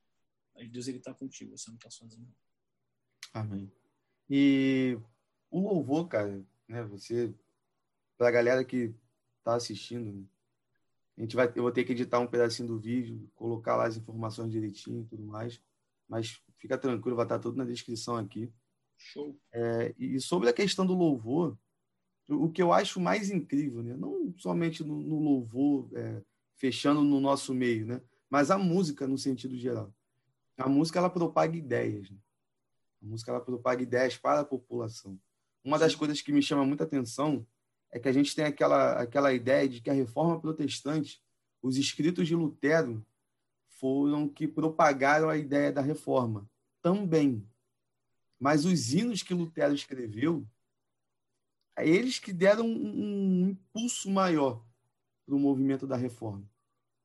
mas 0.56 0.72
Deus 0.72 0.88
ele 0.88 0.99
está 0.99 1.14
contigo, 1.14 1.57
você 1.57 1.69
não 1.69 1.76
está 1.76 1.90
sozinho. 1.90 2.34
Amém. 3.34 3.72
E 4.30 4.98
o 5.49 5.60
louvor, 5.60 6.07
cara, 6.07 6.45
né? 6.68 6.84
Você, 6.84 7.34
para 8.18 8.28
a 8.28 8.32
galera 8.32 8.64
que 8.64 8.94
está 9.40 9.56
assistindo. 9.56 10.28
A 11.18 11.22
gente 11.22 11.36
vai, 11.36 11.52
eu 11.56 11.64
vou 11.64 11.72
ter 11.72 11.84
que 11.84 11.94
editar 11.94 12.19
um 12.19 12.28
pedacinho 12.28 12.68
do 12.68 12.80
vídeo, 12.80 13.30
colocar 13.34 13.76
lá 13.76 13.88
as 13.88 13.98
informações 13.98 14.52
direitinho 14.52 15.02
e 15.02 15.06
tudo 15.06 15.24
mais. 15.24 15.60
Mas 16.07 16.40
fica 16.57 16.78
tranquilo, 16.78 17.15
vai 17.15 17.26
estar 17.26 17.40
tudo 17.40 17.57
na 17.57 17.65
descrição 17.65 18.18
aqui. 18.18 18.52
Show. 18.98 19.40
É, 19.52 19.95
e 19.98 20.19
sobre 20.19 20.49
a 20.49 20.53
questão 20.53 20.86
do 20.86 20.94
louvor, 20.94 21.57
o 22.28 22.49
que 22.49 22.62
eu 22.62 22.74
acho 22.74 22.99
mais 22.99 23.30
incrível, 23.30 23.82
né? 23.82 23.95
não 23.95 24.34
somente 24.38 24.84
no, 24.84 25.02
no 25.02 25.20
louvor, 25.20 25.90
é, 25.94 26.22
fechando 26.56 27.02
no 27.02 27.20
nosso 27.20 27.54
meio, 27.54 27.86
né? 27.86 28.02
mas 28.30 28.52
a 28.52 28.58
música 28.58 29.08
no 29.08 29.18
sentido 29.18 29.56
geral. 29.58 29.94
A 30.58 30.68
música 30.68 30.99
ela 30.99 31.10
propaga 31.10 31.56
ideias. 31.56 32.10
Né? 32.10 32.18
A 33.02 33.06
música 33.06 33.32
ela 33.32 33.40
propaga 33.40 33.82
ideias 33.82 34.18
para 34.18 34.41
a 34.41 34.45
população. 34.45 35.20
Uma 35.64 35.78
das 35.78 35.95
coisas 35.95 36.22
que 36.22 36.32
me 36.32 36.41
chama 36.41 36.66
muita 36.66 36.84
atenção 36.84 37.45
é 37.91 37.99
que 37.99 38.08
a 38.08 38.12
gente 38.12 38.36
tem 38.36 38.45
aquela, 38.45 39.02
aquela 39.02 39.34
ideia 39.34 39.68
de 39.68 39.82
que 39.82 39.90
a 39.90 39.94
reforma 39.94 40.40
protestante, 40.40 41.22
os 41.62 41.78
escritos 41.78 42.28
de 42.28 42.36
Lutero, 42.36 43.06
foram 43.68 44.28
que 44.28 44.48
propagaram 44.48 45.30
a 45.30 45.38
ideia 45.38 45.72
da 45.72 45.82
reforma. 45.82 46.49
Também. 46.82 47.45
Mas 48.40 48.66
os 48.66 48.94
hinos 48.94 49.24
que 49.24 49.34
Lutero 49.34 49.74
escreveu, 49.74 50.45
eles 51.86 52.20
que 52.20 52.32
deram 52.32 52.66
um, 52.66 53.44
um 53.44 53.49
impulso 53.49 54.10
maior 54.10 54.64
para 55.26 55.36
o 55.36 55.40
movimento 55.40 55.86
da 55.86 55.95
reforma. 55.95 56.49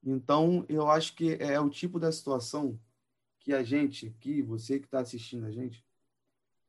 Então, 0.04 0.64
eu 0.68 0.88
acho 0.88 1.14
que 1.14 1.34
é 1.40 1.58
o 1.60 1.70
tipo 1.70 1.98
da 1.98 2.10
situação 2.10 2.78
que 3.40 3.52
a 3.52 3.62
gente 3.62 4.06
aqui, 4.06 4.40
você 4.40 4.78
que 4.78 4.86
está 4.86 5.00
assistindo 5.00 5.46
a 5.46 5.50
gente, 5.50 5.84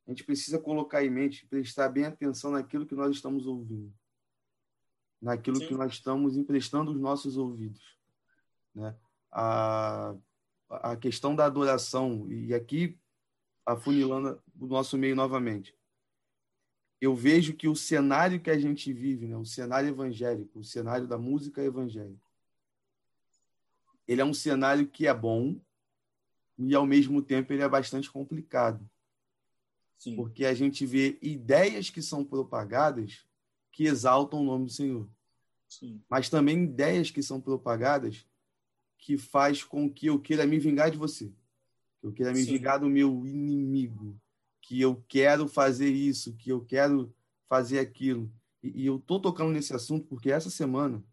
a 0.06 0.10
gente 0.10 0.24
precisa 0.24 0.58
colocar 0.58 1.04
em 1.04 1.10
mente, 1.10 1.46
prestar 1.46 1.88
bem 1.88 2.04
atenção 2.04 2.50
naquilo 2.50 2.86
que 2.86 2.94
nós 2.94 3.14
estamos 3.14 3.46
ouvindo 3.46 3.92
naquilo 5.24 5.56
Sim. 5.56 5.68
que 5.68 5.74
nós 5.74 5.92
estamos 5.94 6.36
emprestando 6.36 6.92
os 6.92 7.00
nossos 7.00 7.38
ouvidos. 7.38 7.96
Né? 8.74 8.94
A, 9.32 10.14
a 10.68 10.96
questão 10.96 11.34
da 11.34 11.46
adoração, 11.46 12.30
e 12.30 12.52
aqui 12.52 12.98
afunilando 13.64 14.38
o 14.60 14.66
nosso 14.66 14.98
meio 14.98 15.16
novamente, 15.16 15.74
eu 17.04 17.14
vejo 17.14 17.54
que 17.54 17.68
o 17.68 17.76
cenário 17.76 18.40
que 18.40 18.50
a 18.50 18.58
gente 18.58 18.92
vive, 18.92 19.26
né, 19.26 19.36
o 19.36 19.44
cenário 19.44 19.88
evangélico, 19.88 20.58
o 20.58 20.64
cenário 20.64 21.06
da 21.06 21.18
música 21.18 21.62
evangélica, 21.62 22.24
ele 24.06 24.20
é 24.20 24.24
um 24.24 24.34
cenário 24.34 24.86
que 24.86 25.06
é 25.06 25.14
bom 25.14 25.60
e, 26.58 26.74
ao 26.74 26.86
mesmo 26.86 27.22
tempo, 27.22 27.52
ele 27.52 27.62
é 27.62 27.68
bastante 27.68 28.10
complicado. 28.10 28.88
Sim. 29.98 30.16
Porque 30.16 30.44
a 30.44 30.54
gente 30.54 30.84
vê 30.84 31.18
ideias 31.22 31.90
que 31.90 32.02
são 32.02 32.24
propagadas 32.24 33.26
que 33.72 33.84
exaltam 33.84 34.40
o 34.40 34.44
nome 34.44 34.66
do 34.66 34.70
Senhor. 34.70 35.08
Sim. 35.68 36.02
Mas 36.08 36.28
também 36.28 36.64
ideias 36.64 37.10
que 37.10 37.22
são 37.22 37.40
propagadas 37.40 38.26
que 38.98 39.16
faz 39.16 39.64
com 39.64 39.90
que 39.90 40.06
eu 40.06 40.18
queira 40.20 40.46
me 40.46 40.58
vingar 40.58 40.90
de 40.90 40.98
você. 40.98 41.32
Que 42.00 42.06
eu 42.06 42.12
queira 42.12 42.32
me 42.32 42.42
Sim. 42.42 42.52
vingar 42.52 42.78
do 42.78 42.88
meu 42.88 43.26
inimigo. 43.26 44.18
Que 44.64 44.80
eu 44.80 45.04
quero 45.06 45.46
fazer 45.46 45.90
isso, 45.90 46.34
que 46.36 46.50
eu 46.50 46.64
quero 46.64 47.14
fazer 47.46 47.78
aquilo. 47.78 48.32
E, 48.62 48.82
e 48.82 48.86
eu 48.86 48.98
tô 48.98 49.20
tocando 49.20 49.52
nesse 49.52 49.74
assunto 49.74 50.06
porque 50.06 50.30
essa 50.30 50.48
semana 50.48 51.04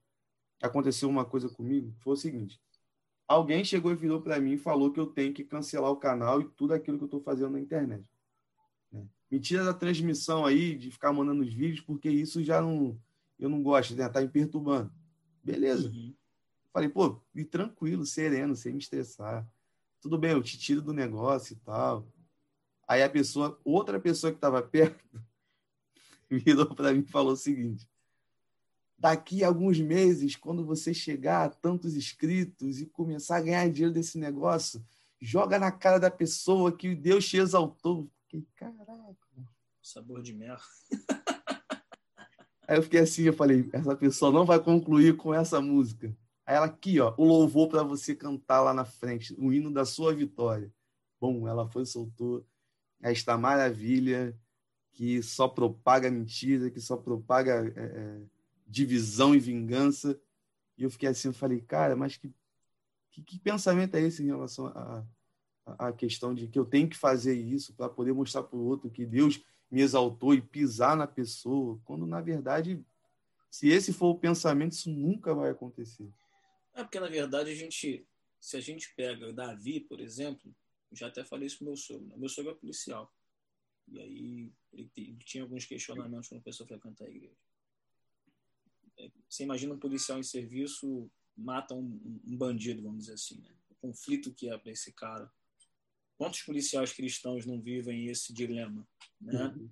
aconteceu 0.62 1.10
uma 1.10 1.26
coisa 1.26 1.50
comigo, 1.50 1.92
que 1.92 2.02
foi 2.02 2.14
o 2.14 2.18
seguinte. 2.18 2.62
Alguém 3.28 3.64
chegou 3.66 3.92
e 3.92 3.96
virou 3.96 4.22
para 4.22 4.40
mim 4.40 4.54
e 4.54 4.58
falou 4.58 4.92
que 4.92 5.00
eu 5.00 5.08
tenho 5.08 5.34
que 5.34 5.44
cancelar 5.44 5.92
o 5.92 5.98
canal 5.98 6.42
e 6.42 6.50
tudo 6.50 6.74
aquilo 6.74 6.98
que 6.98 7.04
eu 7.04 7.08
estou 7.08 7.22
fazendo 7.22 7.52
na 7.52 7.60
internet. 7.60 8.06
Né? 8.92 9.06
Me 9.30 9.40
tira 9.40 9.66
da 9.66 9.74
transmissão 9.74 10.46
aí, 10.46 10.78
de 10.78 10.90
ficar 10.90 11.12
mandando 11.12 11.42
os 11.42 11.54
vídeos, 11.54 11.82
porque 11.82 12.10
isso 12.10 12.44
já 12.44 12.62
não. 12.62 12.98
Eu 13.38 13.50
não 13.50 13.62
gosto, 13.62 13.96
né? 13.96 14.08
Tá 14.08 14.22
me 14.22 14.28
perturbando. 14.28 14.92
Beleza. 15.44 15.90
Uhum. 15.90 16.14
Falei, 16.72 16.88
pô, 16.88 17.22
e 17.36 17.44
tranquilo, 17.44 18.06
sereno, 18.06 18.56
sem 18.56 18.74
me 18.74 18.80
estressar. 18.80 19.48
Tudo 20.00 20.18
bem, 20.18 20.32
eu 20.32 20.44
te 20.44 20.58
tiro 20.58 20.82
do 20.82 20.94
negócio 20.94 21.54
e 21.54 21.56
tal. 21.58 22.08
Aí 22.88 23.02
a 23.04 23.10
pessoa, 23.10 23.60
outra 23.64 24.00
pessoa 24.00 24.32
que 24.32 24.38
estava 24.38 24.62
perto, 24.62 25.04
virou 26.30 26.74
para 26.76 26.94
mim 26.94 27.00
e 27.00 27.12
falou 27.12 27.34
o 27.34 27.38
seguinte: 27.38 27.88
daqui 29.02 29.44
a 29.44 29.48
alguns 29.48 29.80
meses, 29.80 30.36
quando 30.36 30.64
você 30.64 30.94
chegar 30.94 31.46
a 31.46 31.50
tantos 31.50 31.96
inscritos 31.96 32.80
e 32.80 32.86
começar 32.86 33.38
a 33.38 33.42
ganhar 33.42 33.70
dinheiro 33.70 33.94
desse 33.94 34.20
negócio, 34.20 34.86
joga 35.20 35.58
na 35.58 35.72
cara 35.72 36.00
da 36.00 36.12
pessoa 36.12 36.72
que 36.72 36.94
Deus 36.94 37.28
te 37.28 37.38
exaltou. 37.38 38.08
Fiquei, 38.22 38.48
caraca. 38.56 39.18
Sabor 39.82 40.22
de 40.22 40.34
mel. 40.34 40.58
Aí 42.68 42.78
eu 42.78 42.84
fiquei 42.84 43.00
assim, 43.00 43.24
eu 43.24 43.34
falei, 43.34 43.68
essa 43.74 43.96
pessoa 43.96 44.32
não 44.32 44.46
vai 44.46 44.60
concluir 44.60 45.18
com 45.18 45.34
essa 45.34 45.60
música. 45.60 46.16
Aí 46.46 46.56
ela 46.56 46.68
aqui, 46.68 47.00
ó, 47.00 47.14
o 47.18 47.26
louvor 47.26 47.68
para 47.70 47.82
você 47.82 48.16
cantar 48.16 48.62
lá 48.62 48.74
na 48.74 48.86
frente, 48.86 49.36
o 49.38 49.52
hino 49.52 49.72
da 49.72 49.84
sua 49.84 50.14
vitória. 50.14 50.72
Bom, 51.20 51.48
ela 51.48 51.68
foi 51.68 51.86
soltou 51.86 52.46
esta 53.02 53.38
maravilha 53.38 54.38
que 54.92 55.22
só 55.24 55.48
propaga 55.48 56.12
mentira, 56.12 56.70
que 56.70 56.80
só 56.80 56.98
propaga 56.98 57.74
é, 57.76 57.82
é, 57.82 58.22
divisão 58.68 59.34
e 59.34 59.40
vingança. 59.40 60.20
E 60.78 60.84
eu 60.84 60.90
fiquei 60.90 61.10
assim, 61.10 61.30
eu 61.30 61.34
falei, 61.34 61.62
cara, 61.62 61.96
mas 61.96 62.18
que, 62.18 62.32
que, 63.10 63.22
que 63.22 63.40
pensamento 63.40 63.96
é 63.96 64.02
esse 64.02 64.24
em 64.24 64.28
relação 64.28 64.68
a, 64.68 65.04
a 65.78 65.92
questão 65.92 66.34
de 66.34 66.48
que 66.48 66.60
eu 66.60 66.66
tenho 66.66 66.90
que 66.90 66.98
fazer 66.98 67.36
isso 67.36 67.74
para 67.74 67.90
poder 67.90 68.14
mostrar 68.14 68.44
para 68.44 68.58
o 68.58 68.66
outro 68.66 68.90
que 68.90 69.06
Deus 69.06 69.42
me 69.70 69.82
exaltou 69.82 70.34
e 70.34 70.42
pisar 70.42 70.98
na 70.98 71.08
pessoa, 71.08 71.80
quando 71.86 72.06
na 72.06 72.20
verdade 72.20 72.84
se 73.52 73.68
esse 73.68 73.92
for 73.92 74.12
o 74.12 74.18
pensamento, 74.18 74.72
isso 74.72 74.90
nunca 74.90 75.36
vai 75.36 75.52
acontecer. 75.52 76.10
É 76.74 76.84
porque, 76.84 77.02
na 77.02 77.10
verdade, 77.10 77.52
a 77.52 77.56
gente, 77.56 78.08
se 78.40 78.56
a 78.56 78.62
gente 78.62 78.94
pega 78.96 79.34
Davi, 79.34 79.82
por 79.82 80.00
exemplo, 80.00 80.56
já 80.92 81.08
até 81.08 81.24
falei 81.24 81.48
isso 81.48 81.60
com 81.60 81.66
meu 81.66 81.76
sogro. 81.76 82.08
Né? 82.08 82.16
Meu 82.18 82.30
sogro 82.30 82.52
é 82.52 82.56
policial. 82.56 83.14
E 83.88 84.00
aí 84.00 84.54
ele, 84.72 84.92
ele 84.96 85.18
tinha 85.18 85.44
alguns 85.44 85.66
questionamentos 85.66 86.30
quando 86.30 86.42
a 86.42 86.44
pessoa 86.44 86.68
frequentar 86.68 87.06
a 87.06 87.10
igreja. 87.10 87.36
É, 88.98 89.12
você 89.28 89.44
imagina 89.44 89.74
um 89.74 89.80
policial 89.80 90.20
em 90.20 90.24
serviço 90.24 91.10
mata 91.36 91.74
um, 91.74 92.22
um 92.26 92.38
bandido, 92.38 92.84
vamos 92.84 93.00
dizer 93.00 93.14
assim, 93.14 93.40
né? 93.42 93.56
O 93.70 93.76
conflito 93.76 94.34
que 94.34 94.50
é 94.50 94.58
para 94.58 94.72
esse 94.72 94.92
cara. 94.94 95.32
Quantos 96.18 96.42
policiais 96.44 96.94
cristãos 96.94 97.46
não 97.46 97.60
vivem 97.60 98.08
esse 98.08 98.32
dilema, 98.32 98.88
né? 99.20 99.48
Uhum. 99.48 99.70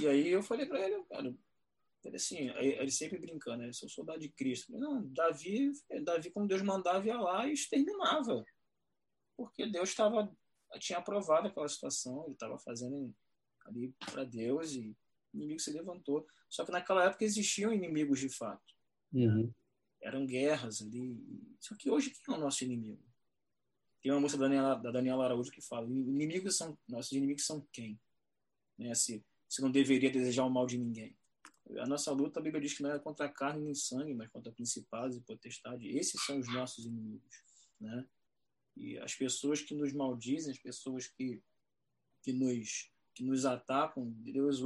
E 0.00 0.06
aí 0.08 0.28
eu 0.28 0.42
falei 0.42 0.66
para 0.66 0.80
ele, 0.80 1.02
cara, 1.04 1.34
ele 2.04 2.16
assim, 2.16 2.50
ele 2.58 2.90
sempre 2.90 3.18
brincando, 3.18 3.62
né? 3.62 3.72
Sou 3.72 3.88
soldado 3.88 4.18
de 4.18 4.28
Cristo. 4.28 4.72
Não, 4.72 5.06
Davi, 5.08 5.72
Davi, 6.02 6.30
quando 6.30 6.48
Deus 6.48 6.62
mandava, 6.62 7.06
ia 7.06 7.18
lá 7.18 7.46
e 7.46 7.52
exterminava. 7.52 8.44
Porque 9.36 9.66
Deus 9.66 9.90
estava 9.90 10.34
tinha 10.78 10.98
aprovado 10.98 11.48
aquela 11.48 11.68
situação, 11.68 12.24
ele 12.24 12.32
estava 12.32 12.58
fazendo 12.58 13.14
ali 13.64 13.94
para 14.10 14.24
Deus 14.24 14.72
e 14.72 14.96
o 15.32 15.36
inimigo 15.36 15.60
se 15.60 15.70
levantou. 15.70 16.26
Só 16.48 16.64
que 16.64 16.72
naquela 16.72 17.04
época 17.04 17.24
existiam 17.24 17.72
inimigos 17.72 18.20
de 18.20 18.28
fato. 18.28 18.74
Uhum. 19.12 19.52
Eram 20.00 20.26
guerras 20.26 20.82
ali. 20.82 21.18
Só 21.60 21.74
que 21.76 21.90
hoje 21.90 22.10
quem 22.10 22.34
é 22.34 22.38
o 22.38 22.40
nosso 22.40 22.64
inimigo? 22.64 23.02
Tem 24.02 24.12
uma 24.12 24.20
música 24.20 24.40
da 24.40 24.46
Daniela, 24.46 24.74
da 24.76 24.90
Daniela 24.90 25.24
Araújo 25.24 25.50
que 25.50 25.60
fala: 25.60 25.86
inimigos 25.88 26.56
são 26.56 26.78
nossos 26.88 27.12
inimigos 27.12 27.44
são 27.44 27.66
quem? 27.72 27.98
Né? 28.78 28.94
Se, 28.94 29.24
se 29.48 29.62
não 29.62 29.70
deveria 29.70 30.10
desejar 30.10 30.44
o 30.44 30.50
mal 30.50 30.66
de 30.66 30.78
ninguém. 30.78 31.16
A 31.78 31.86
nossa 31.86 32.12
luta, 32.12 32.38
a 32.38 32.42
Bíblia 32.42 32.62
diz 32.62 32.74
que 32.74 32.82
não 32.82 32.92
é 32.92 32.98
contra 32.98 33.26
a 33.26 33.28
carne 33.28 33.64
nem 33.64 33.74
sangue, 33.74 34.14
mas 34.14 34.28
contra 34.28 34.52
principados 34.52 35.16
e 35.16 35.20
potestades. 35.20 35.92
Esses 35.96 36.24
são 36.24 36.38
os 36.38 36.46
nossos 36.52 36.86
inimigos, 36.86 37.42
né? 37.80 38.06
E 38.76 38.98
as 38.98 39.14
pessoas 39.14 39.60
que 39.60 39.74
nos 39.74 39.92
maldizem, 39.92 40.52
as 40.52 40.58
pessoas 40.58 41.06
que 41.06 41.42
que 42.22 42.32
nos 42.32 42.90
que 43.14 43.22
nos 43.22 43.46
atacam, 43.46 44.10
Deus 44.10 44.60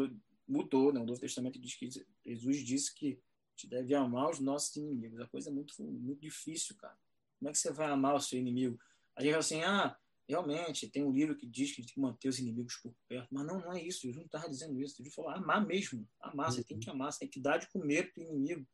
mudou, 0.46 0.92
né? 0.92 1.00
O 1.00 1.06
Novo 1.06 1.20
Testamento 1.20 1.58
diz 1.58 1.74
que 1.76 1.88
Jesus 2.24 2.64
disse 2.64 2.92
que 2.94 3.20
te 3.54 3.68
deve 3.68 3.94
amar 3.94 4.30
os 4.30 4.40
nossos 4.40 4.74
inimigos. 4.76 5.20
A 5.20 5.28
coisa 5.28 5.50
é 5.50 5.52
muito 5.52 5.74
muito 5.82 6.20
difícil, 6.20 6.76
cara. 6.76 6.98
Como 7.38 7.48
é 7.48 7.52
que 7.52 7.58
você 7.58 7.72
vai 7.72 7.86
amar 7.86 8.14
o 8.14 8.20
seu 8.20 8.38
inimigo? 8.38 8.78
A 9.16 9.22
gente 9.22 9.32
fala 9.32 9.40
assim, 9.40 9.62
ah, 9.62 9.96
realmente, 10.30 10.88
tem 10.88 11.04
um 11.04 11.12
livro 11.12 11.36
que 11.36 11.46
diz 11.46 11.70
que 11.70 11.82
tem 11.82 11.94
que 11.94 12.00
manter 12.00 12.28
os 12.28 12.38
inimigos 12.38 12.76
por 12.76 12.94
perto, 13.08 13.28
mas 13.32 13.44
não, 13.44 13.58
não 13.58 13.72
é 13.72 13.82
isso, 13.82 14.02
Jesus 14.02 14.16
não 14.16 14.26
estava 14.26 14.48
dizendo 14.48 14.80
isso, 14.80 14.96
Jesus 14.96 15.14
falou 15.14 15.30
amar 15.32 15.66
mesmo, 15.66 16.08
amar, 16.20 16.46
uhum. 16.46 16.52
você 16.52 16.64
tem 16.64 16.78
que 16.78 16.88
uhum. 16.88 16.94
amar, 16.94 17.12
você 17.12 17.20
tem 17.20 17.28
que 17.28 17.40
dar 17.40 17.58
de 17.58 17.68
comer 17.68 18.12
para 18.12 18.22
o 18.22 18.26
inimigo, 18.26 18.66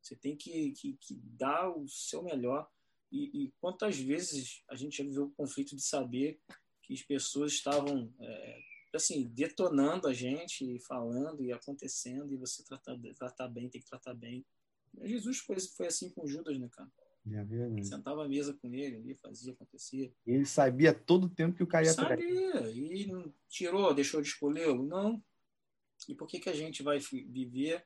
você 0.00 0.14
tem 0.16 0.36
que, 0.36 0.72
que, 0.72 0.96
que, 1.00 1.14
dar 1.14 1.68
o 1.68 1.88
seu 1.88 2.22
melhor, 2.22 2.68
e, 3.12 3.44
e, 3.44 3.52
quantas 3.60 3.98
vezes 3.98 4.62
a 4.68 4.74
gente 4.74 4.96
já 4.96 5.04
viveu 5.04 5.24
o 5.24 5.32
conflito 5.32 5.76
de 5.76 5.82
saber 5.82 6.40
que 6.82 6.94
as 6.94 7.02
pessoas 7.02 7.52
estavam, 7.52 8.12
é, 8.18 8.58
assim, 8.94 9.28
detonando 9.28 10.08
a 10.08 10.12
gente, 10.12 10.78
falando 10.80 11.44
e 11.44 11.52
acontecendo, 11.52 12.32
e 12.32 12.36
você 12.36 12.64
tratar, 12.64 12.98
tratar 13.16 13.48
bem, 13.48 13.68
tem 13.68 13.80
que 13.80 13.88
tratar 13.88 14.14
bem. 14.14 14.44
Jesus 15.02 15.38
foi, 15.38 15.60
foi 15.60 15.86
assim 15.86 16.10
com 16.10 16.26
Judas, 16.26 16.58
né, 16.58 16.68
cara? 16.72 16.90
É 17.24 17.82
Sentava 17.84 18.24
à 18.24 18.28
mesa 18.28 18.52
com 18.54 18.74
ele 18.74 18.96
ali, 18.96 19.14
fazia, 19.14 19.52
acontecia. 19.52 20.12
Ele 20.26 20.44
sabia 20.44 20.92
todo 20.92 21.24
o 21.24 21.30
tempo 21.30 21.56
que 21.56 21.62
o 21.62 21.66
cara 21.66 21.86
ia 21.86 21.92
Sabia, 21.92 22.70
e 22.72 23.06
não 23.06 23.32
tirou, 23.48 23.94
deixou 23.94 24.20
de 24.20 24.28
escolher? 24.28 24.74
Não. 24.74 25.22
E 26.08 26.14
por 26.14 26.26
que, 26.26 26.40
que 26.40 26.48
a 26.48 26.54
gente 26.54 26.82
vai 26.82 26.98
viver 26.98 27.84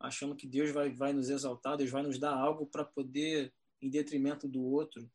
achando 0.00 0.34
que 0.34 0.46
Deus 0.46 0.70
vai, 0.70 0.90
vai 0.90 1.12
nos 1.12 1.28
exaltar, 1.28 1.76
Deus 1.76 1.90
vai 1.90 2.02
nos 2.02 2.18
dar 2.18 2.32
algo 2.32 2.66
para 2.66 2.84
poder, 2.84 3.52
em 3.80 3.90
detrimento 3.90 4.48
do 4.48 4.62
outro, 4.62 5.10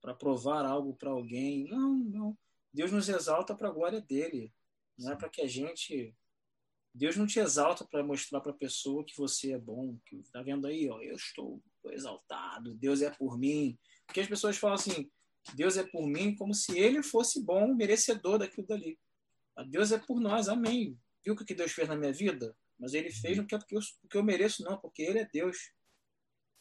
para 0.00 0.14
provar 0.14 0.64
algo 0.64 0.94
para 0.94 1.10
alguém? 1.10 1.64
Não, 1.64 1.94
não. 1.96 2.38
Deus 2.72 2.92
nos 2.92 3.08
exalta 3.08 3.54
para 3.54 3.68
a 3.68 3.72
glória 3.72 4.00
dele. 4.00 4.52
Não 4.98 5.12
é 5.12 5.16
para 5.16 5.28
que 5.28 5.42
a 5.42 5.46
gente. 5.46 6.14
Deus 6.94 7.16
não 7.16 7.26
te 7.26 7.38
exalta 7.38 7.84
para 7.84 8.02
mostrar 8.02 8.40
para 8.40 8.52
a 8.52 8.56
pessoa 8.56 9.04
que 9.04 9.16
você 9.16 9.52
é 9.52 9.58
bom. 9.58 9.98
Que 10.06 10.22
tá 10.32 10.42
vendo 10.42 10.66
aí, 10.66 10.88
ó, 10.88 11.00
eu 11.00 11.16
estou 11.16 11.62
exaltado, 11.86 12.74
Deus 12.74 13.02
é 13.02 13.10
por 13.10 13.38
mim. 13.38 13.78
Porque 14.06 14.20
as 14.20 14.28
pessoas 14.28 14.56
falam 14.56 14.76
assim, 14.76 15.10
Deus 15.54 15.76
é 15.76 15.84
por 15.84 16.06
mim 16.06 16.34
como 16.34 16.54
se 16.54 16.78
ele 16.78 17.02
fosse 17.02 17.44
bom, 17.44 17.74
merecedor 17.74 18.38
daquilo 18.38 18.66
dali. 18.66 18.98
Deus 19.68 19.92
é 19.92 19.98
por 19.98 20.20
nós, 20.20 20.48
amém. 20.48 20.98
Viu 21.24 21.34
o 21.34 21.36
que 21.36 21.54
Deus 21.54 21.72
fez 21.72 21.88
na 21.88 21.96
minha 21.96 22.12
vida? 22.12 22.56
Mas 22.78 22.94
ele 22.94 23.10
fez 23.10 23.36
não 23.36 23.46
que 23.46 23.54
é 23.54 23.58
porque 23.58 23.76
eu, 23.76 23.80
porque 24.02 24.16
eu 24.16 24.22
mereço, 24.22 24.62
não, 24.62 24.78
porque 24.78 25.02
ele 25.02 25.18
é 25.18 25.28
Deus. 25.32 25.72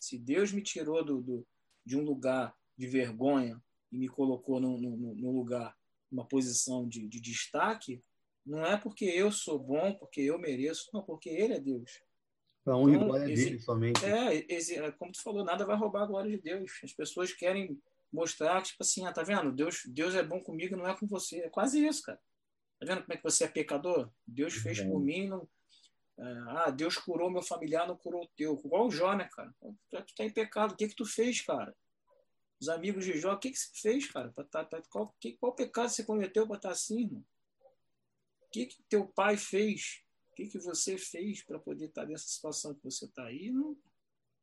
Se 0.06 0.19
Deus 0.19 0.52
me 0.52 0.61
tirou 0.61 1.03
do, 1.03 1.19
do 1.19 1.48
de 1.84 1.98
um 1.98 2.03
lugar 2.03 2.56
de 2.77 2.86
vergonha 2.86 3.60
e 3.91 3.98
me 3.98 4.07
colocou 4.07 4.60
num, 4.60 4.77
num, 4.77 5.15
num 5.15 5.32
lugar, 5.32 5.76
uma 6.11 6.27
posição 6.27 6.88
de, 6.88 7.07
de 7.07 7.19
destaque, 7.19 8.03
não 8.45 8.64
é 8.64 8.77
porque 8.77 9.06
eu 9.06 9.32
sou 9.32 9.57
bom, 9.57 9.94
porque 9.95 10.22
eu 10.22 10.38
mereço, 10.38 10.91
não, 10.94 11.02
porque 11.02 11.30
ele 11.30 11.53
é 11.53 11.60
Deus. 11.60 12.03
A 12.68 12.77
honra 12.77 12.95
então, 12.95 13.07
glória 13.07 13.26
dele 13.26 13.60
somente. 13.60 14.06
É, 14.06 14.53
é, 14.53 14.91
como 14.91 15.11
tu 15.11 15.23
falou, 15.23 15.44
nada 15.44 15.65
vai 15.65 15.76
roubar 15.76 16.03
a 16.03 16.07
glória 16.07 16.30
de 16.30 16.41
Deus. 16.41 16.72
As 16.84 16.94
pessoas 16.94 17.34
querem 17.34 17.80
mostrar 18.14 18.61
que, 18.61 18.69
tipo 18.69 18.84
assim, 18.84 19.06
ah, 19.06 19.11
tá 19.11 19.23
vendo? 19.23 19.52
Deus, 19.52 19.82
Deus 19.88 20.14
é 20.14 20.22
bom 20.22 20.40
comigo, 20.40 20.77
não 20.77 20.88
é 20.88 20.95
com 20.95 21.07
você. 21.07 21.40
É 21.40 21.49
quase 21.49 21.84
isso, 21.84 22.03
cara. 22.03 22.19
Tá 22.80 22.86
vendo 22.86 23.02
como 23.02 23.14
é 23.14 23.18
que 23.18 23.23
você 23.23 23.44
é 23.44 23.48
pecador? 23.48 24.11
Deus 24.26 24.53
fez 24.53 24.80
é. 24.80 24.88
por 24.88 24.99
mim, 24.99 25.27
não. 25.27 25.48
É, 26.17 26.23
ah, 26.49 26.69
Deus 26.69 26.97
curou 26.97 27.29
meu 27.29 27.41
familiar, 27.41 27.87
não 27.87 27.97
curou 27.97 28.23
o 28.23 28.29
teu. 28.35 28.59
Igual 28.63 28.87
o 28.87 28.91
Jó, 28.91 29.15
né, 29.15 29.29
cara? 29.33 29.53
Tu 29.89 30.15
tá 30.15 30.23
em 30.23 30.31
pecado. 30.31 30.71
O 30.73 30.75
que 30.75 30.87
que 30.87 30.95
tu 30.95 31.05
fez, 31.05 31.41
cara? 31.41 31.75
Os 32.59 32.69
amigos 32.69 33.03
de 33.03 33.17
Jó, 33.19 33.33
o 33.33 33.37
que 33.37 33.51
que 33.51 33.59
você 33.59 33.69
fez, 33.73 34.09
cara? 34.09 34.33
Tá, 34.49 34.63
pra, 34.63 34.81
qual, 34.89 35.13
que, 35.19 35.33
qual 35.33 35.53
pecado 35.53 35.89
você 35.89 36.03
cometeu 36.03 36.47
para 36.47 36.55
estar 36.55 36.69
tá 36.69 36.73
assim, 36.73 37.01
irmão? 37.01 37.23
O 38.47 38.49
que 38.51 38.67
que 38.67 38.83
teu 38.83 39.05
pai 39.07 39.35
fez 39.35 40.05
que, 40.35 40.47
que 40.47 40.59
você 40.59 40.97
fez 40.97 41.41
para 41.41 41.57
poder 41.57 41.85
estar 41.85 42.01
tá 42.01 42.07
nessa 42.07 42.27
situação 42.27 42.75
que 42.75 42.83
você 42.83 43.05
está 43.05 43.25
aí? 43.25 43.49
Não, 43.49 43.77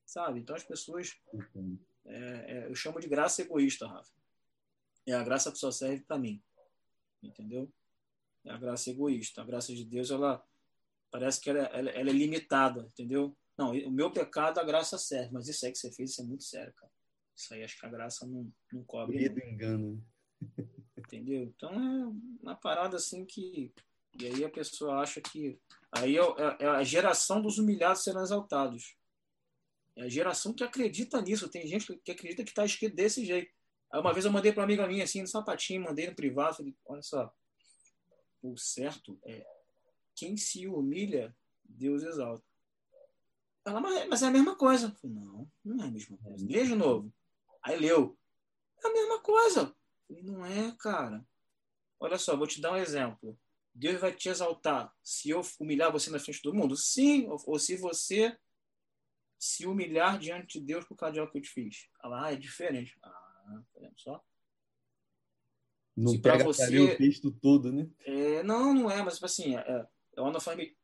sabe? 0.07 0.41
Então 0.41 0.57
as 0.57 0.65
pessoas. 0.65 1.21
Uhum. 1.33 1.79
É, 2.05 2.17
é, 2.17 2.69
eu 2.69 2.75
chamo 2.75 2.99
de 2.99 3.09
graça 3.09 3.43
egoísta, 3.43 3.87
Rafa. 3.87 4.11
É 5.07 5.13
a 5.13 5.23
graça 5.23 5.53
que 5.53 5.59
só 5.59 5.71
serve 5.71 6.03
para 6.05 6.19
mim. 6.19 6.43
Entendeu? 7.23 7.71
É 8.45 8.51
a 8.51 8.57
graça 8.57 8.91
egoísta. 8.91 9.43
A 9.43 9.45
graça 9.45 9.75
de 9.75 9.85
Deus, 9.85 10.11
ela 10.11 10.43
parece 11.13 11.41
que 11.41 11.51
ela, 11.51 11.61
ela, 11.67 11.91
ela 11.91 12.11
é 12.11 12.13
limitada, 12.13 12.81
entendeu? 12.81 13.37
Não, 13.57 13.71
o 13.71 13.91
meu 13.91 14.11
pecado, 14.11 14.59
a 14.59 14.65
graça 14.65 14.99
serve, 14.99 15.33
mas 15.33 15.47
isso 15.47 15.65
aí 15.65 15.71
que 15.71 15.79
você 15.79 15.93
fez, 15.93 16.11
isso 16.11 16.23
é 16.23 16.25
muito 16.25 16.43
sério, 16.43 16.73
cara. 16.75 16.93
Isso 17.37 17.55
aí 17.55 17.63
acho 17.63 17.79
que 17.79 17.87
a 17.87 17.91
graça 17.91 18.27
não, 18.27 18.51
não 18.73 18.83
cobre. 18.83 19.19
Medo 19.19 19.39
engano. 19.39 20.05
Entendeu? 20.99 21.45
Então 21.45 21.71
é 21.71 22.43
uma 22.43 22.57
parada 22.57 22.97
assim 22.97 23.25
que. 23.25 23.73
E 24.19 24.27
aí 24.27 24.45
a 24.45 24.51
pessoa 24.51 25.01
acha 25.01 25.21
que 25.21 25.59
Aí 25.93 26.17
é, 26.17 26.21
é, 26.21 26.57
é 26.61 26.67
a 26.67 26.83
geração 26.83 27.43
dos 27.43 27.59
humilhados 27.59 28.03
serão 28.03 28.23
exaltados. 28.23 28.97
É 29.95 30.05
a 30.05 30.09
geração 30.09 30.55
que 30.55 30.65
acredita 30.65 31.21
nisso. 31.21 31.51
Tem 31.51 31.67
gente 31.67 31.95
que 31.99 32.11
acredita 32.11 32.43
que 32.43 32.51
está 32.51 32.65
escrito 32.65 32.97
desse 32.97 33.25
jeito. 33.27 33.53
Aí 33.93 34.01
uma 34.01 34.13
vez 34.13 34.25
eu 34.25 34.33
mandei 34.33 34.53
para 34.53 34.61
uma 34.61 34.65
amiga 34.65 34.87
minha, 34.89 35.05
assim, 35.05 35.21
no 35.21 35.27
sapatinho, 35.29 35.83
mandei 35.83 36.09
no 36.09 36.15
privado, 36.15 36.57
falei, 36.57 36.75
olha 36.87 37.03
só, 37.03 37.31
o 38.41 38.57
certo 38.57 39.21
é 39.23 39.47
quem 40.15 40.37
se 40.37 40.67
humilha, 40.67 41.37
Deus 41.65 42.03
exalta. 42.03 42.45
Ela, 43.65 43.81
mas 43.81 44.23
é 44.23 44.27
a 44.27 44.31
mesma 44.31 44.57
coisa. 44.57 44.91
Falei, 45.01 45.17
não, 45.17 45.51
não 45.65 45.85
é 45.85 45.89
a 45.89 45.91
mesma 45.91 46.17
coisa. 46.19 46.47
Lê 46.47 46.65
de 46.65 46.75
novo. 46.75 47.13
Aí 47.63 47.79
leu. 47.79 48.19
É 48.83 48.89
a 48.89 48.93
mesma 48.93 49.21
coisa. 49.21 49.75
Falei, 50.09 50.23
não 50.23 50.45
é, 50.45 50.75
cara. 50.79 51.25
Olha 52.01 52.19
só, 52.19 52.37
vou 52.37 52.47
te 52.47 52.61
dar 52.61 52.73
um 52.73 52.77
exemplo. 52.77 53.39
Deus 53.75 54.01
vai 54.01 54.13
te 54.13 54.29
exaltar 54.29 54.93
se 55.03 55.31
eu 55.31 55.41
humilhar 55.59 55.93
você 55.93 56.11
na 56.11 56.19
frente 56.19 56.43
do 56.43 56.53
mundo? 56.53 56.77
Sim, 56.77 57.29
ou, 57.47 57.59
se 57.59 57.77
você 57.77 58.37
se 59.39 59.67
humilhar 59.67 60.19
diante 60.19 60.59
de 60.59 60.67
Deus 60.67 60.85
por 60.85 60.97
causa 60.97 61.15
de 61.15 61.21
algo 61.21 61.33
que 61.33 61.39
eu 61.39 61.43
te 61.43 61.49
fiz. 61.49 61.89
Ela, 62.03 62.27
ah, 62.27 62.33
é 62.33 62.37
diferente. 62.37 62.99
Ah, 63.03 63.63
tá 63.73 63.81
vendo 63.81 63.99
só? 63.99 64.23
Não 65.97 66.13
se 66.13 66.21
pega 66.21 66.45
você, 66.45 66.79
o 66.79 66.97
texto 66.97 67.31
todo, 67.31 67.73
né? 67.73 67.89
É, 68.01 68.43
não, 68.43 68.75
não 68.75 68.91
é, 68.91 69.03
mas 69.03 69.15
tipo 69.15 69.27
assim, 69.27 69.57
é, 69.57 69.87
é 70.17 70.21
o 70.21 70.27
analfabetismo, 70.27 70.77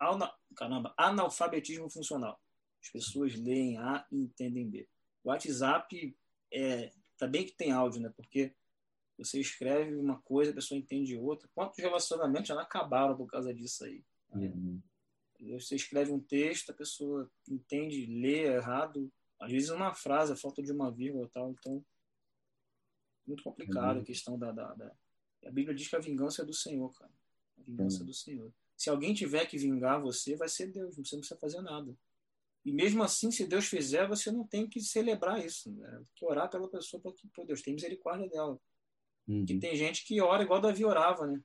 caramba, 0.56 0.94
analfabetismo 0.96 1.90
funcional. 1.90 2.40
As 2.82 2.90
pessoas 2.90 3.34
leem 3.34 3.76
A 3.78 4.06
e 4.10 4.16
entendem 4.16 4.68
B. 4.68 4.88
O 5.24 5.28
WhatsApp 5.28 6.16
é, 6.52 6.92
tá 7.16 7.26
bem 7.26 7.44
que 7.44 7.56
tem 7.56 7.72
áudio, 7.72 8.00
né? 8.00 8.12
Porque 8.16 8.54
você 9.18 9.40
escreve 9.40 9.96
uma 9.96 10.20
coisa, 10.22 10.52
a 10.52 10.54
pessoa 10.54 10.78
entende 10.78 11.16
outra. 11.16 11.48
Quantos 11.54 11.78
relacionamentos 11.78 12.48
já 12.48 12.60
acabaram 12.60 13.16
por 13.16 13.26
causa 13.26 13.52
disso 13.52 13.84
aí? 13.84 14.04
Uhum. 14.32 14.80
Você 15.58 15.74
escreve 15.74 16.12
um 16.12 16.20
texto, 16.20 16.70
a 16.70 16.74
pessoa 16.74 17.30
entende, 17.48 18.06
lê 18.06 18.44
errado. 18.44 19.12
Às 19.40 19.50
vezes 19.50 19.70
uma 19.70 19.94
frase, 19.94 20.32
a 20.32 20.36
falta 20.36 20.62
de 20.62 20.72
uma 20.72 20.90
vírgula 20.90 21.28
tal. 21.32 21.50
Então, 21.50 21.84
muito 23.26 23.42
complicado 23.42 23.96
uhum. 23.96 24.02
a 24.02 24.06
questão 24.06 24.38
da, 24.38 24.52
da, 24.52 24.74
da, 24.74 24.96
A 25.46 25.50
Bíblia 25.50 25.74
diz 25.74 25.88
que 25.88 25.96
a 25.96 26.00
vingança 26.00 26.42
é 26.42 26.44
do 26.44 26.54
Senhor, 26.54 26.90
cara. 26.96 27.12
A 27.58 27.62
vingança 27.62 27.98
uhum. 27.98 28.02
é 28.04 28.06
do 28.06 28.14
Senhor. 28.14 28.52
Se 28.78 28.88
alguém 28.88 29.12
tiver 29.12 29.44
que 29.46 29.58
vingar 29.58 30.00
você, 30.00 30.36
vai 30.36 30.48
ser 30.48 30.68
Deus. 30.68 30.96
Você 30.96 31.16
não 31.16 31.20
precisa 31.20 31.40
fazer 31.40 31.60
nada. 31.60 31.92
E 32.64 32.72
mesmo 32.72 33.02
assim, 33.02 33.30
se 33.30 33.44
Deus 33.44 33.66
fizer, 33.66 34.06
você 34.06 34.30
não 34.30 34.46
tem 34.46 34.68
que 34.68 34.80
celebrar 34.80 35.44
isso. 35.44 35.72
Né? 35.72 35.90
Tem 35.90 36.06
que 36.14 36.24
orar 36.24 36.48
pela 36.48 36.70
pessoa 36.70 37.02
para 37.02 37.12
que 37.12 37.26
pô, 37.28 37.44
Deus 37.44 37.60
tem 37.60 37.74
misericórdia 37.74 38.28
dela. 38.28 38.56
Uhum. 39.26 39.44
Que 39.44 39.58
tem 39.58 39.74
gente 39.74 40.04
que 40.04 40.20
ora 40.20 40.44
igual 40.44 40.60
Davi 40.60 40.84
orava, 40.84 41.26
né? 41.26 41.40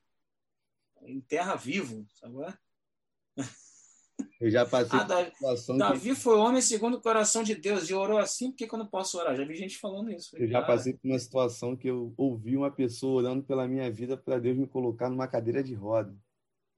Enterra 1.01 1.55
vivo, 1.55 2.05
sabe? 2.13 2.35
Eu 4.39 4.51
já 4.51 4.65
passei 4.65 4.99
ah, 4.99 5.03
Davi, 5.03 5.31
Davi 5.77 6.09
que... 6.09 6.15
foi 6.15 6.37
homem 6.37 6.61
segundo 6.61 6.97
o 6.97 7.01
coração 7.01 7.41
de 7.43 7.55
Deus 7.55 7.89
e 7.89 7.93
orou 7.93 8.19
assim, 8.19 8.51
por 8.51 8.57
que, 8.57 8.71
eu 8.71 8.77
não 8.77 8.85
posso 8.85 9.17
orar? 9.17 9.35
Já 9.35 9.43
vi 9.43 9.55
gente 9.55 9.77
falando 9.77 10.11
isso. 10.11 10.37
Eu 10.37 10.47
já 10.47 10.61
passei 10.61 10.93
por 10.93 11.07
uma 11.07 11.17
situação 11.17 11.75
que 11.75 11.87
eu 11.87 12.13
ouvi 12.15 12.55
uma 12.55 12.69
pessoa 12.69 13.23
orando 13.23 13.43
pela 13.43 13.67
minha 13.67 13.89
vida 13.89 14.15
para 14.15 14.37
Deus 14.37 14.55
me 14.55 14.67
colocar 14.67 15.09
numa 15.09 15.27
cadeira 15.27 15.63
de 15.63 15.73
roda, 15.73 16.15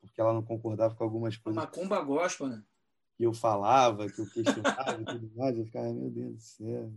porque 0.06 0.22
ela 0.22 0.34
não 0.34 0.44
concordava 0.44 0.96
com 0.96 1.04
algumas 1.04 1.38
coisas. 1.38 1.62
Uma 1.62 1.68
cumba 1.68 2.02
gospel, 2.02 2.48
né? 2.48 2.64
Que 3.18 3.26
eu 3.26 3.34
falava, 3.34 4.10
que 4.10 4.20
eu 4.20 4.30
questionava 4.30 5.02
e 5.02 5.06
tudo 5.06 5.32
mais, 5.36 5.58
eu 5.58 5.66
ficava, 5.66 5.94
meu 5.94 6.10
Deus 6.10 6.36
do 6.36 6.42
céu. 6.42 6.94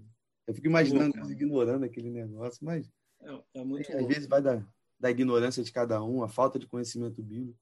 Eu 0.46 0.54
fico 0.54 0.66
imaginando 0.66 1.16
eles 1.16 1.30
ignorando 1.30 1.84
aquele 1.84 2.10
negócio, 2.10 2.64
mas 2.64 2.90
é, 3.20 3.60
é 3.60 3.64
muito 3.64 3.92
às 3.94 4.06
vezes 4.06 4.26
vai 4.26 4.40
da, 4.40 4.64
da 4.98 5.10
ignorância 5.10 5.62
de 5.62 5.70
cada 5.70 6.02
um, 6.02 6.22
a 6.22 6.28
falta 6.28 6.58
de 6.58 6.66
conhecimento 6.66 7.22
bíblico, 7.22 7.58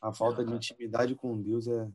a 0.00 0.12
falta 0.12 0.42
é, 0.42 0.44
de 0.44 0.52
intimidade 0.52 1.14
com 1.14 1.40
Deus 1.40 1.66
é 1.66 1.90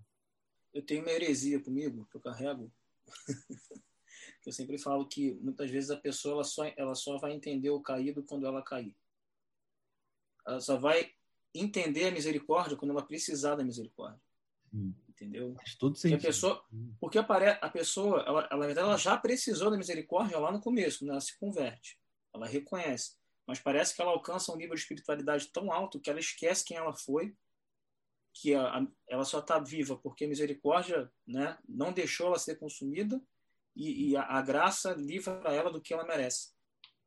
eu 0.76 0.82
tenho 0.82 1.02
uma 1.04 1.12
heresia 1.12 1.58
comigo 1.58 2.06
que 2.12 2.18
eu 2.18 2.22
carrego. 2.22 2.70
eu 4.46 4.52
sempre 4.52 4.78
falo 4.78 5.08
que 5.08 5.34
muitas 5.36 5.72
vezes 5.72 5.90
a 5.90 5.96
pessoa 5.96 6.34
ela 6.34 6.44
só, 6.44 6.66
ela 6.76 6.94
só 6.94 7.18
vai 7.18 7.32
entender 7.32 7.70
o 7.70 7.80
caído 7.80 8.22
quando 8.22 8.46
ela 8.46 8.62
cair. 8.62 8.94
Ela 10.46 10.60
só 10.60 10.78
vai 10.78 11.15
entender 11.60 12.08
a 12.08 12.12
misericórdia 12.12 12.78
quando 12.78 12.92
ela 12.92 13.06
precisar 13.06 13.56
da 13.56 13.64
misericórdia. 13.64 14.22
Hum. 14.74 14.94
Entendeu? 15.10 15.56
Faz 15.56 15.76
todo 15.76 15.96
sentido. 15.96 16.18
Porque 16.18 16.28
a 16.28 16.30
pessoa, 16.30 16.66
porque 17.00 17.18
a 17.20 17.70
pessoa 17.70 18.24
ela, 18.28 18.48
ela, 18.52 18.72
ela 18.72 18.98
já 18.98 19.16
precisou 19.18 19.72
da 19.72 19.78
misericórdia 19.78 20.38
lá 20.38 20.52
no 20.52 20.60
começo, 20.60 21.06
né? 21.06 21.12
ela 21.12 21.22
se 21.22 21.38
converte, 21.40 21.98
ela 22.34 22.46
reconhece. 22.46 23.16
Mas 23.48 23.60
parece 23.60 23.96
que 23.96 24.02
ela 24.02 24.12
alcança 24.12 24.52
um 24.52 24.58
nível 24.58 24.76
de 24.76 24.82
espiritualidade 24.82 25.48
tão 25.54 25.72
alto 25.72 26.00
que 26.00 26.10
ela 26.10 26.20
esquece 26.20 26.66
quem 26.66 26.76
ela 26.76 26.94
foi 26.94 27.34
que 28.36 28.54
a, 28.54 28.86
ela 29.08 29.24
só 29.24 29.40
está 29.40 29.58
viva 29.58 29.98
porque 29.98 30.26
a 30.26 30.28
misericórdia 30.28 31.10
né, 31.26 31.58
não 31.68 31.94
deixou 31.94 32.28
ela 32.28 32.38
ser 32.38 32.60
consumida 32.60 33.22
e, 33.74 34.10
e 34.10 34.18
a, 34.18 34.24
a, 34.24 34.42
graça 34.42 34.94
livra 34.94 35.42
ela 35.46 35.72
do 35.72 35.82
que 35.82 35.94
ela 35.94 36.06
merece. 36.06 36.54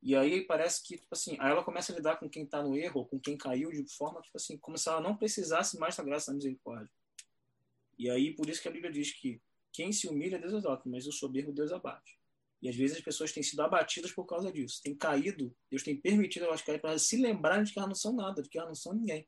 E 0.03 0.15
aí 0.15 0.47
parece 0.47 0.83
que, 0.87 0.97
tipo 0.97 1.09
assim, 1.13 1.37
aí 1.41 1.51
ela 1.51 1.65
começa 1.65 1.93
a 1.93 1.97
lidar 1.97 2.17
com 2.19 2.29
quem 2.29 2.45
está 2.45 2.63
no 2.63 2.77
erro, 2.77 3.07
com 3.07 3.19
quem 3.19 3.37
caiu 3.37 3.71
de 3.71 3.85
forma, 3.97 4.21
tipo 4.21 4.37
assim, 4.37 4.57
como 4.59 4.79
se 4.79 4.89
ela 4.89 5.01
não 5.01 5.17
precisasse 5.17 5.79
mais 5.79 5.97
da 5.97 6.05
graça 6.05 6.31
da 6.31 6.37
misericórdia. 6.37 6.91
E 7.99 8.09
aí, 8.09 8.35
por 8.35 8.49
isso 8.49 8.63
que 8.63 8.69
a 8.69 8.71
Bíblia 8.71 8.93
diz 8.93 9.13
que 9.13 9.43
quem 9.73 9.93
se 9.93 10.07
humilha, 10.07 10.39
Deus 10.39 10.53
exalta, 10.53 10.89
mas 10.89 11.07
o 11.07 11.13
soberbo, 11.13 11.53
Deus 11.53 11.73
abate. 11.73 12.19
E 12.63 12.69
às 12.69 12.77
vezes 12.77 12.97
as 12.97 13.03
pessoas 13.03 13.33
têm 13.33 13.43
sido 13.43 13.61
abatidas 13.61 14.13
por 14.13 14.25
causa 14.25 14.53
disso. 14.53 14.81
Têm 14.83 14.97
caído, 14.97 15.55
Deus 15.71 15.83
tem 15.83 15.97
permitido 15.97 16.45
elas 16.45 16.63
caírem 16.63 16.81
para 16.81 16.99
se 16.99 17.17
lembrarem 17.17 17.65
de 17.65 17.73
que 17.73 17.79
elas 17.79 17.89
não 17.89 17.95
são 17.95 18.15
nada, 18.15 18.43
de 18.43 18.49
que 18.49 18.59
elas 18.59 18.69
não 18.69 18.75
são 18.75 18.93
ninguém 18.95 19.27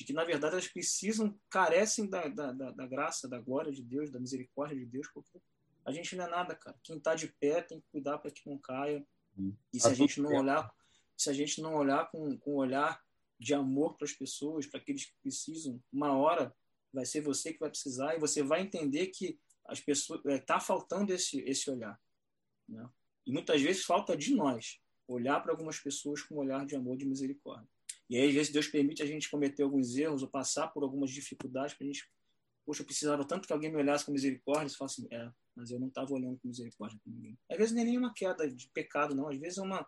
de 0.00 0.04
que 0.06 0.14
na 0.14 0.24
verdade 0.24 0.54
elas 0.54 0.66
precisam, 0.66 1.38
carecem 1.50 2.08
da, 2.08 2.26
da, 2.26 2.52
da, 2.52 2.70
da, 2.70 2.86
graça, 2.86 3.28
da 3.28 3.38
glória 3.38 3.70
de 3.70 3.82
Deus, 3.82 4.10
da 4.10 4.18
misericórdia 4.18 4.74
de 4.74 4.86
Deus, 4.86 5.06
porque 5.12 5.38
a 5.84 5.92
gente 5.92 6.16
não 6.16 6.24
é 6.24 6.30
nada, 6.30 6.54
cara. 6.54 6.74
Quem 6.82 6.96
está 6.96 7.14
de 7.14 7.28
pé 7.38 7.60
tem 7.60 7.80
que 7.80 7.86
cuidar 7.92 8.16
para 8.16 8.30
que 8.30 8.40
não 8.48 8.56
caia. 8.56 9.06
E 9.72 9.80
se 9.80 9.88
a, 9.88 9.94
gente 9.94 10.20
não 10.20 10.30
olhar, 10.32 10.74
se 11.16 11.30
a 11.30 11.32
gente 11.32 11.60
não 11.62 11.74
olhar 11.74 12.10
com, 12.10 12.36
com 12.38 12.54
um 12.54 12.56
olhar 12.56 13.02
de 13.38 13.54
amor 13.54 13.96
para 13.96 14.04
as 14.04 14.12
pessoas, 14.12 14.66
para 14.66 14.80
aqueles 14.80 15.06
que 15.06 15.14
precisam, 15.22 15.82
uma 15.92 16.16
hora 16.16 16.54
vai 16.92 17.06
ser 17.06 17.20
você 17.20 17.52
que 17.52 17.58
vai 17.58 17.70
precisar 17.70 18.14
e 18.14 18.20
você 18.20 18.42
vai 18.42 18.60
entender 18.62 19.06
que 19.08 19.38
as 19.64 19.80
pessoas 19.80 20.20
está 20.26 20.56
é, 20.56 20.60
faltando 20.60 21.12
esse 21.12 21.40
esse 21.42 21.70
olhar, 21.70 21.98
né? 22.68 22.88
E 23.26 23.32
muitas 23.32 23.62
vezes 23.62 23.84
falta 23.84 24.16
de 24.16 24.34
nós 24.34 24.80
olhar 25.06 25.40
para 25.40 25.52
algumas 25.52 25.78
pessoas 25.78 26.22
com 26.22 26.36
um 26.36 26.38
olhar 26.38 26.64
de 26.66 26.74
amor, 26.76 26.96
de 26.96 27.06
misericórdia. 27.06 27.68
E 28.08 28.16
aí, 28.16 28.28
às 28.28 28.34
vezes, 28.34 28.52
Deus 28.52 28.66
permite 28.66 29.02
a 29.02 29.06
gente 29.06 29.30
cometer 29.30 29.62
alguns 29.62 29.96
erros 29.96 30.22
ou 30.22 30.28
passar 30.28 30.68
por 30.68 30.82
algumas 30.82 31.10
dificuldades 31.10 31.74
para 31.74 31.84
a 31.84 31.86
gente. 31.86 32.08
Poxa, 32.66 32.82
eu 32.82 32.86
precisava 32.86 33.24
tanto 33.24 33.46
que 33.46 33.52
alguém 33.52 33.70
me 33.70 33.76
olhasse 33.76 34.04
com 34.04 34.12
misericórdia. 34.12 34.68
Você 34.68 34.76
fala 34.76 34.90
assim, 34.90 35.06
é, 35.12 35.30
mas 35.60 35.70
eu 35.70 35.78
não 35.78 35.88
estava 35.88 36.12
olhando 36.14 36.38
com 36.38 36.48
misericórdia 36.48 36.98
com 37.04 37.10
ninguém. 37.10 37.38
Às 37.50 37.58
vezes, 37.58 37.74
nem 37.74 37.84
é 37.84 37.86
nenhuma 37.88 38.14
queda 38.14 38.50
de 38.50 38.68
pecado, 38.70 39.14
não. 39.14 39.28
Às 39.28 39.38
vezes, 39.38 39.58
é 39.58 39.62
uma, 39.62 39.80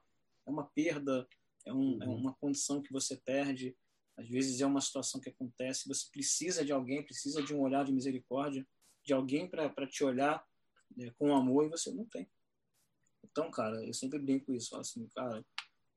é 0.46 0.50
uma 0.50 0.66
perda, 0.66 1.26
é, 1.64 1.72
um, 1.72 2.02
é 2.02 2.06
uhum. 2.06 2.12
é 2.12 2.16
uma 2.16 2.34
condição 2.34 2.82
que 2.82 2.92
você 2.92 3.16
perde. 3.16 3.74
Às 4.18 4.28
vezes, 4.28 4.60
é 4.60 4.66
uma 4.66 4.82
situação 4.82 5.18
que 5.18 5.30
acontece. 5.30 5.88
Você 5.88 6.06
precisa 6.12 6.62
de 6.62 6.72
alguém, 6.72 7.02
precisa 7.02 7.42
de 7.42 7.54
um 7.54 7.60
olhar 7.62 7.84
de 7.86 7.92
misericórdia, 7.92 8.66
de 9.02 9.14
alguém 9.14 9.48
para 9.48 9.86
te 9.86 10.04
olhar 10.04 10.44
né, 10.94 11.10
com 11.18 11.34
amor 11.34 11.64
e 11.64 11.70
você 11.70 11.90
não 11.90 12.04
tem. 12.04 12.30
Então, 13.24 13.50
cara, 13.50 13.82
eu 13.82 13.94
sempre 13.94 14.18
brinco 14.18 14.52
isso. 14.52 14.76
Assim, 14.76 15.08
cara, 15.14 15.42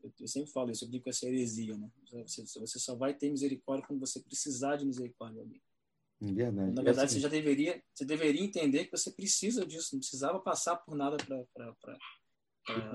eu 0.01 0.27
sempre 0.27 0.51
falo 0.51 0.71
isso, 0.71 0.85
eu 0.85 0.89
brinco 0.89 1.03
com 1.03 1.09
essa 1.09 1.27
heresia, 1.27 1.77
né? 1.77 1.91
Você, 2.25 2.43
você 2.59 2.79
só 2.79 2.95
vai 2.95 3.13
ter 3.13 3.29
misericórdia 3.29 3.85
quando 3.85 3.99
você 3.99 4.21
precisar 4.21 4.77
de 4.77 4.85
misericórdia 4.85 5.35
de 5.35 5.41
alguém. 5.41 5.61
Verdade. 6.33 6.71
Na 6.71 6.81
verdade, 6.81 7.05
assim, 7.05 7.15
você 7.15 7.19
já 7.21 7.29
deveria, 7.29 7.81
você 7.93 8.05
deveria 8.05 8.43
entender 8.43 8.85
que 8.85 8.97
você 8.97 9.11
precisa 9.11 9.65
disso, 9.65 9.89
não 9.93 9.99
precisava 9.99 10.39
passar 10.39 10.77
por 10.77 10.95
nada 10.95 11.17
para. 11.53 11.97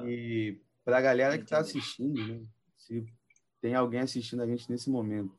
E 0.06 0.60
para 0.84 0.98
a 0.98 1.00
galera 1.00 1.38
que 1.38 1.44
está 1.44 1.58
assistindo, 1.58 2.26
né? 2.26 2.42
se 2.76 3.06
tem 3.60 3.74
alguém 3.74 4.00
assistindo 4.00 4.42
a 4.42 4.46
gente 4.46 4.68
nesse 4.70 4.90
momento 4.90 5.36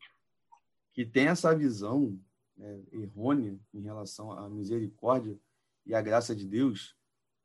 que 0.94 1.06
tem 1.06 1.28
essa 1.28 1.56
visão 1.56 2.20
né, 2.56 2.82
errônea 2.92 3.58
em 3.74 3.82
relação 3.82 4.32
à 4.32 4.50
misericórdia 4.50 5.38
e 5.86 5.96
à 5.96 6.02
graça 6.02 6.36
de 6.36 6.46
Deus, 6.46 6.96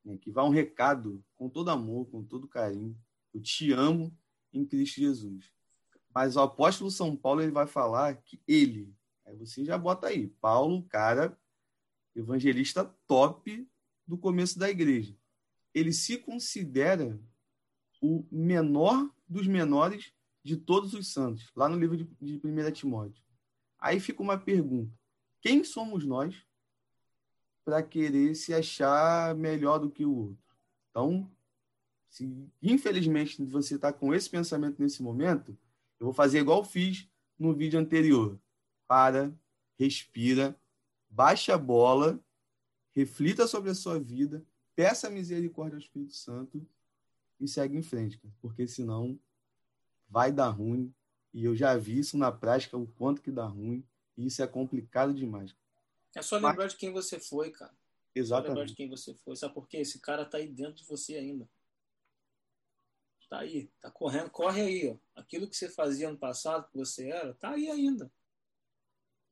né, 0.03 0.17
que 0.17 0.31
vai 0.31 0.43
um 0.45 0.49
recado 0.49 1.23
com 1.35 1.49
todo 1.49 1.69
amor, 1.69 2.07
com 2.09 2.23
todo 2.23 2.47
carinho, 2.47 2.95
eu 3.33 3.41
te 3.41 3.71
amo 3.71 4.15
em 4.53 4.65
Cristo 4.65 4.99
Jesus. 4.99 5.51
Mas 6.13 6.35
o 6.35 6.41
apóstolo 6.41 6.91
São 6.91 7.15
Paulo 7.15 7.41
ele 7.41 7.51
vai 7.51 7.67
falar 7.67 8.15
que 8.15 8.41
ele, 8.47 8.93
aí 9.27 9.35
você 9.35 9.63
já 9.63 9.77
bota 9.77 10.07
aí, 10.07 10.27
Paulo, 10.41 10.83
cara, 10.83 11.37
evangelista 12.15 12.85
top 13.05 13.67
do 14.07 14.17
começo 14.17 14.57
da 14.57 14.69
igreja. 14.69 15.15
Ele 15.73 15.91
se 15.91 16.17
considera 16.17 17.19
o 18.01 18.25
menor 18.31 19.13
dos 19.27 19.45
menores 19.45 20.13
de 20.43 20.55
todos 20.55 20.93
os 20.93 21.11
santos, 21.11 21.51
lá 21.55 21.67
no 21.67 21.77
livro 21.77 21.97
de, 21.97 22.05
de 22.21 22.41
1 22.43 22.71
Timóteo. 22.71 23.21
Aí 23.77 23.99
fica 23.99 24.23
uma 24.23 24.37
pergunta: 24.37 24.97
quem 25.41 25.63
somos 25.63 26.05
nós 26.05 26.35
para 27.65 27.83
querer 27.83 28.33
se 28.33 28.53
achar 28.53 29.35
melhor 29.35 29.77
do 29.77 29.91
que 29.91 30.05
o 30.05 30.15
outro? 30.15 30.55
Então, 30.89 31.29
se 32.09 32.49
infelizmente 32.63 33.43
você 33.43 33.75
está 33.75 33.91
com 33.91 34.13
esse 34.13 34.29
pensamento 34.29 34.81
nesse 34.81 35.03
momento, 35.03 35.51
eu 35.99 36.05
vou 36.05 36.13
fazer 36.13 36.39
igual 36.39 36.63
fiz 36.63 37.09
no 37.37 37.53
vídeo 37.53 37.79
anterior. 37.79 38.39
Para, 38.87 39.33
respira, 39.77 40.55
baixa 41.09 41.55
a 41.55 41.57
bola, 41.57 42.19
reflita 42.95 43.47
sobre 43.47 43.69
a 43.69 43.75
sua 43.75 43.99
vida, 43.99 44.43
peça 44.75 45.09
misericórdia 45.09 45.75
ao 45.75 45.81
Espírito 45.81 46.15
Santo 46.15 46.65
e 47.39 47.47
segue 47.47 47.77
em 47.77 47.83
frente, 47.83 48.19
porque 48.41 48.67
senão 48.67 49.19
vai 50.09 50.31
dar 50.31 50.49
ruim. 50.49 50.93
E 51.33 51.45
eu 51.45 51.55
já 51.55 51.75
vi 51.77 51.99
isso 51.99 52.17
na 52.17 52.31
prática, 52.31 52.77
o 52.77 52.87
quanto 52.87 53.21
que 53.21 53.31
dá 53.31 53.45
ruim. 53.45 53.83
E 54.17 54.25
isso 54.25 54.41
é 54.41 54.47
complicado 54.47 55.13
demais. 55.13 55.55
É 56.15 56.21
só 56.21 56.37
lembrar 56.37 56.55
Mas... 56.55 56.73
de 56.73 56.79
quem 56.79 56.91
você 56.91 57.19
foi, 57.19 57.51
cara. 57.51 57.75
Exatamente. 58.15 58.47
Só 58.47 58.53
lembrar 58.53 58.65
de 58.65 58.75
quem 58.75 58.89
você 58.89 59.13
foi. 59.13 59.35
Sabe 59.35 59.53
por 59.53 59.67
quê? 59.67 59.77
Esse 59.77 59.99
cara 59.99 60.25
tá 60.25 60.37
aí 60.37 60.47
dentro 60.47 60.73
de 60.73 60.85
você 60.85 61.15
ainda. 61.15 61.47
Tá 63.29 63.39
aí, 63.39 63.69
tá 63.81 63.91
correndo, 63.91 64.29
corre 64.29 64.61
aí, 64.61 64.89
ó. 64.89 65.19
Aquilo 65.19 65.49
que 65.49 65.55
você 65.55 65.69
fazia 65.69 66.09
no 66.09 66.17
passado, 66.17 66.69
que 66.69 66.77
você 66.77 67.09
era, 67.09 67.33
tá 67.33 67.51
aí 67.51 67.69
ainda. 67.69 68.09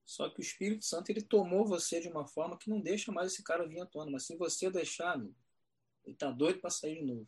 Só 0.06 0.30
que 0.30 0.40
o 0.40 0.44
Espírito 0.44 0.86
Santo 0.86 1.10
ele 1.10 1.22
tomou 1.22 1.65
você 1.65 1.99
de 1.99 2.07
uma 2.07 2.27
forma 2.27 2.57
que 2.57 2.69
não 2.69 2.80
deixa 2.80 3.11
mais 3.11 3.34
esse 3.34 3.44
cara 3.44 3.68
vir 3.68 3.82
à 3.82 3.86
tona. 3.86 4.11
Mas 4.11 4.26
se 4.26 4.38
você 4.38 4.69
deixar, 4.69 5.14
amigo, 5.14 5.36
ele 6.06 6.15
tá 6.15 6.30
doido 6.30 6.60
para 6.60 6.69
sair 6.69 6.99
de 6.99 7.06
novo. 7.06 7.27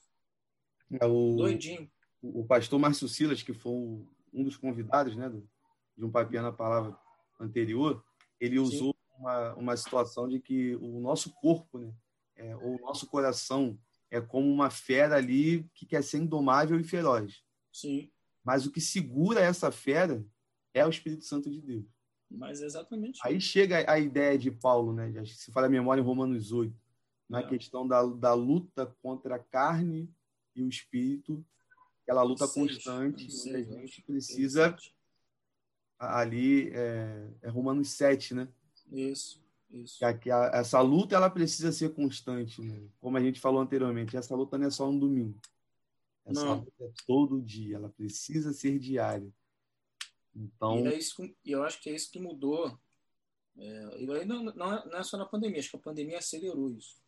É 1.02 1.06
o, 1.06 1.36
Doidinho. 1.36 1.90
O, 2.22 2.46
pastor 2.46 2.80
Márcio 2.80 3.08
Silas, 3.08 3.42
que 3.42 3.54
foi 3.54 3.74
um 3.74 4.44
dos 4.44 4.56
convidados 4.56 5.16
né, 5.16 5.28
do, 5.28 5.50
de 5.98 6.06
um 6.06 6.12
papel 6.12 6.44
na 6.44 6.52
palavra 6.52 6.98
anterior, 7.40 8.04
ele 8.40 8.60
usou 8.60 8.96
uma, 9.18 9.56
uma 9.56 9.78
situação 9.78 10.28
de 10.28 10.40
que 10.40 10.76
o 10.76 11.00
nosso 11.00 11.34
corpo, 11.34 11.80
né, 11.80 11.94
é, 12.36 12.56
ou 12.58 12.76
o 12.76 12.82
nosso 12.82 13.08
coração, 13.08 13.78
é 14.12 14.22
como 14.22 14.48
uma 14.48 14.70
fera 14.70 15.18
ali 15.18 15.68
que 15.74 15.86
quer 15.86 16.04
ser 16.04 16.20
indomável 16.20 16.80
e 16.80 16.84
feroz. 16.84 17.44
Sim. 17.74 18.12
Mas 18.44 18.66
o 18.66 18.72
que 18.72 18.80
segura 18.80 19.42
essa 19.42 19.72
fera 19.72 20.24
é 20.74 20.86
o 20.86 20.90
Espírito 20.90 21.26
Santo 21.26 21.50
de 21.50 21.62
Deus. 21.62 21.97
Mas 22.30 22.62
exatamente. 22.62 23.20
Aí 23.24 23.40
chega 23.40 23.90
a 23.90 23.98
ideia 23.98 24.38
de 24.38 24.52
Paulo, 24.52 24.94
né? 24.94 25.12
Se 25.26 25.52
fala 25.52 25.68
a 25.68 25.70
memória 25.70 26.02
em 26.02 26.04
Romanos 26.06 26.52
8, 26.52 26.76
na 27.30 27.40
é. 27.40 27.48
questão 27.48 27.88
da, 27.88 28.04
da 28.06 28.34
luta 28.34 28.86
contra 29.02 29.36
a 29.36 29.40
carne 29.40 30.10
e 30.56 30.64
o 30.64 30.70
espírito, 30.70 31.46
aquela 32.04 32.24
luta 32.24 32.48
seis, 32.48 32.74
constante, 32.74 33.32
seis, 33.32 33.72
a 33.72 33.80
gente 33.80 34.02
precisa 34.02 34.76
ali 36.00 36.70
é, 36.74 37.30
é 37.42 37.50
Romanos 37.50 37.90
7, 37.92 38.34
né? 38.34 38.48
Isso. 38.92 39.42
Isso. 39.70 40.00
Que 40.22 40.32
a, 40.32 40.52
essa 40.54 40.80
luta 40.82 41.16
ela 41.16 41.30
precisa 41.30 41.72
ser 41.72 41.94
constante, 41.94 42.62
né? 42.62 42.88
como 43.00 43.18
a 43.18 43.22
gente 43.22 43.40
falou 43.40 43.62
anteriormente. 43.62 44.16
Essa 44.16 44.36
luta 44.36 44.58
não 44.58 44.68
é 44.68 44.72
só 44.72 44.90
um 44.90 44.98
domingo. 44.98 45.38
Essa 46.26 46.46
não. 46.46 46.60
luta 46.60 46.72
é 46.82 46.92
todo 47.06 47.42
dia. 47.42 47.76
Ela 47.76 47.90
precisa 47.90 48.54
ser 48.54 48.80
diária. 48.80 49.30
Então. 50.38 50.86
E 50.86 50.94
é 50.94 50.98
isso, 50.98 51.16
eu 51.46 51.64
acho 51.64 51.82
que 51.82 51.90
é 51.90 51.96
isso 51.96 52.12
que 52.12 52.20
mudou. 52.20 52.80
É, 53.58 54.04
e 54.04 54.12
aí 54.12 54.26
não, 54.26 54.44
não, 54.44 54.74
é, 54.74 54.86
não 54.86 54.98
é 54.98 55.04
só 55.04 55.18
na 55.18 55.26
pandemia. 55.26 55.60
Acho 55.60 55.72
que 55.72 55.78
a 55.78 55.80
pandemia 55.80 56.20
acelerou 56.20 56.72
isso. 56.72 57.02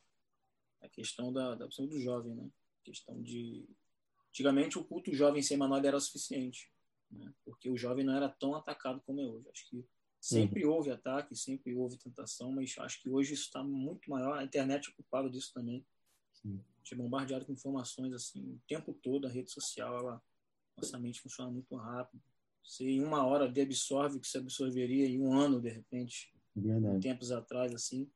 A 0.82 0.90
questão 0.90 1.32
da, 1.32 1.56
da 1.56 1.66
opção 1.66 1.86
do 1.86 2.00
jovem, 2.00 2.34
né? 2.34 2.50
A 2.82 2.86
questão 2.86 3.22
de 3.22 3.68
antigamente 4.30 4.80
o 4.80 4.84
culto 4.84 5.14
jovem 5.14 5.42
sem 5.42 5.58
manual 5.58 5.84
era 5.84 6.00
suficiente, 6.00 6.72
né? 7.12 7.34
porque 7.44 7.70
o 7.70 7.76
jovem 7.76 8.06
não 8.06 8.16
era 8.16 8.30
tão 8.30 8.56
atacado 8.56 9.02
como 9.02 9.20
é 9.20 9.26
hoje. 9.26 9.50
Acho 9.50 9.70
que 9.70 9.86
Sempre 10.20 10.66
uhum. 10.66 10.74
houve 10.74 10.92
ataque, 10.92 11.34
sempre 11.34 11.74
houve 11.74 11.98
tentação, 11.98 12.52
mas 12.52 12.76
acho 12.80 13.02
que 13.02 13.10
hoje 13.10 13.34
isso 13.34 13.44
está 13.44 13.64
muito 13.64 14.10
maior. 14.10 14.38
A 14.38 14.44
internet 14.44 14.90
é 14.90 14.94
culpada 14.94 15.30
disso 15.30 15.54
também. 15.54 15.86
Sim. 16.34 16.60
A 16.60 16.78
gente 16.80 16.94
é 16.94 16.98
bombardeado 16.98 17.46
com 17.46 17.54
informações 17.54 18.14
assim 18.14 18.44
o 18.52 18.62
tempo 18.68 18.94
todo. 18.94 19.28
A 19.28 19.30
rede 19.30 19.50
social, 19.50 19.98
ela, 19.98 20.22
nossa 20.76 21.00
mente 21.00 21.22
funciona 21.22 21.50
muito 21.50 21.74
rápido. 21.76 22.22
Você 22.70 22.84
em 22.84 23.04
uma 23.04 23.26
hora 23.26 23.46
absorve 23.46 24.18
o 24.18 24.20
que 24.20 24.28
você 24.28 24.38
absorveria 24.38 25.08
em 25.08 25.20
um 25.20 25.34
ano, 25.34 25.60
de 25.60 25.70
repente. 25.70 26.32
Verdade. 26.56 27.00
Tempos 27.02 27.32
atrás, 27.32 27.74
assim. 27.74 28.08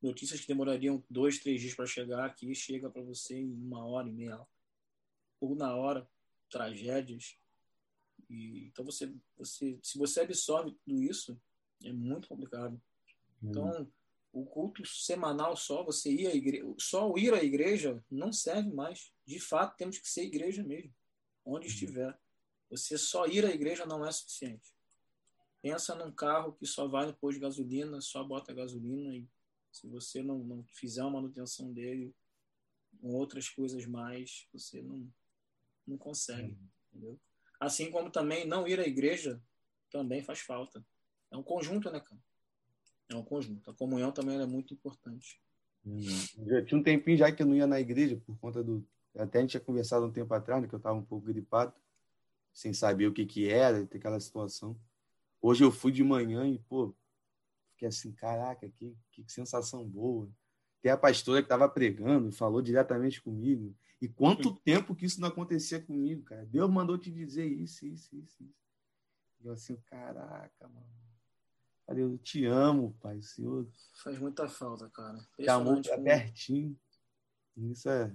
Notícias 0.00 0.40
que 0.40 0.46
demorariam 0.46 1.02
dois, 1.10 1.40
três 1.40 1.60
dias 1.60 1.74
para 1.74 1.86
chegar 1.86 2.24
aqui, 2.24 2.54
chega 2.54 2.88
para 2.88 3.02
você 3.02 3.40
em 3.40 3.52
uma 3.52 3.84
hora 3.84 4.08
e 4.08 4.12
meia. 4.12 4.40
Ou 5.40 5.56
na 5.56 5.74
hora, 5.74 6.08
tragédias 6.48 7.36
e, 8.30 8.66
então, 8.68 8.84
você, 8.84 9.12
você, 9.36 9.78
se 9.82 9.98
você 9.98 10.20
absorve 10.20 10.72
tudo 10.84 11.02
isso, 11.02 11.36
é 11.84 11.92
muito 11.92 12.28
complicado. 12.28 12.80
Então, 13.42 13.90
o 14.32 14.46
culto 14.46 14.86
semanal 14.86 15.56
só, 15.56 15.82
você 15.82 16.10
ir 16.10 16.28
à 16.28 16.34
igreja, 16.34 16.74
só 16.78 17.12
ir 17.18 17.34
à 17.34 17.42
igreja 17.42 18.02
não 18.08 18.32
serve 18.32 18.72
mais. 18.72 19.12
De 19.26 19.40
fato, 19.40 19.76
temos 19.76 19.98
que 19.98 20.08
ser 20.08 20.22
igreja 20.22 20.62
mesmo, 20.62 20.94
onde 21.44 21.66
uhum. 21.66 21.72
estiver. 21.72 22.18
Você 22.72 22.96
só 22.96 23.26
ir 23.26 23.44
à 23.44 23.50
igreja 23.50 23.84
não 23.84 24.04
é 24.04 24.10
suficiente. 24.10 24.74
Pensa 25.60 25.94
num 25.94 26.10
carro 26.10 26.54
que 26.54 26.66
só 26.66 26.88
vai 26.88 27.04
no 27.04 27.14
posto 27.14 27.34
de 27.34 27.40
gasolina, 27.40 28.00
só 28.00 28.24
bota 28.24 28.54
gasolina 28.54 29.14
e 29.14 29.28
se 29.70 29.86
você 29.86 30.22
não, 30.22 30.38
não 30.38 30.64
fizer 30.64 31.02
a 31.02 31.10
manutenção 31.10 31.70
dele, 31.70 32.14
com 32.98 33.14
outras 33.14 33.48
coisas 33.48 33.84
mais, 33.86 34.48
você 34.52 34.80
não, 34.80 35.06
não 35.86 35.98
consegue, 35.98 36.52
uhum. 36.52 36.68
entendeu? 36.90 37.20
Assim 37.60 37.90
como 37.90 38.10
também 38.10 38.46
não 38.46 38.66
ir 38.66 38.80
à 38.80 38.86
igreja 38.86 39.40
também 39.90 40.22
faz 40.22 40.40
falta. 40.40 40.84
É 41.30 41.36
um 41.36 41.42
conjunto, 41.42 41.90
né, 41.90 42.00
cara? 42.00 42.20
É 43.10 43.14
um 43.14 43.22
conjunto. 43.22 43.70
A 43.70 43.74
comunhão 43.74 44.10
também 44.12 44.40
é 44.40 44.46
muito 44.46 44.72
importante. 44.72 45.38
Uhum. 45.84 46.00
Já 46.46 46.64
tinha 46.64 46.80
um 46.80 46.82
tempinho 46.82 47.18
já 47.18 47.30
que 47.30 47.42
eu 47.42 47.46
não 47.46 47.54
ia 47.54 47.66
na 47.66 47.78
igreja 47.78 48.20
por 48.26 48.36
conta 48.38 48.62
do. 48.62 48.82
Até 49.14 49.38
a 49.38 49.40
gente 49.42 49.50
tinha 49.50 49.60
conversado 49.60 50.06
um 50.06 50.12
tempo 50.12 50.32
atrás, 50.32 50.62
né, 50.62 50.68
que 50.68 50.74
eu 50.74 50.78
estava 50.78 50.96
um 50.96 51.04
pouco 51.04 51.26
gripado, 51.26 51.74
sem 52.52 52.72
saber 52.72 53.06
o 53.06 53.12
que 53.12 53.24
que 53.24 53.48
era, 53.48 53.86
ter 53.86 53.98
aquela 53.98 54.20
situação. 54.20 54.78
Hoje 55.40 55.64
eu 55.64 55.72
fui 55.72 55.90
de 55.90 56.04
manhã 56.04 56.46
e, 56.46 56.58
pô, 56.58 56.94
fiquei 57.72 57.88
assim, 57.88 58.12
caraca, 58.12 58.68
que, 58.70 58.96
que 59.10 59.24
sensação 59.26 59.88
boa. 59.88 60.30
Tem 60.80 60.90
a 60.90 60.96
pastora 60.96 61.40
que 61.40 61.46
estava 61.46 61.68
pregando, 61.68 62.32
falou 62.32 62.60
diretamente 62.60 63.22
comigo. 63.22 63.74
E 64.00 64.08
quanto 64.08 64.48
Sim. 64.48 64.58
tempo 64.64 64.94
que 64.94 65.06
isso 65.06 65.20
não 65.20 65.28
acontecia 65.28 65.80
comigo, 65.80 66.24
cara? 66.24 66.44
Deus 66.46 66.70
mandou 66.70 66.98
te 66.98 67.10
dizer 67.10 67.46
isso, 67.46 67.86
isso, 67.86 68.16
isso, 68.16 68.42
isso. 68.42 68.54
E 69.40 69.46
eu 69.46 69.52
assim, 69.52 69.76
caraca, 69.86 70.68
mano. 70.68 70.86
Falei, 71.86 72.04
eu 72.04 72.18
te 72.18 72.44
amo, 72.44 72.96
pai, 73.00 73.20
Senhor. 73.22 73.68
Faz 74.02 74.18
muita 74.18 74.48
falta, 74.48 74.88
cara. 74.90 75.18
Te 75.36 75.48
amor 75.48 75.80
tá 75.82 75.98
pertinho. 75.98 76.76
Isso 77.56 77.88
é, 77.88 78.12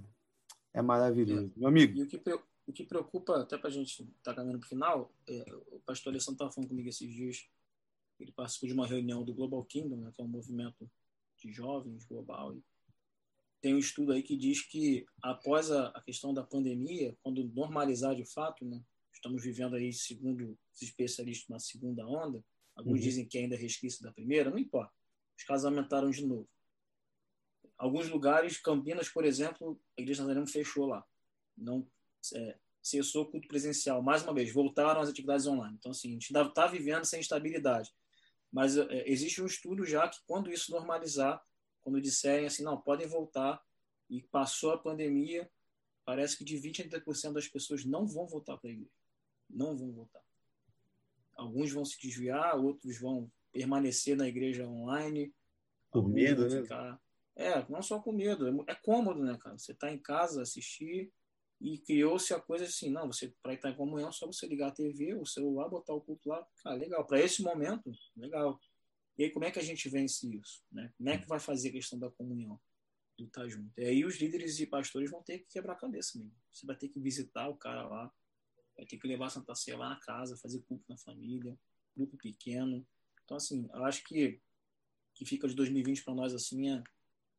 é 0.74 0.82
maravilhoso. 0.82 1.52
É. 1.56 1.60
Meu 1.60 1.70
amigo. 1.70 1.98
E 1.98 2.04
o 2.04 2.08
que, 2.08 2.18
o 2.68 2.74
que 2.74 2.84
preocupa, 2.84 3.42
até 3.42 3.58
pra 3.58 3.70
gente 3.70 4.04
estar 4.04 4.12
tá 4.24 4.36
caminhando 4.36 4.60
pro 4.60 4.68
final, 4.68 5.14
é, 5.28 5.46
o 5.72 5.80
pastor 5.80 6.12
Alessandro 6.12 6.34
estava 6.34 6.52
falando 6.52 6.70
comigo 6.70 6.90
esses 6.90 7.10
dias. 7.10 7.50
Ele 8.20 8.32
participou 8.34 8.68
de 8.68 8.74
uma 8.74 8.86
reunião 8.86 9.24
do 9.24 9.34
Global 9.34 9.64
Kingdom, 9.64 9.96
né, 9.96 10.12
que 10.14 10.22
é 10.22 10.26
um 10.26 10.28
movimento 10.28 10.90
de 11.38 11.52
jovens 11.52 12.04
global. 12.04 12.54
E 12.54 12.64
tem 13.62 13.74
um 13.74 13.78
estudo 13.78 14.12
aí 14.12 14.22
que 14.22 14.36
diz 14.36 14.62
que 14.62 15.06
após 15.24 15.72
a, 15.72 15.88
a 15.90 16.02
questão 16.02 16.34
da 16.34 16.44
pandemia, 16.44 17.18
quando 17.22 17.48
normalizar 17.48 18.14
de 18.16 18.26
fato, 18.26 18.66
né, 18.66 18.84
estamos 19.14 19.42
vivendo 19.42 19.76
aí, 19.76 19.94
segundo 19.94 20.60
os 20.74 20.82
especialistas, 20.82 21.48
uma 21.48 21.60
segunda 21.60 22.06
onda, 22.06 22.44
alguns 22.76 22.96
uhum. 22.96 23.04
dizem 23.04 23.26
que 23.26 23.38
ainda 23.38 23.56
é 23.56 23.58
resquício 23.58 24.04
da 24.04 24.12
primeira, 24.12 24.50
não 24.50 24.60
importa. 24.60 24.94
Os 25.38 25.44
casos 25.46 25.66
aumentaram 25.66 26.10
de 26.10 26.26
novo. 26.26 26.50
Alguns 27.78 28.10
lugares, 28.10 28.60
Campinas, 28.60 29.08
por 29.08 29.24
exemplo, 29.24 29.80
a 29.98 30.02
Igreja 30.02 30.24
Nazareno 30.24 30.48
fechou 30.48 30.88
lá. 30.88 31.06
Não 31.56 31.88
é, 32.34 32.58
cessou 32.82 33.24
o 33.24 33.32
culto 33.32 33.48
presencial. 33.48 34.02
Mais 34.02 34.24
uma 34.24 34.34
vez, 34.34 34.52
voltaram 34.52 35.02
as 35.02 35.10
atividades 35.10 35.46
online. 35.46 35.76
Então, 35.78 35.92
assim, 35.92 36.10
a 36.10 36.12
gente 36.14 36.34
está 36.36 36.68
vivendo 36.68 37.06
sem 37.06 37.20
estabilidade. 37.20 37.94
Mas 38.52 38.78
é, 38.78 39.10
existe 39.10 39.42
um 39.42 39.46
estudo 39.46 39.86
já 39.86 40.08
que, 40.08 40.20
quando 40.26 40.52
isso 40.52 40.72
normalizar, 40.72 41.42
quando 41.82 42.02
disserem 42.02 42.46
assim, 42.46 42.64
não, 42.64 42.80
podem 42.80 43.08
voltar, 43.08 43.62
e 44.10 44.22
passou 44.22 44.72
a 44.72 44.78
pandemia, 44.78 45.50
parece 46.06 46.38
que 46.38 46.46
de 46.46 46.56
20% 46.56 46.94
a 46.94 47.02
30% 47.02 47.34
das 47.34 47.48
pessoas 47.48 47.84
não 47.84 48.08
vão 48.08 48.26
voltar 48.26 48.58
para 48.58 48.70
a 48.70 48.74
igreja. 48.74 48.92
Não 49.50 49.76
vão 49.78 49.92
voltar. 49.92 50.24
Alguns 51.36 51.72
vão 51.72 51.86
se 51.86 52.00
desviar, 52.00 52.58
outros 52.58 52.98
vão 53.00 53.32
permanecer 53.52 54.16
na 54.16 54.28
igreja 54.28 54.66
online. 54.66 55.34
Por 55.92 56.08
medo, 56.08 56.48
né? 56.48 56.62
Ficar... 56.62 57.02
É, 57.36 57.64
não 57.70 57.82
só 57.82 58.00
com 58.00 58.12
medo. 58.12 58.48
É, 58.48 58.72
é 58.72 58.76
cômodo, 58.76 59.24
né, 59.24 59.38
cara? 59.38 59.58
Você 59.58 59.74
está 59.74 59.92
em 59.92 60.00
casa, 60.00 60.42
assistir, 60.42 61.12
e 61.60 61.80
criou-se 61.80 62.34
a 62.34 62.40
coisa 62.40 62.66
assim, 62.66 62.92
não, 62.92 63.08
você 63.08 63.34
para 63.42 63.54
estar 63.54 63.72
em 63.72 63.76
comunhão, 63.76 64.12
só 64.12 64.28
você 64.28 64.46
ligar 64.46 64.68
a 64.68 64.72
TV, 64.72 65.16
o 65.16 65.26
celular, 65.26 65.68
botar 65.68 65.94
o 65.94 66.02
culto 66.02 66.30
lá, 66.30 66.48
cara, 66.64 66.76
legal. 66.76 67.06
Para 67.06 67.20
esse 67.20 67.42
momento, 67.42 67.92
legal. 68.16 68.60
E 69.18 69.24
aí 69.24 69.32
como 69.32 69.46
é 69.46 69.52
que 69.52 69.60
a 69.60 69.64
gente 69.64 69.90
vence 69.90 70.28
isso, 70.36 70.64
né? 70.72 70.94
Como 70.98 71.10
é 71.10 71.18
que 71.18 71.28
vai 71.28 71.40
fazer 71.40 71.70
a 71.70 71.72
questão 71.72 71.98
da 71.98 72.12
comunhão, 72.12 72.60
do 73.18 73.26
estar 73.26 73.48
junto? 73.50 73.72
E 73.80 73.86
aí 73.86 74.06
os 74.06 74.18
líderes 74.18 74.60
e 74.60 74.68
pastores 74.68 75.10
vão 75.10 75.24
ter 75.24 75.40
que 75.40 75.48
quebrar 75.48 75.74
a 75.74 75.78
cabeça 75.78 76.20
mesmo. 76.20 76.36
Você 76.54 76.66
vai 76.68 76.76
ter 76.76 76.90
que 76.90 77.00
visitar 77.00 77.50
o 77.50 77.58
cara 77.58 77.88
lá, 77.88 78.14
vai 78.76 78.86
ter 78.86 78.98
que 78.98 79.08
levar 79.08 79.26
a 79.26 79.30
Santa 79.32 79.56
Ceia 79.56 79.78
lá 79.78 79.90
na 79.90 80.00
casa, 80.00 80.38
fazer 80.38 80.62
culto 80.62 80.86
na 80.88 80.98
família, 80.98 81.58
grupo 81.96 82.16
pequeno. 82.18 82.86
Então 83.26 83.38
assim, 83.38 83.68
eu 83.74 83.84
acho 83.86 84.04
que 84.04 84.40
que 85.16 85.26
fica 85.26 85.48
de 85.48 85.56
2020 85.56 86.04
para 86.04 86.14
nós 86.14 86.32
assim 86.32 86.70
é, 86.70 86.84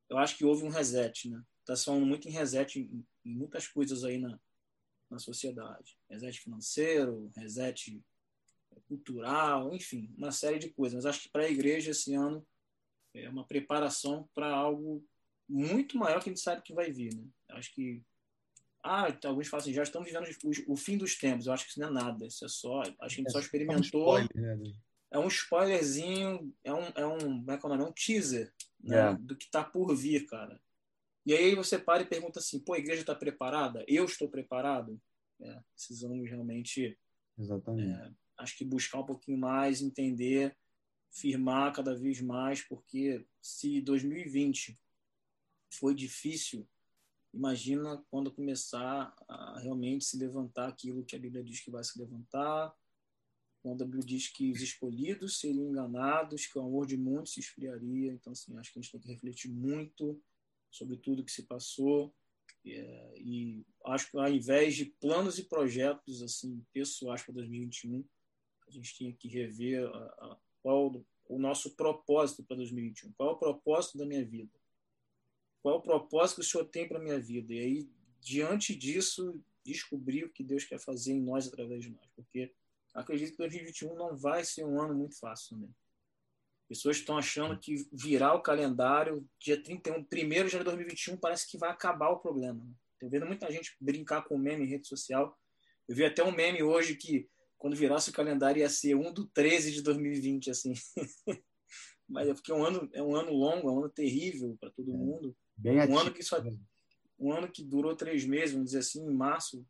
eu 0.09 0.19
acho 0.19 0.37
que 0.37 0.45
houve 0.45 0.65
um 0.65 0.69
reset, 0.69 1.29
né? 1.29 1.41
Tá 1.65 1.77
falando 1.77 2.07
muito 2.07 2.27
em 2.29 2.33
reset 2.33 2.91
em 3.29 3.35
muitas 3.35 3.69
coisas 3.69 4.05
aí 4.05 4.19
na, 4.19 4.39
na 5.11 5.19
sociedade. 5.19 5.99
Reset 6.09 6.41
financeiro, 6.41 7.31
reset 7.37 8.03
cultural, 8.87 9.75
enfim, 9.75 10.13
uma 10.17 10.33
série 10.33 10.59
de 10.59 10.71
coisas. 10.71 10.97
Mas 10.97 11.07
acho 11.07 11.23
que 11.23 11.31
para 11.31 11.45
a 11.45 11.51
igreja 11.51 11.91
esse 11.91 12.15
ano 12.15 12.47
é 13.15 13.29
uma 13.29 13.47
preparação 13.47 14.29
para 14.35 14.49
algo 14.49 15.05
muito 15.49 15.97
maior 15.97 16.23
que 16.23 16.29
a 16.29 16.33
gente 16.33 16.43
sabe 16.43 16.63
que 16.63 16.75
vai 16.75 16.91
vir. 16.91 17.15
Né? 17.15 17.25
Acho 17.51 17.73
que. 17.75 18.03
Ah, 18.83 19.09
alguns 19.25 19.49
falam 19.49 19.63
assim, 19.63 19.73
já 19.73 19.83
estamos 19.83 20.09
vivendo 20.09 20.29
o, 20.45 20.73
o, 20.73 20.77
fim 20.77 20.97
dos 20.97 21.17
tempos. 21.17 21.47
Eu 21.47 21.53
acho 21.53 21.65
que 21.65 21.71
isso 21.71 21.81
não 21.81 21.89
é 21.89 21.91
nada. 21.91 22.27
Isso 22.27 22.45
é 22.45 22.49
só. 22.49 22.81
Acho 22.81 22.93
que 22.93 22.97
a 23.01 23.09
gente 23.09 23.33
só 23.33 23.41
experimentou. 23.41 24.17
É 24.17 24.21
um, 24.21 24.25
spoiler, 24.25 24.59
né? 24.59 24.73
é 25.11 25.19
um 25.19 25.29
spoilerzinho, 25.29 26.55
é 26.63 26.73
um, 26.73 26.87
é 26.95 27.07
um, 27.07 27.45
como 27.45 27.51
é 27.51 27.59
que 27.59 27.67
é? 27.67 27.71
É 27.71 27.89
um 27.89 27.93
teaser 27.93 28.53
né? 28.81 29.11
é. 29.11 29.15
do 29.15 29.37
que 29.37 29.47
está 29.47 29.65
por 29.65 29.95
vir, 29.97 30.27
cara. 30.27 30.61
E 31.29 31.35
aí 31.35 31.55
você 31.55 31.79
para 31.79 32.03
e 32.03 32.07
pergunta 32.07 32.39
assim, 32.39 32.59
pô, 32.59 32.73
a 32.73 32.79
igreja 32.79 33.03
está 33.03 33.15
preparada? 33.15 33.85
Eu 33.87 34.07
estou 34.07 34.31
preparado? 34.31 34.99
É, 35.39 35.61
precisamos 35.75 36.27
realmente, 36.27 36.99
é, 37.39 38.11
acho 38.39 38.57
que 38.57 38.65
buscar 38.65 39.01
um 39.01 39.05
pouquinho 39.05 39.37
mais, 39.37 39.83
entender, 39.83 40.57
firmar 41.13 41.75
cada 41.75 41.95
vez 41.95 42.23
mais, 42.23 42.63
porque 42.63 43.27
se 43.43 43.83
2020 43.83 44.81
foi 45.71 45.95
difícil, 45.95 46.67
imagina 47.35 48.03
quando 48.11 48.33
começar 48.33 49.15
a 49.29 49.59
realmente 49.61 50.07
se 50.07 50.17
levantar 50.17 50.69
aquilo 50.69 51.05
que 51.05 51.15
a 51.15 51.19
Bíblia 51.19 51.45
diz 51.45 51.61
que 51.61 51.71
vai 51.71 51.85
se 51.85 51.99
levantar, 51.99 52.75
quando 53.63 53.83
a 53.83 53.85
Bíblia 53.85 54.07
diz 54.07 54.29
que 54.29 54.51
os 54.51 54.63
escolhidos 54.63 55.41
seriam 55.41 55.69
enganados, 55.69 56.47
que 56.47 56.59
o 56.59 56.63
amor 56.63 56.87
de 56.87 56.97
muitos 56.97 57.35
se 57.35 57.41
esfriaria. 57.41 58.15
Então, 58.15 58.33
assim, 58.33 58.57
acho 58.57 58.73
que 58.73 58.79
a 58.79 58.83
gente 58.83 58.93
tem 58.93 59.01
que 59.03 59.09
refletir 59.09 59.51
muito 59.51 60.19
sobre 60.71 60.97
tudo 60.97 61.25
que 61.25 61.33
se 61.33 61.45
passou. 61.45 62.15
É, 62.67 63.15
e 63.19 63.65
acho 63.87 64.11
que 64.11 64.19
ao 64.19 64.29
invés 64.29 64.75
de 64.75 64.87
planos 64.87 65.39
e 65.39 65.45
projetos 65.45 66.23
assim 66.23 66.65
pessoais 66.73 67.23
para 67.23 67.35
2021, 67.35 68.05
a 68.67 68.71
gente 68.71 68.95
tinha 68.95 69.13
que 69.13 69.29
rever 69.29 69.87
a, 69.87 69.89
a, 69.89 70.39
qual 70.63 71.05
o 71.29 71.39
nosso 71.39 71.75
propósito 71.77 72.43
para 72.43 72.57
2021. 72.57 73.13
Qual 73.13 73.31
é 73.31 73.33
o 73.33 73.39
propósito 73.39 73.99
da 73.99 74.07
minha 74.07 74.25
vida? 74.25 74.51
Qual 75.63 75.75
é 75.75 75.79
o 75.79 75.83
propósito 75.83 76.37
que 76.37 76.43
o 76.43 76.45
Senhor 76.45 76.65
tem 76.65 76.89
para 76.89 76.99
a 76.99 77.03
minha 77.03 77.21
vida? 77.21 77.53
E 77.53 77.59
aí, 77.59 77.91
diante 78.21 78.75
disso, 78.75 79.41
descobrir 79.65 80.25
o 80.25 80.31
que 80.31 80.43
Deus 80.43 80.65
quer 80.65 80.79
fazer 80.79 81.13
em 81.13 81.21
nós 81.21 81.47
através 81.47 81.83
de 81.83 81.91
nós. 81.91 82.09
Porque 82.15 82.53
acredito 82.95 83.33
que 83.33 83.39
2021 83.39 83.95
não 83.95 84.17
vai 84.17 84.45
ser 84.45 84.65
um 84.65 84.81
ano 84.81 84.95
muito 84.95 85.19
fácil 85.19 85.57
também. 85.57 85.75
Pessoas 86.69 86.99
estão 86.99 87.17
achando 87.17 87.59
que 87.59 87.89
virar 87.93 88.35
o 88.35 88.43
calendário 88.43 89.27
dia 89.41 89.61
31, 89.61 90.01
1 90.01 90.05
de 90.05 90.29
janeiro 90.29 90.59
de 90.59 90.65
2021, 90.65 91.17
parece 91.17 91.51
que 91.51 91.57
vai 91.57 91.71
acabar 91.71 92.11
o 92.11 92.19
problema. 92.19 92.63
Estou 92.93 93.09
vendo 93.09 93.27
muita 93.27 93.51
gente 93.51 93.75
brincar 93.81 94.23
com 94.23 94.37
meme 94.37 94.65
em 94.65 94.69
rede 94.69 94.87
social. 94.87 95.37
Eu 95.89 95.97
vi 95.97 96.05
até 96.05 96.23
um 96.23 96.31
meme 96.31 96.63
hoje 96.63 96.95
que 96.95 97.29
quando 97.57 97.75
virasse 97.75 98.11
o 98.11 98.13
calendário 98.13 98.61
ia 98.61 98.69
ser 98.69 98.95
1 98.95 99.13
do 99.15 99.27
13 99.29 99.73
de 99.73 99.83
2020, 99.83 100.51
assim. 100.51 100.75
Mas 102.09 102.29
é 102.29 102.35
porque 102.35 102.53
é 102.53 102.55
um 102.55 102.65
ano, 102.65 102.89
é 102.93 103.03
um 103.03 103.17
ano 103.17 103.33
longo, 103.33 103.69
é 103.69 103.73
um 103.73 103.79
ano 103.79 103.89
terrível 103.89 104.57
para 104.61 104.71
todo 104.71 104.91
é, 104.91 104.97
mundo. 104.97 105.37
Bem 105.57 105.79
um 105.79 105.99
ano 105.99 106.13
que 106.13 106.23
só 106.23 106.43
um 107.19 107.33
ano 107.33 107.51
que 107.51 107.65
durou 107.65 107.97
três 107.97 108.25
meses, 108.25 108.53
vamos 108.53 108.67
dizer 108.67 108.79
assim, 108.79 109.05
em 109.05 109.15
março. 109.15 109.67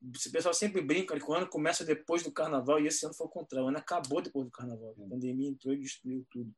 O 0.00 0.30
pessoal 0.30 0.54
sempre 0.54 0.80
brinca 0.80 1.18
que 1.18 1.30
o 1.30 1.34
ano 1.34 1.48
começa 1.48 1.84
depois 1.84 2.22
do 2.22 2.30
carnaval 2.30 2.80
e 2.80 2.86
esse 2.86 3.04
ano 3.04 3.14
foi 3.14 3.26
o 3.26 3.30
contrário. 3.30 3.66
O 3.66 3.68
ano 3.68 3.78
acabou 3.78 4.22
depois 4.22 4.46
do 4.46 4.50
carnaval. 4.50 4.94
A 4.96 5.08
pandemia 5.08 5.48
entrou 5.48 5.74
e 5.74 5.80
destruiu 5.80 6.24
tudo. 6.30 6.54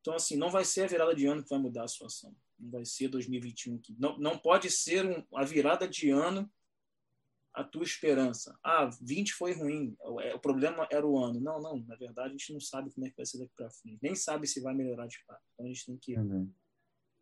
Então, 0.00 0.14
assim, 0.14 0.36
não 0.36 0.50
vai 0.50 0.64
ser 0.64 0.82
a 0.82 0.86
virada 0.86 1.14
de 1.14 1.26
ano 1.26 1.42
que 1.42 1.50
vai 1.50 1.58
mudar 1.58 1.84
a 1.84 1.88
situação. 1.88 2.34
Não 2.58 2.70
vai 2.70 2.84
ser 2.84 3.08
2021. 3.08 3.78
Que, 3.78 3.94
não, 3.98 4.18
não 4.18 4.38
pode 4.38 4.70
ser 4.70 5.04
um, 5.06 5.24
a 5.36 5.44
virada 5.44 5.86
de 5.86 6.10
ano 6.10 6.50
a 7.52 7.64
tua 7.64 7.82
esperança. 7.82 8.58
Ah, 8.62 8.88
20 9.02 9.34
foi 9.34 9.52
ruim, 9.52 9.96
é, 10.20 10.34
o 10.34 10.38
problema 10.38 10.86
era 10.90 11.06
o 11.06 11.18
ano. 11.18 11.40
Não, 11.40 11.60
não, 11.60 11.78
na 11.84 11.96
verdade 11.96 12.28
a 12.28 12.32
gente 12.32 12.52
não 12.52 12.60
sabe 12.60 12.90
como 12.90 13.06
é 13.06 13.10
que 13.10 13.16
vai 13.16 13.26
ser 13.26 13.38
daqui 13.38 13.52
para 13.56 13.70
frente. 13.70 13.98
Nem 14.00 14.14
sabe 14.14 14.46
se 14.46 14.60
vai 14.60 14.74
melhorar 14.74 15.06
de 15.06 15.22
fato. 15.24 15.42
Então 15.54 15.66
a 15.66 15.68
gente 15.68 15.86
tem 15.86 15.96
que. 15.96 16.18
Uhum. 16.18 16.50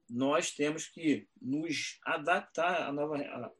Nós 0.09 0.53
temos 0.53 0.87
que 0.87 1.29
nos 1.41 1.99
adaptar 2.05 2.89
à 2.89 2.93
nova. 2.93 3.17
A, 3.17 3.53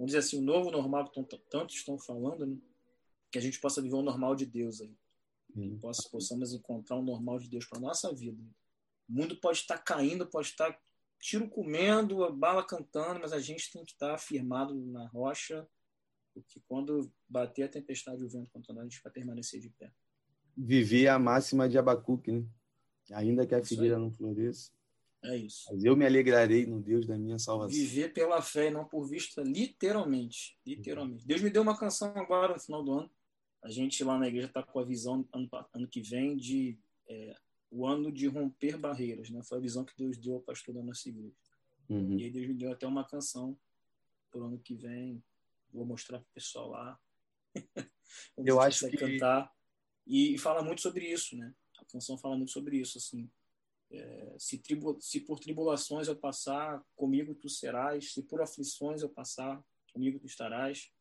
vamos 0.00 0.12
dizer 0.12 0.18
assim, 0.18 0.38
o 0.38 0.42
novo 0.42 0.70
normal 0.70 1.10
que 1.10 1.38
tantos 1.50 1.76
estão 1.76 1.98
falando, 1.98 2.46
né? 2.46 2.56
que 3.30 3.38
a 3.38 3.42
gente 3.42 3.60
possa 3.60 3.82
viver 3.82 3.94
o 3.94 4.02
normal 4.02 4.34
de 4.34 4.46
Deus 4.46 4.80
aí. 4.80 4.96
Que 5.52 5.76
possa, 5.76 6.08
possamos 6.08 6.54
encontrar 6.54 6.96
um 6.96 7.04
normal 7.04 7.38
de 7.38 7.48
Deus 7.48 7.66
para 7.66 7.78
nossa 7.78 8.12
vida. 8.14 8.42
O 9.08 9.12
mundo 9.12 9.36
pode 9.36 9.58
estar 9.58 9.78
caindo, 9.78 10.26
pode 10.26 10.48
estar 10.48 10.76
tiro 11.20 11.48
comendo, 11.50 12.34
bala 12.34 12.64
cantando, 12.64 13.20
mas 13.20 13.32
a 13.32 13.38
gente 13.38 13.70
tem 13.70 13.84
que 13.84 13.92
estar 13.92 14.16
firmado 14.16 14.74
na 14.74 15.06
rocha 15.08 15.68
porque 16.34 16.60
quando 16.66 17.12
bater 17.28 17.64
a 17.64 17.68
tempestade 17.68 18.22
e 18.22 18.24
o 18.24 18.28
vento 18.28 18.50
contra 18.50 18.72
nós, 18.72 18.84
a 18.84 18.88
gente 18.88 19.02
vai 19.02 19.12
permanecer 19.12 19.60
de 19.60 19.70
pé. 19.70 19.92
Viver 20.56 21.08
a 21.08 21.18
máxima 21.18 21.68
de 21.68 21.78
Abacuque, 21.78 22.32
né? 22.32 22.46
Ainda 23.12 23.46
que 23.46 23.54
a 23.54 23.64
figueira 23.64 23.98
não 23.98 24.10
floresça. 24.10 24.70
É 25.22 25.36
isso. 25.36 25.64
Mas 25.70 25.84
eu 25.84 25.94
me 25.94 26.06
alegrarei 26.06 26.66
no 26.66 26.80
Deus 26.80 27.06
da 27.06 27.16
minha 27.16 27.38
salvação. 27.38 27.76
Viver 27.76 28.12
pela 28.12 28.40
fé 28.40 28.68
e 28.68 28.70
não 28.70 28.86
por 28.86 29.06
vista, 29.06 29.42
literalmente. 29.42 30.58
Literalmente. 30.66 31.26
Deus 31.26 31.42
me 31.42 31.50
deu 31.50 31.62
uma 31.62 31.78
canção 31.78 32.08
agora 32.16 32.54
no 32.54 32.60
final 32.60 32.82
do 32.82 32.92
ano. 32.92 33.10
A 33.62 33.70
gente 33.70 34.02
lá 34.02 34.18
na 34.18 34.28
igreja 34.28 34.46
está 34.46 34.62
com 34.62 34.78
a 34.78 34.84
visão 34.84 35.28
ano, 35.32 35.48
ano 35.74 35.88
que 35.88 36.00
vem 36.00 36.36
de 36.36 36.78
é, 37.06 37.36
o 37.70 37.86
ano 37.86 38.10
de 38.10 38.26
romper 38.26 38.78
barreiras. 38.78 39.28
Né? 39.28 39.42
Foi 39.42 39.58
a 39.58 39.60
visão 39.60 39.84
que 39.84 39.92
Deus 39.96 40.16
deu 40.16 40.36
ao 40.36 40.40
pastor 40.40 40.74
da 40.74 40.82
nossa 40.82 41.08
igreja. 41.08 41.36
Uhum. 41.88 42.18
E 42.18 42.24
aí 42.24 42.30
Deus 42.30 42.46
me 42.46 42.54
deu 42.54 42.72
até 42.72 42.86
uma 42.86 43.06
canção 43.06 43.58
para 44.30 44.40
o 44.40 44.44
ano 44.44 44.58
que 44.58 44.74
vem, 44.74 45.22
vou 45.72 45.84
mostrar 45.84 46.18
para 46.18 46.28
o 46.28 46.34
pessoal 46.34 46.70
lá. 46.70 46.98
Eu 48.38 48.60
acho 48.60 48.88
que 48.88 48.96
cantar 48.96 49.52
e 50.06 50.38
fala 50.38 50.62
muito 50.62 50.80
sobre 50.80 51.06
isso, 51.06 51.36
né? 51.36 51.54
A 51.78 51.84
canção 51.84 52.16
fala 52.16 52.36
muito 52.36 52.52
sobre 52.52 52.78
isso, 52.78 52.98
assim. 52.98 53.30
É, 53.90 54.36
se, 54.38 54.58
tribu, 54.58 54.98
se 55.00 55.20
por 55.20 55.40
tribulações 55.40 56.08
eu 56.08 56.16
passar, 56.16 56.84
comigo 56.94 57.34
tu 57.34 57.48
serás. 57.48 58.12
Se 58.12 58.22
por 58.22 58.40
aflições 58.40 59.02
eu 59.02 59.08
passar, 59.08 59.62
comigo 59.92 60.18
tu 60.18 60.26
estarás. 60.26 60.92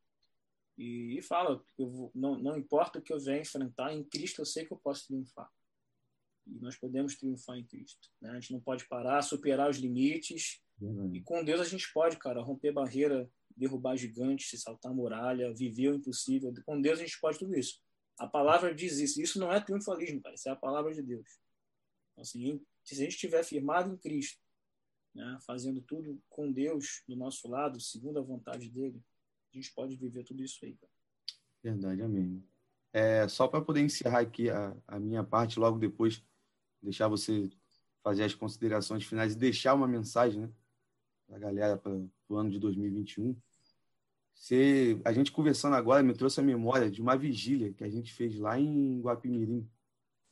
E, 0.78 1.18
e 1.18 1.22
fala, 1.22 1.64
vou, 1.78 2.12
não, 2.16 2.38
não 2.40 2.58
importa 2.58 3.00
o 3.00 3.02
que 3.02 3.12
eu 3.12 3.20
venha 3.20 3.42
enfrentar, 3.42 3.94
em 3.94 4.04
Cristo 4.04 4.42
eu 4.42 4.46
sei 4.46 4.66
que 4.66 4.72
eu 4.72 4.78
posso 4.78 5.08
triunfar. 5.08 5.52
E 6.48 6.58
nós 6.60 6.78
podemos 6.78 7.16
triunfar 7.16 7.58
em 7.58 7.66
Cristo. 7.66 8.10
Né? 8.22 8.32
A 8.32 8.40
gente 8.40 8.54
não 8.54 8.62
pode 8.62 8.88
parar, 8.88 9.22
superar 9.22 9.70
os 9.70 9.78
limites. 9.78 10.62
Uhum. 10.80 11.14
E 11.14 11.22
com 11.22 11.44
Deus 11.44 11.60
a 11.60 11.66
gente 11.66 11.92
pode, 11.94 12.18
cara, 12.18 12.42
romper 12.42 12.72
barreira 12.72 13.30
derrubar 13.60 13.98
gigantes, 13.98 14.50
se 14.50 14.58
saltar 14.58 14.94
muralha, 14.94 15.54
viver 15.54 15.90
o 15.90 15.96
impossível. 15.96 16.54
Com 16.66 16.82
Deus 16.82 17.00
a 17.00 17.04
gente 17.04 17.20
pode 17.20 17.38
tudo 17.38 17.54
isso. 17.58 17.82
A 18.18 18.26
palavra 18.26 18.74
diz 18.74 18.98
isso. 19.00 19.22
Isso 19.22 19.38
não 19.38 19.52
é 19.52 19.60
triunfalismo, 19.60 20.22
cara. 20.22 20.36
Isso 20.36 20.48
é 20.48 20.52
a 20.52 20.56
palavra 20.56 20.94
de 20.94 21.02
Deus. 21.02 21.28
Então, 22.12 22.22
assim, 22.22 22.62
se 22.84 22.96
a 22.96 22.98
gente 22.98 23.12
estiver 23.12 23.44
firmado 23.44 23.94
em 23.94 23.98
Cristo, 23.98 24.42
né, 25.14 25.38
fazendo 25.46 25.82
tudo 25.82 26.22
com 26.30 26.52
Deus 26.52 27.04
do 27.08 27.16
nosso 27.16 27.48
lado, 27.48 27.80
segundo 27.80 28.20
a 28.20 28.24
vontade 28.24 28.70
dele, 28.70 29.02
a 29.52 29.58
gente 29.58 29.74
pode 29.74 29.96
viver 29.96 30.24
tudo 30.24 30.44
isso 30.44 30.64
aí. 30.64 30.76
Cara. 30.76 30.92
Verdade, 31.64 32.02
amém. 32.02 32.44
É, 32.92 33.28
só 33.28 33.48
para 33.48 33.62
poder 33.62 33.82
encerrar 33.82 34.20
aqui 34.20 34.50
a, 34.50 34.76
a 34.88 35.00
minha 35.00 35.24
parte, 35.24 35.60
logo 35.60 35.78
depois, 35.78 36.24
deixar 36.82 37.08
você 37.08 37.50
fazer 38.02 38.24
as 38.24 38.34
considerações 38.34 39.04
finais 39.06 39.34
e 39.34 39.38
deixar 39.38 39.74
uma 39.74 39.88
mensagem 39.88 40.42
né, 40.42 40.52
para 41.28 41.38
a 41.38 41.40
galera 41.40 41.78
para 41.78 41.92
o 41.92 42.36
ano 42.36 42.50
de 42.50 42.60
2021. 42.60 43.36
Você, 44.34 45.00
a 45.04 45.12
gente 45.12 45.32
conversando 45.32 45.76
agora 45.76 46.02
me 46.02 46.14
trouxe 46.14 46.40
a 46.40 46.44
memória 46.44 46.90
de 46.90 47.02
uma 47.02 47.18
vigília 47.18 47.74
que 47.74 47.84
a 47.84 47.90
gente 47.90 48.14
fez 48.14 48.38
lá 48.40 48.58
em 48.58 49.02
Guapimirim. 49.02 49.70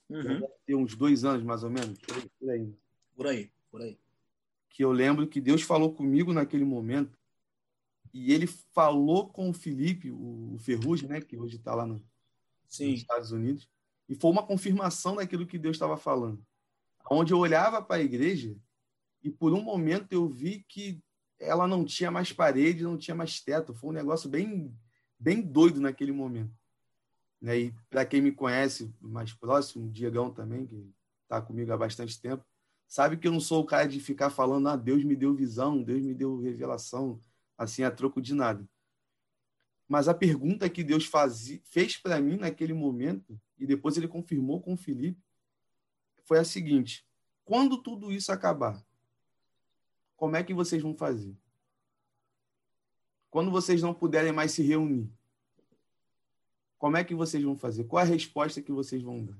Uhum. 0.10 0.48
Tem 0.66 0.76
uns 0.76 0.96
dois 0.96 1.24
anos, 1.26 1.44
mais 1.44 1.64
ou 1.64 1.70
menos. 1.70 1.98
Por 2.00 2.50
aí. 2.50 2.74
Por 3.16 3.28
aí, 3.28 3.52
por 3.70 3.82
aí. 3.82 3.98
Que 4.70 4.84
eu 4.84 4.92
lembro 4.92 5.28
que 5.28 5.42
Deus 5.42 5.62
falou 5.62 5.94
comigo 5.94 6.34
naquele 6.34 6.64
momento. 6.64 7.18
E 8.14 8.32
ele 8.32 8.48
falou 8.48 9.28
com 9.28 9.50
o 9.50 9.54
Felipe, 9.54 10.10
o 10.12 10.56
Ferrugem, 10.60 11.10
né? 11.10 11.22
Que 11.22 11.38
hoje 11.38 11.58
está 11.58 11.76
lá 11.76 11.86
no, 11.86 12.02
nos 12.64 12.80
Estados 12.80 13.32
Unidos. 13.32 13.70
E 14.08 14.16
foi 14.16 14.32
uma 14.32 14.46
confirmação 14.46 15.16
daquilo 15.16 15.46
que 15.46 15.58
Deus 15.58 15.76
estava 15.76 15.98
falando. 15.98 16.42
Onde 17.10 17.34
eu 17.34 17.40
olhava 17.40 17.82
para 17.82 17.98
a 17.98 18.04
igreja 18.04 18.56
e 19.24 19.30
por 19.30 19.54
um 19.54 19.62
momento 19.62 20.14
eu 20.14 20.28
vi 20.28 20.64
que 20.68 21.02
ela 21.40 21.68
não 21.68 21.84
tinha 21.84 22.10
mais 22.10 22.32
parede, 22.32 22.84
não 22.84 22.98
tinha 22.98 23.16
mais 23.16 23.40
teto. 23.42 23.74
Foi 23.74 23.90
um 23.90 23.94
negócio 23.94 24.30
bem, 24.30 24.74
bem 25.20 25.42
doido 25.42 25.80
naquele 25.80 26.12
momento. 26.12 26.54
Né? 27.42 27.60
E 27.60 27.76
para 27.90 28.06
quem 28.06 28.22
me 28.22 28.32
conhece 28.32 28.94
mais 29.00 29.34
próximo, 29.34 29.86
o 29.86 29.92
Diegão 29.92 30.32
também, 30.32 30.66
que 30.66 30.90
está 31.24 31.42
comigo 31.42 31.72
há 31.72 31.78
bastante 31.78 32.20
tempo, 32.20 32.44
sabe 32.88 33.18
que 33.18 33.28
eu 33.28 33.32
não 33.32 33.40
sou 33.40 33.62
o 33.62 33.66
cara 33.66 33.88
de 33.88 34.00
ficar 34.00 34.30
falando, 34.30 34.70
ah, 34.70 34.76
Deus 34.76 35.04
me 35.04 35.16
deu 35.16 35.34
visão, 35.34 35.84
Deus 35.84 36.02
me 36.02 36.14
deu 36.14 36.40
revelação, 36.40 37.20
assim, 37.58 37.84
a 37.84 37.92
troco 37.92 38.22
de 38.22 38.34
nada. 38.34 38.68
Mas 39.88 40.08
a 40.08 40.14
pergunta 40.14 40.70
que 40.70 40.84
Deus 40.84 41.06
faz, 41.06 41.60
fez 41.64 41.98
para 41.98 42.20
mim 42.20 42.38
naquele 42.38 42.74
momento, 42.74 43.40
e 43.58 43.66
depois 43.66 43.98
ele 43.98 44.08
confirmou 44.08 44.62
com 44.62 44.74
o 44.74 44.78
Felipe, 44.78 45.22
foi 46.24 46.40
a 46.40 46.44
seguinte: 46.44 47.06
quando 47.46 47.82
tudo 47.82 48.12
isso 48.12 48.32
acabar, 48.32 48.84
como 50.16 50.36
é 50.36 50.44
que 50.44 50.54
vocês 50.54 50.82
vão 50.82 50.94
fazer? 50.94 51.36
Quando 53.30 53.52
vocês 53.52 53.82
não 53.82 53.94
puderem 53.94 54.32
mais 54.32 54.52
se 54.52 54.62
reunir, 54.62 55.10
como 56.78 56.98
é 56.98 57.04
que 57.04 57.16
vocês 57.16 57.44
vão 57.44 57.56
fazer? 57.56 57.86
Qual 57.86 58.02
a 58.02 58.06
resposta 58.06 58.62
que 58.62 58.72
vocês 58.72 59.02
vão 59.02 59.26
dar? 59.26 59.38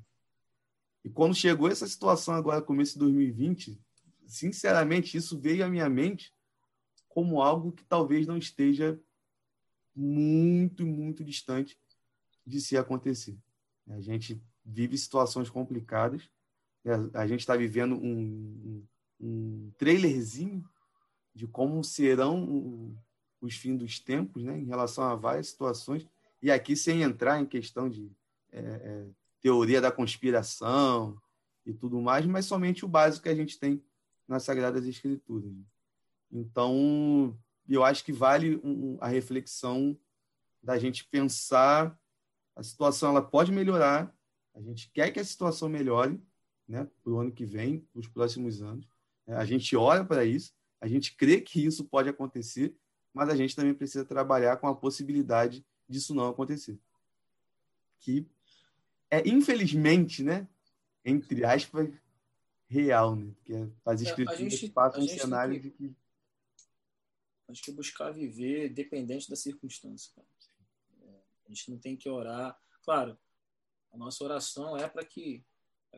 E 1.04 1.10
quando 1.10 1.36
chegou 1.36 1.70
essa 1.70 1.88
situação 1.88 2.34
agora, 2.34 2.62
começo 2.62 2.94
de 2.94 3.00
2020, 3.00 3.80
sinceramente, 4.26 5.16
isso 5.16 5.40
veio 5.40 5.66
à 5.66 5.70
minha 5.70 5.90
mente 5.90 6.34
como 7.08 7.42
algo 7.42 7.72
que 7.72 7.84
talvez 7.86 8.28
não 8.28 8.38
esteja 8.38 9.00
muito, 9.96 10.86
muito 10.86 11.24
distante 11.24 11.80
de 12.46 12.62
se 12.62 12.78
acontecer. 12.78 13.38
A 13.88 14.00
gente 14.02 14.42
vive 14.64 14.98
situações 14.98 15.50
complicadas, 15.50 16.30
a 17.14 17.26
gente 17.26 17.40
está 17.40 17.56
vivendo 17.56 17.96
um, 17.96 18.86
um 19.20 19.72
trailerzinho 19.78 20.64
de 21.34 21.48
como 21.48 21.84
serão 21.84 22.96
os 23.42 23.56
fins 23.56 23.78
dos 23.78 24.00
tempos, 24.00 24.44
né, 24.44 24.58
em 24.60 24.66
relação 24.66 25.04
a 25.04 25.16
várias 25.16 25.48
situações, 25.48 26.08
e 26.42 26.52
aqui 26.52 26.76
sem 26.76 27.02
entrar 27.02 27.40
em 27.40 27.46
questão 27.46 27.90
de 27.90 28.12
é, 28.52 28.60
é, 28.60 29.06
teoria 29.42 29.82
da 29.82 29.92
conspiração 29.92 31.20
e 31.66 31.74
tudo 31.74 32.02
mais, 32.02 32.26
mas 32.26 32.46
somente 32.46 32.86
o 32.86 32.88
básico 32.88 33.24
que 33.24 33.30
a 33.30 33.36
gente 33.36 33.60
tem 33.60 33.84
nas 34.28 34.44
Sagradas 34.44 34.86
Escrituras. 34.86 35.52
Então, 36.32 37.38
eu 37.68 37.84
acho 37.84 38.04
que 38.04 38.12
vale 38.12 38.60
um, 38.64 38.98
a 39.00 39.08
reflexão 39.08 39.98
da 40.62 40.78
gente 40.78 41.06
pensar 41.06 41.98
a 42.58 42.64
situação 42.64 43.12
ela 43.12 43.22
pode 43.22 43.52
melhorar, 43.52 44.12
a 44.56 44.60
gente 44.60 44.90
quer 44.92 45.12
que 45.12 45.20
a 45.20 45.24
situação 45.24 45.70
melhore, 45.70 46.20
né, 46.68 46.90
para 47.04 47.14
o 47.14 47.20
ano 47.20 47.32
que 47.32 47.46
vem, 47.46 47.82
para 47.94 48.00
os 48.00 48.08
próximos 48.08 48.64
anos, 48.64 48.90
é, 49.28 49.36
a 49.36 49.46
gente 49.46 49.76
olha 49.76 50.04
para 50.04 50.26
isso, 50.26 50.52
a 50.82 50.88
gente 50.88 51.16
crê 51.16 51.40
que 51.40 51.64
isso 51.64 51.86
pode 51.86 52.10
acontecer, 52.10 52.76
mas 53.14 53.30
a 53.30 53.36
gente 53.36 53.56
também 53.56 53.76
precisa 53.76 54.04
trabalhar 54.04 54.58
com 54.58 54.68
a 54.68 54.76
possibilidade 54.76 55.64
disso 55.88 56.14
não 56.14 56.30
acontecer. 56.30 56.80
Que 58.00 58.26
é, 59.10 59.28
infelizmente, 59.28 60.24
né, 60.24 60.48
entre 61.04 61.46
aspas, 61.46 61.90
real, 62.68 63.16
né? 63.16 63.34
Porque 63.36 63.54
as 63.86 64.02
escrituras 64.02 64.64
é, 64.64 64.70
passam 64.70 65.04
um 65.04 65.08
cenário 65.08 65.56
que, 65.56 65.70
de 65.70 65.72
que. 65.72 65.96
Acho 67.48 67.62
que 67.62 67.72
buscar 67.72 68.12
viver 68.12 68.70
dependente 68.70 69.30
da 69.30 69.36
circunstância. 69.36 70.12
É, 71.02 71.22
a 71.46 71.48
gente 71.48 71.72
não 71.72 71.78
tem 71.78 71.96
que 71.96 72.10
orar. 72.10 72.60
Claro, 72.84 73.18
a 73.94 73.98
nossa 73.98 74.24
oração 74.24 74.76
é 74.78 74.88
para 74.88 75.06
que 75.06 75.46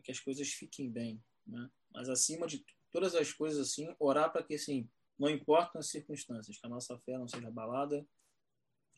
que 0.01 0.11
as 0.11 0.19
coisas 0.19 0.47
fiquem 0.49 0.89
bem, 0.89 1.21
né? 1.45 1.69
Mas 1.91 2.09
acima 2.09 2.47
de 2.47 2.63
todas 2.91 3.15
as 3.15 3.33
coisas 3.33 3.67
assim, 3.67 3.93
orar 3.99 4.31
para 4.31 4.43
que 4.43 4.55
assim, 4.55 4.89
não 5.17 5.29
importam 5.29 5.79
as 5.79 5.87
circunstâncias, 5.87 6.57
que 6.57 6.65
a 6.65 6.69
nossa 6.69 6.97
fé 6.99 7.17
não 7.17 7.27
seja 7.27 7.47
abalada, 7.47 8.07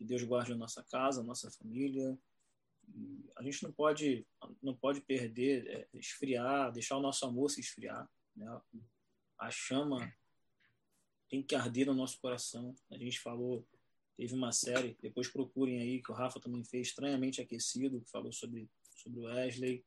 que 0.02 0.08
Deus 0.08 0.24
guarde 0.24 0.52
a 0.52 0.58
nossa 0.58 0.84
casa, 0.84 1.22
a 1.22 1.24
nossa 1.24 1.52
família. 1.52 2.18
A 3.38 3.44
gente 3.44 3.62
não 3.62 3.72
pode 3.72 4.26
não 4.62 4.76
pode 4.76 5.00
perder, 5.02 5.68
é, 5.68 5.88
esfriar, 5.94 6.72
deixar 6.72 6.98
o 6.98 7.02
nosso 7.02 7.24
amor 7.24 7.52
se 7.52 7.62
esfriar, 7.62 8.10
né? 8.36 8.62
A 9.40 9.52
chama 9.52 10.12
tem 11.30 11.44
que 11.44 11.54
arder 11.54 11.86
no 11.86 11.94
nosso 11.94 12.20
coração. 12.20 12.76
A 12.90 12.98
gente 12.98 13.20
falou 13.20 13.66
Teve 14.18 14.36
uma 14.36 14.52
série, 14.52 14.96
depois 15.02 15.28
procurem 15.30 15.80
aí, 15.82 16.00
que 16.00 16.12
o 16.12 16.14
Rafa 16.14 16.40
também 16.40 16.64
fez, 16.64 16.90
Estranhamente 16.90 17.42
Aquecido, 17.42 18.02
que 18.02 18.12
falou 18.12 18.32
sobre, 18.32 18.70
sobre 18.96 19.20
o 19.20 19.24
Wesley. 19.24 19.84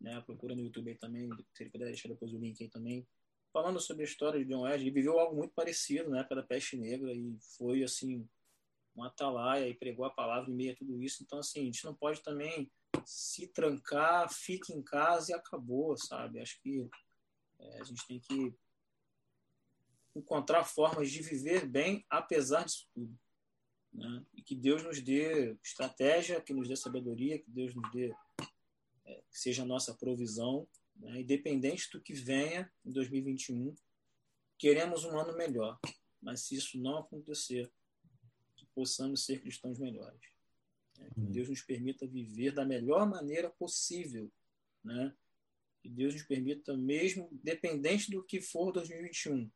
Né? 0.00 0.20
Procura 0.20 0.54
no 0.54 0.62
YouTube 0.62 0.90
aí 0.90 0.96
também, 0.96 1.28
se 1.52 1.64
ele 1.64 1.70
puder 1.70 1.86
deixar 1.86 2.08
depois 2.08 2.32
o 2.32 2.38
link 2.38 2.62
aí 2.62 2.68
também. 2.68 3.04
Falando 3.52 3.80
sobre 3.80 4.04
a 4.04 4.06
história 4.06 4.38
de 4.38 4.48
John 4.48 4.62
Wesley, 4.62 4.88
ele 4.88 4.94
viveu 4.94 5.18
algo 5.18 5.36
muito 5.36 5.52
parecido 5.54 6.10
na 6.10 6.20
época 6.20 6.36
da 6.36 6.42
peste 6.42 6.76
negra 6.76 7.12
e 7.12 7.36
foi, 7.56 7.82
assim, 7.82 8.28
um 8.96 9.02
atalaia 9.02 9.68
e 9.68 9.74
pregou 9.74 10.04
a 10.04 10.10
palavra 10.10 10.50
em 10.50 10.54
meio 10.54 10.72
a 10.72 10.76
tudo 10.76 11.02
isso. 11.02 11.22
Então, 11.22 11.38
assim, 11.38 11.60
a 11.60 11.64
gente 11.64 11.84
não 11.84 11.94
pode 11.94 12.22
também 12.22 12.70
se 13.04 13.48
trancar, 13.48 14.32
fique 14.32 14.72
em 14.72 14.82
casa 14.82 15.32
e 15.32 15.34
acabou, 15.34 15.96
sabe? 15.96 16.40
Acho 16.40 16.60
que 16.60 16.88
é, 17.58 17.80
a 17.80 17.84
gente 17.84 18.06
tem 18.06 18.20
que 18.20 18.54
encontrar 20.14 20.64
formas 20.64 21.10
de 21.10 21.22
viver 21.22 21.66
bem 21.66 22.04
apesar 22.08 22.64
disso 22.64 22.88
tudo. 22.94 23.18
Né? 23.92 24.24
E 24.32 24.42
que 24.42 24.54
Deus 24.54 24.82
nos 24.82 25.00
dê 25.00 25.56
estratégia, 25.62 26.40
que 26.40 26.54
nos 26.54 26.68
dê 26.68 26.76
sabedoria, 26.76 27.38
que 27.38 27.50
Deus 27.50 27.74
nos 27.74 27.90
dê, 27.92 28.14
é, 29.04 29.22
que 29.30 29.38
seja 29.38 29.62
a 29.62 29.66
nossa 29.66 29.94
provisão, 29.94 30.68
né? 30.96 31.20
independente 31.20 31.90
do 31.92 32.00
que 32.00 32.12
venha 32.12 32.70
em 32.84 32.92
2021. 32.92 33.74
Queremos 34.58 35.04
um 35.04 35.18
ano 35.18 35.36
melhor, 35.36 35.78
mas 36.20 36.42
se 36.42 36.56
isso 36.56 36.78
não 36.78 36.98
acontecer, 36.98 37.70
possamos 38.74 39.24
ser 39.24 39.40
cristãos 39.40 39.78
melhores. 39.78 40.20
Né? 40.98 41.10
Que 41.14 41.20
Deus 41.20 41.48
nos 41.48 41.62
permita 41.62 42.06
viver 42.06 42.52
da 42.52 42.64
melhor 42.64 43.08
maneira 43.08 43.50
possível, 43.50 44.30
né? 44.82 45.14
Que 45.82 45.88
Deus 45.88 46.14
nos 46.14 46.22
permita, 46.22 46.76
mesmo 46.76 47.28
dependente 47.42 48.10
do 48.10 48.22
que 48.22 48.40
for 48.40 48.72
2021, 48.72 49.50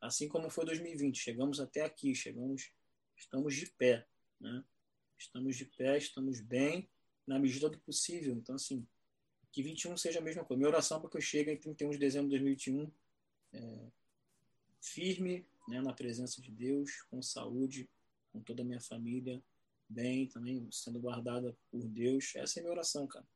assim 0.00 0.28
como 0.28 0.48
foi 0.48 0.64
2020, 0.64 1.18
chegamos 1.18 1.60
até 1.60 1.82
aqui, 1.82 2.14
chegamos 2.14 2.70
estamos 3.16 3.54
de 3.54 3.66
pé, 3.66 4.06
né? 4.40 4.64
Estamos 5.18 5.56
de 5.56 5.64
pé, 5.64 5.96
estamos 5.96 6.40
bem 6.40 6.88
na 7.26 7.38
medida 7.38 7.68
do 7.70 7.78
possível. 7.78 8.34
Então, 8.34 8.54
assim, 8.54 8.86
que 9.50 9.62
21 9.62 9.96
seja 9.96 10.18
a 10.18 10.22
mesma 10.22 10.44
coisa. 10.44 10.58
Minha 10.58 10.68
oração 10.68 11.00
para 11.00 11.08
que 11.08 11.16
eu 11.16 11.22
chegue 11.22 11.50
em 11.50 11.56
31 11.56 11.90
de 11.90 11.98
dezembro 11.98 12.28
de 12.28 12.36
2021 12.36 12.92
é, 13.54 13.90
firme 14.80 15.46
né, 15.68 15.80
na 15.80 15.94
presença 15.94 16.40
de 16.42 16.50
Deus, 16.50 17.02
com 17.10 17.22
saúde, 17.22 17.88
com 18.36 18.42
toda 18.42 18.62
a 18.62 18.64
minha 18.64 18.80
família, 18.80 19.42
bem 19.88 20.28
também, 20.28 20.68
sendo 20.70 21.00
guardada 21.00 21.56
por 21.70 21.88
Deus. 21.88 22.34
Essa 22.36 22.58
é 22.58 22.60
a 22.60 22.64
minha 22.64 22.72
oração, 22.72 23.06
cara. 23.06 23.26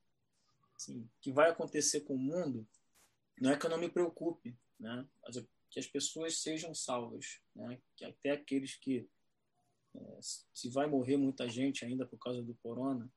Assim, 0.76 1.08
que 1.20 1.32
vai 1.32 1.50
acontecer 1.50 2.02
com 2.02 2.14
o 2.14 2.18
mundo 2.18 2.68
não 3.40 3.50
é 3.50 3.58
que 3.58 3.64
eu 3.64 3.70
não 3.70 3.78
me 3.78 3.90
preocupe, 3.90 4.56
né? 4.78 5.08
Mas 5.22 5.42
que 5.70 5.80
as 5.80 5.86
pessoas 5.86 6.42
sejam 6.42 6.74
salvas, 6.74 7.40
né? 7.54 7.80
Que 7.96 8.04
até 8.04 8.32
aqueles 8.32 8.76
que 8.76 9.08
é, 9.94 10.18
se 10.22 10.68
vai 10.68 10.86
morrer 10.86 11.16
muita 11.16 11.48
gente 11.48 11.84
ainda 11.84 12.06
por 12.06 12.18
causa 12.18 12.42
do 12.42 12.54
corona, 12.56 13.10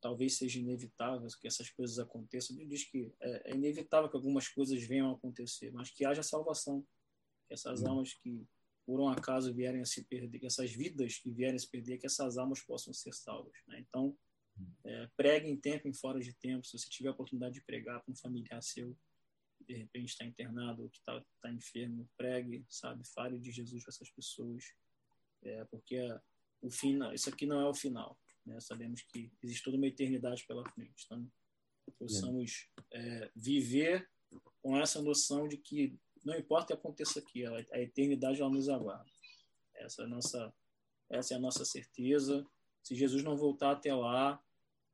talvez 0.00 0.36
seja 0.36 0.60
inevitável 0.60 1.26
que 1.40 1.48
essas 1.48 1.70
coisas 1.70 1.98
aconteçam. 1.98 2.56
Ele 2.56 2.66
diz 2.66 2.84
que 2.84 3.12
é, 3.20 3.50
é 3.50 3.54
inevitável 3.56 4.08
que 4.08 4.16
algumas 4.16 4.48
coisas 4.48 4.80
venham 4.84 5.10
a 5.10 5.14
acontecer, 5.14 5.72
mas 5.72 5.90
que 5.90 6.04
haja 6.04 6.22
salvação. 6.22 6.86
Que 7.48 7.54
essas 7.54 7.80
uhum. 7.80 7.88
almas 7.88 8.14
que 8.14 8.46
por 8.90 8.98
um 8.98 9.08
acaso 9.08 9.54
vierem 9.54 9.80
a 9.80 9.84
se 9.84 10.02
perder, 10.02 10.40
que 10.40 10.46
essas 10.46 10.72
vidas 10.72 11.16
que 11.16 11.30
vierem 11.30 11.54
a 11.54 11.58
se 11.60 11.70
perder, 11.70 11.96
que 11.96 12.06
essas 12.06 12.36
almas 12.36 12.60
possam 12.60 12.92
ser 12.92 13.14
salvas. 13.14 13.52
Né? 13.68 13.78
Então, 13.78 14.18
é, 14.84 15.08
pregue 15.16 15.48
em 15.48 15.56
tempo 15.56 15.86
e 15.86 15.94
fora 15.94 16.18
de 16.18 16.34
tempo. 16.34 16.66
Se 16.66 16.76
você 16.76 16.88
tiver 16.88 17.08
a 17.08 17.12
oportunidade 17.12 17.54
de 17.54 17.60
pregar 17.60 18.02
para 18.02 18.10
um 18.10 18.16
familiar 18.16 18.60
seu, 18.60 18.98
que 19.56 19.64
de 19.64 19.74
repente 19.74 20.08
está 20.08 20.24
internado 20.24 20.82
ou 20.82 20.90
que 20.90 20.98
está 20.98 21.24
tá 21.40 21.52
enfermo, 21.52 22.10
pregue, 22.16 22.66
sabe? 22.68 23.06
Fale 23.14 23.38
de 23.38 23.52
Jesus 23.52 23.84
para 23.84 23.92
essas 23.92 24.10
pessoas 24.10 24.64
é, 25.44 25.64
porque 25.66 25.96
o 26.60 26.68
fim, 26.68 26.98
isso 27.14 27.28
aqui 27.28 27.46
não 27.46 27.60
é 27.60 27.68
o 27.68 27.74
final. 27.74 28.18
Né? 28.44 28.58
Sabemos 28.58 29.02
que 29.02 29.30
existe 29.40 29.62
toda 29.62 29.76
uma 29.76 29.86
eternidade 29.86 30.44
pela 30.48 30.68
frente. 30.68 31.04
Então, 31.06 31.30
possamos 31.96 32.68
é, 32.92 33.30
viver 33.36 34.10
com 34.60 34.76
essa 34.76 35.00
noção 35.00 35.46
de 35.46 35.58
que 35.58 35.96
não 36.24 36.36
importa 36.36 36.64
o 36.64 36.66
que 36.68 36.72
aconteça 36.74 37.18
aqui, 37.18 37.44
a, 37.44 37.50
a 37.72 37.80
eternidade 37.80 38.40
ela 38.40 38.50
nos 38.50 38.68
aguarda. 38.68 39.10
Essa 39.74 40.02
é 40.02 40.04
a 40.04 40.08
nossa, 40.08 40.54
essa 41.08 41.34
é 41.34 41.36
a 41.36 41.40
nossa 41.40 41.64
certeza. 41.64 42.46
Se 42.82 42.94
Jesus 42.94 43.22
não 43.22 43.36
voltar 43.36 43.72
até 43.72 43.94
lá, 43.94 44.42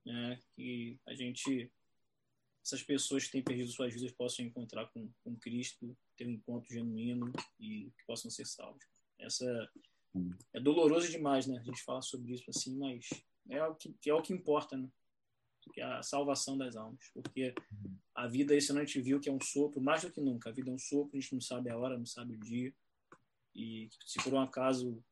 né, 0.04 0.40
que 0.54 0.98
a 1.06 1.14
gente, 1.14 1.70
essas 2.64 2.82
pessoas 2.82 3.24
que 3.24 3.32
têm 3.32 3.42
perdido 3.42 3.70
suas 3.70 3.92
vidas 3.92 4.12
possam 4.12 4.44
encontrar 4.44 4.86
com, 4.86 5.10
com 5.22 5.36
Cristo, 5.36 5.96
ter 6.16 6.26
um 6.26 6.32
encontro 6.32 6.72
genuíno 6.72 7.32
e 7.58 7.90
que 7.96 8.06
possam 8.06 8.30
ser 8.30 8.46
salvos. 8.46 8.84
Essa 9.18 9.70
é 10.54 10.60
doloroso 10.60 11.10
demais, 11.10 11.46
né? 11.46 11.58
A 11.58 11.62
gente 11.62 11.82
fala 11.82 12.00
sobre 12.02 12.32
isso 12.32 12.48
assim, 12.48 12.76
mas 12.76 13.08
é 13.50 13.62
o 13.64 13.74
que, 13.74 13.94
é 14.08 14.14
o 14.14 14.22
que 14.22 14.32
importa, 14.32 14.76
né? 14.76 14.88
Que 15.72 15.80
é 15.80 15.84
a 15.84 16.02
salvação 16.02 16.56
das 16.56 16.76
almas. 16.76 17.10
Porque 17.12 17.54
a 18.14 18.26
vida, 18.26 18.54
isso 18.54 18.76
a 18.76 18.80
gente 18.80 19.00
viu 19.00 19.20
que 19.20 19.28
é 19.28 19.32
um 19.32 19.40
sopro, 19.40 19.80
mais 19.80 20.02
do 20.02 20.10
que 20.10 20.20
nunca. 20.20 20.50
A 20.50 20.52
vida 20.52 20.70
é 20.70 20.74
um 20.74 20.78
sopro, 20.78 21.16
a 21.16 21.20
gente 21.20 21.32
não 21.32 21.40
sabe 21.40 21.70
a 21.70 21.78
hora, 21.78 21.98
não 21.98 22.06
sabe 22.06 22.34
o 22.34 22.40
dia. 22.40 22.72
E 23.54 23.88
se 24.04 24.22
por 24.22 24.34
um 24.34 24.40
acaso 24.40 25.02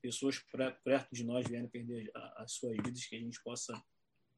pessoas 0.00 0.38
perto 0.84 1.12
de 1.12 1.24
nós 1.24 1.46
vierem 1.46 1.68
perder 1.68 2.10
as 2.36 2.52
suas 2.52 2.76
vidas, 2.76 3.04
que 3.04 3.16
a 3.16 3.20
gente 3.20 3.42
possa 3.42 3.82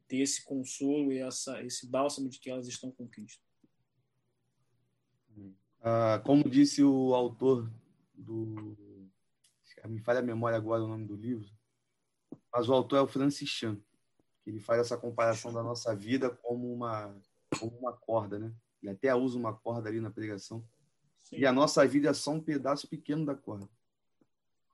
ter 0.08 0.18
esse 0.18 0.44
consolo 0.44 1.12
e 1.12 1.18
essa, 1.18 1.62
esse 1.62 1.86
bálsamo 1.86 2.28
de 2.28 2.40
que 2.40 2.50
elas 2.50 2.66
estão 2.66 2.90
com 2.90 3.08
Cristo. 3.08 3.42
Ah, 5.82 6.20
como 6.24 6.48
disse 6.48 6.82
o 6.82 7.14
autor 7.14 7.70
do 8.14 8.76
me 9.88 10.00
falha 10.00 10.18
a 10.18 10.22
memória 10.22 10.56
agora 10.56 10.82
o 10.82 10.88
nome 10.88 11.06
do 11.06 11.16
livro, 11.16 11.48
mas 12.52 12.68
o 12.68 12.72
autor 12.74 12.96
é 12.98 13.00
o 13.00 13.08
Francis 13.08 13.48
Chan, 13.48 13.80
que 14.42 14.50
ele 14.50 14.60
faz 14.60 14.80
essa 14.80 14.96
comparação 14.96 15.52
da 15.52 15.62
nossa 15.62 15.94
vida 15.94 16.30
como 16.30 16.72
uma, 16.72 17.14
como 17.58 17.76
uma 17.78 17.92
corda, 17.92 18.38
né? 18.38 18.52
Ele 18.82 18.92
até 18.92 19.14
usa 19.14 19.38
uma 19.38 19.52
corda 19.52 19.88
ali 19.88 20.00
na 20.00 20.10
pregação. 20.10 20.64
Sim. 21.22 21.36
E 21.38 21.46
a 21.46 21.52
nossa 21.52 21.86
vida 21.86 22.08
é 22.08 22.14
só 22.14 22.32
um 22.32 22.40
pedaço 22.40 22.88
pequeno 22.88 23.24
da 23.24 23.34
corda. 23.34 23.68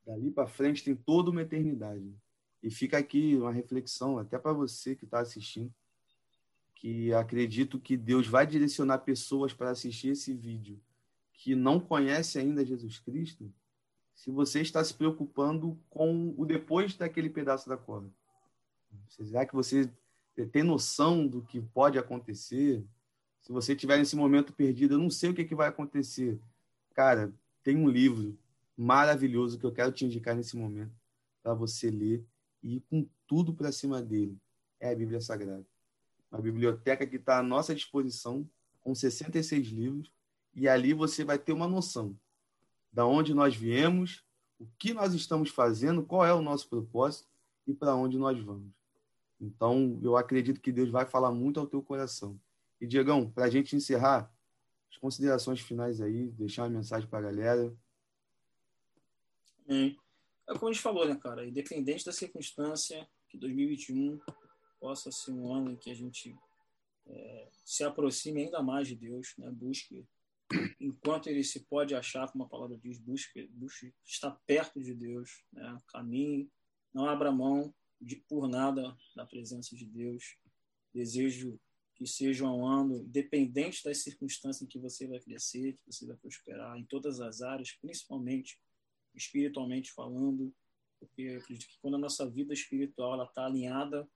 Dali 0.07 0.31
para 0.31 0.47
frente 0.47 0.85
tem 0.85 0.95
toda 0.95 1.31
uma 1.31 1.43
eternidade. 1.43 2.15
E 2.63 2.71
fica 2.71 2.99
aqui 2.99 3.37
uma 3.37 3.53
reflexão, 3.53 4.19
até 4.19 4.39
para 4.39 4.53
você 4.53 4.95
que 4.95 5.05
está 5.05 5.21
assistindo, 5.21 5.73
que 6.75 7.13
acredito 7.13 7.81
que 7.81 7.97
Deus 7.97 8.27
vai 8.27 8.47
direcionar 8.47 8.99
pessoas 8.99 9.53
para 9.53 9.71
assistir 9.71 10.11
esse 10.11 10.33
vídeo 10.33 10.81
que 11.33 11.55
não 11.55 11.79
conhece 11.79 12.39
ainda 12.39 12.65
Jesus 12.65 12.99
Cristo 12.99 13.53
se 14.15 14.31
você 14.31 14.63
está 14.63 14.83
se 14.83 14.95
preocupando 14.95 15.79
com 15.91 16.35
o 16.37 16.47
depois 16.47 16.97
daquele 16.97 17.29
pedaço 17.29 17.69
da 17.69 17.77
corda. 17.77 18.11
Será 19.09 19.47
que 19.47 19.55
você 19.55 19.91
tem 20.53 20.63
noção 20.63 21.27
do 21.27 21.43
que 21.43 21.61
pode 21.61 21.99
acontecer? 21.99 22.85
Se 23.41 23.53
você 23.53 23.75
tiver 23.75 23.99
nesse 23.99 24.17
momento 24.17 24.53
perdido, 24.53 24.95
eu 24.95 24.99
não 24.99 25.11
sei 25.11 25.31
o 25.31 25.35
que, 25.35 25.45
que 25.45 25.55
vai 25.55 25.69
acontecer. 25.69 26.39
Cara, 26.95 27.33
tem 27.63 27.77
um 27.77 27.89
livro 27.89 28.37
maravilhoso 28.77 29.59
que 29.59 29.65
eu 29.65 29.73
quero 29.73 29.93
te 29.93 30.05
indicar 30.05 30.35
nesse 30.35 30.57
momento 30.57 30.93
para 31.43 31.55
você 31.55 31.91
ler 31.91 32.25
e 32.63 32.77
ir 32.77 32.81
com 32.91 33.09
tudo 33.27 33.55
para 33.55 33.73
cima 33.73 34.03
dele. 34.03 34.37
É 34.81 34.91
a 34.91 34.95
Bíblia 34.95 35.21
Sagrada. 35.21 35.65
Uma 36.31 36.41
biblioteca 36.41 37.07
que 37.07 37.17
está 37.17 37.39
à 37.39 37.43
nossa 37.43 37.75
disposição, 37.75 38.49
com 38.83 38.95
66 38.95 39.69
livros, 39.69 40.13
e 40.55 40.69
ali 40.69 40.93
você 40.93 41.25
vai 41.25 41.39
ter 41.39 41.53
uma 41.53 41.69
noção 41.69 42.19
da 42.93 43.07
onde 43.07 43.35
nós 43.35 43.55
viemos, 43.55 44.25
o 44.59 44.67
que 44.79 44.95
nós 44.95 45.13
estamos 45.13 45.51
fazendo, 45.51 46.03
qual 46.03 46.25
é 46.25 46.33
o 46.33 46.41
nosso 46.41 46.69
propósito 46.69 47.29
e 47.67 47.75
para 47.75 47.95
onde 47.95 48.19
nós 48.19 48.39
vamos. 48.41 48.76
Então, 49.41 49.99
eu 50.03 50.17
acredito 50.17 50.61
que 50.61 50.73
Deus 50.73 50.91
vai 50.91 51.07
falar 51.07 51.31
muito 51.31 51.61
ao 51.61 51.67
teu 51.67 51.83
coração. 51.83 52.41
E, 52.81 52.87
Diegão, 52.87 53.31
para 53.31 53.45
a 53.45 53.51
gente 53.51 53.77
encerrar, 53.77 54.33
as 54.91 54.97
considerações 54.97 55.61
finais 55.61 56.01
aí, 56.01 56.29
deixar 56.29 56.63
uma 56.63 56.71
mensagem 56.71 57.09
para 57.09 57.19
a 57.19 57.23
galera. 57.23 57.75
É, 59.69 59.87
é 60.49 60.55
como 60.55 60.69
a 60.69 60.73
gente 60.73 60.83
falou, 60.83 61.07
né, 61.07 61.17
cara? 61.17 61.47
Independente 61.47 62.05
da 62.05 62.13
circunstância, 62.13 63.07
que 63.29 63.37
2021 63.37 64.19
possa 64.81 65.11
ser 65.11 65.33
um 65.33 65.53
ano 65.53 65.73
em 65.73 65.77
que 65.77 65.91
a 65.91 65.95
gente 65.95 66.35
é, 67.07 67.49
se 67.65 67.85
aproxime 67.85 68.45
ainda 68.45 68.63
mais 68.63 68.89
de 68.89 68.95
Deus, 68.95 69.35
né? 69.39 69.51
busque 69.51 70.07
enquanto 70.81 71.27
ele 71.27 71.43
se 71.43 71.61
pode 71.61 71.95
achar, 71.95 72.31
como 72.31 72.45
a 72.45 72.49
palavra 72.49 72.79
diz, 72.79 72.99
busque, 72.99 73.49
busque 73.53 73.93
estar 74.05 74.31
perto 74.47 74.81
de 74.81 74.95
Deus, 74.95 75.45
né? 75.53 75.77
caminhe, 75.89 76.49
não 76.95 77.07
abra 77.07 77.33
mão 77.33 77.75
de 78.01 78.17
por 78.17 78.49
nada 78.49 78.97
da 79.15 79.27
presença 79.27 79.75
de 79.75 79.87
Deus. 79.87 80.37
Desejo 80.93 81.59
que 81.95 82.07
seja 82.07 82.45
um 82.45 82.67
ano 82.67 82.99
independente 82.99 83.83
das 83.83 84.03
circunstâncias 84.03 84.63
em 84.63 84.67
que 84.67 84.79
você 84.79 85.07
vai 85.07 85.19
crescer, 85.19 85.73
que 85.73 85.93
você 85.93 86.07
vai 86.07 86.17
prosperar 86.17 86.79
em 86.79 86.85
todas 86.85 87.21
as 87.21 87.41
áreas, 87.41 87.73
principalmente 87.73 88.61
espiritualmente 89.15 89.93
falando, 89.93 90.55
porque 91.01 91.23
eu 91.23 91.39
acredito 91.39 91.69
que 91.69 91.79
quando 91.81 91.95
a 91.95 91.99
nossa 91.99 92.29
vida 92.29 92.53
espiritual 92.53 93.23
está 93.25 93.47
alinhada 93.47 94.09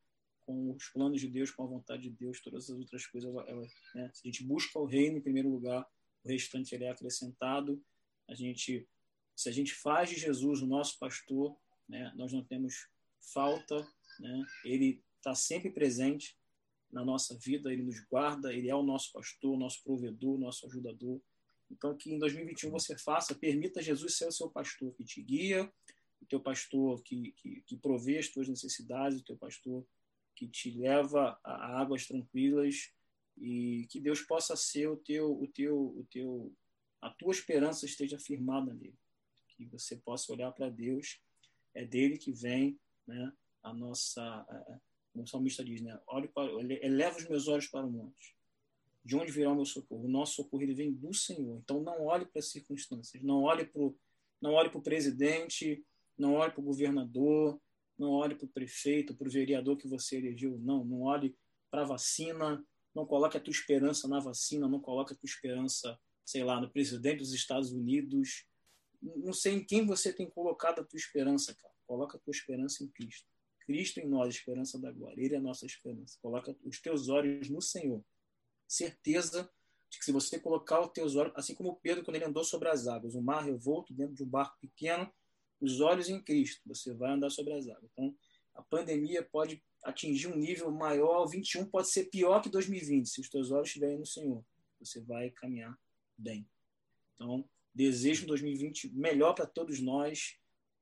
com 0.45 0.73
os 0.73 0.89
planos 0.89 1.21
de 1.21 1.29
Deus, 1.29 1.51
com 1.51 1.63
a 1.63 1.67
vontade 1.67 2.03
de 2.03 2.11
Deus, 2.11 2.41
todas 2.43 2.69
as 2.69 2.79
outras 2.79 3.07
coisas, 3.07 3.31
ela, 3.31 3.49
ela, 3.49 3.67
né? 3.95 4.11
se 4.13 4.27
a 4.27 4.31
gente 4.31 4.45
busca 4.45 4.79
o 4.79 4.85
reino 4.85 5.19
em 5.19 5.23
primeiro 5.23 5.49
lugar, 5.49 5.87
o 6.25 6.29
restante 6.29 6.75
ele 6.75 6.85
é 6.85 6.91
acrescentado. 6.91 7.83
A 8.29 8.35
gente, 8.35 8.87
se 9.35 9.49
a 9.49 9.53
gente 9.53 9.75
faz 9.75 10.11
de 10.11 10.17
Jesus 10.17 10.61
o 10.61 10.67
nosso 10.67 10.99
pastor, 10.99 11.57
né? 11.89 12.13
nós 12.17 12.33
não 12.33 12.45
temos 12.45 12.89
falta, 13.21 13.87
né? 14.19 14.45
Ele 14.65 15.03
está 15.17 15.35
sempre 15.35 15.71
presente 15.71 16.37
na 16.91 17.05
nossa 17.05 17.39
vida, 17.39 17.73
ele 17.73 17.83
nos 17.83 18.01
guarda, 18.01 18.53
ele 18.53 18.69
é 18.69 18.75
o 18.75 18.83
nosso 18.83 19.13
pastor, 19.13 19.57
nosso 19.57 19.83
provedor, 19.83 20.39
nosso 20.39 20.67
ajudador. 20.67 21.21
Então, 21.71 21.97
que 21.97 22.13
em 22.13 22.19
2021 22.19 22.71
você 22.71 22.99
faça, 22.99 23.35
permita 23.35 23.83
Jesus 23.83 24.17
ser 24.17 24.27
o 24.27 24.33
seu 24.33 24.51
pastor 24.51 24.93
que 24.95 25.05
te 25.05 25.23
guia, 25.23 25.73
o 26.21 26.27
teu 26.27 26.41
pastor 26.41 27.01
que, 27.03 27.33
que, 27.33 27.63
que 27.63 27.77
provê 27.77 28.19
as 28.19 28.29
tuas 28.29 28.49
necessidades, 28.49 29.21
o 29.21 29.25
teu 29.25 29.37
pastor 29.37 29.87
que 30.35 30.49
te 30.49 30.71
leva 30.71 31.39
a 31.45 31.81
águas 31.81 32.07
tranquilas 32.07 32.93
e 33.39 33.87
que 33.91 34.01
Deus 34.01 34.21
possa 34.23 34.57
ser 34.57 34.89
o 34.89 34.97
teu, 34.97 35.31
o 35.31 35.47
teu, 35.47 35.77
o 35.77 36.07
teu, 36.11 36.53
a 37.01 37.11
tua 37.11 37.31
esperança 37.31 37.87
esteja 37.87 38.19
firmada 38.19 38.75
nele, 38.75 38.99
que 39.49 39.65
você 39.67 39.97
possa 39.97 40.33
olhar 40.33 40.51
para 40.53 40.69
Deus, 40.69 41.21
é 41.75 41.85
dele 41.85 42.19
que 42.19 42.33
vem, 42.33 42.79
né, 43.11 43.33
a 43.63 43.75
nossa, 43.75 44.47
como 45.13 45.25
o 45.25 45.29
salmista 45.29 45.65
diz, 45.65 45.81
né, 45.83 46.01
olhe 46.07 46.29
para, 46.29 46.51
eleva 46.83 47.19
os 47.19 47.29
meus 47.29 47.49
olhos 47.49 47.67
para 47.67 47.85
o 47.85 47.91
monte, 47.91 48.37
de 49.05 49.17
onde 49.17 49.33
virá 49.33 49.51
o 49.51 49.55
meu 49.55 49.65
socorro? 49.65 50.05
O 50.05 50.11
nosso 50.11 50.35
socorro 50.35 50.63
ele 50.63 50.75
vem 50.75 50.93
do 50.93 51.13
Senhor. 51.15 51.59
Então 51.65 51.83
não 51.83 52.05
olhe 52.05 52.27
para 52.27 52.39
as 52.39 52.51
circunstâncias, 52.51 53.23
não 53.23 53.43
olhe 53.43 53.65
para 53.65 53.81
o 53.81 53.97
não 54.41 54.55
olhe 54.55 54.71
para 54.71 54.79
o 54.79 54.83
presidente, 54.83 55.85
não 56.17 56.35
olhe 56.35 56.51
para 56.51 56.61
o 56.61 56.65
governador, 56.65 57.61
não 57.99 58.13
olhe 58.13 58.35
para 58.35 58.47
o 58.47 58.49
prefeito, 58.49 59.15
para 59.15 59.29
o 59.29 59.31
vereador 59.31 59.77
que 59.77 59.87
você 59.87 60.17
elegeu, 60.17 60.59
não, 60.59 60.83
não 60.83 61.03
olhe 61.03 61.37
para 61.71 61.83
a 61.83 61.85
vacina, 61.85 62.65
não 62.95 63.05
coloque 63.05 63.37
a 63.37 63.41
tua 63.41 63.53
esperança 63.53 64.09
na 64.09 64.19
vacina, 64.19 64.67
não 64.67 64.81
coloque 64.81 65.13
a 65.13 65.17
tua 65.17 65.27
esperança, 65.27 65.99
sei 66.25 66.43
lá, 66.43 66.59
no 66.59 66.71
presidente 66.71 67.19
dos 67.19 67.35
Estados 67.35 67.71
Unidos. 67.71 68.47
Não 69.03 69.33
sei 69.33 69.55
em 69.55 69.65
quem 69.65 69.87
você 69.87 70.13
tem 70.13 70.29
colocado 70.29 70.81
a 70.81 70.85
tua 70.85 70.97
esperança, 70.97 71.55
cara. 71.55 71.75
Coloca 71.91 72.17
a 72.17 72.21
tua 72.21 72.31
esperança 72.31 72.85
em 72.85 72.87
Cristo. 72.87 73.27
Cristo 73.67 73.99
em 73.99 74.07
nós, 74.07 74.29
a 74.29 74.39
esperança 74.39 74.79
da 74.79 74.93
glória. 74.93 75.21
Ele 75.21 75.35
é 75.35 75.39
a 75.39 75.41
nossa 75.41 75.67
esperança. 75.67 76.17
Coloca 76.23 76.57
os 76.65 76.81
teus 76.81 77.09
olhos 77.09 77.51
no 77.51 77.61
Senhor 77.61 78.01
certeza 78.69 79.51
de 79.91 79.99
que 79.99 80.05
se 80.05 80.13
você 80.13 80.39
colocar 80.39 80.81
os 80.81 80.93
teus 80.93 81.17
olhos, 81.17 81.33
assim 81.35 81.53
como 81.53 81.75
Pedro 81.83 82.05
quando 82.05 82.15
ele 82.15 82.27
andou 82.27 82.45
sobre 82.45 82.69
as 82.69 82.87
águas, 82.87 83.17
o 83.17 83.21
mar 83.21 83.45
revolto 83.45 83.93
dentro 83.93 84.15
de 84.15 84.23
um 84.23 84.29
barco 84.29 84.57
pequeno, 84.61 85.13
os 85.61 85.81
olhos 85.81 86.09
em 86.09 86.23
Cristo, 86.23 86.63
você 86.65 86.95
vai 86.95 87.11
andar 87.11 87.29
sobre 87.29 87.55
as 87.55 87.67
águas. 87.67 87.91
Então, 87.93 88.17
a 88.55 88.63
pandemia 88.63 89.25
pode 89.25 89.61
atingir 89.83 90.29
um 90.29 90.37
nível 90.37 90.71
maior, 90.71 91.27
21 91.27 91.67
pode 91.67 91.91
ser 91.91 92.05
pior 92.05 92.41
que 92.41 92.49
2020, 92.49 93.09
se 93.09 93.21
os 93.21 93.29
teus 93.29 93.51
olhos 93.51 93.67
estiverem 93.67 93.99
no 93.99 94.07
Senhor. 94.07 94.45
Você 94.79 95.01
vai 95.01 95.29
caminhar 95.31 95.77
bem. 96.17 96.49
Então, 97.17 97.45
desejo 97.75 98.29
2020 98.29 98.91
melhor 98.91 99.35
para 99.35 99.45
todos 99.45 99.81
nós, 99.81 100.39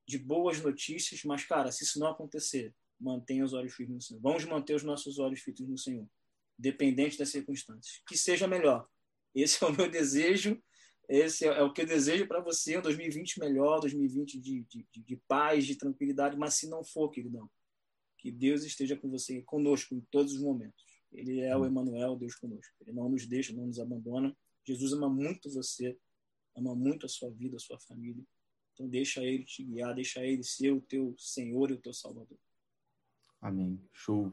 de 0.09 0.17
boas 0.17 0.59
notícias, 0.59 1.23
mas, 1.23 1.45
cara, 1.45 1.71
se 1.71 1.83
isso 1.83 1.99
não 1.99 2.07
acontecer, 2.07 2.73
mantenha 2.99 3.45
os 3.45 3.53
olhos 3.53 3.73
firmes 3.75 3.95
no 3.95 4.01
Senhor. 4.01 4.21
Vamos 4.21 4.43
manter 4.43 4.73
os 4.73 4.83
nossos 4.83 5.19
olhos 5.19 5.39
fitos 5.41 5.67
no 5.67 5.77
Senhor 5.77 6.09
dependente 6.57 7.15
das 7.17 7.29
circunstâncias. 7.29 8.01
Que 8.07 8.17
seja 8.17 8.47
melhor. 8.47 8.87
Esse 9.33 9.63
é 9.63 9.67
o 9.67 9.71
meu 9.71 9.89
desejo, 9.89 10.61
esse 11.07 11.45
é, 11.45 11.61
o 11.61 11.71
que 11.71 11.81
eu 11.81 11.85
desejo 11.85 12.27
para 12.27 12.41
você, 12.41 12.77
um 12.77 12.81
2020 12.81 13.39
melhor, 13.39 13.79
2020 13.79 14.39
de, 14.39 14.63
de, 14.63 14.85
de 14.91 15.15
paz, 15.27 15.65
de 15.65 15.75
tranquilidade, 15.75 16.35
mas 16.35 16.55
se 16.55 16.67
não 16.67 16.83
for, 16.83 17.09
queridão, 17.09 17.49
que 18.17 18.31
Deus 18.31 18.63
esteja 18.63 18.97
com 18.97 19.09
você, 19.09 19.41
conosco 19.43 19.93
em 19.93 20.01
todos 20.11 20.33
os 20.33 20.41
momentos. 20.41 20.83
Ele 21.11 21.39
é 21.39 21.55
o 21.55 21.65
Emmanuel, 21.65 22.15
Deus 22.15 22.35
conosco. 22.35 22.73
Ele 22.81 22.91
não 22.91 23.07
nos 23.09 23.25
deixa, 23.27 23.53
não 23.53 23.67
nos 23.67 23.79
abandona. 23.79 24.35
Jesus 24.67 24.91
ama 24.91 25.09
muito 25.09 25.49
você, 25.49 25.97
ama 26.55 26.75
muito 26.75 27.05
a 27.05 27.09
sua 27.09 27.31
vida, 27.31 27.55
a 27.55 27.59
sua 27.59 27.79
família. 27.79 28.23
Então 28.79 28.87
deixa 28.87 29.21
ele 29.21 29.43
te 29.43 29.61
guiar, 29.61 29.93
deixa 29.93 30.25
ele 30.25 30.41
ser 30.41 30.71
o 30.71 30.79
teu 30.79 31.13
Senhor 31.17 31.69
e 31.69 31.73
o 31.73 31.77
teu 31.77 31.93
Salvador. 31.93 32.37
Amém. 33.41 33.77
Show. 33.91 34.31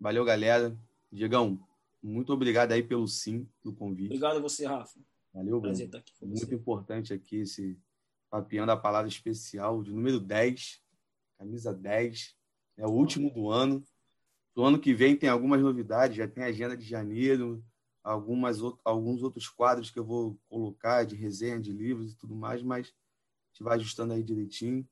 Valeu, 0.00 0.24
galera. 0.24 0.76
Diegão, 1.12 1.64
muito 2.02 2.32
obrigado 2.32 2.72
aí 2.72 2.82
pelo 2.82 3.06
sim, 3.06 3.48
do 3.62 3.72
convite. 3.72 4.08
Obrigado 4.08 4.38
a 4.38 4.40
você, 4.40 4.66
Rafa. 4.66 4.98
Valeu, 5.32 5.60
Bruno. 5.60 5.62
Prazer 5.62 5.86
estar 5.86 5.98
aqui 5.98 6.12
com 6.18 6.26
Muito 6.26 6.44
você. 6.44 6.54
importante 6.56 7.14
aqui 7.14 7.36
esse 7.36 7.78
papiando 8.28 8.72
a 8.72 8.76
palavra 8.76 9.08
especial 9.08 9.80
de 9.80 9.92
número 9.92 10.18
10, 10.18 10.82
camisa 11.38 11.72
10. 11.72 12.34
É 12.76 12.84
o 12.84 12.90
último 12.90 13.30
do 13.30 13.48
ano. 13.48 13.80
Do 14.56 14.64
ano 14.64 14.80
que 14.80 14.92
vem 14.92 15.16
tem 15.16 15.28
algumas 15.28 15.62
novidades, 15.62 16.16
já 16.16 16.26
tem 16.26 16.42
agenda 16.42 16.76
de 16.76 16.84
janeiro, 16.84 17.64
algumas, 18.02 18.58
alguns 18.84 19.22
outros 19.22 19.48
quadros 19.48 19.88
que 19.88 20.00
eu 20.00 20.04
vou 20.04 20.36
colocar 20.48 21.04
de 21.04 21.14
resenha 21.14 21.60
de 21.60 21.72
livros 21.72 22.12
e 22.12 22.16
tudo 22.16 22.34
mais, 22.34 22.60
mas 22.60 22.88
a 22.88 23.03
gente 23.54 23.62
vai 23.62 23.76
ajustando 23.76 24.12
aí 24.12 24.22
direitinho. 24.22 24.86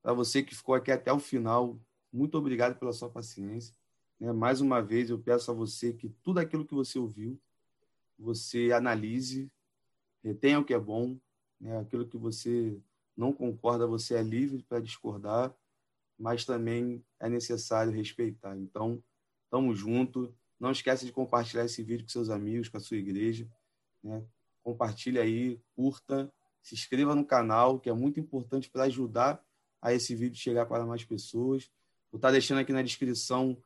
Para 0.00 0.12
você 0.12 0.42
que 0.42 0.54
ficou 0.54 0.74
aqui 0.76 0.92
até 0.92 1.12
o 1.12 1.18
final, 1.18 1.76
muito 2.12 2.38
obrigado 2.38 2.78
pela 2.78 2.92
sua 2.92 3.10
paciência. 3.10 3.74
Né? 4.20 4.32
Mais 4.32 4.60
uma 4.60 4.80
vez, 4.80 5.10
eu 5.10 5.18
peço 5.18 5.50
a 5.50 5.54
você 5.54 5.92
que 5.92 6.08
tudo 6.22 6.38
aquilo 6.38 6.64
que 6.64 6.74
você 6.74 6.96
ouviu, 6.98 7.38
você 8.16 8.70
analise, 8.72 9.50
retenha 10.22 10.60
o 10.60 10.64
que 10.64 10.72
é 10.72 10.78
bom, 10.78 11.18
né? 11.60 11.80
aquilo 11.80 12.06
que 12.06 12.16
você 12.16 12.78
não 13.16 13.32
concorda, 13.32 13.86
você 13.86 14.14
é 14.14 14.22
livre 14.22 14.62
para 14.62 14.78
discordar, 14.78 15.52
mas 16.16 16.44
também 16.44 17.04
é 17.18 17.28
necessário 17.28 17.92
respeitar. 17.92 18.56
Então, 18.56 19.02
estamos 19.44 19.76
juntos. 19.76 20.30
Não 20.60 20.70
esqueça 20.70 21.04
de 21.04 21.10
compartilhar 21.10 21.64
esse 21.64 21.82
vídeo 21.82 22.04
com 22.04 22.10
seus 22.10 22.30
amigos, 22.30 22.68
com 22.68 22.76
a 22.76 22.80
sua 22.80 22.96
igreja. 22.96 23.48
Né? 24.02 24.24
Compartilhe 24.62 25.18
aí, 25.18 25.60
curta, 25.74 26.32
se 26.64 26.74
inscreva 26.74 27.14
no 27.14 27.24
canal, 27.24 27.78
que 27.78 27.90
é 27.90 27.92
muito 27.92 28.18
importante 28.18 28.70
para 28.70 28.84
ajudar 28.84 29.44
a 29.82 29.92
esse 29.92 30.14
vídeo 30.14 30.38
chegar 30.38 30.64
para 30.64 30.86
mais 30.86 31.04
pessoas. 31.04 31.70
Vou 32.10 32.16
estar 32.16 32.30
deixando 32.30 32.58
aqui 32.58 32.72
na 32.72 32.80
descrição 32.80 33.56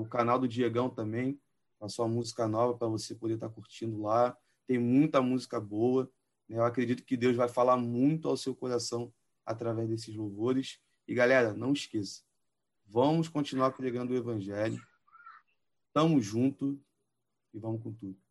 o 0.00 0.04
canal 0.06 0.38
do 0.38 0.46
Diegão 0.46 0.88
também, 0.88 1.38
a 1.80 1.88
sua 1.88 2.06
música 2.06 2.46
nova 2.46 2.78
para 2.78 2.86
você 2.86 3.16
poder 3.16 3.34
estar 3.34 3.48
tá 3.48 3.54
curtindo 3.54 4.00
lá. 4.00 4.36
Tem 4.64 4.78
muita 4.78 5.20
música 5.20 5.60
boa. 5.60 6.08
Né? 6.48 6.56
Eu 6.56 6.64
acredito 6.64 7.02
que 7.02 7.16
Deus 7.16 7.36
vai 7.36 7.48
falar 7.48 7.76
muito 7.76 8.28
ao 8.28 8.36
seu 8.36 8.54
coração 8.54 9.12
através 9.44 9.88
desses 9.88 10.14
louvores. 10.14 10.78
E 11.08 11.14
galera, 11.14 11.52
não 11.52 11.72
esqueça, 11.72 12.22
vamos 12.86 13.28
continuar 13.28 13.72
pregando 13.72 14.14
o 14.14 14.16
Evangelho. 14.16 14.80
Tamo 15.92 16.20
junto 16.20 16.80
e 17.52 17.58
vamos 17.58 17.82
com 17.82 17.92
tudo. 17.92 18.23